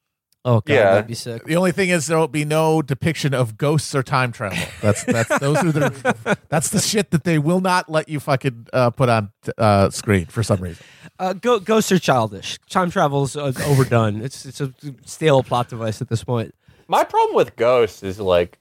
Oh 0.49 0.61
god, 0.61 0.73
Yeah. 0.73 0.91
that'd 0.93 1.07
be 1.09 1.15
sick. 1.15 1.45
The 1.45 1.57
only 1.57 1.73
thing 1.73 1.89
is 1.89 2.07
there 2.07 2.17
will 2.19 2.29
be 2.29 2.45
no 2.45 2.81
depiction 2.81 3.35
of 3.35 3.59
ghosts 3.59 3.95
or 3.97 4.05
time 4.05 4.31
travel. 4.31 4.57
That's 4.81 5.03
that's 5.03 5.39
those 5.41 5.57
are 5.59 5.73
the 5.73 6.39
that's 6.49 6.69
the 6.71 6.79
shit 6.79 7.11
that 7.11 7.25
they 7.25 7.39
will 7.39 7.61
not 7.61 7.91
let 7.91 8.09
you 8.09 8.21
fucking 8.21 8.69
uh, 8.73 8.91
put 8.91 9.09
on 9.09 9.33
uh, 9.59 9.91
screen 9.91 10.27
for 10.27 10.45
some 10.45 10.61
reason. 10.61 10.85
Uh, 11.19 11.33
go, 11.33 11.59
ghosts 11.59 11.91
are 11.91 11.99
childish. 11.99 12.59
Time 12.71 12.91
travel's 12.93 13.37
uh, 13.37 13.53
overdone. 13.67 14.21
It's 14.23 14.47
it's 14.47 14.61
a 14.61 14.73
stale 15.05 15.43
plot 15.43 15.69
device 15.69 16.01
at 16.01 16.09
this 16.09 16.23
point. 16.23 16.55
My 16.87 17.03
problem 17.03 17.35
with 17.35 17.57
ghosts 17.57 18.05
is 18.05 18.21
like 18.21 18.59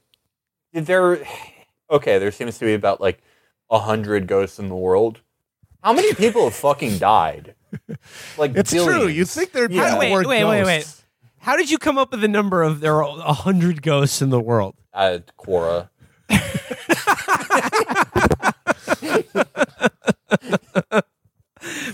there. 0.72 1.24
Okay, 1.88 2.18
there 2.18 2.32
seems 2.32 2.58
to 2.58 2.64
be 2.64 2.74
about 2.74 3.00
like 3.00 3.22
a 3.70 3.78
hundred 3.78 4.26
ghosts 4.26 4.58
in 4.58 4.68
the 4.68 4.74
world. 4.74 5.20
How 5.84 5.92
many 5.92 6.12
people 6.14 6.44
have 6.44 6.54
fucking 6.54 6.98
died? 6.98 7.54
Like 8.38 8.56
It's 8.56 8.72
true. 8.72 9.06
You 9.06 9.24
think 9.24 9.52
there'd 9.52 9.70
be 9.70 9.76
Yeah. 9.76 9.92
more 9.94 10.00
Wait, 10.00 10.26
wait, 10.26 10.44
wait, 10.44 10.64
wait. 10.64 10.78
ghosts. 10.78 11.04
How 11.46 11.56
did 11.56 11.70
you 11.70 11.78
come 11.78 11.96
up 11.96 12.10
with 12.10 12.20
the 12.22 12.26
number 12.26 12.64
of 12.64 12.80
there 12.80 13.00
are 13.04 13.20
a 13.20 13.32
hundred 13.32 13.80
ghosts 13.80 14.20
in 14.20 14.30
the 14.30 14.40
world? 14.40 14.74
uh, 14.92 15.20
Quora. 15.38 15.90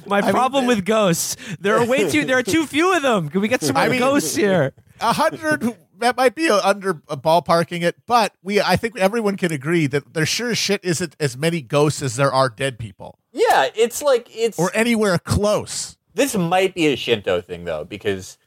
My 0.07 0.21
mean, 0.23 0.31
problem 0.31 0.67
with 0.67 0.87
ghosts, 0.87 1.37
there 1.61 1.77
are 1.79 1.87
way 1.87 2.09
too 2.11 2.25
there 2.25 2.39
are 2.39 2.43
too 2.43 2.67
few 2.67 2.97
of 2.97 3.03
them. 3.03 3.29
Can 3.29 3.43
we 3.43 3.49
get 3.49 3.61
some 3.63 3.75
more 3.75 3.85
I 3.85 3.89
mean- 3.89 4.01
ghosts 4.01 4.35
here? 4.35 4.73
A 5.01 5.13
hundred 5.13 5.77
that 5.99 6.17
might 6.17 6.35
be 6.35 6.49
under 6.49 6.95
ballparking 6.95 7.83
it, 7.83 7.97
but 8.07 8.33
we 8.43 8.59
I 8.59 8.77
think 8.77 8.99
everyone 8.99 9.37
can 9.37 9.53
agree 9.53 9.87
that 9.87 10.15
there 10.15 10.25
sure 10.25 10.51
as 10.53 10.59
shit 10.59 10.83
isn't 10.83 11.15
as 11.21 11.37
many 11.37 11.61
ghosts 11.61 12.01
as 12.01 12.17
there 12.17 12.33
are 12.33 12.49
dead 12.49 12.79
people 12.79 13.19
Yeah, 13.33 13.69
it's 13.75 14.01
like 14.03 14.29
it's 14.35 14.59
or 14.59 14.71
anywhere 14.75 15.19
close. 15.19 15.99
This 16.15 16.35
might 16.37 16.75
be 16.75 16.87
a 16.87 16.97
Shinto 16.97 17.43
thing 17.43 17.65
though, 17.65 17.85
because 17.85 18.39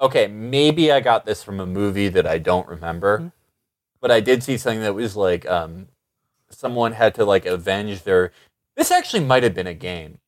okay, 0.00 0.26
maybe 0.26 0.90
I 0.92 1.00
got 1.00 1.24
this 1.24 1.42
from 1.42 1.60
a 1.60 1.66
movie 1.66 2.08
that 2.08 2.26
I 2.26 2.38
don't 2.38 2.68
remember, 2.68 3.32
but 4.00 4.10
I 4.10 4.20
did 4.20 4.42
see 4.42 4.58
something 4.58 4.82
that 4.82 4.94
was 4.94 5.16
like 5.16 5.46
um, 5.46 5.88
someone 6.50 6.92
had 6.92 7.14
to 7.16 7.24
like 7.24 7.46
avenge 7.46 8.02
their. 8.02 8.32
This 8.76 8.90
actually 8.90 9.24
might 9.24 9.42
have 9.42 9.54
been 9.54 9.66
a 9.66 9.74
game, 9.74 10.18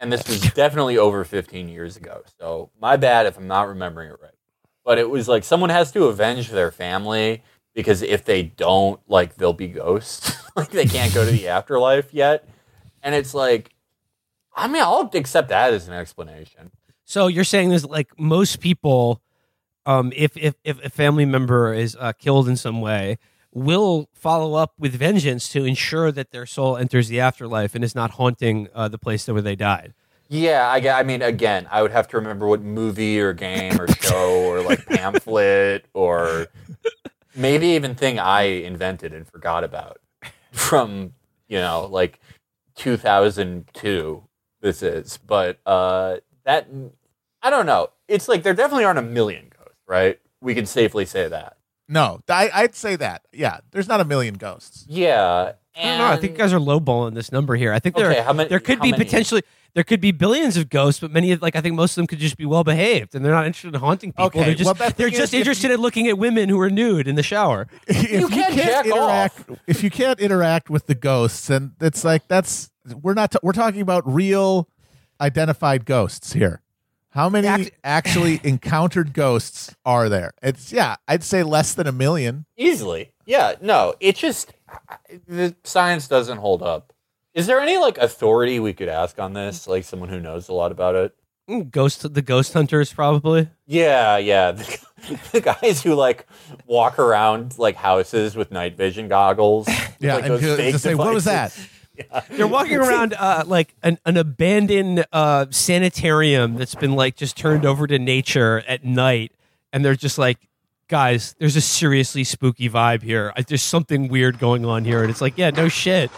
and 0.00 0.12
this 0.12 0.26
was 0.28 0.40
definitely 0.54 0.98
over 0.98 1.24
15 1.24 1.68
years 1.68 1.96
ago. 1.96 2.22
So 2.38 2.70
my 2.80 2.96
bad 2.96 3.26
if 3.26 3.36
I'm 3.36 3.46
not 3.46 3.68
remembering 3.68 4.10
it 4.10 4.18
right. 4.20 4.30
But 4.84 4.98
it 4.98 5.08
was 5.08 5.28
like 5.28 5.44
someone 5.44 5.70
has 5.70 5.90
to 5.92 6.04
avenge 6.04 6.50
their 6.50 6.70
family 6.70 7.42
because 7.74 8.02
if 8.02 8.24
they 8.24 8.42
don't, 8.42 9.00
like 9.08 9.36
they'll 9.36 9.54
be 9.54 9.68
ghosts, 9.68 10.36
like 10.56 10.70
they 10.70 10.86
can't 10.86 11.14
go 11.14 11.24
to 11.24 11.30
the 11.30 11.48
afterlife 11.56 12.12
yet, 12.12 12.48
and 13.02 13.14
it's 13.14 13.34
like. 13.34 13.70
I 14.56 14.68
mean, 14.68 14.82
I'll 14.82 15.10
accept 15.14 15.48
that 15.48 15.74
as 15.74 15.88
an 15.88 15.94
explanation. 15.94 16.70
So 17.04 17.26
you're 17.26 17.44
saying 17.44 17.70
there's 17.70 17.84
like 17.84 18.18
most 18.18 18.60
people, 18.60 19.22
um, 19.86 20.12
if 20.16 20.36
if 20.36 20.54
if 20.64 20.82
a 20.84 20.90
family 20.90 21.24
member 21.24 21.72
is 21.72 21.96
uh, 22.00 22.12
killed 22.12 22.48
in 22.48 22.56
some 22.56 22.80
way, 22.80 23.18
will 23.52 24.08
follow 24.12 24.54
up 24.54 24.72
with 24.78 24.94
vengeance 24.94 25.48
to 25.50 25.64
ensure 25.64 26.10
that 26.10 26.32
their 26.32 26.46
soul 26.46 26.76
enters 26.76 27.08
the 27.08 27.20
afterlife 27.20 27.74
and 27.74 27.84
is 27.84 27.94
not 27.94 28.12
haunting 28.12 28.68
uh, 28.74 28.88
the 28.88 28.98
place 28.98 29.28
where 29.28 29.42
they 29.42 29.54
died. 29.54 29.94
Yeah, 30.28 30.66
I, 30.66 30.78
I 30.88 31.02
mean, 31.02 31.22
again, 31.22 31.68
I 31.70 31.82
would 31.82 31.92
have 31.92 32.08
to 32.08 32.16
remember 32.16 32.46
what 32.48 32.62
movie 32.62 33.20
or 33.20 33.32
game 33.32 33.80
or 33.80 33.86
show 33.86 34.44
or 34.46 34.62
like 34.62 34.84
pamphlet 34.88 35.84
or 35.92 36.48
maybe 37.36 37.68
even 37.68 37.94
thing 37.94 38.18
I 38.18 38.42
invented 38.42 39.12
and 39.12 39.28
forgot 39.28 39.64
about 39.64 40.00
from, 40.50 41.12
you 41.46 41.58
know, 41.58 41.86
like 41.90 42.18
2002 42.76 44.24
this 44.60 44.82
is. 44.82 45.18
But 45.18 45.58
uh, 45.66 46.16
that, 46.44 46.68
I 47.42 47.50
don't 47.50 47.66
know. 47.66 47.88
It's 48.08 48.28
like 48.28 48.42
there 48.42 48.54
definitely 48.54 48.84
aren't 48.84 48.98
a 48.98 49.02
million 49.02 49.50
ghosts, 49.58 49.78
right? 49.86 50.18
We 50.40 50.54
can 50.54 50.66
safely 50.66 51.04
say 51.06 51.28
that. 51.28 51.56
No, 51.88 52.20
I, 52.28 52.50
I'd 52.52 52.74
say 52.74 52.96
that. 52.96 53.22
Yeah, 53.32 53.58
there's 53.72 53.88
not 53.88 54.00
a 54.00 54.04
million 54.04 54.34
ghosts. 54.34 54.86
Yeah. 54.88 55.52
I 55.76 55.82
don't 55.82 55.98
know. 55.98 56.06
I 56.06 56.16
think 56.16 56.32
you 56.32 56.38
guys 56.38 56.52
are 56.52 56.58
lowballing 56.60 57.14
this 57.14 57.32
number 57.32 57.56
here. 57.56 57.72
I 57.72 57.78
think 57.78 57.96
there 57.96 58.10
Okay, 58.10 58.22
how 58.22 58.32
many- 58.32 58.48
there 58.48 58.60
could 58.60 58.78
how 58.78 58.84
be 58.84 58.92
many? 58.92 59.04
potentially 59.04 59.42
there 59.74 59.82
could 59.82 60.00
be 60.00 60.12
billions 60.12 60.56
of 60.56 60.70
ghosts, 60.70 61.00
but 61.00 61.10
many 61.10 61.32
of 61.32 61.42
like 61.42 61.56
I 61.56 61.60
think 61.60 61.74
most 61.74 61.92
of 61.92 61.96
them 61.96 62.06
could 62.06 62.20
just 62.20 62.36
be 62.36 62.46
well 62.46 62.62
behaved 62.62 63.14
and 63.14 63.24
they're 63.24 63.32
not 63.32 63.44
interested 63.46 63.74
in 63.74 63.80
haunting 63.80 64.12
people. 64.12 64.26
Okay, 64.26 64.44
they're 64.44 64.54
just 64.54 64.78
well, 64.78 64.90
they're 64.96 65.10
just 65.10 65.20
is, 65.20 65.34
if 65.34 65.40
interested 65.40 65.72
in 65.72 65.80
looking 65.80 66.06
at 66.06 66.16
women 66.16 66.48
who 66.48 66.60
are 66.60 66.70
nude 66.70 67.08
in 67.08 67.16
the 67.16 67.22
shower. 67.24 67.66
if 67.88 68.08
You 68.20 68.28
can't 68.28 68.54
jack 68.54 68.86
interact, 68.86 69.50
off. 69.50 69.58
if 69.66 69.82
you 69.82 69.90
can't 69.90 70.20
interact 70.20 70.70
with 70.70 70.86
the 70.86 70.94
ghosts, 70.94 71.50
and 71.50 71.72
it's 71.80 72.04
like 72.04 72.28
that's 72.28 72.70
we're 73.02 73.14
not 73.14 73.34
we're 73.42 73.52
talking 73.52 73.80
about 73.80 74.06
real 74.10 74.68
identified 75.20 75.84
ghosts 75.84 76.32
here. 76.32 76.60
How 77.10 77.28
many 77.28 77.46
Act- 77.46 77.70
actually 77.84 78.40
encountered 78.42 79.12
ghosts 79.12 79.74
are 79.84 80.08
there? 80.08 80.32
It's 80.42 80.72
yeah, 80.72 80.96
I'd 81.06 81.22
say 81.22 81.42
less 81.42 81.74
than 81.74 81.86
a 81.86 81.92
million. 81.92 82.44
Easily. 82.56 83.12
Yeah, 83.24 83.54
no, 83.60 83.94
it 84.00 84.16
just 84.16 84.52
the 85.28 85.54
science 85.64 86.08
doesn't 86.08 86.38
hold 86.38 86.62
up. 86.62 86.92
Is 87.32 87.46
there 87.46 87.60
any 87.60 87.78
like 87.78 87.98
authority 87.98 88.60
we 88.60 88.72
could 88.72 88.88
ask 88.88 89.18
on 89.18 89.32
this? 89.32 89.66
Like 89.68 89.84
someone 89.84 90.08
who 90.08 90.20
knows 90.20 90.48
a 90.48 90.54
lot 90.54 90.72
about 90.72 90.94
it? 90.96 91.14
Mm, 91.48 91.70
Ghost 91.70 92.14
the 92.14 92.22
ghost 92.22 92.52
hunters 92.52 92.92
probably. 92.92 93.48
Yeah, 93.66 94.16
yeah. 94.16 94.52
The, 94.52 94.78
the 95.32 95.40
guys 95.40 95.82
who 95.82 95.94
like 95.94 96.26
walk 96.66 96.98
around 96.98 97.58
like 97.58 97.76
houses 97.76 98.34
with 98.34 98.50
night 98.50 98.76
vision 98.76 99.08
goggles. 99.08 99.68
Yeah, 100.00 100.16
like 100.16 100.24
and 100.24 100.32
those 100.34 100.40
to, 100.40 100.56
fake 100.56 100.72
to 100.72 100.78
say 100.78 100.94
what 100.94 101.12
was 101.14 101.24
that? 101.24 101.56
devices. 101.96 102.28
They're 102.36 102.46
walking 102.46 102.76
around 102.76 103.14
uh, 103.14 103.44
like 103.46 103.74
an, 103.82 103.98
an 104.04 104.16
abandoned 104.16 105.06
uh, 105.12 105.46
sanitarium 105.50 106.56
that's 106.56 106.74
been 106.74 106.92
like 106.92 107.16
just 107.16 107.36
turned 107.36 107.64
over 107.64 107.86
to 107.86 107.98
nature 107.98 108.62
at 108.66 108.84
night, 108.84 109.32
and 109.72 109.84
they're 109.84 109.94
just 109.94 110.18
like, 110.18 110.38
guys, 110.88 111.34
there's 111.38 111.56
a 111.56 111.60
seriously 111.60 112.24
spooky 112.24 112.68
vibe 112.68 113.02
here. 113.02 113.32
I, 113.36 113.42
there's 113.42 113.62
something 113.62 114.08
weird 114.08 114.38
going 114.38 114.64
on 114.64 114.84
here, 114.84 115.02
and 115.02 115.10
it's 115.10 115.20
like, 115.20 115.36
yeah, 115.36 115.50
no 115.50 115.68
shit. 115.68 116.10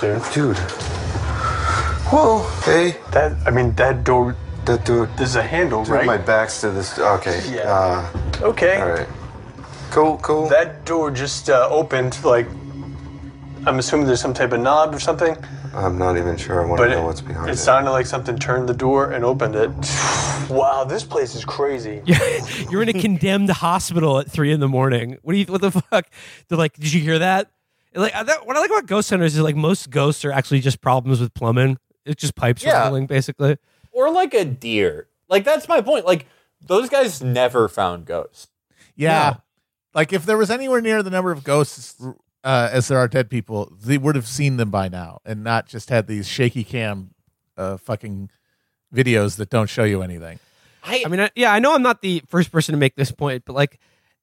Dude, 0.00 0.22
Dude. 0.32 0.58
Whoa. 2.12 2.42
Hey. 2.64 2.96
that 3.12 3.34
I 3.46 3.50
mean 3.50 3.74
that 3.76 4.04
door. 4.04 4.36
That 4.66 4.84
dude. 4.84 5.08
There's 5.16 5.34
a 5.34 5.42
handle, 5.42 5.82
Dude, 5.82 5.94
right? 5.94 6.06
my 6.06 6.18
back's 6.18 6.60
to 6.60 6.70
this. 6.70 6.98
Okay. 6.98 7.40
Yeah. 7.52 8.10
okay. 8.42 8.76
Uh, 8.76 8.84
all 8.84 8.92
right. 8.92 9.08
Cool, 9.90 10.18
cool. 10.18 10.48
That 10.48 10.84
door 10.84 11.10
just 11.10 11.48
uh, 11.50 11.68
opened. 11.70 12.22
Like, 12.24 12.46
I'm 13.66 13.78
assuming 13.78 14.06
there's 14.06 14.20
some 14.20 14.34
type 14.34 14.52
of 14.52 14.60
knob 14.60 14.94
or 14.94 14.98
something. 15.00 15.36
I'm 15.74 15.96
not 15.98 16.16
even 16.18 16.36
sure. 16.36 16.62
I 16.62 16.66
want 16.66 16.78
But 16.78 16.86
to 16.86 16.92
it, 16.92 16.96
know 16.96 17.06
what's 17.06 17.20
behind 17.20 17.48
it 17.48 17.52
it. 17.52 17.56
sounded 17.56 17.90
like 17.92 18.06
something 18.06 18.36
turned 18.38 18.68
the 18.68 18.74
door 18.74 19.12
and 19.12 19.24
opened 19.24 19.54
it. 19.54 19.70
wow, 20.50 20.84
this 20.84 21.04
place 21.04 21.34
is 21.34 21.44
crazy. 21.44 22.02
You're 22.70 22.82
in 22.82 22.88
a 22.88 22.92
condemned 23.00 23.50
hospital 23.50 24.18
at 24.18 24.30
three 24.30 24.52
in 24.52 24.60
the 24.60 24.68
morning. 24.68 25.18
What 25.22 25.32
do 25.34 25.38
you? 25.38 25.46
What 25.46 25.60
the 25.60 25.70
fuck? 25.70 26.06
They're 26.48 26.58
like, 26.58 26.74
did 26.74 26.92
you 26.92 27.00
hear 27.00 27.18
that? 27.20 27.50
Like 27.94 28.12
that, 28.12 28.46
what 28.46 28.56
I 28.56 28.60
like 28.60 28.70
about 28.70 28.86
ghost 28.86 29.10
hunters 29.10 29.34
is 29.36 29.40
like 29.42 29.56
most 29.56 29.90
ghosts 29.90 30.24
are 30.24 30.32
actually 30.32 30.60
just 30.60 30.80
problems 30.80 31.20
with 31.20 31.32
plumbing. 31.34 31.78
It's 32.04 32.20
just 32.20 32.34
pipes 32.34 32.64
Yeah. 32.64 32.72
rattling, 32.72 33.06
basically. 33.06 33.58
or 33.92 34.10
like 34.10 34.34
a 34.34 34.44
deer. 34.44 35.06
Like 35.28 35.44
that's 35.44 35.68
my 35.68 35.80
point. 35.82 36.04
Like 36.06 36.26
those 36.66 36.88
guys 36.88 37.22
never 37.22 37.68
found 37.68 38.06
ghosts. 38.06 38.48
Yeah. 38.96 39.30
No. 39.36 39.40
Like 39.94 40.12
if 40.12 40.24
there 40.26 40.38
was 40.38 40.50
anywhere 40.50 40.80
near 40.80 41.02
the 41.02 41.10
number 41.10 41.30
of 41.32 41.44
ghosts 41.44 42.02
uh, 42.44 42.68
as 42.72 42.88
there 42.88 42.98
are 42.98 43.08
dead 43.08 43.30
people, 43.30 43.72
they 43.80 43.98
would 43.98 44.14
have 44.14 44.26
seen 44.26 44.56
them 44.56 44.70
by 44.70 44.88
now 44.88 45.20
and 45.24 45.44
not 45.44 45.66
just 45.66 45.90
had 45.90 46.06
these 46.06 46.28
shaky 46.28 46.64
cam 46.64 47.14
uh, 47.56 47.76
fucking 47.76 48.30
videos 48.94 49.36
that 49.36 49.50
don't 49.50 49.68
show 49.68 49.84
you 49.84 50.02
anything. 50.02 50.38
I, 50.84 51.02
I 51.04 51.08
mean, 51.08 51.20
I, 51.20 51.30
yeah, 51.34 51.52
I 51.52 51.60
know 51.60 51.74
I'm 51.74 51.82
not 51.82 52.02
the 52.02 52.22
first 52.28 52.50
person 52.50 52.72
to 52.72 52.78
make 52.78 52.96
this 52.96 53.12
point, 53.12 53.44
but 53.46 53.54
like, 53.54 53.78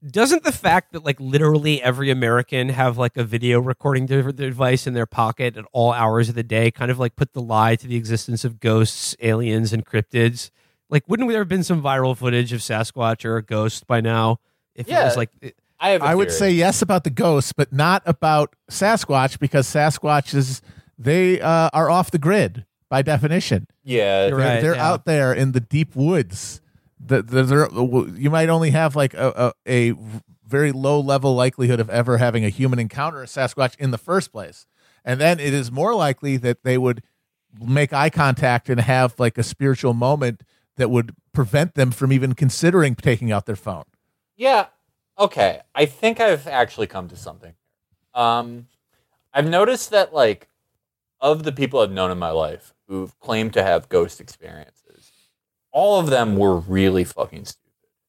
doesn't 0.05 0.43
the 0.43 0.51
fact 0.51 0.93
that 0.93 1.03
like 1.03 1.19
literally 1.19 1.81
every 1.81 2.09
American 2.09 2.69
have 2.69 2.97
like 2.97 3.17
a 3.17 3.23
video 3.23 3.59
recording 3.59 4.05
device 4.05 4.87
in 4.87 4.93
their 4.93 5.05
pocket 5.05 5.57
at 5.57 5.65
all 5.73 5.91
hours 5.91 6.29
of 6.29 6.35
the 6.35 6.43
day 6.43 6.71
kind 6.71 6.89
of 6.89 6.99
like 6.99 7.17
put 7.17 7.33
the 7.33 7.41
lie 7.41 7.75
to 7.75 7.87
the 7.87 7.97
existence 7.97 8.45
of 8.45 8.59
ghosts, 8.59 9.15
aliens, 9.21 9.73
and 9.73 9.85
cryptids? 9.85 10.51
Like, 10.89 11.03
wouldn't 11.07 11.29
there 11.29 11.39
have 11.39 11.49
been 11.49 11.63
some 11.63 11.81
viral 11.83 12.17
footage 12.17 12.53
of 12.53 12.61
Sasquatch 12.61 13.23
or 13.25 13.37
a 13.37 13.43
ghost 13.43 13.87
by 13.87 14.01
now? 14.01 14.39
If 14.73 14.87
it 14.89 14.93
was 14.93 15.17
like, 15.17 15.29
I 15.79 15.89
have. 15.91 16.01
a 16.01 16.05
I 16.05 16.15
would 16.15 16.31
say 16.31 16.51
yes 16.51 16.81
about 16.81 17.03
the 17.03 17.09
ghosts, 17.09 17.53
but 17.53 17.71
not 17.71 18.03
about 18.05 18.55
Sasquatch 18.69 19.39
because 19.39 19.67
Sasquatches 19.67 20.61
they 20.97 21.39
uh, 21.39 21.69
are 21.73 21.89
off 21.89 22.11
the 22.11 22.17
grid 22.19 22.65
by 22.89 23.01
definition. 23.01 23.67
yeah. 23.83 24.27
You're 24.27 24.37
They're, 24.37 24.47
right, 24.55 24.61
they're 24.61 24.75
yeah. 24.75 24.89
out 24.91 25.05
there 25.05 25.33
in 25.33 25.51
the 25.53 25.59
deep 25.61 25.95
woods. 25.95 26.59
The, 26.99 27.21
the, 27.21 27.43
there- 27.43 27.69
you 28.17 28.29
might 28.29 28.49
only 28.49 28.71
have 28.71 28.95
like 28.95 29.13
a, 29.13 29.53
a, 29.65 29.91
a 29.91 29.95
very 30.45 30.71
low 30.71 30.99
level 30.99 31.35
likelihood 31.35 31.79
of 31.79 31.89
ever 31.89 32.17
having 32.17 32.43
a 32.43 32.49
human 32.49 32.79
encounter 32.79 33.21
a 33.21 33.25
Sasquatch 33.25 33.75
in 33.79 33.91
the 33.91 33.97
first 33.97 34.31
place. 34.31 34.65
And 35.05 35.21
then 35.21 35.39
it 35.39 35.53
is 35.53 35.71
more 35.71 35.95
likely 35.95 36.35
that 36.37 36.63
they 36.63 36.77
would 36.77 37.03
make 37.59 37.93
eye 37.93 38.09
contact 38.09 38.67
and 38.69 38.81
have 38.81 39.17
like 39.19 39.37
a 39.37 39.43
spiritual 39.43 39.93
moment 39.93 40.41
that 40.75 40.89
would 40.89 41.15
prevent 41.31 41.75
them 41.75 41.91
from 41.91 42.11
even 42.11 42.33
considering 42.33 42.95
taking 42.95 43.31
out 43.31 43.45
their 43.45 43.55
phone. 43.55 43.85
Yeah. 44.35 44.65
Okay. 45.19 45.59
I 45.75 45.85
think 45.85 46.19
I've 46.19 46.47
actually 46.47 46.87
come 46.87 47.07
to 47.09 47.15
something. 47.15 47.53
Um, 48.13 48.67
I've 49.33 49.47
noticed 49.47 49.91
that 49.91 50.13
like 50.13 50.47
of 51.21 51.43
the 51.43 51.51
people 51.51 51.81
I've 51.81 51.91
known 51.91 52.11
in 52.11 52.17
my 52.17 52.31
life 52.31 52.73
who've 52.87 53.17
claimed 53.19 53.53
to 53.53 53.63
have 53.63 53.89
ghost 53.89 54.19
experiences, 54.21 55.11
all 55.71 55.99
of 55.99 56.07
them 56.09 56.37
were 56.37 56.57
really 56.57 57.03
fucking 57.03 57.45
stupid. 57.45 57.65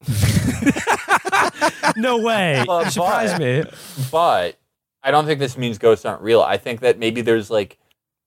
no 1.97 2.19
way. 2.19 2.65
Well, 2.69 2.85
you 2.85 2.91
surprised 2.91 3.39
me. 3.39 3.65
But 4.11 4.59
I 5.03 5.11
don't 5.11 5.27
think 5.27 5.41
this 5.41 5.59
means 5.59 5.78
ghosts 5.78 6.05
aren't 6.05 6.23
real. 6.23 6.41
I 6.41 6.57
think 6.57 6.81
that 6.81 6.99
maybe 6.99 7.20
there's 7.20 7.51
like 7.51 7.78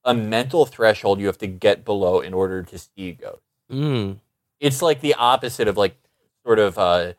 a 0.05 0.13
mental 0.13 0.65
threshold 0.65 1.19
you 1.19 1.27
have 1.27 1.37
to 1.39 1.47
get 1.47 1.85
below 1.85 2.19
in 2.19 2.33
order 2.33 2.61
to 2.63 2.77
see 2.77 3.13
ghosts. 3.13 3.39
Mm. 3.71 4.19
it's 4.59 4.81
like 4.81 4.99
the 4.99 5.13
opposite 5.15 5.67
of 5.69 5.77
like 5.77 5.95
sort 6.45 6.59
of 6.59 6.77
uh 6.77 7.13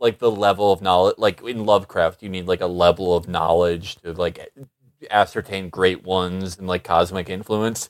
like 0.00 0.18
the 0.18 0.30
level 0.30 0.72
of 0.72 0.82
knowledge 0.82 1.16
like 1.18 1.42
in 1.42 1.64
lovecraft 1.66 2.22
you 2.22 2.28
need 2.28 2.46
like 2.46 2.60
a 2.60 2.66
level 2.66 3.16
of 3.16 3.28
knowledge 3.28 3.96
to 3.96 4.12
like 4.12 4.52
ascertain 5.10 5.68
great 5.70 6.04
ones 6.04 6.58
and 6.58 6.66
like 6.66 6.84
cosmic 6.84 7.28
influence 7.30 7.88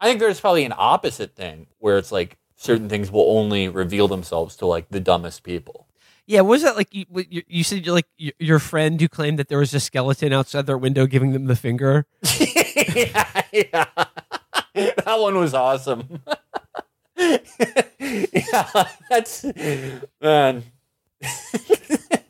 i 0.00 0.06
think 0.08 0.20
there's 0.20 0.40
probably 0.40 0.64
an 0.64 0.74
opposite 0.76 1.34
thing 1.36 1.66
where 1.78 1.98
it's 1.98 2.12
like 2.12 2.38
certain 2.56 2.88
things 2.88 3.10
will 3.10 3.30
only 3.38 3.68
reveal 3.68 4.08
themselves 4.08 4.56
to 4.56 4.66
like 4.66 4.88
the 4.90 5.00
dumbest 5.00 5.42
people 5.42 5.86
Yeah, 6.26 6.42
what 6.42 6.50
was 6.50 6.62
that 6.62 6.76
like? 6.76 6.94
You, 6.94 7.06
you, 7.28 7.42
you 7.48 7.64
said 7.64 7.86
like 7.88 8.06
your 8.38 8.60
friend 8.60 9.00
who 9.00 9.08
claimed 9.08 9.38
that 9.40 9.48
there 9.48 9.58
was 9.58 9.74
a 9.74 9.80
skeleton 9.80 10.32
outside 10.32 10.66
their 10.66 10.78
window 10.78 11.06
giving 11.06 11.32
them 11.32 11.46
the 11.46 11.56
finger. 11.56 12.06
yeah, 12.94 13.42
yeah. 13.52 13.84
that 14.74 15.16
one 15.18 15.34
was 15.36 15.54
awesome 15.54 16.22
yeah 17.98 18.84
that's 19.10 19.44
man 20.22 20.62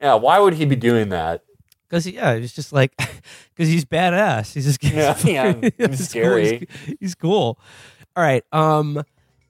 yeah 0.00 0.14
why 0.14 0.38
would 0.38 0.54
he 0.54 0.64
be 0.64 0.76
doing 0.76 1.10
that 1.10 1.42
Because 1.88 2.06
yeah, 2.06 2.32
it's 2.32 2.54
just 2.54 2.72
like 2.72 2.92
because 3.54 3.68
he's 3.68 3.84
badass. 3.84 4.54
He's 4.54 4.64
just 4.64 4.82
Yeah, 4.82 5.16
yeah, 5.24 5.52
he's 5.52 5.72
he's 5.78 5.88
cool. 5.98 6.06
scary. 6.06 6.68
He's, 6.86 6.96
he's 7.00 7.14
cool. 7.14 7.58
All 8.16 8.22
right. 8.24 8.44
Um, 8.52 9.02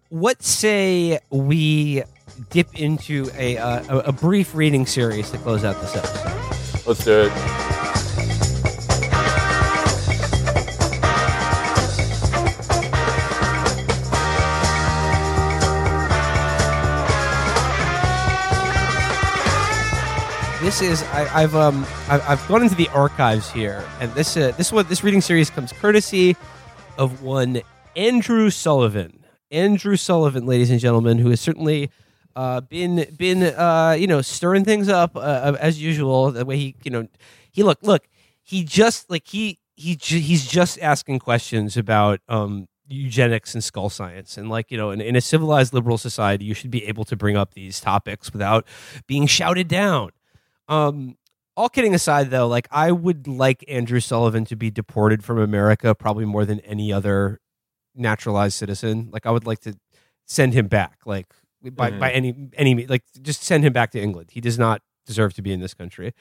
what 0.09 0.43
say 0.43 1.21
we 1.31 2.03
dip 2.51 2.75
into 2.79 3.31
a 3.37 3.57
uh, 3.59 3.85
a, 3.89 3.99
a 4.09 4.13
brief 4.13 4.55
reading 4.55 4.87
series 4.87 5.31
to 5.31 5.39
close 5.39 5.65
out 5.65 5.81
this 5.81 5.97
episode? 5.97 6.87
let's 6.87 7.05
do 7.05 7.31
it 7.31 7.72
This 20.63 20.81
is 20.81 21.03
I, 21.03 21.43
I've 21.43 21.57
um 21.57 21.85
I've, 22.09 22.23
I've 22.29 22.49
gone 22.49 22.63
into 22.63 22.77
the 22.77 22.87
archives 22.91 23.51
here, 23.51 23.85
and 23.99 24.13
this 24.13 24.37
uh, 24.37 24.53
this 24.53 24.71
one 24.71 24.87
this 24.87 25.03
reading 25.03 25.21
series 25.21 25.51
comes 25.51 25.73
courtesy 25.73 26.37
of 26.97 27.21
one 27.21 27.63
Andrew 27.97 28.49
Sullivan. 28.49 29.25
Andrew 29.51 29.97
Sullivan, 29.97 30.47
ladies 30.47 30.71
and 30.71 30.79
gentlemen, 30.79 31.19
who 31.19 31.31
has 31.31 31.41
certainly 31.41 31.91
uh, 32.37 32.61
been 32.61 33.13
been 33.19 33.43
uh, 33.43 33.97
you 33.99 34.07
know 34.07 34.23
stirring 34.23 34.65
things 34.65 34.89
up 34.89 35.17
uh, 35.17 35.57
as 35.59 35.83
usual. 35.83 36.31
The 36.31 36.45
way 36.45 36.57
he 36.57 36.77
you 36.85 36.93
know 36.93 37.09
he 37.51 37.65
look 37.65 37.79
look 37.83 38.07
he 38.45 38.63
just 38.63 39.11
like 39.11 39.27
he 39.27 39.59
he 39.75 39.99
he's 40.01 40.47
just 40.47 40.79
asking 40.81 41.19
questions 41.19 41.77
about 41.77 42.21
um 42.29 42.69
eugenics 42.87 43.53
and 43.55 43.65
skull 43.65 43.91
science 43.91 44.39
and 44.39 44.49
like 44.49 44.71
you 44.71 44.77
know 44.77 44.93
in, 44.93 45.01
in 45.01 45.17
a 45.17 45.21
civilized 45.21 45.75
liberal 45.75 45.99
society 45.99 46.45
you 46.45 46.55
should 46.55 46.71
be 46.71 46.87
able 46.87 47.05
to 47.05 47.17
bring 47.17 47.37
up 47.37 47.55
these 47.55 47.81
topics 47.81 48.33
without 48.33 48.65
being 49.09 49.27
shouted 49.27 49.67
down 49.67 50.11
um, 50.73 51.17
all 51.57 51.69
kidding 51.69 51.95
aside, 51.95 52.31
though, 52.31 52.49
like 52.49 52.67
I 52.71 52.93
would 52.93 53.27
like 53.29 53.65
Andrew 53.69 54.01
Sullivan 54.01 54.45
to 54.47 54.57
be 54.57 54.71
deported 54.71 55.23
from 55.23 55.39
America 55.39 55.95
probably 55.95 56.25
more 56.25 56.45
than 56.45 56.61
any 56.61 56.93
other 56.93 57.41
naturalized 57.95 58.55
citizen. 58.57 59.11
Like 59.13 59.27
I 59.27 59.31
would 59.31 59.47
like 59.47 59.61
to 59.61 59.75
send 60.27 60.55
him 60.55 60.67
back, 60.69 61.01
like 61.05 61.27
by 61.63 61.91
Mhm. 61.91 61.99
by 62.01 62.11
any 62.11 62.49
any 62.57 62.87
like 62.87 63.03
just 63.21 63.43
send 63.43 63.65
him 63.65 63.73
back 63.73 63.91
to 63.93 64.01
England. 64.01 64.31
He 64.33 64.41
does 64.41 64.59
not 64.59 64.81
deserve 65.07 65.35
to 65.35 65.43
be 65.43 65.53
in 65.53 65.61
this 65.61 65.75
country. 65.75 66.15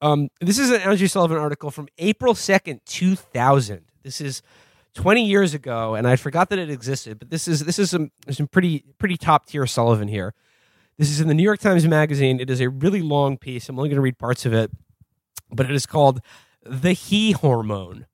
Um, 0.00 0.28
this 0.40 0.58
is 0.58 0.70
an 0.70 0.80
Andrew 0.80 1.06
Sullivan 1.06 1.36
article 1.38 1.70
from 1.70 1.88
April 1.98 2.34
second, 2.34 2.80
two 2.86 3.16
thousand. 3.16 3.82
This 4.02 4.20
is. 4.20 4.42
20 4.96 5.26
years 5.26 5.54
ago 5.54 5.96
and 5.96 6.06
I 6.06 6.14
forgot 6.14 6.50
that 6.50 6.58
it 6.60 6.70
existed 6.70 7.18
but 7.18 7.28
this 7.28 7.48
is 7.48 7.64
this 7.64 7.80
is 7.80 7.90
some 7.90 8.12
some 8.30 8.46
pretty 8.46 8.84
pretty 8.96 9.16
top 9.16 9.44
tier 9.46 9.66
Sullivan 9.66 10.06
here 10.06 10.34
this 10.98 11.10
is 11.10 11.20
in 11.20 11.28
the 11.28 11.34
New 11.34 11.42
York 11.42 11.60
Times 11.60 11.86
Magazine. 11.86 12.40
It 12.40 12.50
is 12.50 12.60
a 12.60 12.68
really 12.68 13.02
long 13.02 13.36
piece. 13.36 13.68
I'm 13.68 13.78
only 13.78 13.88
going 13.88 13.96
to 13.96 14.02
read 14.02 14.18
parts 14.18 14.46
of 14.46 14.52
it, 14.52 14.70
but 15.50 15.66
it 15.66 15.72
is 15.72 15.86
called 15.86 16.20
The 16.64 16.92
He 16.92 17.32
Hormone. 17.32 18.06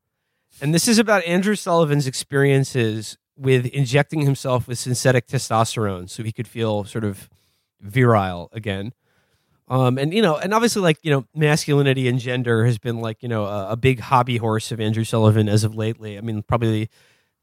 And 0.61 0.75
this 0.75 0.89
is 0.89 0.99
about 0.99 1.25
Andrew 1.25 1.55
Sullivan's 1.55 2.07
experiences 2.07 3.17
with 3.37 3.67
injecting 3.67 4.23
himself 4.23 4.69
with 4.69 4.79
synthetic 4.79 5.27
testosterone 5.27 6.09
so 6.09 6.23
he 6.23 6.33
could 6.33 6.49
feel 6.49 6.85
sort 6.85 7.05
of 7.05 7.29
virile 7.81 8.51
again. 8.53 8.93
Um, 9.69 9.99
and 9.99 10.13
you 10.13 10.21
know, 10.21 10.37
and 10.37 10.53
obviously, 10.53 10.83
like 10.83 10.99
you 11.03 11.13
know, 11.13 11.27
masculinity 11.35 12.09
and 12.09 12.19
gender 12.19 12.65
has 12.65 12.77
been 12.77 13.01
like 13.01 13.23
you 13.23 13.29
know 13.29 13.45
a, 13.45 13.71
a 13.71 13.77
big 13.77 14.01
hobby 14.01 14.37
horse 14.37 14.73
of 14.73 14.81
Andrew 14.81 15.05
Sullivan 15.05 15.49
as 15.49 15.63
of 15.63 15.77
lately. 15.77 16.19
I 16.19 16.23
mean, 16.23 16.43
probably 16.43 16.91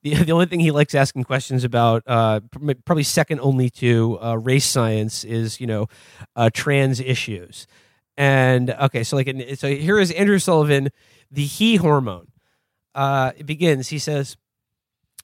the, 0.10 0.24
the 0.24 0.32
only 0.32 0.46
thing 0.46 0.60
he 0.60 0.72
likes 0.72 0.96
asking 0.96 1.24
questions 1.24 1.64
about, 1.64 2.04
uh, 2.08 2.40
probably 2.86 3.04
second 3.04 3.40
only 3.42 3.70
to 3.72 4.20
uh, 4.22 4.38
race 4.38 4.66
science, 4.66 5.24
is 5.24 5.60
you 5.60 5.68
know 5.68 5.88
uh, 6.36 6.50
trans 6.54 7.00
issues. 7.00 7.68
And 8.16 8.72
okay, 8.72 9.04
so 9.04 9.16
like, 9.16 9.30
so 9.58 9.68
here 9.68 10.00
is 10.00 10.12
Andrew 10.12 10.40
Sullivan, 10.40 10.90
the 11.32 11.46
he 11.46 11.76
hormone. 11.76 12.28
Uh, 12.96 13.32
it 13.38 13.46
begins. 13.46 13.90
He 13.90 14.00
says, 14.00 14.38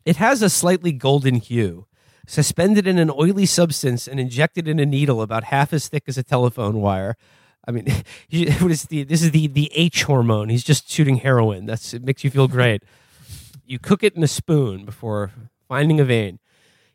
"It 0.05 0.17
has 0.17 0.41
a 0.41 0.49
slightly 0.49 0.91
golden 0.91 1.35
hue." 1.35 1.87
Suspended 2.25 2.87
in 2.87 2.99
an 2.99 3.11
oily 3.11 3.45
substance 3.45 4.07
and 4.07 4.17
injected 4.17 4.65
in 4.65 4.79
a 4.79 4.85
needle 4.85 5.21
about 5.21 5.45
half 5.45 5.73
as 5.73 5.89
thick 5.89 6.03
as 6.07 6.17
a 6.17 6.23
telephone 6.23 6.79
wire. 6.79 7.17
I 7.67 7.71
mean, 7.71 7.85
what 8.59 8.71
is 8.71 8.85
the, 8.85 9.03
this 9.03 9.21
is 9.21 9.31
the, 9.31 9.47
the 9.47 9.69
H 9.73 10.03
hormone. 10.03 10.47
He's 10.47 10.63
just 10.63 10.89
shooting 10.89 11.17
heroin. 11.17 11.65
That's 11.65 11.93
it 11.93 12.01
makes 12.01 12.23
you 12.23 12.29
feel 12.29 12.47
great 12.47 12.81
you 13.73 13.79
cook 13.79 14.03
it 14.03 14.15
in 14.15 14.23
a 14.23 14.27
spoon 14.27 14.85
before 14.85 15.31
finding 15.67 15.99
a 15.99 16.05
vein. 16.05 16.37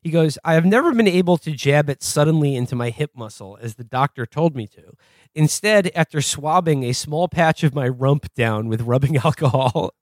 He 0.00 0.10
goes, 0.10 0.38
I 0.44 0.54
have 0.54 0.64
never 0.64 0.94
been 0.94 1.08
able 1.08 1.36
to 1.38 1.50
jab 1.50 1.90
it 1.90 2.04
suddenly 2.04 2.54
into 2.54 2.76
my 2.76 2.90
hip 2.90 3.10
muscle 3.16 3.58
as 3.60 3.74
the 3.74 3.82
doctor 3.82 4.24
told 4.24 4.54
me 4.54 4.68
to. 4.68 4.92
Instead, 5.34 5.90
after 5.92 6.20
swabbing 6.20 6.84
a 6.84 6.92
small 6.92 7.26
patch 7.26 7.64
of 7.64 7.74
my 7.74 7.88
rump 7.88 8.32
down 8.34 8.68
with 8.68 8.82
rubbing 8.82 9.16
alcohol, 9.24 9.92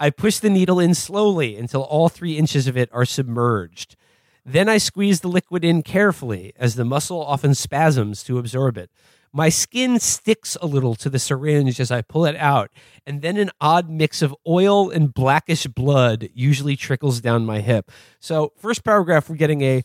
I 0.00 0.08
push 0.08 0.38
the 0.38 0.48
needle 0.48 0.80
in 0.80 0.94
slowly 0.94 1.56
until 1.56 1.82
all 1.82 2.08
three 2.08 2.38
inches 2.38 2.66
of 2.66 2.78
it 2.78 2.88
are 2.92 3.04
submerged. 3.04 3.94
Then 4.42 4.70
I 4.70 4.78
squeeze 4.78 5.20
the 5.20 5.28
liquid 5.28 5.66
in 5.66 5.82
carefully 5.82 6.54
as 6.56 6.76
the 6.76 6.84
muscle 6.86 7.22
often 7.22 7.54
spasms 7.54 8.24
to 8.24 8.38
absorb 8.38 8.78
it. 8.78 8.90
My 9.32 9.48
skin 9.48 10.00
sticks 10.00 10.56
a 10.60 10.66
little 10.66 10.96
to 10.96 11.08
the 11.08 11.20
syringe 11.20 11.78
as 11.78 11.92
I 11.92 12.02
pull 12.02 12.26
it 12.26 12.34
out, 12.36 12.70
and 13.06 13.22
then 13.22 13.36
an 13.36 13.50
odd 13.60 13.88
mix 13.88 14.22
of 14.22 14.34
oil 14.46 14.90
and 14.90 15.14
blackish 15.14 15.66
blood 15.68 16.28
usually 16.34 16.74
trickles 16.74 17.20
down 17.20 17.46
my 17.46 17.60
hip. 17.60 17.92
So, 18.18 18.52
first 18.56 18.82
paragraph, 18.82 19.30
we're 19.30 19.36
getting 19.36 19.62
a 19.62 19.84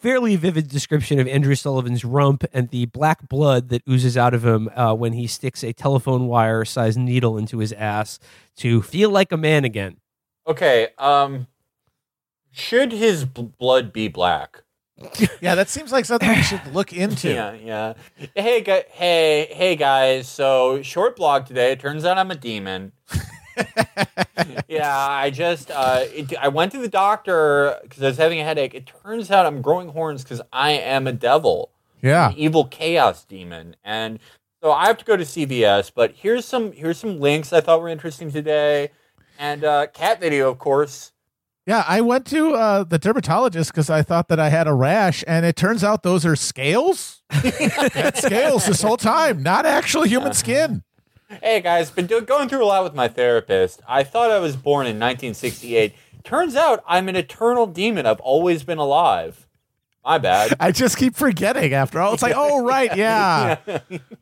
fairly 0.00 0.34
vivid 0.34 0.68
description 0.68 1.20
of 1.20 1.28
Andrew 1.28 1.54
Sullivan's 1.54 2.04
rump 2.04 2.44
and 2.52 2.70
the 2.70 2.86
black 2.86 3.28
blood 3.28 3.68
that 3.68 3.82
oozes 3.88 4.16
out 4.16 4.34
of 4.34 4.44
him 4.44 4.68
uh, 4.74 4.94
when 4.94 5.12
he 5.12 5.26
sticks 5.26 5.62
a 5.62 5.72
telephone 5.72 6.26
wire 6.26 6.64
sized 6.64 6.98
needle 6.98 7.36
into 7.36 7.58
his 7.58 7.72
ass 7.74 8.18
to 8.56 8.82
feel 8.82 9.10
like 9.10 9.30
a 9.30 9.36
man 9.36 9.64
again. 9.64 9.98
Okay. 10.46 10.88
Um, 10.98 11.46
should 12.50 12.92
his 12.92 13.24
blood 13.24 13.92
be 13.92 14.08
black? 14.08 14.62
Yeah, 15.40 15.54
that 15.54 15.68
seems 15.68 15.92
like 15.92 16.04
something 16.04 16.28
we 16.28 16.42
should 16.42 16.66
look 16.74 16.92
into. 17.04 17.30
Yeah, 17.32 17.52
yeah. 17.54 17.94
Hey, 18.34 18.60
gu- 18.60 18.82
hey, 18.90 19.48
hey, 19.50 19.76
guys. 19.76 20.28
So 20.28 20.82
short 20.82 21.16
blog 21.16 21.46
today. 21.46 21.72
It 21.72 21.80
turns 21.80 22.04
out 22.04 22.18
I'm 22.18 22.30
a 22.30 22.34
demon. 22.34 22.92
yeah, 24.68 24.94
I 24.96 25.30
just 25.30 25.70
uh, 25.70 26.04
it, 26.06 26.32
I 26.38 26.48
went 26.48 26.72
to 26.72 26.78
the 26.78 26.88
doctor 26.88 27.76
because 27.82 28.02
I 28.02 28.06
was 28.06 28.16
having 28.16 28.40
a 28.40 28.44
headache. 28.44 28.74
It 28.74 28.90
turns 29.02 29.30
out 29.30 29.46
I'm 29.46 29.62
growing 29.62 29.88
horns 29.88 30.22
because 30.22 30.40
I 30.52 30.72
am 30.72 31.06
a 31.06 31.12
devil, 31.12 31.70
Yeah. 32.02 32.30
an 32.30 32.36
evil 32.36 32.64
chaos 32.66 33.24
demon, 33.24 33.76
and 33.84 34.18
so 34.62 34.72
I 34.72 34.86
have 34.86 34.98
to 34.98 35.04
go 35.04 35.16
to 35.16 35.24
CVS. 35.24 35.90
But 35.94 36.12
here's 36.16 36.44
some 36.44 36.72
here's 36.72 36.98
some 36.98 37.20
links 37.20 37.52
I 37.52 37.60
thought 37.60 37.80
were 37.80 37.88
interesting 37.88 38.30
today, 38.30 38.90
and 39.38 39.64
uh, 39.64 39.86
cat 39.88 40.20
video, 40.20 40.50
of 40.50 40.58
course. 40.58 41.12
Yeah, 41.70 41.84
I 41.86 42.00
went 42.00 42.26
to 42.26 42.54
uh, 42.54 42.82
the 42.82 42.98
dermatologist 42.98 43.70
because 43.70 43.88
I 43.90 44.02
thought 44.02 44.26
that 44.26 44.40
I 44.40 44.48
had 44.48 44.66
a 44.66 44.74
rash, 44.74 45.22
and 45.28 45.46
it 45.46 45.54
turns 45.54 45.84
out 45.84 46.02
those 46.02 46.26
are 46.26 46.34
scales. 46.34 47.22
Scales 48.14 48.66
this 48.66 48.82
whole 48.82 48.96
time, 48.96 49.44
not 49.44 49.64
actual 49.64 50.02
human 50.02 50.32
skin. 50.32 50.82
Hey 51.40 51.60
guys, 51.60 51.92
been 51.92 52.08
do- 52.08 52.22
going 52.22 52.48
through 52.48 52.64
a 52.64 52.66
lot 52.66 52.82
with 52.82 52.96
my 52.96 53.06
therapist. 53.06 53.82
I 53.86 54.02
thought 54.02 54.32
I 54.32 54.40
was 54.40 54.56
born 54.56 54.88
in 54.88 54.98
1968. 54.98 55.94
Turns 56.24 56.56
out 56.56 56.82
I'm 56.88 57.08
an 57.08 57.14
eternal 57.14 57.68
demon. 57.68 58.04
I've 58.04 58.18
always 58.18 58.64
been 58.64 58.78
alive. 58.78 59.46
My 60.04 60.18
bad. 60.18 60.54
I 60.58 60.72
just 60.72 60.96
keep 60.96 61.14
forgetting 61.14 61.72
after 61.72 62.00
all. 62.00 62.12
It's 62.14 62.22
like, 62.24 62.34
oh, 62.34 62.64
right, 62.64 62.96
yeah. 62.96 63.58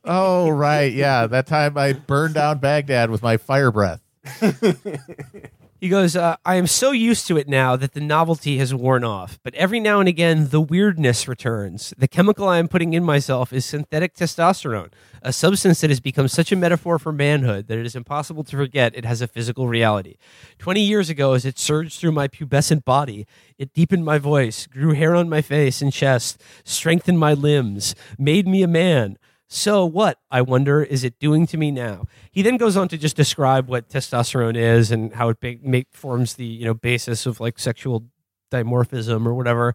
Oh, 0.05 0.51
right, 0.51 0.93
yeah. 0.93 1.27
That 1.27 1.47
time 1.47 1.79
I 1.79 1.95
burned 1.95 2.35
down 2.35 2.59
Baghdad 2.59 3.09
with 3.09 3.23
my 3.23 3.39
fire 3.39 3.73
breath. 3.73 4.03
He 5.81 5.89
goes, 5.89 6.17
uh, 6.17 6.37
I 6.45 6.57
am 6.57 6.67
so 6.67 6.91
used 6.91 7.29
to 7.29 7.37
it 7.37 7.47
now 7.47 7.77
that 7.77 7.93
the 7.93 8.01
novelty 8.01 8.59
has 8.59 8.75
worn 8.75 9.05
off, 9.05 9.39
but 9.45 9.55
every 9.55 9.79
now 9.79 10.01
and 10.01 10.09
again 10.09 10.49
the 10.49 10.61
weirdness 10.61 11.29
returns. 11.29 11.95
The 11.97 12.09
chemical 12.09 12.49
I 12.49 12.59
am 12.59 12.67
putting 12.67 12.95
in 12.95 13.05
myself 13.05 13.53
is 13.53 13.65
synthetic 13.65 14.17
testosterone, 14.17 14.91
a 15.23 15.33
substance 15.33 15.81
that 15.81 15.91
has 15.91 16.01
become 16.01 16.27
such 16.27 16.51
a 16.51 16.57
metaphor 16.57 16.99
for 16.99 17.13
manhood 17.13 17.69
that 17.69 17.79
it 17.79 17.87
is 17.87 17.95
impossible 17.95 18.43
to 18.43 18.57
forget 18.57 18.97
it 18.97 19.05
has 19.05 19.23
a 19.23 19.29
physical 19.29 19.69
reality. 19.69 20.17
Twenty 20.59 20.81
years 20.81 21.11
ago, 21.11 21.35
as 21.35 21.45
it 21.45 21.61
surged 21.61 22.01
through 22.01 22.13
my 22.13 22.27
pubescent 22.27 22.85
body, 22.85 23.25
it 23.57 23.73
deepened 23.73 24.05
my 24.05 24.19
voice, 24.19 24.67
grew 24.67 24.95
hair 24.95 25.15
on 25.15 25.29
my 25.29 25.41
face 25.41 25.81
and 25.81 25.93
chest, 25.93 26.43
strengthened 26.65 27.21
my 27.21 27.35
limbs, 27.35 27.95
made 28.19 28.49
me 28.49 28.65
a 28.65 28.69
man. 28.69 29.17
So 29.51 29.87
what, 29.87 30.19
I 30.31 30.43
wonder, 30.43 30.83
is 30.83 31.05
it 31.05 31.19
doing 31.19 31.47
to 31.47 31.57
me 31.57 31.71
now? 31.71 32.05
He 32.31 32.43
then 32.43 32.59
goes 32.59 32.77
on 32.77 32.87
to 32.89 32.99
just 32.99 33.17
describe 33.17 33.67
what 33.67 33.89
testosterone 33.89 34.57
is 34.57 34.91
and 34.91 35.15
how 35.15 35.31
it 35.31 35.39
make, 35.63 35.89
forms 35.91 36.35
the 36.35 36.45
you 36.45 36.67
know 36.67 36.75
basis 36.75 37.25
of 37.25 37.41
like 37.41 37.59
sexual 37.59 38.05
dimorphism 38.53 39.27
or 39.27 39.33
whatever. 39.33 39.75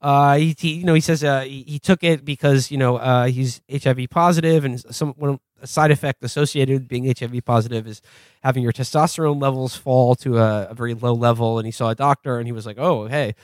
Uh, 0.00 0.36
he, 0.38 0.56
he 0.58 0.72
you 0.74 0.84
know 0.84 0.94
he 0.94 1.00
says 1.00 1.22
uh, 1.22 1.42
he, 1.42 1.62
he 1.62 1.78
took 1.78 2.02
it 2.02 2.24
because 2.24 2.72
you 2.72 2.76
know 2.76 2.96
uh, 2.96 3.26
he's 3.26 3.60
HIV 3.70 4.10
positive 4.10 4.64
and 4.64 4.80
some 4.92 5.14
one 5.16 5.38
a 5.60 5.68
side 5.68 5.92
effect 5.92 6.24
associated 6.24 6.72
with 6.72 6.88
being 6.88 7.04
HIV 7.04 7.44
positive 7.44 7.86
is 7.86 8.02
having 8.42 8.64
your 8.64 8.72
testosterone 8.72 9.40
levels 9.40 9.76
fall 9.76 10.16
to 10.16 10.38
a, 10.38 10.66
a 10.70 10.74
very 10.74 10.94
low 10.94 11.14
level. 11.14 11.60
And 11.60 11.66
he 11.66 11.70
saw 11.70 11.90
a 11.90 11.94
doctor 11.94 12.38
and 12.38 12.48
he 12.48 12.52
was 12.52 12.66
like, 12.66 12.78
oh 12.78 13.06
hey, 13.06 13.36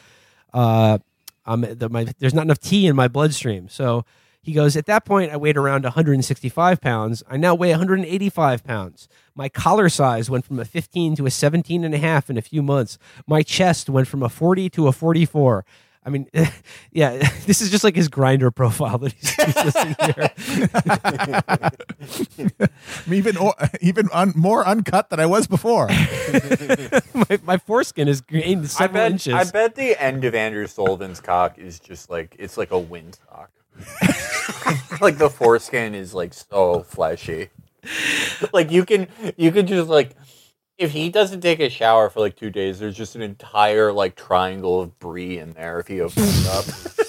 uh, 0.53 0.99
the, 1.47 1.89
my, 1.89 2.13
there's 2.19 2.35
not 2.35 2.43
enough 2.43 2.59
T 2.59 2.89
in 2.89 2.97
my 2.97 3.07
bloodstream, 3.07 3.69
so. 3.69 4.05
He 4.49 4.55
goes, 4.55 4.77
At 4.79 4.87
that 4.87 5.05
point, 5.05 5.31
I 5.31 5.37
weighed 5.37 5.59
around 5.59 5.85
165 5.85 6.81
pounds. 6.81 7.23
I 7.29 7.37
now 7.37 7.55
weigh 7.55 7.69
185 7.69 8.65
pounds. 8.65 9.07
My 9.35 9.51
collar 9.51 9.91
size 9.91 10.31
went 10.31 10.47
from 10.47 10.59
a 10.59 10.65
15 10.65 11.16
to 11.16 11.27
a 11.27 11.31
17 11.31 11.85
and 11.85 11.95
a 11.95 11.99
half 11.99 12.31
in 12.31 12.39
a 12.39 12.41
few 12.41 12.62
months. 12.62 12.97
My 13.27 13.43
chest 13.43 13.91
went 13.91 14.09
from 14.09 14.23
a 14.23 14.31
40 14.31 14.70
to 14.70 14.89
a 14.89 14.93
44. 14.93 15.66
I 16.03 16.09
mean, 16.09 16.31
yeah, 16.93 17.19
this 17.47 17.61
is 17.61 17.70
just 17.70 17.85
like 17.85 17.95
his 17.95 18.09
Grindr 18.09 18.55
profile 18.55 18.97
that 18.97 19.12
he's, 19.12 19.35
he's 19.45 19.55
listing 19.66 19.97
here. 22.57 23.15
Even 23.15 23.37
even 23.83 24.09
un, 24.15 24.33
more 24.35 24.66
uncut 24.66 25.11
than 25.11 25.20
I 25.20 25.27
was 25.27 25.47
before. 25.47 25.89
my, 27.12 27.39
my 27.43 27.59
foreskin 27.59 28.09
is 28.09 28.23
gained 28.23 28.75
I 28.81 28.87
bet, 28.87 29.12
inches. 29.12 29.35
I 29.35 29.45
bet 29.45 29.75
the 29.75 30.03
end 30.03 30.25
of 30.25 30.35
Andrew 30.35 30.66
Sullivan's 30.66 31.20
cock 31.20 31.59
is 31.59 31.79
just 31.79 32.09
like 32.09 32.35
it's 32.39 32.57
like 32.57 32.70
a 32.70 32.79
wind 32.79 33.19
windsock. 33.31 33.49
like 35.01 35.19
the 35.19 35.31
foreskin 35.31 35.95
is 35.95 36.15
like 36.15 36.35
so 36.35 36.82
fleshy. 36.82 37.49
Like 38.53 38.70
you 38.70 38.85
can 38.85 39.09
you 39.36 39.53
can 39.53 39.66
just 39.66 39.89
like 39.89 40.15
if 40.78 40.93
he 40.93 41.11
doesn't 41.11 41.40
take 41.40 41.61
a 41.61 41.69
shower 41.69 42.09
for 42.09 42.20
like 42.20 42.36
two 42.36 42.51
days, 42.51 42.78
there's 42.78 42.97
just 42.97 43.16
an 43.16 43.23
entire 43.23 43.93
like 43.93 44.15
triangle 44.15 44.81
of 44.81 44.99
brie 44.99 45.39
in 45.39 45.53
there 45.53 45.81
if 45.81 45.89
he 45.89 46.01
opens 46.01 46.47
it 46.47 46.49
up. 46.49 46.65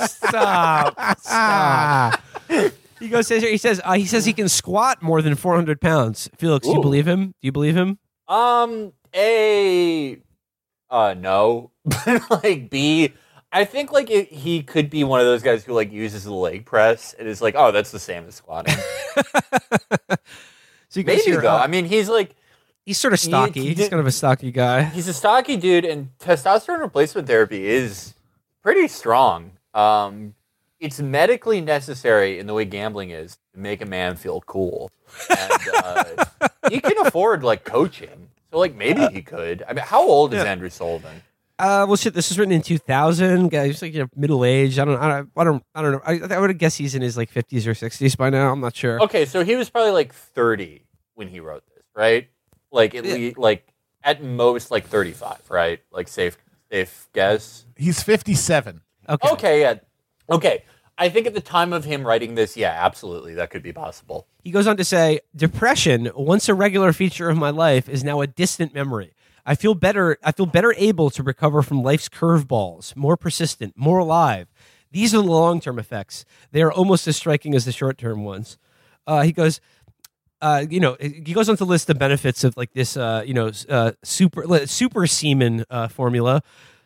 Stop. 0.10 1.20
Stop. 1.20 2.22
he 3.00 3.08
goes. 3.10 3.28
Says 3.28 3.44
he 3.44 3.58
says 3.58 3.80
uh, 3.84 3.94
he 3.94 4.06
says 4.06 4.26
he 4.26 4.34
can 4.34 4.50
squat 4.50 5.02
more 5.02 5.22
than 5.22 5.36
400 5.36 5.80
pounds. 5.80 6.30
Felix, 6.38 6.66
do 6.66 6.74
you 6.74 6.80
Ooh. 6.80 6.82
believe 6.82 7.08
him? 7.08 7.28
Do 7.42 7.46
you 7.46 7.52
believe 7.52 7.76
him? 7.76 8.00
Um, 8.28 8.94
A, 9.16 10.18
uh, 10.90 11.16
no. 11.18 11.72
like 12.30 12.70
B, 12.70 13.14
I 13.52 13.66
think 13.66 13.92
like 13.92 14.10
it, 14.12 14.32
he 14.32 14.62
could 14.64 14.90
be 14.90 15.04
one 15.04 15.20
of 15.20 15.26
those 15.26 15.42
guys 15.42 15.64
who 15.64 15.74
like 15.74 15.92
uses 15.92 16.24
the 16.24 16.34
leg 16.34 16.66
press 16.66 17.14
and 17.18 17.28
is 17.28 17.42
like, 17.42 17.56
oh, 17.58 17.72
that's 17.72 17.92
the 17.92 18.00
same 18.00 18.26
as 18.28 18.36
squatting. 18.36 18.76
So 20.92 21.00
he 21.02 21.04
Maybe 21.04 21.32
though. 21.36 21.52
uh, 21.52 21.58
I 21.60 21.68
mean, 21.68 21.86
he's 21.86 22.10
like 22.10 22.36
he's 22.84 22.98
sort 22.98 23.14
of 23.14 23.20
stocky. 23.20 23.62
he 23.62 23.68
he's 23.70 23.78
did- 23.78 23.90
kind 23.92 24.00
of 24.00 24.08
a 24.08 24.12
stocky 24.12 24.52
guy. 24.52 24.84
he's 24.86 25.08
a 25.08 25.14
stocky 25.14 25.56
dude, 25.56 25.86
and 25.86 26.10
testosterone 26.18 26.80
replacement 26.80 27.28
therapy 27.28 27.68
is 27.68 28.16
pretty 28.64 28.88
strong. 28.88 29.52
Um, 29.76 30.34
it's 30.80 31.00
medically 31.00 31.62
necessary 31.62 32.40
in 32.40 32.48
the 32.48 32.56
way 32.56 32.66
gambling 32.66 33.12
is 33.12 33.38
to 33.54 33.60
make 33.60 33.82
a 33.82 33.86
man 33.86 34.16
feel 34.16 34.42
cool. 34.42 34.90
And 35.30 35.52
uh, 35.76 36.04
he 36.72 36.82
can 36.82 36.98
afford 37.06 37.44
like 37.44 37.66
coaching. 37.66 38.30
So 38.52 38.58
like 38.58 38.74
maybe 38.74 39.06
he 39.14 39.22
could. 39.22 39.64
I 39.70 39.74
mean, 39.74 39.86
how 39.86 40.02
old 40.02 40.34
is 40.34 40.44
Andrew 40.44 40.70
Sullivan? 40.70 41.22
Uh, 41.60 41.86
well, 41.88 41.98
shit. 41.98 42.14
This 42.14 42.30
was 42.30 42.40
written 42.40 42.54
in 42.54 42.62
2000. 42.62 43.50
Guy, 43.50 43.68
he's 43.68 43.82
like 43.82 43.94
you 43.94 44.00
know, 44.00 44.10
middle 44.16 44.46
aged. 44.46 44.80
I 44.80 44.86
don't. 44.86 44.98
I 44.98 45.10
don't. 45.10 45.30
I 45.36 45.44
don't. 45.44 45.64
I 45.76 45.82
don't 45.82 45.92
know. 45.92 46.02
I, 46.06 46.36
I 46.36 46.40
would 46.40 46.58
guess 46.58 46.76
he's 46.78 46.96
in 46.96 47.02
his 47.02 47.18
like 47.18 47.32
50s 47.32 47.68
or 47.68 47.72
60s 47.74 48.16
by 48.18 48.30
now. 48.30 48.52
I'm 48.52 48.62
not 48.62 48.76
sure. 48.76 49.02
Okay, 49.04 49.26
so 49.26 49.44
he 49.44 49.56
was 49.56 49.70
probably 49.70 49.92
like 49.92 50.14
30 50.14 50.84
when 51.16 51.28
he 51.28 51.42
wrote 51.42 51.64
this, 51.76 51.84
right? 51.96 52.30
Like 52.72 52.96
at 52.96 53.04
Yeah. 53.04 53.14
least 53.16 53.38
like 53.38 53.68
at 54.04 54.24
most 54.24 54.72
like 54.72 54.88
35, 54.88 55.42
right? 55.50 55.82
Like 55.92 56.08
safe 56.08 56.38
safe 56.72 57.10
guess. 57.14 57.66
He's 57.76 58.02
57. 58.02 58.82
Okay. 59.10 59.30
Okay, 59.32 59.62
yeah. 59.62 59.74
Okay. 60.30 60.64
I 60.98 61.10
think 61.10 61.28
at 61.28 61.34
the 61.34 61.42
time 61.42 61.72
of 61.74 61.86
him 61.86 62.06
writing 62.06 62.36
this, 62.36 62.56
yeah, 62.58 62.76
absolutely, 62.78 63.34
that 63.36 63.50
could 63.50 63.64
be 63.64 63.72
possible. 63.72 64.28
He 64.44 64.52
goes 64.52 64.68
on 64.68 64.76
to 64.78 64.84
say, 64.84 65.22
"Depression, 65.36 66.12
once 66.14 66.48
a 66.50 66.54
regular 66.54 66.92
feature 66.94 67.30
of 67.30 67.38
my 67.38 67.50
life, 67.52 67.88
is 67.90 68.04
now 68.04 68.20
a 68.22 68.28
distant 68.28 68.74
memory. 68.74 69.14
I 69.50 69.56
feel 69.56 69.74
better. 69.74 70.20
I 70.24 70.32
feel 70.32 70.46
better 70.46 70.76
able 70.78 71.10
to 71.10 71.24
recover 71.24 71.64
from 71.64 71.82
life's 71.82 72.08
curveballs, 72.08 72.96
more 72.96 73.18
persistent, 73.18 73.74
more 73.76 73.98
alive. 73.98 74.48
These 74.92 75.16
are 75.16 75.24
the 75.24 75.24
long-term 75.24 75.80
effects. 75.80 76.24
They 76.52 76.62
are 76.62 76.72
almost 76.72 77.08
as 77.08 77.18
striking 77.18 77.56
as 77.56 77.66
the 77.66 77.72
short-term 77.72 78.24
ones." 78.24 78.60
Uh, 79.08 79.24
he 79.24 79.32
goes, 79.32 79.60
uh, 80.40 80.66
you 80.70 80.80
know, 80.80 80.96
he 81.00 81.34
goes 81.34 81.50
on 81.50 81.58
to 81.58 81.66
list 81.66 81.88
the 81.88 81.96
benefits 81.96 82.44
of 82.44 82.56
like 82.58 82.74
this, 82.74 82.96
uh, 82.96 83.24
you 83.26 83.34
know, 83.34 83.52
uh, 83.68 83.94
super 84.04 84.68
super 84.68 85.08
semen 85.08 85.66
uh, 85.72 85.88
formula. 85.88 86.44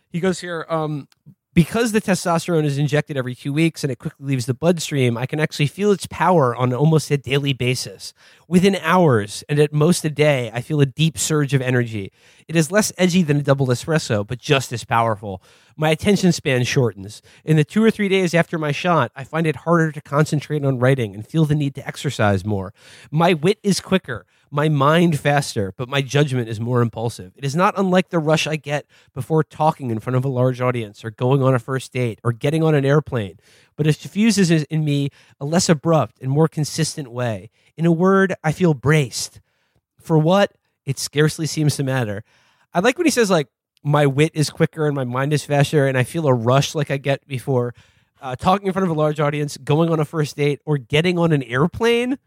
He 0.09 0.21
goes 0.21 0.39
here, 0.39 0.65
um, 0.69 1.09
because 1.53 1.91
the 1.91 2.01
testosterone 2.01 2.65
is 2.65 2.77
injected 2.77 3.15
every 3.15 3.35
two 3.35 3.53
weeks 3.53 3.83
and 3.83 3.91
it 3.91 3.99
quickly 3.99 4.25
leaves 4.25 4.45
the 4.45 4.53
bloodstream. 4.53 5.17
I 5.17 5.25
can 5.25 5.39
actually 5.39 5.67
feel 5.67 5.91
its 5.91 6.07
power 6.07 6.55
on 6.55 6.73
almost 6.73 7.11
a 7.11 7.17
daily 7.17 7.53
basis. 7.53 8.13
Within 8.47 8.75
hours 8.77 9.43
and 9.47 9.59
at 9.59 9.71
most 9.73 10.03
a 10.05 10.09
day, 10.09 10.51
I 10.53 10.61
feel 10.61 10.81
a 10.81 10.85
deep 10.85 11.17
surge 11.17 11.53
of 11.53 11.61
energy. 11.61 12.11
It 12.47 12.55
is 12.55 12.71
less 12.71 12.91
edgy 12.97 13.21
than 13.23 13.37
a 13.37 13.43
double 13.43 13.67
espresso, 13.67 14.25
but 14.25 14.39
just 14.39 14.73
as 14.73 14.83
powerful. 14.83 15.41
My 15.75 15.89
attention 15.89 16.31
span 16.31 16.63
shortens. 16.63 17.21
In 17.45 17.57
the 17.57 17.63
two 17.63 17.83
or 17.83 17.91
three 17.91 18.09
days 18.09 18.33
after 18.33 18.57
my 18.57 18.71
shot, 18.71 19.11
I 19.15 19.23
find 19.23 19.47
it 19.47 19.57
harder 19.57 19.91
to 19.91 20.01
concentrate 20.01 20.65
on 20.65 20.79
writing 20.79 21.15
and 21.15 21.25
feel 21.25 21.45
the 21.45 21.55
need 21.55 21.75
to 21.75 21.87
exercise 21.87 22.45
more. 22.45 22.73
My 23.11 23.33
wit 23.33 23.59
is 23.63 23.79
quicker. 23.79 24.25
My 24.53 24.69
mind 24.69 25.19
faster, 25.19 25.73
but 25.77 25.89
my 25.89 25.99
judgment 25.99 26.47
is 26.47 26.59
more 26.59 26.83
impulsive. 26.83 27.33
It 27.35 27.43
is 27.43 27.55
not 27.55 27.73
unlike 27.75 28.09
the 28.09 28.19
rush 28.19 28.45
I 28.45 28.55
get 28.55 28.85
before 29.11 29.43
talking 29.43 29.89
in 29.89 29.99
front 29.99 30.15
of 30.15 30.23
a 30.23 30.29
large 30.29 30.61
audience 30.61 31.03
or 31.03 31.09
going 31.09 31.41
on 31.41 31.55
a 31.55 31.59
first 31.59 31.91
date 31.91 32.19
or 32.23 32.31
getting 32.31 32.61
on 32.61 32.75
an 32.75 32.85
airplane, 32.85 33.39
but 33.75 33.87
it 33.87 33.99
diffuses 33.99 34.51
in 34.51 34.85
me 34.85 35.09
a 35.39 35.45
less 35.45 35.69
abrupt 35.69 36.19
and 36.21 36.29
more 36.29 36.47
consistent 36.47 37.11
way. 37.11 37.49
In 37.77 37.87
a 37.87 37.91
word, 37.91 38.35
I 38.43 38.51
feel 38.51 38.75
braced. 38.75 39.41
For 39.99 40.19
what? 40.19 40.51
It 40.85 40.99
scarcely 40.99 41.47
seems 41.47 41.75
to 41.77 41.83
matter. 41.83 42.23
I 42.75 42.81
like 42.81 42.99
when 42.99 43.07
he 43.07 43.11
says, 43.11 43.31
like, 43.31 43.47
my 43.81 44.05
wit 44.05 44.33
is 44.35 44.51
quicker 44.51 44.85
and 44.85 44.95
my 44.95 45.03
mind 45.03 45.33
is 45.33 45.43
faster, 45.43 45.87
and 45.87 45.97
I 45.97 46.03
feel 46.03 46.27
a 46.27 46.33
rush 46.33 46.75
like 46.75 46.91
I 46.91 46.97
get 46.97 47.25
before 47.27 47.73
uh, 48.21 48.35
talking 48.35 48.67
in 48.67 48.73
front 48.73 48.87
of 48.87 48.95
a 48.95 48.99
large 48.99 49.19
audience, 49.19 49.57
going 49.57 49.89
on 49.89 49.99
a 49.99 50.05
first 50.05 50.37
date, 50.37 50.61
or 50.63 50.77
getting 50.77 51.17
on 51.17 51.31
an 51.31 51.41
airplane. 51.41 52.19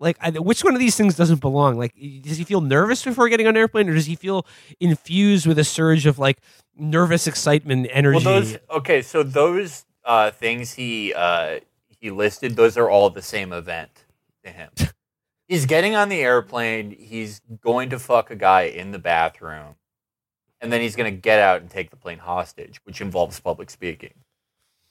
Like, 0.00 0.16
I, 0.20 0.30
which 0.30 0.64
one 0.64 0.74
of 0.74 0.80
these 0.80 0.96
things 0.96 1.16
doesn't 1.16 1.40
belong? 1.40 1.78
Like, 1.78 1.94
does 2.22 2.36
he 2.36 2.44
feel 2.44 2.60
nervous 2.60 3.04
before 3.04 3.28
getting 3.28 3.46
on 3.46 3.54
an 3.54 3.56
airplane, 3.56 3.88
or 3.88 3.94
does 3.94 4.06
he 4.06 4.16
feel 4.16 4.46
infused 4.80 5.46
with 5.46 5.58
a 5.58 5.64
surge 5.64 6.06
of 6.06 6.18
like 6.18 6.38
nervous 6.76 7.26
excitement, 7.26 7.88
energy? 7.90 8.24
Well, 8.24 8.40
those 8.40 8.58
okay. 8.70 9.02
So 9.02 9.22
those 9.22 9.84
uh, 10.04 10.30
things 10.32 10.72
he 10.74 11.14
uh, 11.14 11.60
he 12.00 12.10
listed, 12.10 12.56
those 12.56 12.76
are 12.76 12.90
all 12.90 13.08
the 13.10 13.22
same 13.22 13.52
event 13.52 14.04
to 14.44 14.50
him. 14.50 14.70
he's 15.48 15.64
getting 15.66 15.94
on 15.94 16.08
the 16.08 16.20
airplane. 16.20 16.90
He's 16.90 17.40
going 17.60 17.90
to 17.90 17.98
fuck 17.98 18.30
a 18.30 18.36
guy 18.36 18.62
in 18.62 18.90
the 18.90 18.98
bathroom, 18.98 19.76
and 20.60 20.72
then 20.72 20.80
he's 20.80 20.96
going 20.96 21.12
to 21.12 21.18
get 21.18 21.38
out 21.38 21.60
and 21.60 21.70
take 21.70 21.90
the 21.90 21.96
plane 21.96 22.18
hostage, 22.18 22.80
which 22.84 23.00
involves 23.00 23.38
public 23.38 23.70
speaking. 23.70 24.14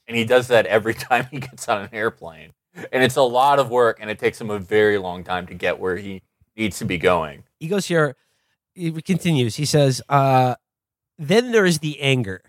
And 0.08 0.18
he 0.18 0.26
does 0.26 0.48
that 0.48 0.66
every 0.66 0.94
time 0.96 1.28
he 1.30 1.40
gets 1.40 1.68
on 1.68 1.82
an 1.84 1.90
airplane. 1.92 2.54
And 2.92 3.04
it's 3.04 3.16
a 3.16 3.22
lot 3.22 3.60
of 3.60 3.70
work, 3.70 4.00
and 4.02 4.10
it 4.10 4.18
takes 4.18 4.42
him 4.42 4.50
a 4.50 4.60
very 4.60 4.98
long 4.98 5.24
time 5.24 5.46
to 5.48 5.54
get 5.54 5.80
where 5.80 5.96
he 5.96 6.24
needs 6.56 6.78
to 6.80 6.86
be 6.86 6.98
going. 6.98 7.44
he 7.60 7.68
goes 7.68 7.88
here 7.88 8.16
he 8.74 8.92
continues. 9.02 9.56
He 9.56 9.66
says 9.66 10.02
uh, 10.10 10.56
then 11.18 11.52
there 11.52 11.66
is 11.66 11.80
the 11.80 12.00
anger. 12.02 12.42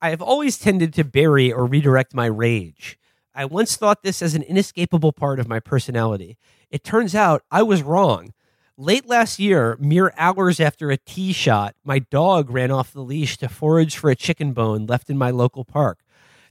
I 0.00 0.10
have 0.10 0.22
always 0.22 0.58
tended 0.58 0.92
to 0.94 1.04
bury 1.04 1.52
or 1.52 1.66
redirect 1.66 2.14
my 2.14 2.26
rage. 2.26 2.98
I 3.34 3.44
once 3.44 3.76
thought 3.76 4.02
this 4.02 4.22
as 4.22 4.34
an 4.34 4.42
inescapable 4.42 5.12
part 5.12 5.40
of 5.40 5.48
my 5.48 5.60
personality. 5.60 6.38
It 6.70 6.84
turns 6.84 7.14
out 7.14 7.42
i 7.50 7.62
was 7.62 7.82
wrong. 7.82 8.32
Late 8.78 9.06
last 9.06 9.38
year 9.38 9.76
mere 9.80 10.12
hours 10.16 10.60
after 10.60 10.90
a 10.90 10.96
T 10.98 11.32
shot 11.32 11.74
my 11.84 11.98
dog 11.98 12.50
ran 12.50 12.70
off 12.70 12.92
the 12.92 13.00
leash 13.00 13.36
to 13.38 13.48
forage 13.48 13.96
for 13.96 14.10
a 14.10 14.16
chicken 14.16 14.52
bone 14.52 14.86
left 14.86 15.10
in 15.10 15.18
my 15.18 15.30
local 15.30 15.64
park. 15.64 15.98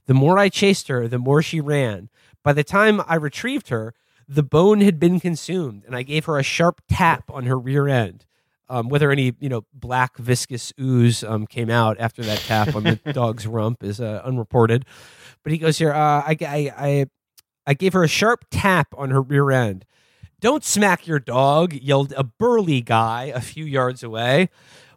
The 0.08 0.14
more 0.14 0.38
i 0.38 0.50
chased 0.50 0.88
her 0.88 1.08
the 1.08 1.20
more 1.20 1.42
she 1.42 1.62
ran 1.62 2.10
by 2.46 2.54
the 2.54 2.64
time 2.64 3.02
i 3.06 3.16
retrieved 3.16 3.68
her 3.68 3.94
the 4.28 4.44
bone 4.44 4.82
had 4.82 5.00
been 5.00 5.20
consumed, 5.20 5.84
and 5.86 5.96
I 5.96 6.04
gave 6.04 6.26
her 6.26 6.38
a 6.38 6.44
sharp 6.44 6.82
tap 6.90 7.30
on 7.30 7.46
her 7.46 7.58
rear 7.58 7.88
end. 7.88 8.26
Um, 8.68 8.90
whether 8.90 9.12
any 9.12 9.36
you 9.40 9.48
know 9.48 9.66
black 9.76 10.18
viscous 10.18 10.74
ooze 10.80 11.24
um, 11.24 11.46
came 11.46 11.70
out 11.70 11.98
after 12.00 12.24
that 12.24 12.40
tap 12.40 12.76
on 12.76 12.82
the 12.84 12.96
dog's 13.14 13.46
rump 13.46 13.84
is 13.84 14.02
uh, 14.02 14.24
unreported. 14.26 14.86
But 15.44 15.52
he 15.52 15.60
goes 15.60 15.78
here. 15.78 15.94
Uh, 15.94 16.24
I, 16.26 16.38
I 16.42 16.74
I 16.76 17.06
I 17.68 17.74
gave 17.76 17.94
her 17.94 18.04
a 18.04 18.08
sharp 18.08 18.46
tap 18.50 18.88
on 18.98 19.12
her 19.12 19.22
rear 19.22 19.52
end. 19.52 19.86
Don't 20.40 20.64
smack 20.64 21.06
your 21.06 21.20
dog! 21.20 21.74
yelled 21.74 22.12
a 22.18 22.24
burly 22.24 22.82
guy 22.82 23.26
a 23.26 23.42
few 23.42 23.66
yards 23.66 24.02
away. 24.02 24.50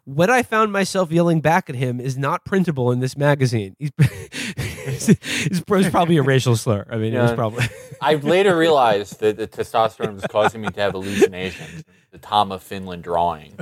What 0.03 0.31
I 0.31 0.41
found 0.41 0.71
myself 0.71 1.11
yelling 1.11 1.39
back 1.39 1.69
at 1.69 1.75
him 1.75 1.99
is 1.99 2.17
not 2.17 2.45
printable 2.45 2.91
in 2.91 2.99
this 2.99 3.15
magazine. 3.15 3.75
He's, 3.77 3.91
it's 4.89 5.89
probably 5.89 6.17
a 6.17 6.23
racial 6.23 6.55
slur. 6.55 6.85
I 6.89 6.97
mean, 6.97 7.13
it 7.13 7.21
was 7.21 7.33
probably. 7.33 7.65
I 8.01 8.15
later 8.15 8.57
realized 8.57 9.19
that 9.19 9.37
the 9.37 9.47
testosterone 9.47 10.15
was 10.15 10.25
causing 10.27 10.61
me 10.61 10.69
to 10.69 10.81
have 10.81 10.93
hallucinations. 10.93 11.83
The 12.11 12.17
Tom 12.17 12.51
of 12.51 12.63
Finland 12.63 13.03
drawing 13.03 13.59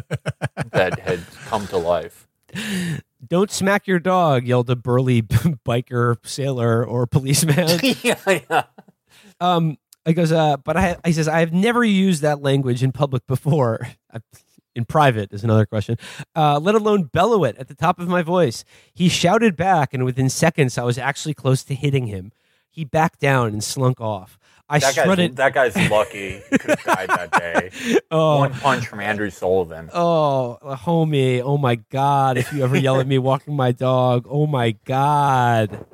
that 0.72 0.99
had 0.99 1.20
come 1.45 1.68
to 1.68 1.78
life. 1.78 2.28
Don't 3.28 3.52
smack 3.52 3.88
your 3.88 3.99
dog, 3.99 4.45
yelled 4.45 4.70
a 4.70 4.76
burly 4.76 5.22
biker, 5.68 6.16
sailor, 6.24 6.86
or 6.86 7.08
policeman. 7.08 7.80
yeah, 8.02 8.16
yeah. 8.26 8.64
um, 9.41 9.78
he 10.06 10.14
goes, 10.14 10.32
uh, 10.32 10.58
but 10.58 10.78
I, 10.78 10.98
he 11.04 11.12
says, 11.14 11.28
I 11.28 11.40
have 11.40 11.52
never 11.52 11.84
used 11.84 12.22
that 12.22 12.41
language 12.41 12.84
in 12.84 12.91
public 12.91 13.26
before. 13.28 13.88
I- 14.14 14.20
In 14.78 14.86
private 14.86 15.34
is 15.34 15.44
another 15.44 15.66
question, 15.66 15.98
uh, 16.36 16.60
let 16.60 16.76
alone 16.76 17.06
bellow 17.06 17.44
it 17.45 17.58
at 17.58 17.68
the 17.68 17.74
top 17.74 17.98
of 17.98 18.08
my 18.08 18.22
voice. 18.22 18.64
He 18.94 19.10
shouted 19.10 19.56
back, 19.56 19.91
and 19.91 20.06
within 20.06 20.30
seconds, 20.30 20.78
I 20.78 20.84
was 20.84 20.99
actually 20.99 21.34
close 21.34 21.64
to 21.64 21.74
hitting 21.74 22.06
him. 22.06 22.32
He 22.70 22.86
backed 22.86 23.20
down 23.20 23.48
and 23.48 23.64
slunk 23.64 23.99
off. 23.99 24.38
I 24.70 24.78
That 24.78 24.95
guy's, 24.95 25.34
that 25.34 25.54
guy's 25.56 25.90
lucky. 25.90 26.41
Could 26.52 26.70
have 26.70 26.84
died 26.84 27.10
that 27.10 27.32
day. 27.32 27.99
oh, 28.12 28.38
One 28.38 28.54
punch 28.54 28.86
from 28.86 28.99
Andrew 28.99 29.32
Sullivan. 29.32 29.90
Oh, 29.91 30.60
homie. 30.62 31.41
Oh 31.41 31.58
my 31.58 31.76
God. 31.76 32.38
If 32.38 32.54
you 32.54 32.64
ever 32.64 32.78
yell 32.78 32.99
at 32.99 33.08
me 33.08 33.18
walking 33.18 33.56
my 33.56 33.72
dog, 33.72 34.28
oh 34.30 34.45
my 34.45 34.76
God. 34.86 35.88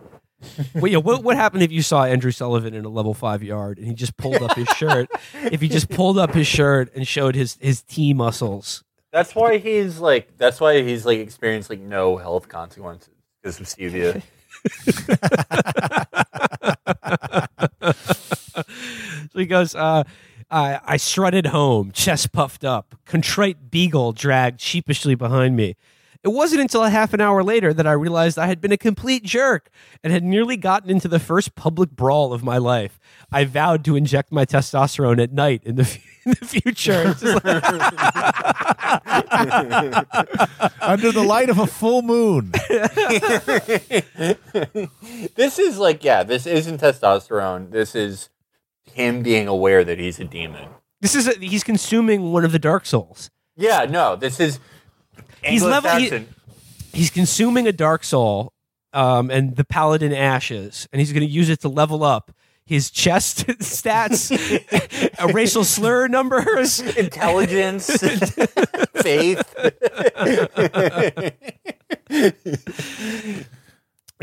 Yeah, 0.75 0.97
what, 0.97 1.23
what 1.23 1.35
happened 1.35 1.63
if 1.63 1.71
you 1.71 1.81
saw 1.81 2.03
Andrew 2.03 2.31
Sullivan 2.31 2.73
in 2.73 2.85
a 2.85 2.89
level 2.89 3.13
five 3.13 3.43
yard 3.43 3.77
and 3.77 3.87
he 3.87 3.93
just 3.93 4.17
pulled 4.17 4.41
up 4.41 4.55
his 4.55 4.67
shirt? 4.69 5.09
if 5.35 5.61
he 5.61 5.67
just 5.67 5.89
pulled 5.89 6.17
up 6.17 6.33
his 6.33 6.47
shirt 6.47 6.93
and 6.95 7.07
showed 7.07 7.35
his, 7.35 7.57
his 7.61 7.81
T 7.81 8.13
muscles. 8.13 8.83
That's 9.11 9.35
why 9.35 9.57
he's 9.57 9.99
like. 9.99 10.37
That's 10.37 10.59
why 10.59 10.81
he's 10.81 11.05
like 11.05 11.19
experienced 11.19 11.69
like 11.69 11.79
no 11.79 12.17
health 12.17 12.49
consequences 12.49 13.13
because 13.41 13.59
of 13.59 13.67
stevia. 13.67 14.21
So 19.33 19.39
he 19.39 19.47
goes, 19.47 19.73
uh, 19.73 20.03
I, 20.51 20.79
I 20.85 20.97
strutted 20.97 21.47
home, 21.47 21.91
chest 21.91 22.31
puffed 22.31 22.63
up, 22.63 22.95
contrite 23.05 23.71
beagle 23.71 24.11
dragged 24.11 24.61
sheepishly 24.61 25.15
behind 25.15 25.55
me. 25.55 25.75
It 26.23 26.29
wasn't 26.29 26.61
until 26.61 26.83
a 26.83 26.89
half 26.89 27.13
an 27.13 27.19
hour 27.19 27.43
later 27.43 27.73
that 27.73 27.85
I 27.85 27.91
realized 27.91 28.39
I 28.39 28.47
had 28.47 28.61
been 28.61 28.71
a 28.71 28.77
complete 28.77 29.23
jerk 29.25 29.69
and 30.03 30.13
had 30.13 30.23
nearly 30.23 30.55
gotten 30.55 30.89
into 30.89 31.09
the 31.09 31.19
first 31.19 31.53
public 31.55 31.91
brawl 31.91 32.31
of 32.31 32.43
my 32.43 32.57
life. 32.57 32.97
I 33.29 33.43
vowed 33.43 33.83
to 33.85 33.97
inject 33.97 34.31
my 34.31 34.45
testosterone 34.45 35.21
at 35.21 35.33
night 35.33 35.63
in 35.65 35.75
the, 35.75 35.81
f- 35.83 35.97
in 36.25 36.31
the 36.39 36.45
future. 36.45 37.13
Like- 37.21 37.43
Under 40.81 41.11
the 41.11 41.23
light 41.23 41.49
of 41.49 41.59
a 41.59 41.67
full 41.67 42.01
moon. 42.01 42.51
this 45.35 45.59
is 45.59 45.77
like 45.77 46.03
yeah. 46.03 46.23
This 46.23 46.45
isn't 46.45 46.81
testosterone. 46.81 47.71
This 47.71 47.95
is 47.95 48.29
him 48.93 49.23
being 49.23 49.47
aware 49.47 49.83
that 49.83 49.99
he's 49.99 50.19
a 50.19 50.25
demon. 50.25 50.67
this 51.01 51.15
is 51.15 51.27
a, 51.27 51.33
he's 51.39 51.63
consuming 51.63 52.31
one 52.31 52.45
of 52.45 52.51
the 52.51 52.59
Dark 52.59 52.85
Souls. 52.85 53.29
Yeah. 53.55 53.85
No. 53.89 54.15
This 54.15 54.39
is. 54.39 54.59
He's 55.45 55.63
level- 55.63 55.95
he- 55.97 56.25
he's 56.93 57.09
consuming 57.09 57.67
a 57.67 57.71
dark 57.71 58.03
soul 58.03 58.53
um, 58.93 59.29
and 59.31 59.55
the 59.55 59.63
paladin 59.63 60.13
ashes 60.13 60.87
and 60.93 60.99
he's 60.99 61.11
going 61.11 61.25
to 61.25 61.31
use 61.31 61.49
it 61.49 61.61
to 61.61 61.69
level 61.69 62.03
up 62.03 62.31
his 62.65 62.89
chest 62.91 63.45
stats 63.59 64.31
uh, 65.21 65.27
racial 65.33 65.63
slur 65.65 66.07
numbers. 66.07 66.79
Intelligence, 66.79 67.87
faith. 69.01 69.43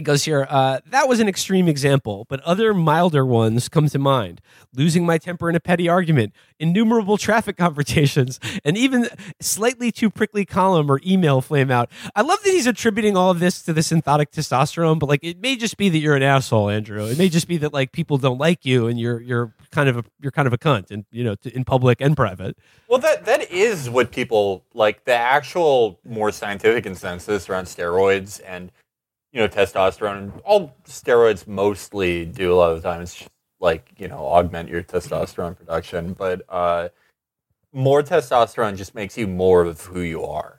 It 0.01 0.05
goes 0.05 0.25
here 0.25 0.47
uh, 0.49 0.81
that 0.87 1.09
was 1.09 1.21
an 1.21 1.29
extreme 1.29 1.69
example 1.69 2.27
but 2.31 2.41
other 2.41 2.73
milder 2.73 3.25
ones 3.25 3.69
come 3.69 3.87
to 3.89 3.99
mind. 3.99 4.41
Losing 4.75 5.05
my 5.05 5.19
temper 5.19 5.51
in 5.51 5.57
a 5.57 5.61
petty 5.61 5.89
argument 5.89 6.33
innumerable 6.59 7.19
traffic 7.19 7.57
confrontations 7.65 8.41
and 8.65 8.79
even 8.79 9.09
slightly 9.41 9.93
too 9.93 10.09
prickly 10.09 10.47
column 10.47 10.91
or 10.91 11.01
email 11.07 11.43
flame 11.43 11.71
out. 11.71 11.91
I 12.17 12.23
love 12.23 12.43
that 12.43 12.51
he's 12.51 12.67
attributing 12.67 13.17
all 13.17 13.31
of 13.31 13.41
this 13.41 13.63
to 13.63 13.73
the 13.75 13.83
synthetic 13.83 14.33
testosterone 14.33 14.99
but 14.99 15.09
like 15.09 15.23
it 15.23 15.39
may 15.41 15.55
just 15.57 15.77
be 15.77 15.91
that 15.91 15.99
you're 15.99 16.17
an 16.17 16.23
asshole 16.23 16.71
andrew. 16.71 17.05
It 17.05 17.19
may 17.19 17.29
just 17.29 17.47
be 17.47 17.59
that 17.59 17.75
like 17.75 17.93
people 17.93 18.17
don't 18.17 18.39
like 18.39 18.65
you 18.65 18.87
and 18.87 18.99
you're 18.99 19.21
you're 19.21 19.53
kind 19.71 19.89
of 19.89 19.99
a 19.99 20.05
you're 20.21 20.33
kind 20.33 20.47
of 20.47 20.55
a 20.55 20.59
cunt 20.59 20.91
and 20.91 21.05
you 21.11 21.25
know 21.25 21.37
in 21.45 21.65
public 21.65 22.01
and 22.01 22.17
private. 22.17 22.57
Well, 22.89 23.01
that 23.01 23.27
that 23.27 23.51
is 23.51 23.91
what 23.91 24.11
people 24.11 24.65
like. 24.73 25.05
The 25.05 25.15
actual 25.15 26.01
more 26.05 26.33
scientific 26.33 26.85
consensus 26.85 27.49
around 27.51 27.67
steroids 27.67 28.41
and 28.47 28.73
you 29.33 29.41
know 29.41 29.49
testosterone. 29.49 30.41
All 30.45 30.75
steroids 30.85 31.47
mostly 31.47 32.25
do 32.27 32.53
a 32.53 32.57
lot 32.57 32.73
of 32.73 32.83
the 32.83 32.89
time 32.89 33.03
is 33.03 33.15
just, 33.15 33.31
like 33.61 33.91
you 33.99 34.09
know 34.09 34.27
augment 34.27 34.69
your 34.69 34.83
testosterone 34.83 35.57
production, 35.57 36.15
but 36.15 36.43
uh, 36.49 36.89
more 37.73 38.03
testosterone 38.03 38.77
just 38.77 38.95
makes 38.95 39.17
you 39.17 39.27
more 39.27 39.65
of 39.65 39.81
who 39.83 40.01
you 40.01 40.25
are. 40.25 40.59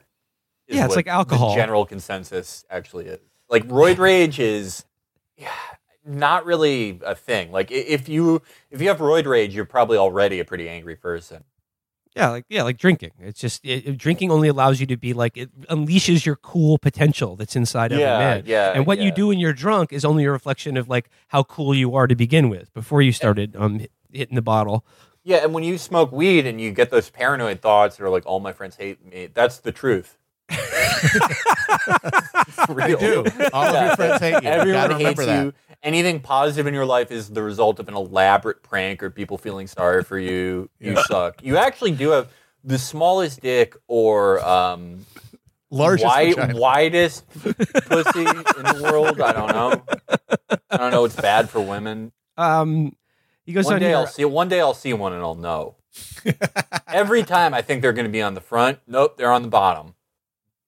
Yeah, 0.68 0.86
it's 0.86 0.96
like 0.96 1.08
alcohol. 1.08 1.50
The 1.50 1.56
general 1.56 1.84
consensus 1.84 2.64
actually 2.70 3.06
is 3.06 3.20
like 3.48 3.66
roid 3.68 3.98
rage 3.98 4.38
is. 4.38 4.84
Yeah, 5.36 5.50
not 6.04 6.44
really 6.44 7.00
a 7.04 7.14
thing. 7.14 7.52
Like 7.52 7.70
if 7.70 8.08
you 8.08 8.42
if 8.70 8.80
you 8.80 8.88
have 8.88 8.98
roid 8.98 9.26
rage, 9.26 9.54
you're 9.54 9.64
probably 9.64 9.98
already 9.98 10.40
a 10.40 10.44
pretty 10.44 10.68
angry 10.68 10.96
person. 10.96 11.44
Yeah, 12.14 12.28
like 12.28 12.44
yeah, 12.50 12.62
like 12.62 12.76
drinking. 12.76 13.12
It's 13.20 13.40
just 13.40 13.64
it, 13.64 13.86
it- 13.86 13.96
drinking 13.98 14.30
only 14.30 14.48
allows 14.48 14.80
you 14.80 14.86
to 14.86 14.96
be 14.98 15.14
like 15.14 15.36
it 15.36 15.50
unleashes 15.68 16.26
your 16.26 16.36
cool 16.36 16.76
potential 16.78 17.36
that's 17.36 17.56
inside 17.56 17.90
every 17.92 18.02
Yeah, 18.04 18.18
man. 18.18 18.42
yeah, 18.46 18.72
And 18.74 18.86
what 18.86 18.98
you 18.98 19.10
do 19.10 19.28
when 19.28 19.38
you're 19.38 19.54
drunk 19.54 19.92
is 19.92 20.04
only 20.04 20.24
a 20.24 20.30
reflection 20.30 20.76
of 20.76 20.88
like 20.88 21.08
how 21.28 21.42
cool 21.42 21.74
you 21.74 21.94
are 21.94 22.06
to 22.06 22.14
begin 22.14 22.50
with 22.50 22.72
before 22.74 23.00
you 23.00 23.12
started 23.12 23.56
um 23.56 23.80
hitting 24.12 24.34
the 24.34 24.42
bottle. 24.42 24.84
Yeah, 25.24 25.38
and 25.44 25.54
when 25.54 25.64
you 25.64 25.78
smoke 25.78 26.12
weed 26.12 26.46
and 26.46 26.60
you 26.60 26.70
get 26.72 26.90
those 26.90 27.08
paranoid 27.08 27.60
thoughts 27.62 27.96
that 27.96 28.04
are 28.04 28.10
like, 28.10 28.26
all 28.26 28.40
my 28.40 28.52
friends 28.52 28.76
hate 28.76 29.04
me, 29.06 29.28
that's 29.32 29.58
the 29.58 29.72
truth. 29.72 30.18
It's 32.48 32.68
real. 32.68 32.98
do. 32.98 33.24
All 33.52 33.64
of 33.64 33.86
your 33.86 33.96
friends 33.96 34.20
hate 34.20 34.34
you. 34.42 34.48
You 34.48 34.54
Everyone 34.54 34.82
gotta 34.88 34.94
hates 35.04 35.18
remember 35.18 35.24
that. 35.26 35.44
you. 35.44 35.52
Anything 35.82 36.20
positive 36.20 36.66
in 36.68 36.74
your 36.74 36.86
life 36.86 37.10
is 37.10 37.30
the 37.30 37.42
result 37.42 37.80
of 37.80 37.88
an 37.88 37.94
elaborate 37.94 38.62
prank 38.62 39.02
or 39.02 39.10
people 39.10 39.36
feeling 39.36 39.66
sorry 39.66 40.04
for 40.04 40.18
you. 40.18 40.70
You 40.78 40.96
suck. 41.02 41.42
You 41.42 41.56
actually 41.56 41.90
do 41.92 42.10
have 42.10 42.28
the 42.62 42.78
smallest 42.78 43.40
dick 43.40 43.76
or 43.88 44.44
um, 44.46 45.04
Largest 45.70 46.14
vagina. 46.14 46.56
widest 46.56 47.28
pussy 47.32 48.20
in 48.20 48.26
the 48.44 48.88
world. 48.92 49.20
I 49.20 49.32
don't 49.32 49.48
know. 49.48 49.82
I 50.70 50.76
don't 50.76 50.92
know. 50.92 51.04
It's 51.04 51.16
bad 51.16 51.50
for 51.50 51.60
women. 51.60 52.12
Um, 52.36 52.94
he 53.44 53.52
goes 53.52 53.64
One 53.64 53.74
on 53.74 53.80
day 53.80 53.88
here. 53.88 53.96
I'll 53.96 54.06
see. 54.06 54.24
One 54.24 54.48
day 54.48 54.60
I'll 54.60 54.74
see 54.74 54.92
one 54.92 55.12
and 55.12 55.22
I'll 55.22 55.34
know. 55.34 55.76
Every 56.88 57.22
time 57.22 57.54
I 57.54 57.62
think 57.62 57.82
they're 57.82 57.92
going 57.92 58.06
to 58.06 58.12
be 58.12 58.22
on 58.22 58.34
the 58.34 58.40
front, 58.40 58.78
nope, 58.86 59.16
they're 59.16 59.32
on 59.32 59.42
the 59.42 59.48
bottom. 59.48 59.94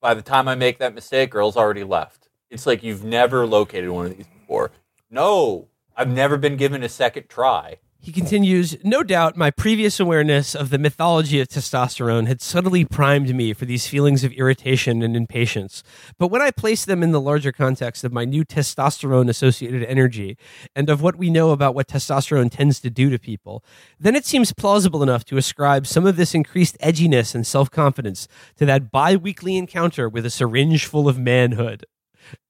By 0.01 0.15
the 0.15 0.23
time 0.23 0.49
I 0.49 0.55
make 0.55 0.79
that 0.79 0.95
mistake, 0.95 1.31
girl's 1.31 1.57
already 1.57 1.85
left. 1.85 2.29
It's 2.51 2.67
like 2.67 2.83
you've 2.83 3.05
never 3.05 3.47
located 3.47 3.91
one 3.91 4.07
of 4.07 4.17
these 4.17 4.27
before. 4.27 4.71
No, 5.15 5.69
I've 5.97 6.09
never 6.09 6.37
been 6.37 6.57
given 6.57 6.83
a 6.83 6.89
second 6.89 7.29
try. 7.29 7.77
He 8.01 8.11
continues, 8.11 8.77
No 8.83 9.05
doubt 9.05 9.37
my 9.37 9.53
previous 9.53 10.01
awareness 10.01 10.57
of 10.57 10.71
the 10.71 10.77
mythology 10.77 11.39
of 11.39 11.47
testosterone 11.47 12.27
had 12.27 12.43
subtly 12.43 12.85
primed 12.85 13.33
me 13.33 13.53
for 13.53 13.65
these 13.65 13.87
feelings 13.87 14.25
of 14.25 14.33
irritation 14.33 15.03
and 15.03 15.15
impatience. 15.15 15.85
But 16.19 16.33
when 16.33 16.43
I 16.43 16.51
placed 16.51 16.87
them 16.87 17.01
in 17.01 17.13
the 17.13 17.21
larger 17.21 17.53
context 17.53 18.03
of 18.03 18.13
my 18.13 18.25
new 18.25 18.45
testosterone 18.45 19.29
associated 19.29 19.85
energy 19.85 20.37
and 20.75 20.91
of 20.91 21.01
what 21.01 21.15
we 21.15 21.31
know 21.31 21.53
about 21.53 21.77
what 21.77 21.87
testosterone 21.87 22.51
tends 22.51 22.81
to 22.81 22.91
do 22.91 23.09
to 23.09 23.17
people, 23.17 23.65
then 24.01 24.17
it 24.17 24.27
seems 24.27 24.53
plausible 24.53 25.05
enough 25.05 25.25
to 25.27 25.37
ascribe 25.37 25.87
some 25.87 26.07
of 26.07 26.17
this 26.17 26.35
increased 26.35 26.77
edginess 26.81 27.37
and 27.37 27.47
self 27.47 27.71
confidence 27.71 28.27
to 28.57 28.67
that 28.67 28.91
bi 28.91 29.15
weekly 29.15 29.57
encounter 29.57 30.09
with 30.09 30.27
a 30.27 30.31
syringe 30.31 30.87
full 30.87 31.09
of 31.09 31.21
manhood. 31.21 31.87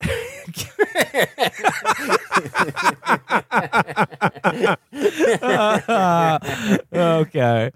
okay. 6.92 7.70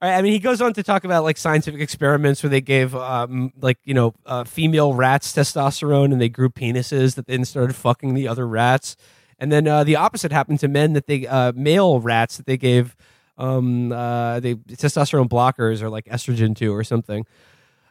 I 0.00 0.22
mean, 0.22 0.32
he 0.32 0.38
goes 0.38 0.60
on 0.60 0.74
to 0.74 0.82
talk 0.84 1.02
about 1.04 1.24
like 1.24 1.36
scientific 1.36 1.80
experiments 1.80 2.42
where 2.42 2.50
they 2.50 2.60
gave, 2.60 2.94
um, 2.94 3.52
like 3.60 3.78
you 3.84 3.94
know, 3.94 4.14
uh, 4.26 4.44
female 4.44 4.94
rats 4.94 5.32
testosterone 5.32 6.12
and 6.12 6.20
they 6.20 6.28
grew 6.28 6.50
penises 6.50 7.16
that 7.16 7.26
then 7.26 7.44
started 7.44 7.74
fucking 7.74 8.14
the 8.14 8.28
other 8.28 8.46
rats, 8.46 8.96
and 9.40 9.50
then 9.50 9.66
uh, 9.66 9.82
the 9.82 9.96
opposite 9.96 10.30
happened 10.30 10.60
to 10.60 10.68
men 10.68 10.92
that 10.92 11.08
they 11.08 11.26
uh, 11.26 11.52
male 11.56 12.00
rats 12.00 12.36
that 12.36 12.46
they 12.46 12.56
gave 12.56 12.96
um, 13.38 13.92
uh, 13.92 14.40
they 14.40 14.54
testosterone 14.54 15.28
blockers 15.28 15.82
or 15.82 15.88
like 15.88 16.04
estrogen 16.06 16.56
to 16.56 16.74
or 16.74 16.84
something. 16.84 17.26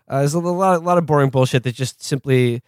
Uh, 0.07 0.19
there's 0.19 0.34
a 0.34 0.39
lot, 0.39 0.77
a 0.77 0.80
lot 0.80 0.98
of 0.98 1.06
boring 1.06 1.30
bullshit 1.30 1.64
that 1.64 1.76
just 1.76 2.02
simply 2.02 2.61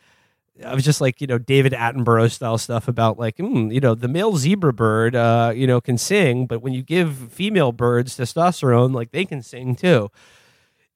I 0.65 0.73
was 0.75 0.83
just 0.83 0.99
like, 1.01 1.21
you 1.21 1.27
know, 1.27 1.37
David 1.37 1.73
Attenborough 1.73 2.31
style 2.31 2.57
stuff 2.57 2.87
about 2.87 3.17
like, 3.17 3.37
mm, 3.37 3.73
you 3.73 3.79
know, 3.79 3.95
the 3.95 4.07
male 4.07 4.35
zebra 4.37 4.73
bird, 4.73 5.15
uh, 5.15 5.53
you 5.55 5.65
know, 5.67 5.79
can 5.81 5.97
sing, 5.97 6.47
but 6.47 6.61
when 6.61 6.73
you 6.73 6.83
give 6.83 7.15
female 7.31 7.71
birds 7.71 8.17
testosterone, 8.17 8.93
like 8.93 9.11
they 9.11 9.25
can 9.25 9.41
sing 9.41 9.75
too. 9.75 10.09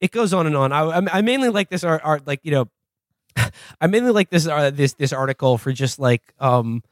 It 0.00 0.10
goes 0.12 0.32
on 0.34 0.46
and 0.46 0.56
on. 0.56 0.72
I, 0.72 0.82
I- 0.82 1.18
I 1.18 1.22
mainly 1.22 1.48
like 1.50 1.70
this 1.70 1.84
art, 1.84 2.02
art 2.04 2.26
like 2.26 2.40
you 2.44 2.52
know, 2.52 2.68
I 3.80 3.86
mainly 3.86 4.12
like 4.12 4.30
this 4.30 4.46
uh, 4.46 4.70
this 4.70 4.94
this 4.94 5.12
article 5.12 5.58
for 5.58 5.72
just 5.72 5.98
like 5.98 6.22
um 6.40 6.82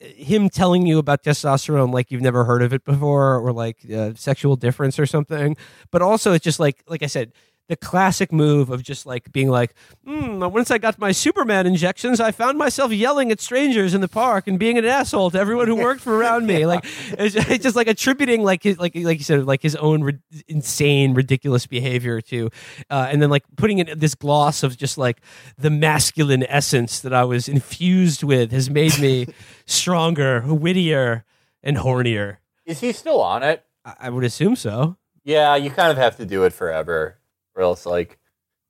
him 0.00 0.48
telling 0.48 0.86
you 0.86 0.98
about 0.98 1.22
testosterone 1.22 1.92
like 1.92 2.10
you've 2.10 2.22
never 2.22 2.44
heard 2.44 2.62
of 2.62 2.72
it 2.72 2.84
before 2.84 3.36
or 3.38 3.52
like 3.52 3.78
uh, 3.94 4.12
sexual 4.16 4.56
difference 4.56 4.98
or 4.98 5.06
something 5.06 5.56
but 5.90 6.00
also 6.02 6.32
it's 6.32 6.42
just 6.44 6.58
like 6.58 6.82
like 6.88 7.02
i 7.02 7.06
said 7.06 7.32
the 7.70 7.76
classic 7.76 8.32
move 8.32 8.68
of 8.68 8.82
just 8.82 9.06
like 9.06 9.32
being 9.32 9.48
like 9.48 9.74
hmm, 10.04 10.40
once 10.40 10.70
i 10.70 10.76
got 10.76 10.98
my 10.98 11.12
superman 11.12 11.66
injections 11.66 12.20
i 12.20 12.30
found 12.30 12.58
myself 12.58 12.92
yelling 12.92 13.30
at 13.30 13.40
strangers 13.40 13.94
in 13.94 14.00
the 14.00 14.08
park 14.08 14.46
and 14.46 14.58
being 14.58 14.76
an 14.76 14.84
asshole 14.84 15.30
to 15.30 15.38
everyone 15.38 15.66
who 15.66 15.76
worked 15.76 16.00
for 16.00 16.16
around 16.16 16.46
me. 16.46 16.60
Like 16.70 16.84
it's 16.84 17.34
just, 17.34 17.50
it's 17.50 17.62
just 17.64 17.74
like 17.74 17.88
attributing 17.88 18.42
like 18.42 18.62
his 18.62 18.78
like 18.78 18.94
like 18.94 19.18
you 19.18 19.24
said 19.24 19.44
like 19.44 19.62
his 19.62 19.74
own 19.76 20.02
ri- 20.02 20.20
insane 20.46 21.14
ridiculous 21.14 21.66
behavior 21.66 22.20
to 22.20 22.50
uh, 22.90 23.08
and 23.10 23.20
then 23.20 23.30
like 23.30 23.44
putting 23.56 23.78
in 23.78 23.98
this 23.98 24.14
gloss 24.14 24.62
of 24.62 24.76
just 24.76 24.98
like 24.98 25.20
the 25.58 25.70
masculine 25.70 26.44
essence 26.44 27.00
that 27.00 27.12
i 27.12 27.24
was 27.24 27.48
infused 27.48 28.22
with 28.22 28.52
has 28.52 28.70
made 28.70 28.96
me 29.00 29.26
stronger 29.66 30.42
wittier 30.46 31.24
and 31.62 31.78
hornier. 31.78 32.36
Is 32.66 32.80
he 32.80 32.92
still 32.92 33.20
on 33.20 33.42
it? 33.42 33.64
I, 33.84 33.94
I 34.00 34.10
would 34.10 34.24
assume 34.24 34.54
so. 34.54 34.96
Yeah, 35.24 35.56
you 35.56 35.70
kind 35.70 35.90
of 35.90 35.98
have 35.98 36.16
to 36.18 36.26
do 36.26 36.44
it 36.44 36.52
forever, 36.52 37.18
or 37.60 37.64
else 37.64 37.86
like 37.86 38.18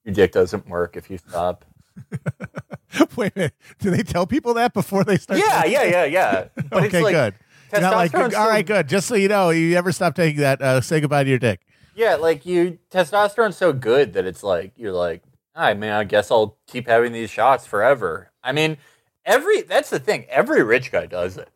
your 0.05 0.15
dick 0.15 0.33
doesn't 0.33 0.69
work 0.69 0.97
if 0.97 1.09
you 1.09 1.19
stop. 1.19 1.65
Wait 3.17 3.33
a 3.37 3.39
minute. 3.39 3.55
Do 3.79 3.91
they 3.91 4.03
tell 4.03 4.27
people 4.27 4.55
that 4.55 4.75
before 4.75 5.05
they 5.05 5.17
start? 5.17 5.39
Yeah, 5.39 5.65
yeah, 5.65 5.85
yeah, 5.85 6.05
yeah. 6.05 6.45
But 6.71 6.85
okay, 6.85 6.87
it's 6.87 7.05
like, 7.05 7.15
good. 7.15 7.35
You're 7.73 7.81
Not 7.83 7.95
like, 7.95 8.15
all 8.15 8.49
right, 8.49 8.67
good. 8.67 8.89
Just 8.89 9.07
so 9.07 9.15
you 9.15 9.29
know, 9.29 9.51
you 9.51 9.77
ever 9.77 9.93
stop 9.93 10.17
taking 10.17 10.41
that, 10.41 10.61
uh, 10.61 10.81
say 10.81 11.01
goodbye 11.01 11.23
to 11.23 11.31
your 11.31 11.39
dick. 11.39 11.61
Yeah, 11.95 12.17
like 12.17 12.45
you 12.45 12.79
testosterone's 12.91 13.57
so 13.57 13.73
good 13.73 14.15
that 14.15 14.27
it's 14.27 14.43
like 14.43 14.73
you're 14.77 14.93
like, 14.93 15.23
I 15.55 15.75
mean, 15.75 15.91
I 15.91 16.03
guess 16.05 16.31
I'll 16.33 16.57
keep 16.67 16.89
having 16.89 17.13
these 17.13 17.31
shots 17.31 17.67
forever. 17.67 18.33
I 18.43 18.53
mean, 18.53 18.79
every 19.25 19.63
that's 19.63 19.91
the 19.91 20.01
thing. 20.01 20.27
Every 20.31 20.63
rich 20.65 20.91
guy 20.91 21.07
does 21.07 21.37
it. 21.37 21.49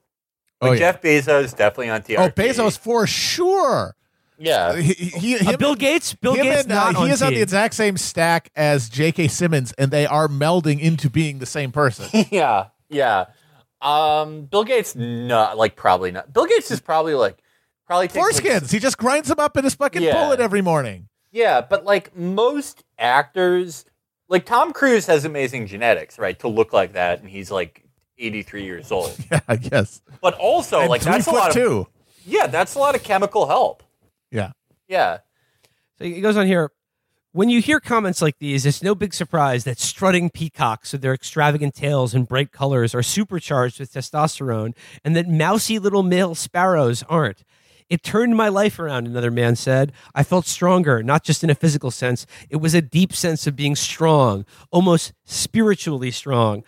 Like 0.60 0.70
Oh, 0.70 0.72
yeah. 0.74 0.78
Jeff 0.78 1.02
Bezos 1.02 1.56
definitely 1.56 1.90
on 1.90 2.02
TRT. 2.02 2.18
Oh, 2.18 2.28
Bezos 2.30 2.78
for 2.78 3.06
sure. 3.06 3.96
Yeah, 4.38 4.76
He, 4.76 4.92
he, 4.94 5.38
Uh, 5.38 5.56
bill 5.56 5.74
gates 5.76 6.12
bill 6.14 6.34
gates 6.34 6.64
and, 6.64 6.72
uh, 6.72 6.90
he 6.90 6.96
on 6.96 7.10
is 7.10 7.22
on 7.22 7.32
the 7.34 7.40
exact 7.42 7.74
same 7.74 7.96
stack 7.96 8.50
as 8.56 8.88
J.K. 8.88 9.28
Simmons, 9.28 9.72
and 9.78 9.90
they 9.90 10.06
are 10.06 10.26
melding 10.28 10.80
into 10.80 11.08
being 11.08 11.38
the 11.38 11.46
same 11.46 11.70
person. 11.70 12.08
yeah, 12.30 12.66
yeah. 12.88 13.26
Um, 13.80 14.46
Bill 14.46 14.64
Gates, 14.64 14.96
not 14.96 15.56
like 15.58 15.76
probably 15.76 16.10
not. 16.10 16.32
Bill 16.32 16.46
Gates 16.46 16.70
is 16.70 16.80
probably 16.80 17.14
like 17.14 17.36
probably 17.86 18.08
takes, 18.08 18.16
like, 18.34 18.42
Foreskins. 18.44 18.72
He 18.72 18.78
just 18.78 18.96
grinds 18.98 19.28
them 19.28 19.38
up 19.38 19.56
in 19.56 19.64
his 19.64 19.74
fucking 19.74 20.02
Yeah. 20.02 20.14
bullet 20.14 20.40
every 20.40 20.62
morning. 20.62 21.08
Yeah, 21.30 21.60
but 21.60 21.84
like 21.84 22.16
most 22.16 22.82
actors, 22.98 23.84
like 24.28 24.46
Tom 24.46 24.72
Cruise 24.72 25.06
has 25.06 25.24
amazing 25.24 25.66
genetics, 25.66 26.18
right? 26.18 26.38
To 26.40 26.48
look 26.48 26.72
like 26.72 26.94
that, 26.94 27.20
and 27.20 27.28
he's 27.28 27.50
like 27.50 27.84
83 28.18 28.64
years 28.64 28.90
old. 28.90 29.14
Yeah, 29.30 29.40
I 29.46 29.56
guess. 29.56 30.00
But 30.20 30.34
also, 30.34 30.80
and 30.80 30.88
like 30.88 31.02
that's 31.02 31.26
a 31.26 31.30
foot 31.30 31.36
lot 31.38 31.48
of 31.50 31.54
two. 31.54 31.86
yeah, 32.24 32.46
that's 32.48 32.74
a 32.74 32.78
lot 32.78 32.94
of 32.96 33.02
chemical 33.04 33.46
help. 33.46 33.82
Yeah. 34.34 34.52
Yeah, 34.86 35.18
So 35.98 36.04
it 36.04 36.20
goes 36.20 36.36
on 36.36 36.46
here. 36.46 36.70
When 37.32 37.48
you 37.48 37.60
hear 37.60 37.80
comments 37.80 38.20
like 38.20 38.38
these, 38.38 38.66
it's 38.66 38.82
no 38.82 38.94
big 38.94 39.14
surprise 39.14 39.64
that 39.64 39.80
strutting 39.80 40.30
peacocks 40.30 40.92
with 40.92 41.02
their 41.02 41.14
extravagant 41.14 41.74
tails 41.74 42.14
and 42.14 42.28
bright 42.28 42.52
colors 42.52 42.94
are 42.94 43.02
supercharged 43.02 43.80
with 43.80 43.92
testosterone, 43.92 44.74
and 45.04 45.16
that 45.16 45.28
mousy 45.28 45.78
little 45.78 46.02
male 46.02 46.34
sparrows 46.34 47.02
aren't. 47.08 47.42
It 47.88 48.02
turned 48.02 48.36
my 48.36 48.48
life 48.48 48.78
around, 48.78 49.06
another 49.06 49.30
man 49.30 49.56
said. 49.56 49.92
I 50.14 50.22
felt 50.22 50.46
stronger, 50.46 51.02
not 51.02 51.24
just 51.24 51.42
in 51.42 51.50
a 51.50 51.54
physical 51.54 51.90
sense. 51.90 52.26
It 52.50 52.56
was 52.56 52.74
a 52.74 52.82
deep 52.82 53.12
sense 53.12 53.46
of 53.46 53.56
being 53.56 53.76
strong, 53.76 54.44
almost 54.70 55.12
spiritually 55.24 56.10
strong. 56.10 56.62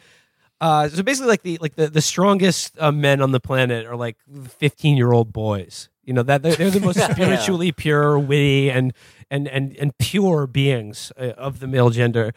Uh, 0.60 0.88
so 0.88 1.02
basically, 1.02 1.28
like 1.28 1.42
the 1.42 1.58
like 1.60 1.74
the, 1.74 1.88
the 1.88 2.00
strongest 2.00 2.76
uh, 2.80 2.90
men 2.90 3.20
on 3.20 3.32
the 3.32 3.40
planet 3.40 3.86
are 3.86 3.96
like 3.96 4.16
fifteen 4.48 4.96
year 4.96 5.12
old 5.12 5.32
boys. 5.32 5.90
You 6.06 6.14
know 6.14 6.22
that 6.22 6.42
they're, 6.42 6.54
they're 6.54 6.70
the 6.70 6.80
most 6.80 7.00
spiritually 7.10 7.72
pure, 7.72 8.18
witty, 8.18 8.70
and 8.70 8.94
and 9.30 9.48
and 9.48 9.76
and 9.76 9.98
pure 9.98 10.46
beings 10.46 11.12
uh, 11.18 11.32
of 11.36 11.60
the 11.60 11.66
male 11.66 11.90
gender. 11.90 12.32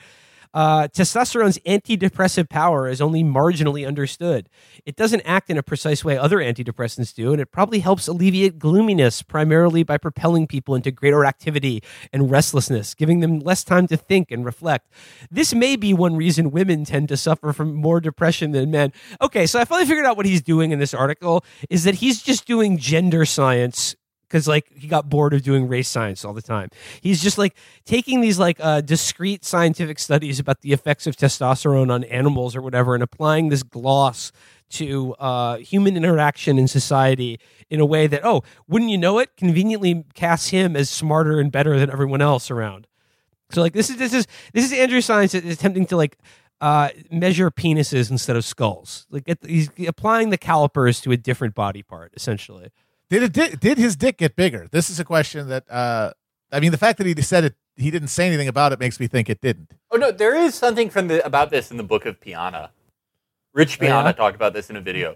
Uh, 0.54 0.88
testosterone's 0.88 1.60
antidepressive 1.60 2.50
power 2.50 2.88
is 2.88 3.02
only 3.02 3.24
marginally 3.24 3.88
understood. 3.88 4.50
It 4.86 4.96
doesn't 4.96 5.22
act 5.22 5.50
in 5.50 5.58
a 5.58 5.64
precise 5.64 6.04
way 6.04 6.18
other 6.18 6.38
antidepressants 6.38 7.14
do, 7.14 7.32
and 7.32 7.42
it 7.42 7.52
probably 7.52 7.80
helps 7.80 8.08
alleviate 8.08 8.58
gloominess 8.58 9.22
primarily 9.22 9.84
by 9.84 9.98
propelling 9.98 10.48
people 10.48 10.74
into 10.74 10.92
greater 10.92 11.24
activity 11.24 11.84
and 12.12 12.32
restlessness, 12.32 12.96
giving 12.96 13.20
them 13.20 13.40
less 13.40 13.64
time 13.64 13.86
to 13.88 13.98
think 13.98 14.32
and 14.32 14.44
reflect. 14.44 14.92
This 15.30 15.54
may 15.54 15.76
be 15.76 15.94
one 15.94 16.16
reason 16.16 16.50
women 16.50 16.84
tend 16.84 17.10
to 17.10 17.18
suffer 17.18 17.54
from 17.54 17.76
more 17.76 18.00
depression 18.00 18.52
than 18.52 18.72
men. 18.72 18.92
Okay, 19.22 19.46
so 19.46 19.60
I 19.60 19.66
finally 19.66 19.88
figured 19.88 20.06
out 20.06 20.18
what 20.18 20.26
he's 20.26 20.42
doing 20.42 20.72
in 20.72 20.80
this 20.80 20.94
article 20.94 21.46
is 21.70 21.84
that 21.84 21.96
he's 21.96 22.24
just 22.24 22.48
doing 22.48 22.78
gender 22.78 23.26
science 23.26 23.96
because 24.30 24.47
like 24.47 24.72
he 24.73 24.88
got 24.88 25.10
bored 25.10 25.34
of 25.34 25.41
doing 25.41 25.68
race 25.68 25.89
science 25.89 26.23
all 26.23 26.34
the 26.34 26.41
time. 26.41 26.69
He's 27.01 27.22
just 27.22 27.38
like 27.38 27.56
taking 27.85 28.22
these 28.22 28.38
like 28.38 28.57
uh, 28.60 28.81
discrete 28.81 29.43
scientific 29.43 29.97
studies 29.99 30.39
about 30.39 30.61
the 30.61 30.72
effects 30.72 31.07
of 31.07 31.15
testosterone 31.15 31.91
on 31.91 32.03
animals 32.06 32.56
or 32.56 32.61
whatever, 32.61 32.93
and 32.93 33.03
applying 33.03 33.49
this 33.49 33.64
gloss 33.64 34.31
to 34.72 35.15
uh, 35.15 35.57
human 35.57 35.97
interaction 35.97 36.60
in 36.60 36.68
society 36.68 37.39
in 37.69 37.80
a 37.80 37.85
way 37.85 38.06
that 38.06 38.22
oh, 38.23 38.43
wouldn't 38.68 38.91
you 38.91 38.97
know 38.97 39.18
it, 39.18 39.35
conveniently 39.35 40.06
casts 40.14 40.49
him 40.49 40.76
as 40.76 40.89
smarter 40.89 41.39
and 41.39 41.51
better 41.51 41.80
than 41.80 41.89
everyone 41.89 42.22
else 42.22 42.51
around. 42.51 42.85
So 43.51 43.61
like 43.61 43.73
this 43.73 43.89
is 43.89 43.97
this 43.97 44.14
is 44.14 44.27
this 44.53 44.64
is 44.64 44.73
Andrew 44.73 45.01
Science 45.01 45.34
attempting 45.34 45.88
to 45.88 45.97
like 45.97 46.18
uh, 46.61 46.89
measure 47.10 47.49
penises 47.49 48.11
instead 48.11 48.35
of 48.35 48.45
skulls. 48.45 49.07
Like 49.10 49.23
he's 49.43 49.69
applying 49.88 50.30
the 50.30 50.38
calipers 50.38 51.01
to 51.01 51.11
a 51.11 51.18
different 51.18 51.56
body 51.56 51.81
part 51.81 52.14
essentially. 52.15 52.69
Did 53.10 53.23
it 53.23 53.34
did, 53.34 53.60
did 53.60 53.77
his 53.77 53.95
dick 53.95 54.18
get 54.18 54.36
bigger? 54.36 54.68
This 54.72 54.90
is 54.90 54.99
a 54.99 55.06
question 55.06 55.49
that 55.49 55.69
uh 55.69 56.11
I 56.52 56.60
mean 56.60 56.72
the 56.72 56.77
fact 56.77 56.98
that 56.99 57.07
he 57.07 57.19
said 57.22 57.44
it 57.44 57.56
he 57.76 57.91
didn't 57.91 58.10
say 58.10 58.27
anything 58.27 58.48
about 58.48 58.72
it 58.73 58.80
makes 58.80 58.99
me 58.99 59.07
think 59.07 59.30
it 59.30 59.41
didn't. 59.41 59.72
Oh 59.91 59.98
no, 59.98 60.11
there 60.11 60.36
is 60.36 60.53
something 60.56 60.90
from 60.90 61.07
the 61.07 61.26
about 61.26 61.49
this 61.49 61.72
in 61.72 61.77
the 61.77 61.84
book 61.84 62.06
of 62.06 62.19
Piana. 62.22 62.72
Rich 63.53 63.80
Oh, 63.81 63.86
yeah? 63.86 63.90
Piana 64.02 64.14
talked 64.14 64.36
about 64.36 64.53
this 64.53 64.69
in 64.69 64.76
a 64.76 64.81
video. 64.81 65.15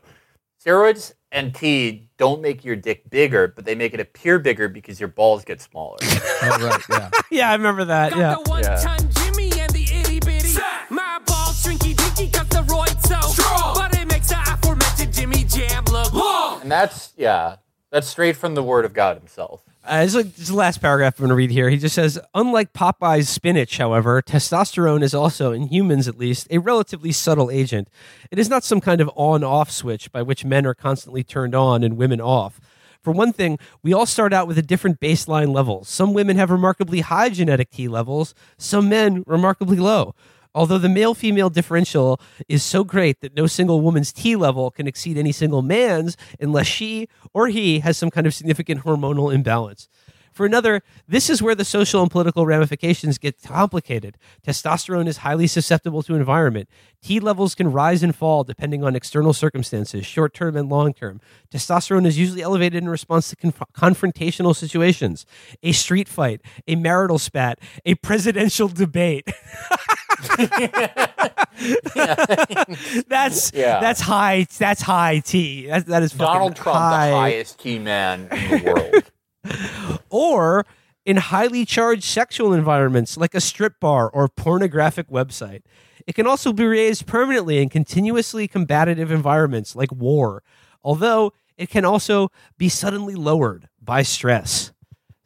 Steroids 0.65 1.14
and 1.32 1.53
T 1.53 2.10
don't 2.18 2.41
make 2.41 2.64
your 2.64 2.76
dick 2.78 3.10
bigger, 3.10 3.49
but 3.49 3.65
they 3.65 3.76
make 3.76 3.94
it 3.94 3.99
appear 3.99 4.40
bigger 4.40 4.70
because 4.70 4.99
your 4.99 5.10
balls 5.10 5.44
get 5.44 5.61
smaller. 5.61 5.98
Oh 6.45 6.57
right, 6.68 6.82
yeah. 6.90 7.10
yeah, 7.32 7.49
I 7.52 7.53
remember 7.56 7.86
that. 7.86 8.15
Yeah. 8.18 8.36
The 8.44 8.49
one 8.49 8.64
Yeah. 8.64 8.76
time 8.78 8.99
Jimmy 9.15 9.49
and 9.61 9.70
the 9.72 9.84
itty 9.84 10.20
bitty. 10.20 10.53
My 10.90 11.20
balls 11.26 11.64
shrinky 11.64 11.95
dinky 11.95 12.30
cause 12.32 12.48
the 12.49 12.64
roid 12.68 12.99
so 13.07 13.20
strong. 13.32 13.76
But 13.76 13.98
it 13.98 14.06
makes 14.07 14.28
the 14.30 14.36
aforementioned 14.40 15.14
Jimmy 15.14 15.44
Jam 15.45 15.86
look 15.86 16.11
long. 16.14 16.61
and 16.61 16.72
that's 16.72 17.14
yeah, 17.15 17.57
that's 17.94 18.07
straight 18.07 18.36
from 18.36 18.56
the 18.56 18.64
word 18.64 18.86
of 18.86 18.94
God 18.94 19.18
himself. 19.18 19.61
Uh, 19.86 20.02
this, 20.02 20.11
is 20.11 20.15
like, 20.15 20.26
this 20.32 20.40
is 20.40 20.48
the 20.48 20.56
last 20.56 20.82
paragraph 20.82 21.20
I'm 21.20 21.24
going 21.24 21.30
to 21.30 21.36
read 21.36 21.52
here. 21.52 21.70
He 21.70 21.78
just 21.78 21.94
says, 21.94 22.20
unlike 22.34 22.74
Popeye's 22.74 23.30
spinach, 23.30 23.78
however, 23.78 24.20
testosterone 24.20 25.03
is 25.03 25.14
also, 25.14 25.52
in 25.52 25.68
humans 25.68 26.07
at 26.07 26.18
least, 26.18 26.48
a 26.49 26.57
relatively 26.57 27.11
subtle 27.11 27.52
agent. 27.52 27.88
It 28.32 28.40
is 28.40 28.49
not 28.49 28.64
some 28.64 28.82
kind 28.82 28.99
of 28.99 29.11
on 29.15 29.44
off 29.44 29.70
switch 29.70 30.11
by 30.11 30.24
which 30.24 30.44
men 30.44 30.65
are 30.65 30.74
constantly 30.74 31.24
turned 31.24 31.53
on 31.53 31.84
and 31.84 31.95
women 31.95 32.20
off. 32.20 32.60
For 33.03 33.11
one 33.11 33.32
thing, 33.32 33.60
we 33.84 33.94
all 33.94 34.07
start 34.07 34.34
out 34.34 34.48
with 34.48 34.57
a 34.57 34.64
different 34.64 34.99
baseline 34.99 35.53
level. 35.53 35.84
Some 35.84 36.14
women 36.14 36.38
have 36.38 36.49
remarkably 36.49 37.02
high 37.02 37.30
genetic 37.30 37.70
T 37.70 37.88
levels, 37.88 38.34
some 38.57 38.90
men 38.90 39.24
remarkably 39.28 39.78
low. 39.78 40.15
Although 40.56 40.78
the 40.78 40.90
male 40.90 41.14
female 41.14 41.50
differential 41.50 42.20
is 42.48 42.64
so 42.64 42.84
great 42.84 43.22
that 43.22 43.36
no 43.36 43.48
single 43.48 43.82
woman's 43.82 44.14
T 44.14 44.36
level 44.36 44.72
can 44.72 44.88
exceed 44.88 45.18
any 45.18 45.32
single 45.32 45.62
man's 45.62 46.16
unless 46.40 46.68
she 46.68 47.08
or 47.34 47.48
he 47.48 47.80
has 47.80 47.98
some 47.98 48.12
kind 48.12 48.28
of 48.28 48.34
significant 48.34 48.84
hormonal 48.84 49.34
imbalance. 49.34 49.90
For 50.34 50.48
another, 50.48 50.82
this 51.08 51.30
is 51.30 51.44
where 51.44 51.54
the 51.54 51.64
social 51.64 52.02
and 52.02 52.10
political 52.10 52.48
ramifications 52.48 53.20
get 53.20 53.42
complicated. 53.44 54.18
Testosterone 54.46 55.08
is 55.08 55.18
highly 55.18 55.46
susceptible 55.46 56.02
to 56.04 56.16
environment. 56.16 56.68
T 57.04 57.20
levels 57.20 57.54
can 57.54 57.72
rise 57.72 58.02
and 58.02 58.16
fall 58.16 58.44
depending 58.44 58.84
on 58.84 58.96
external 58.96 59.34
circumstances, 59.34 60.08
short 60.08 60.34
term 60.34 60.58
and 60.58 60.70
long 60.70 60.92
term. 60.92 61.22
Testosterone 61.52 62.08
is 62.08 62.18
usually 62.18 62.42
elevated 62.42 62.82
in 62.82 62.90
response 62.90 63.30
to 63.30 63.36
conf- 63.36 63.62
confrontational 63.76 64.56
situations, 64.56 65.28
a 65.62 65.72
street 65.72 66.10
fight, 66.10 66.42
a 66.68 66.76
marital 66.76 67.20
spat, 67.20 67.60
a 67.86 67.94
presidential 67.96 68.68
debate. 68.68 69.30
that's 73.07 73.52
Yeah. 73.53 73.80
that's 73.80 74.02
high. 74.02 74.45
That's 74.57 74.81
high 74.81 75.19
T. 75.19 75.68
That, 75.68 75.85
that 75.88 76.03
is 76.03 76.14
fucking 76.14 76.34
Donald 76.34 76.56
Trump, 76.56 76.77
high. 76.77 77.10
the 77.10 77.15
highest 77.15 77.60
T 77.60 77.80
man 77.80 78.27
in 78.31 78.64
the 78.64 79.02
world. 79.45 79.99
or 80.10 80.65
in 81.06 81.18
highly 81.18 81.65
charged 81.65 82.03
sexual 82.03 82.53
environments 82.53 83.18
like 83.18 83.35
a 83.35 83.41
strip 83.41 83.80
bar 83.80 84.10
or 84.10 84.27
pornographic 84.30 85.10
website. 85.10 85.61
It 86.06 86.15
can 86.15 86.27
also 86.27 86.52
be 86.53 86.65
raised 86.65 87.07
permanently 87.07 87.61
in 87.61 87.69
continuously 87.69 88.48
combative 88.48 89.11
environments 89.11 89.76
like 89.76 89.91
war, 89.91 90.44
although 90.84 91.34
it 91.57 91.69
can 91.69 91.85
also 91.85 92.30
be 92.57 92.68
suddenly 92.68 93.15
lowered 93.15 93.69
by 93.81 94.02
stress. 94.02 94.73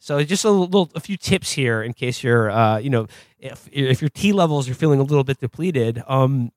So 0.08 0.24
just 0.24 0.46
a 0.46 0.50
little, 0.50 0.90
a 0.94 1.00
few 1.00 1.18
tips 1.18 1.52
here 1.52 1.82
in 1.82 1.92
case 1.92 2.22
you're, 2.22 2.50
uh, 2.50 2.78
you 2.78 2.88
know, 2.88 3.08
if 3.38 3.68
if 3.70 4.00
your 4.00 4.08
T 4.08 4.32
levels 4.32 4.66
are 4.66 4.72
feeling 4.72 5.00
a 5.00 5.02
little 5.02 5.22
bit 5.22 5.38
depleted, 5.38 6.02
um, 6.08 6.50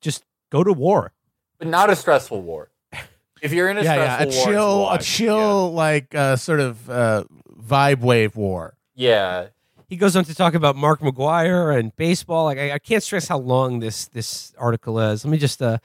just 0.00 0.22
go 0.50 0.62
to 0.62 0.72
war. 0.72 1.10
but 1.58 1.66
not 1.66 1.90
a 1.90 1.96
stressful 1.96 2.42
war. 2.42 2.70
If 3.42 3.52
you're 3.52 3.68
in 3.68 3.76
a 3.76 3.82
Yeah, 3.88 3.96
yeah. 3.96 4.22
A 4.22 4.26
war, 4.26 4.44
chill 4.44 4.74
a 4.74 4.82
watch. 4.82 5.04
chill 5.04 5.72
like 5.74 6.14
uh 6.14 6.36
sort 6.36 6.60
of 6.60 6.88
uh 6.88 7.24
vibe 7.60 8.02
wave 8.02 8.36
war. 8.36 8.74
Yeah. 8.94 9.48
he 9.88 9.96
goes 9.96 10.14
on 10.14 10.22
to 10.26 10.34
talk 10.36 10.54
about 10.54 10.76
Mark 10.76 11.00
McGwire 11.00 11.76
and 11.76 11.90
baseball. 11.96 12.44
Like 12.44 12.58
I, 12.58 12.70
I 12.70 12.78
can't 12.78 13.02
stress 13.02 13.26
how 13.26 13.38
long 13.38 13.80
this 13.80 14.06
this 14.06 14.54
article 14.56 15.00
is. 15.00 15.24
Let 15.24 15.32
me 15.32 15.38
just 15.38 15.60
uh 15.60 15.78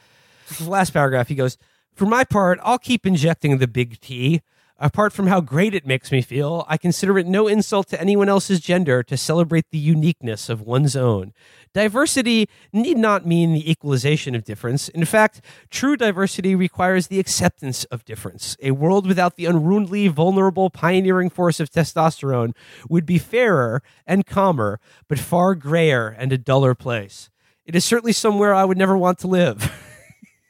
the 0.60 0.70
last 0.70 0.94
paragraph. 0.94 1.30
He 1.30 1.34
goes, 1.34 1.58
For 1.96 2.06
my 2.06 2.24
part, 2.26 2.60
I'll 2.62 2.78
keep 2.78 3.08
injecting 3.08 3.58
the 3.58 3.68
big 3.68 4.00
T. 4.02 4.44
Apart 4.80 5.12
from 5.12 5.26
how 5.26 5.42
great 5.42 5.74
it 5.74 5.88
makes 5.88 6.12
me 6.12 6.22
feel, 6.22 6.64
I 6.68 6.78
consider 6.78 7.18
it 7.18 7.26
no 7.26 7.48
insult 7.48 7.88
to 7.90 8.00
anyone 8.00 8.30
else's 8.30 8.60
gender 8.60 9.02
to 9.02 9.18
celebrate 9.18 9.66
the 9.72 9.78
uniqueness 9.80 10.50
of 10.50 10.62
one's 10.62 10.96
own. 10.96 11.34
Diversity 11.74 12.48
need 12.72 12.98
not 12.98 13.26
mean 13.26 13.54
the 13.54 13.72
equalization 13.72 14.36
of 14.36 14.44
difference. 14.44 14.88
In 14.90 15.04
fact, 15.06 15.42
true 15.72 15.98
diversity 15.98 16.54
requires 16.54 17.08
the 17.08 17.20
acceptance 17.20 17.86
of 17.86 18.06
difference. 18.06 18.56
A 18.62 18.70
world 18.72 19.08
without 19.08 19.36
the 19.36 19.46
unruly, 19.46 20.08
vulnerable, 20.10 20.70
pioneering 20.70 21.32
force 21.32 21.60
of 21.60 21.72
testosterone 21.72 22.54
would 22.88 23.06
be 23.06 23.18
fairer 23.18 23.82
and 24.06 24.28
calmer, 24.28 24.80
but 25.08 25.18
far 25.18 25.56
grayer 25.56 26.08
and 26.08 26.32
a 26.32 26.38
duller 26.38 26.76
place. 26.76 27.32
It 27.66 27.76
is 27.76 27.84
certainly 27.84 28.14
somewhere 28.14 28.54
I 28.54 28.64
would 28.64 28.78
never 28.78 28.96
want 28.98 29.18
to 29.20 29.28
live. 29.28 29.72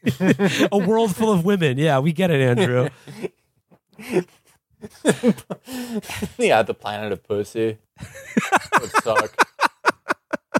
a 0.71 0.77
world 0.77 1.15
full 1.15 1.31
of 1.31 1.45
women. 1.45 1.77
Yeah, 1.77 1.99
we 1.99 2.11
get 2.11 2.29
it, 2.29 2.41
Andrew. 2.41 2.89
yeah, 6.37 6.61
the 6.61 6.75
planet 6.77 7.11
of 7.11 7.23
pussy. 7.23 7.77
would 8.79 8.91
suck. 9.03 9.47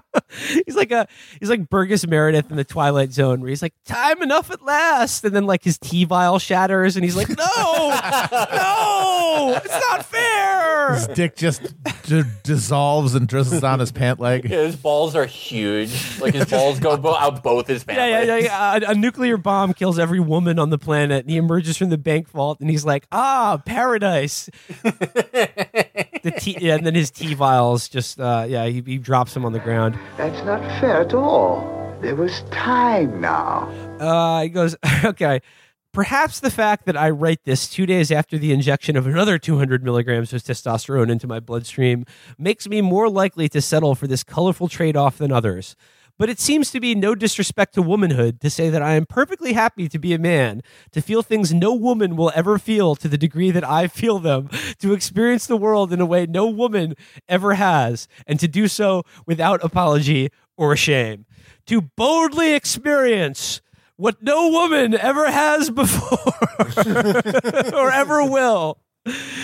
he's 0.66 0.76
like 0.76 0.92
a 0.92 1.08
he's 1.40 1.50
like 1.50 1.70
Burgess 1.70 2.06
Meredith 2.08 2.50
in 2.50 2.58
the 2.58 2.64
Twilight 2.64 3.12
Zone, 3.12 3.42
where 3.42 3.50
he's 3.50 3.62
like, 3.62 3.74
"Time 3.86 4.22
enough 4.22 4.52
at 4.52 4.64
last," 4.64 5.24
and 5.24 5.36
then 5.36 5.46
like 5.46 5.64
his 5.64 5.78
T 5.78 6.06
vial 6.06 6.40
shatters, 6.40 6.96
and 6.96 7.04
he's 7.04 7.16
like, 7.16 7.30
"No, 7.30 7.36
no, 8.32 9.62
it's 9.64 9.90
not 9.90 10.06
fair." 10.06 10.94
His 10.94 11.08
dick 11.08 11.36
just 11.36 11.74
d- 12.04 12.24
dissolves 12.44 13.16
and 13.16 13.28
drizzles 13.28 13.62
down 13.62 13.80
his 13.80 13.92
pant 13.92 14.20
leg. 14.20 14.50
Yeah, 14.50 14.64
his 14.64 14.76
balls 14.76 15.16
are 15.16 15.26
huge. 15.26 16.20
Like 16.20 16.34
his 16.34 16.46
balls 16.46 16.80
go 16.80 16.98
bo- 16.98 17.16
out 17.16 17.44
both 17.44 17.68
his 17.68 17.84
pants. 17.84 18.00
Yeah, 18.00 18.22
yeah, 18.24 18.38
yeah. 18.38 18.78
yeah. 18.80 18.88
A, 18.88 18.92
a 18.92 18.96
nuclear 18.96 19.38
bomb 19.38 19.74
kills 19.74 20.00
every 20.00 20.20
woman 20.20 20.60
on 20.60 20.70
the 20.70 20.78
planet, 20.78 21.22
and 21.22 21.30
he 21.30 21.38
emerges 21.38 21.78
from 21.78 21.90
the 21.90 21.98
bank 21.98 22.30
vault, 22.30 22.60
and 22.62 22.70
he's 22.70 22.86
like, 22.86 23.08
"Ah, 23.12 23.62
paradise." 23.66 24.50
the 26.28 26.40
T, 26.40 26.58
yeah, 26.60 26.76
and 26.76 26.86
then 26.86 26.96
his 26.96 27.12
T 27.12 27.34
vials 27.34 27.90
just, 27.90 28.20
uh, 28.20 28.46
yeah, 28.48 28.66
he, 28.66 28.84
he 28.86 28.98
drops 28.98 29.34
them 29.34 29.46
on 29.46 29.54
the 29.54 29.60
ground. 29.60 29.98
That's 30.18 30.46
not 30.46 30.62
fair 30.80 31.02
at 31.02 31.14
all. 31.14 31.76
There 32.02 32.16
was 32.16 32.44
time 32.52 33.20
now. 33.20 33.68
Uh, 34.00 34.44
he 34.44 34.50
goes, 34.50 34.76
okay. 35.04 35.42
Perhaps 35.94 36.42
the 36.42 36.52
fact 36.52 36.86
that 36.86 36.96
I 36.96 37.10
write 37.10 37.44
this 37.44 37.68
two 37.68 37.88
days 37.88 38.12
after 38.12 38.38
the 38.38 38.52
injection 38.52 38.96
of 38.96 39.08
another 39.08 39.40
200 39.40 39.84
milligrams 39.84 40.32
of 40.32 40.44
testosterone 40.44 41.10
into 41.10 41.26
my 41.26 41.40
bloodstream 41.40 42.06
makes 42.38 42.68
me 42.68 42.82
more 42.82 43.10
likely 43.10 43.50
to 43.50 43.62
settle 43.62 43.96
for 43.96 44.06
this 44.06 44.24
colorful 44.24 44.68
trade 44.68 44.96
off 44.96 45.18
than 45.18 45.32
others. 45.32 45.76
But 46.18 46.30
it 46.30 46.40
seems 46.40 46.72
to 46.72 46.80
be 46.80 46.96
no 46.96 47.14
disrespect 47.14 47.76
to 47.76 47.82
womanhood 47.82 48.42
to 48.42 48.50
say 48.50 48.70
that 48.70 48.82
I 48.82 48.94
am 48.96 49.06
perfectly 49.06 49.54
happy 49.54 49.88
to 49.88 50.00
be 50.00 50.14
a 50.14 50.20
man, 50.20 50.64
to 50.92 51.02
feel 51.02 51.22
things 51.22 51.54
no 51.54 51.74
woman 51.74 52.16
will 52.16 52.32
ever 52.34 52.58
feel 52.58 52.96
to 52.96 53.08
the 53.08 53.18
degree 53.18 53.52
that 53.52 53.64
I 53.68 53.88
feel 53.88 54.18
them, 54.18 54.50
to 54.80 54.94
experience 54.94 55.46
the 55.46 55.58
world 55.58 55.94
in 55.94 56.02
a 56.02 56.06
way 56.06 56.26
no 56.26 56.48
woman 56.48 56.96
ever 57.30 57.54
has, 57.54 58.08
and 58.26 58.40
to 58.40 58.48
do 58.48 58.68
so 58.68 59.04
without 59.28 59.64
apology 59.64 60.32
or 60.58 60.76
shame. 60.76 61.26
To 61.68 61.82
boldly 61.82 62.54
experience 62.54 63.62
what 63.96 64.22
no 64.22 64.50
woman 64.50 64.96
ever 64.96 65.30
has 65.30 65.70
before 65.72 66.34
or 67.74 67.92
ever 67.92 68.24
will. 68.24 68.80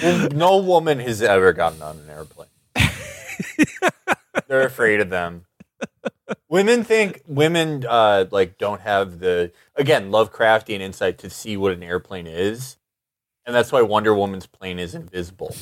No 0.01 0.57
woman 0.57 0.99
has 0.99 1.21
ever 1.21 1.53
gotten 1.53 1.81
on 1.81 1.99
an 1.99 2.09
airplane. 2.09 2.49
They're 4.47 4.65
afraid 4.65 4.99
of 4.99 5.09
them. 5.09 5.45
Women 6.49 6.83
think 6.83 7.21
women 7.27 7.85
uh, 7.87 8.25
like 8.31 8.57
don't 8.57 8.81
have 8.81 9.19
the 9.19 9.51
again 9.75 10.09
Lovecraftian 10.11 10.79
insight 10.79 11.17
to 11.19 11.29
see 11.29 11.57
what 11.57 11.71
an 11.73 11.81
airplane 11.83 12.27
is, 12.27 12.77
and 13.45 13.55
that's 13.55 13.71
why 13.71 13.81
Wonder 13.81 14.13
Woman's 14.13 14.45
plane 14.45 14.79
is 14.79 14.93
invisible. 14.95 15.55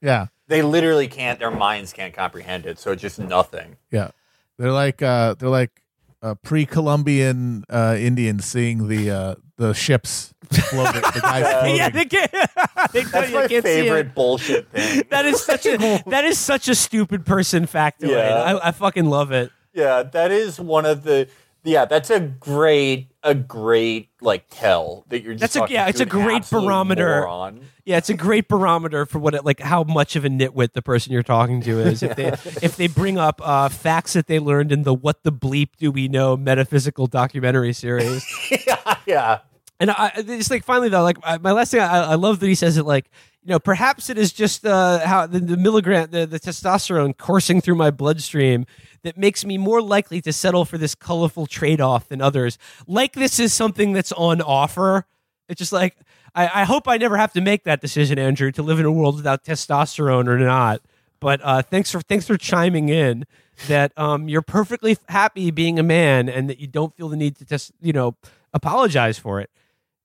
Yeah, 0.00 0.26
They 0.46 0.62
literally 0.62 1.08
can't. 1.08 1.38
Their 1.38 1.50
minds 1.50 1.92
can't 1.92 2.14
comprehend 2.14 2.66
it, 2.66 2.78
so 2.78 2.92
it's 2.92 3.02
just 3.02 3.18
nothing. 3.18 3.76
yeah. 3.90 4.10
They're 4.58 4.72
like 4.72 5.02
uh 5.02 5.34
they're 5.34 5.48
like 5.48 5.82
uh, 6.20 6.34
pre-Columbian 6.34 7.64
uh, 7.70 7.94
Indians 7.96 8.44
seeing 8.44 8.88
the 8.88 9.08
uh, 9.10 9.34
the 9.56 9.72
ships 9.72 10.34
floating. 10.50 11.00
the 11.00 11.20
guys 11.22 11.46
floating. 11.60 11.76
yeah, 11.76 11.88
they 11.90 12.04
can't. 12.06 12.30
they 12.92 13.02
That's 13.02 13.30
you 13.30 13.36
my 13.36 13.46
can't 13.46 13.64
see 13.64 13.82
favorite 13.82 14.14
bullshit 14.16 14.68
thing. 14.72 15.04
That 15.10 15.26
is 15.26 15.44
such 15.44 15.64
a 15.66 15.76
that 16.06 16.24
is 16.24 16.38
such 16.38 16.68
a 16.68 16.74
stupid 16.74 17.24
person 17.24 17.66
factoid. 17.66 18.08
Yeah. 18.10 18.58
I, 18.60 18.68
I 18.68 18.72
fucking 18.72 19.06
love 19.06 19.30
it. 19.30 19.52
Yeah, 19.78 20.02
that 20.02 20.32
is 20.32 20.58
one 20.58 20.84
of 20.86 21.04
the. 21.04 21.28
Yeah, 21.62 21.84
that's 21.84 22.10
a 22.10 22.18
great, 22.20 23.08
a 23.22 23.34
great 23.34 24.10
like 24.20 24.46
tell 24.50 25.04
that 25.08 25.22
you're. 25.22 25.34
Just 25.34 25.54
That's 25.54 25.70
a- 25.70 25.72
yeah, 25.72 25.86
it's 25.88 26.00
a 26.00 26.06
great 26.06 26.48
barometer. 26.50 27.20
moron. 27.20 27.60
Yeah, 27.84 27.98
it's 27.98 28.08
a 28.10 28.14
great 28.14 28.48
barometer 28.48 29.06
for 29.06 29.18
what 29.20 29.34
it 29.34 29.44
like 29.44 29.60
how 29.60 29.84
much 29.84 30.16
of 30.16 30.24
a 30.24 30.28
nitwit 30.28 30.72
the 30.72 30.82
person 30.82 31.12
you're 31.12 31.22
talking 31.22 31.60
to 31.62 31.78
is. 31.78 32.02
If 32.02 32.16
they 32.16 32.26
if 32.62 32.76
they 32.76 32.88
bring 32.88 33.18
up 33.18 33.40
uh, 33.44 33.68
facts 33.68 34.14
that 34.14 34.26
they 34.26 34.40
learned 34.40 34.72
in 34.72 34.82
the 34.82 34.94
"What 34.94 35.22
the 35.22 35.32
bleep 35.32 35.70
do 35.78 35.92
we 35.92 36.08
know" 36.08 36.36
metaphysical 36.36 37.06
documentary 37.06 37.72
series. 37.72 38.24
yeah, 38.66 38.96
yeah. 39.06 39.38
And 39.78 39.90
I 39.92 40.10
I 40.16 40.22
just 40.22 40.50
like 40.50 40.64
finally 40.64 40.88
though, 40.88 41.02
like 41.02 41.18
my 41.40 41.52
last 41.52 41.70
thing, 41.70 41.80
I, 41.80 42.12
I 42.12 42.14
love 42.16 42.40
that 42.40 42.46
he 42.46 42.54
says 42.56 42.78
it 42.78 42.84
like, 42.84 43.10
you 43.42 43.50
know, 43.50 43.58
perhaps 43.58 44.10
it 44.10 44.18
is 44.18 44.32
just 44.32 44.66
uh, 44.66 45.06
how 45.06 45.26
the, 45.26 45.40
the 45.40 45.56
milligram, 45.56 46.10
the, 46.10 46.26
the 46.26 46.40
testosterone 46.40 47.16
coursing 47.16 47.60
through 47.60 47.76
my 47.76 47.90
bloodstream 47.90 48.66
that 49.02 49.16
makes 49.16 49.44
me 49.44 49.56
more 49.56 49.80
likely 49.80 50.20
to 50.20 50.32
settle 50.32 50.64
for 50.64 50.76
this 50.76 50.94
colorful 50.94 51.46
trade 51.46 51.80
off 51.80 52.08
than 52.08 52.20
others. 52.20 52.58
Like 52.86 53.12
this 53.12 53.38
is 53.38 53.54
something 53.54 53.92
that's 53.92 54.12
on 54.12 54.42
offer. 54.42 55.06
It's 55.48 55.58
just 55.58 55.72
like 55.72 55.96
I, 56.34 56.62
I 56.62 56.64
hope 56.64 56.88
I 56.88 56.98
never 56.98 57.16
have 57.16 57.32
to 57.34 57.40
make 57.40 57.64
that 57.64 57.80
decision, 57.80 58.18
Andrew, 58.18 58.52
to 58.52 58.62
live 58.62 58.80
in 58.80 58.86
a 58.86 58.92
world 58.92 59.16
without 59.16 59.44
testosterone 59.44 60.28
or 60.28 60.38
not. 60.38 60.82
But 61.20 61.40
uh, 61.42 61.62
thanks 61.62 61.90
for 61.90 62.00
thanks 62.00 62.26
for 62.26 62.36
chiming 62.36 62.88
in 62.88 63.24
that 63.66 63.92
um, 63.96 64.28
you're 64.28 64.42
perfectly 64.42 64.96
happy 65.08 65.50
being 65.50 65.78
a 65.78 65.82
man 65.82 66.28
and 66.28 66.48
that 66.48 66.60
you 66.60 66.68
don't 66.68 66.94
feel 66.96 67.08
the 67.08 67.16
need 67.16 67.36
to 67.36 67.44
just 67.44 67.72
you 67.80 67.92
know 67.92 68.16
apologize 68.52 69.18
for 69.18 69.40
it. 69.40 69.50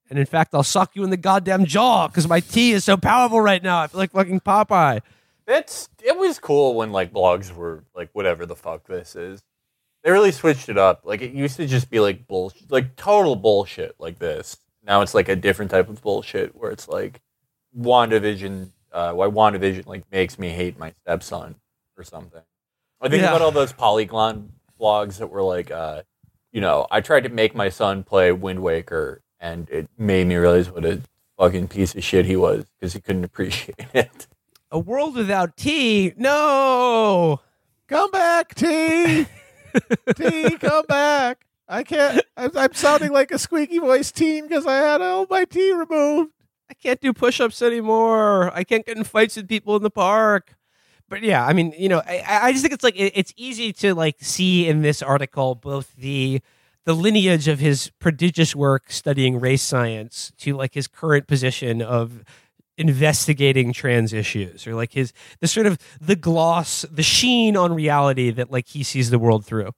And 0.09 0.19
in 0.19 0.25
fact, 0.25 0.53
I'll 0.53 0.63
suck 0.63 0.95
you 0.95 1.03
in 1.03 1.09
the 1.09 1.17
goddamn 1.17 1.65
jaw 1.65 2.07
because 2.07 2.27
my 2.27 2.39
T 2.39 2.71
is 2.71 2.83
so 2.83 2.97
powerful 2.97 3.41
right 3.41 3.63
now. 3.63 3.79
I 3.79 3.87
feel 3.87 3.99
like 3.99 4.11
fucking 4.11 4.41
Popeye. 4.41 5.01
It's 5.47 5.89
it 6.03 6.17
was 6.17 6.39
cool 6.39 6.75
when 6.75 6.91
like 6.91 7.11
blogs 7.11 7.53
were 7.53 7.83
like 7.95 8.09
whatever 8.13 8.45
the 8.45 8.55
fuck 8.55 8.85
this 8.85 9.15
is. 9.15 9.41
They 10.03 10.11
really 10.11 10.31
switched 10.31 10.69
it 10.69 10.77
up. 10.77 11.01
Like 11.03 11.21
it 11.21 11.31
used 11.31 11.55
to 11.57 11.65
just 11.67 11.89
be 11.89 11.99
like 11.99 12.27
bullshit, 12.27 12.71
like 12.71 12.95
total 12.95 13.35
bullshit 13.35 13.95
like 13.99 14.19
this. 14.19 14.57
Now 14.85 15.01
it's 15.01 15.13
like 15.13 15.29
a 15.29 15.35
different 15.35 15.71
type 15.71 15.89
of 15.89 16.01
bullshit 16.01 16.55
where 16.55 16.71
it's 16.71 16.87
like 16.87 17.21
WandaVision. 17.77 18.69
Uh, 18.91 19.13
why 19.13 19.27
WandaVision 19.27 19.87
like 19.87 20.03
makes 20.11 20.37
me 20.37 20.49
hate 20.49 20.77
my 20.77 20.91
stepson 20.91 21.55
or 21.97 22.03
something. 22.03 22.41
I 23.01 23.09
think 23.09 23.21
Yeah. 23.23 23.29
about 23.29 23.41
all 23.41 23.51
those 23.51 23.73
Polygon 23.73 24.51
blogs 24.79 25.17
that 25.17 25.27
were 25.27 25.41
like, 25.43 25.71
uh, 25.71 26.03
you 26.51 26.61
know, 26.61 26.85
I 26.91 27.01
tried 27.01 27.21
to 27.21 27.29
make 27.29 27.55
my 27.55 27.69
son 27.69 28.03
play 28.03 28.31
Wind 28.31 28.61
Waker, 28.61 29.21
and 29.43 29.69
it 29.69 29.89
made 29.97 30.25
me 30.27 30.35
realize 30.35 30.71
what 30.71 30.85
a 30.85 31.01
fucking 31.37 31.67
piece 31.67 31.93
of 31.95 32.03
shit 32.03 32.25
he 32.25 32.37
was 32.37 32.63
because 32.79 32.93
he 32.93 33.01
couldn't 33.01 33.25
appreciate 33.25 33.75
it. 33.93 34.27
A 34.71 34.79
world 34.79 35.15
without 35.15 35.57
T? 35.57 36.13
No. 36.15 37.41
Come 37.87 38.09
back, 38.11 38.55
T. 38.55 39.27
T, 40.15 40.57
come 40.57 40.85
back. 40.87 41.45
I 41.67 41.83
can't. 41.83 42.23
I'm, 42.37 42.51
I'm 42.55 42.73
sounding 42.73 43.11
like 43.11 43.31
a 43.31 43.37
squeaky 43.37 43.79
voice 43.79 44.11
teen 44.11 44.47
because 44.47 44.65
I 44.65 44.75
had 44.77 45.01
all 45.01 45.27
my 45.29 45.43
T 45.45 45.73
removed. 45.73 46.31
I 46.69 46.73
can't 46.75 47.01
do 47.01 47.13
push-ups 47.13 47.61
anymore. 47.61 48.51
I 48.55 48.63
can't 48.63 48.85
get 48.85 48.97
in 48.97 49.03
fights 49.03 49.35
with 49.35 49.47
people 49.47 49.75
in 49.75 49.83
the 49.83 49.89
park. 49.91 50.55
But 51.09 51.21
yeah, 51.21 51.45
I 51.45 51.53
mean, 51.53 51.73
you 51.77 51.89
know, 51.89 52.01
I, 52.07 52.23
I 52.27 52.51
just 52.51 52.63
think 52.63 52.73
it's 52.73 52.83
like 52.83 52.95
it- 52.95 53.13
it's 53.15 53.33
easy 53.35 53.73
to 53.73 53.93
like 53.93 54.15
see 54.21 54.67
in 54.67 54.81
this 54.81 55.01
article 55.01 55.53
both 55.55 55.93
the 55.95 56.41
the 56.85 56.93
lineage 56.93 57.47
of 57.47 57.59
his 57.59 57.91
prodigious 57.99 58.55
work 58.55 58.91
studying 58.91 59.39
race 59.39 59.61
science 59.61 60.31
to 60.37 60.55
like 60.55 60.73
his 60.73 60.87
current 60.87 61.27
position 61.27 61.81
of 61.81 62.23
investigating 62.77 63.71
trans 63.71 64.13
issues 64.13 64.65
or 64.67 64.73
like 64.75 64.93
his 64.93 65.13
the 65.39 65.47
sort 65.47 65.65
of 65.67 65.77
the 66.01 66.15
gloss 66.15 66.81
the 66.91 67.03
sheen 67.03 67.55
on 67.55 67.73
reality 67.73 68.31
that 68.31 68.51
like 68.51 68.67
he 68.67 68.83
sees 68.83 69.09
the 69.11 69.19
world 69.19 69.45
through 69.45 69.71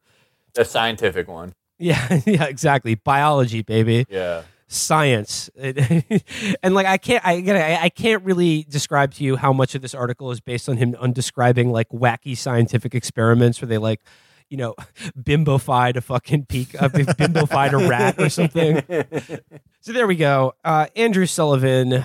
The 0.53 0.63
scientific 0.65 1.27
one. 1.27 1.53
yeah 1.77 2.21
yeah 2.25 2.45
exactly 2.45 2.95
biology 2.95 3.61
baby 3.61 4.05
Yeah. 4.09 4.43
science 4.67 5.49
and 5.57 6.73
like 6.73 6.85
i 6.87 6.97
can't 6.97 7.25
i 7.27 7.33
again 7.33 7.57
I, 7.57 7.83
I 7.83 7.89
can't 7.89 8.23
really 8.23 8.65
describe 8.69 9.13
to 9.15 9.23
you 9.25 9.35
how 9.35 9.51
much 9.51 9.75
of 9.75 9.81
this 9.81 9.93
article 9.93 10.31
is 10.31 10.39
based 10.39 10.69
on 10.69 10.77
him 10.77 10.95
on 10.99 11.11
describing 11.11 11.71
like 11.71 11.89
wacky 11.89 12.35
scientific 12.37 12.95
experiments 12.95 13.61
where 13.61 13.67
they 13.67 13.77
like 13.77 13.99
you 14.49 14.57
know 14.57 14.75
bimbofied 15.19 15.95
a 15.95 16.01
fucking 16.01 16.45
peak 16.45 16.75
uh, 16.81 16.89
bimbofied 16.89 17.73
a 17.73 17.87
rat 17.87 18.15
or 18.19 18.29
something 18.29 18.81
so 19.81 19.91
there 19.91 20.07
we 20.07 20.15
go 20.15 20.53
uh 20.63 20.87
andrew 20.95 21.25
sullivan 21.25 22.03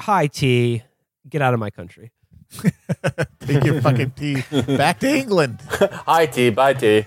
hi 0.00 0.26
t 0.26 0.82
get 1.28 1.42
out 1.42 1.54
of 1.54 1.60
my 1.60 1.70
country 1.70 2.12
Take 3.40 3.64
your 3.64 3.80
fucking 3.80 4.10
tea 4.10 4.42
back 4.76 4.98
to 5.00 5.08
England. 5.08 5.60
Hi 5.70 6.26
T, 6.26 6.50
bye 6.50 6.74
T. 6.74 7.06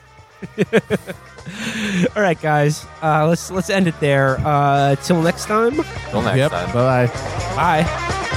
all 2.15 2.22
right 2.22 2.40
guys 2.41 2.86
uh 3.02 3.26
let's 3.28 3.49
let's 3.52 3.70
end 3.70 3.88
it 3.88 3.98
there 3.99 4.38
uh 4.45 4.95
till 4.98 5.22
next 5.22 5.45
time 5.45 5.74
Till 6.10 6.22
next 6.22 6.38
yep. 6.38 6.52
time. 6.52 6.74
Bye. 6.74 7.07
bye 7.56 8.30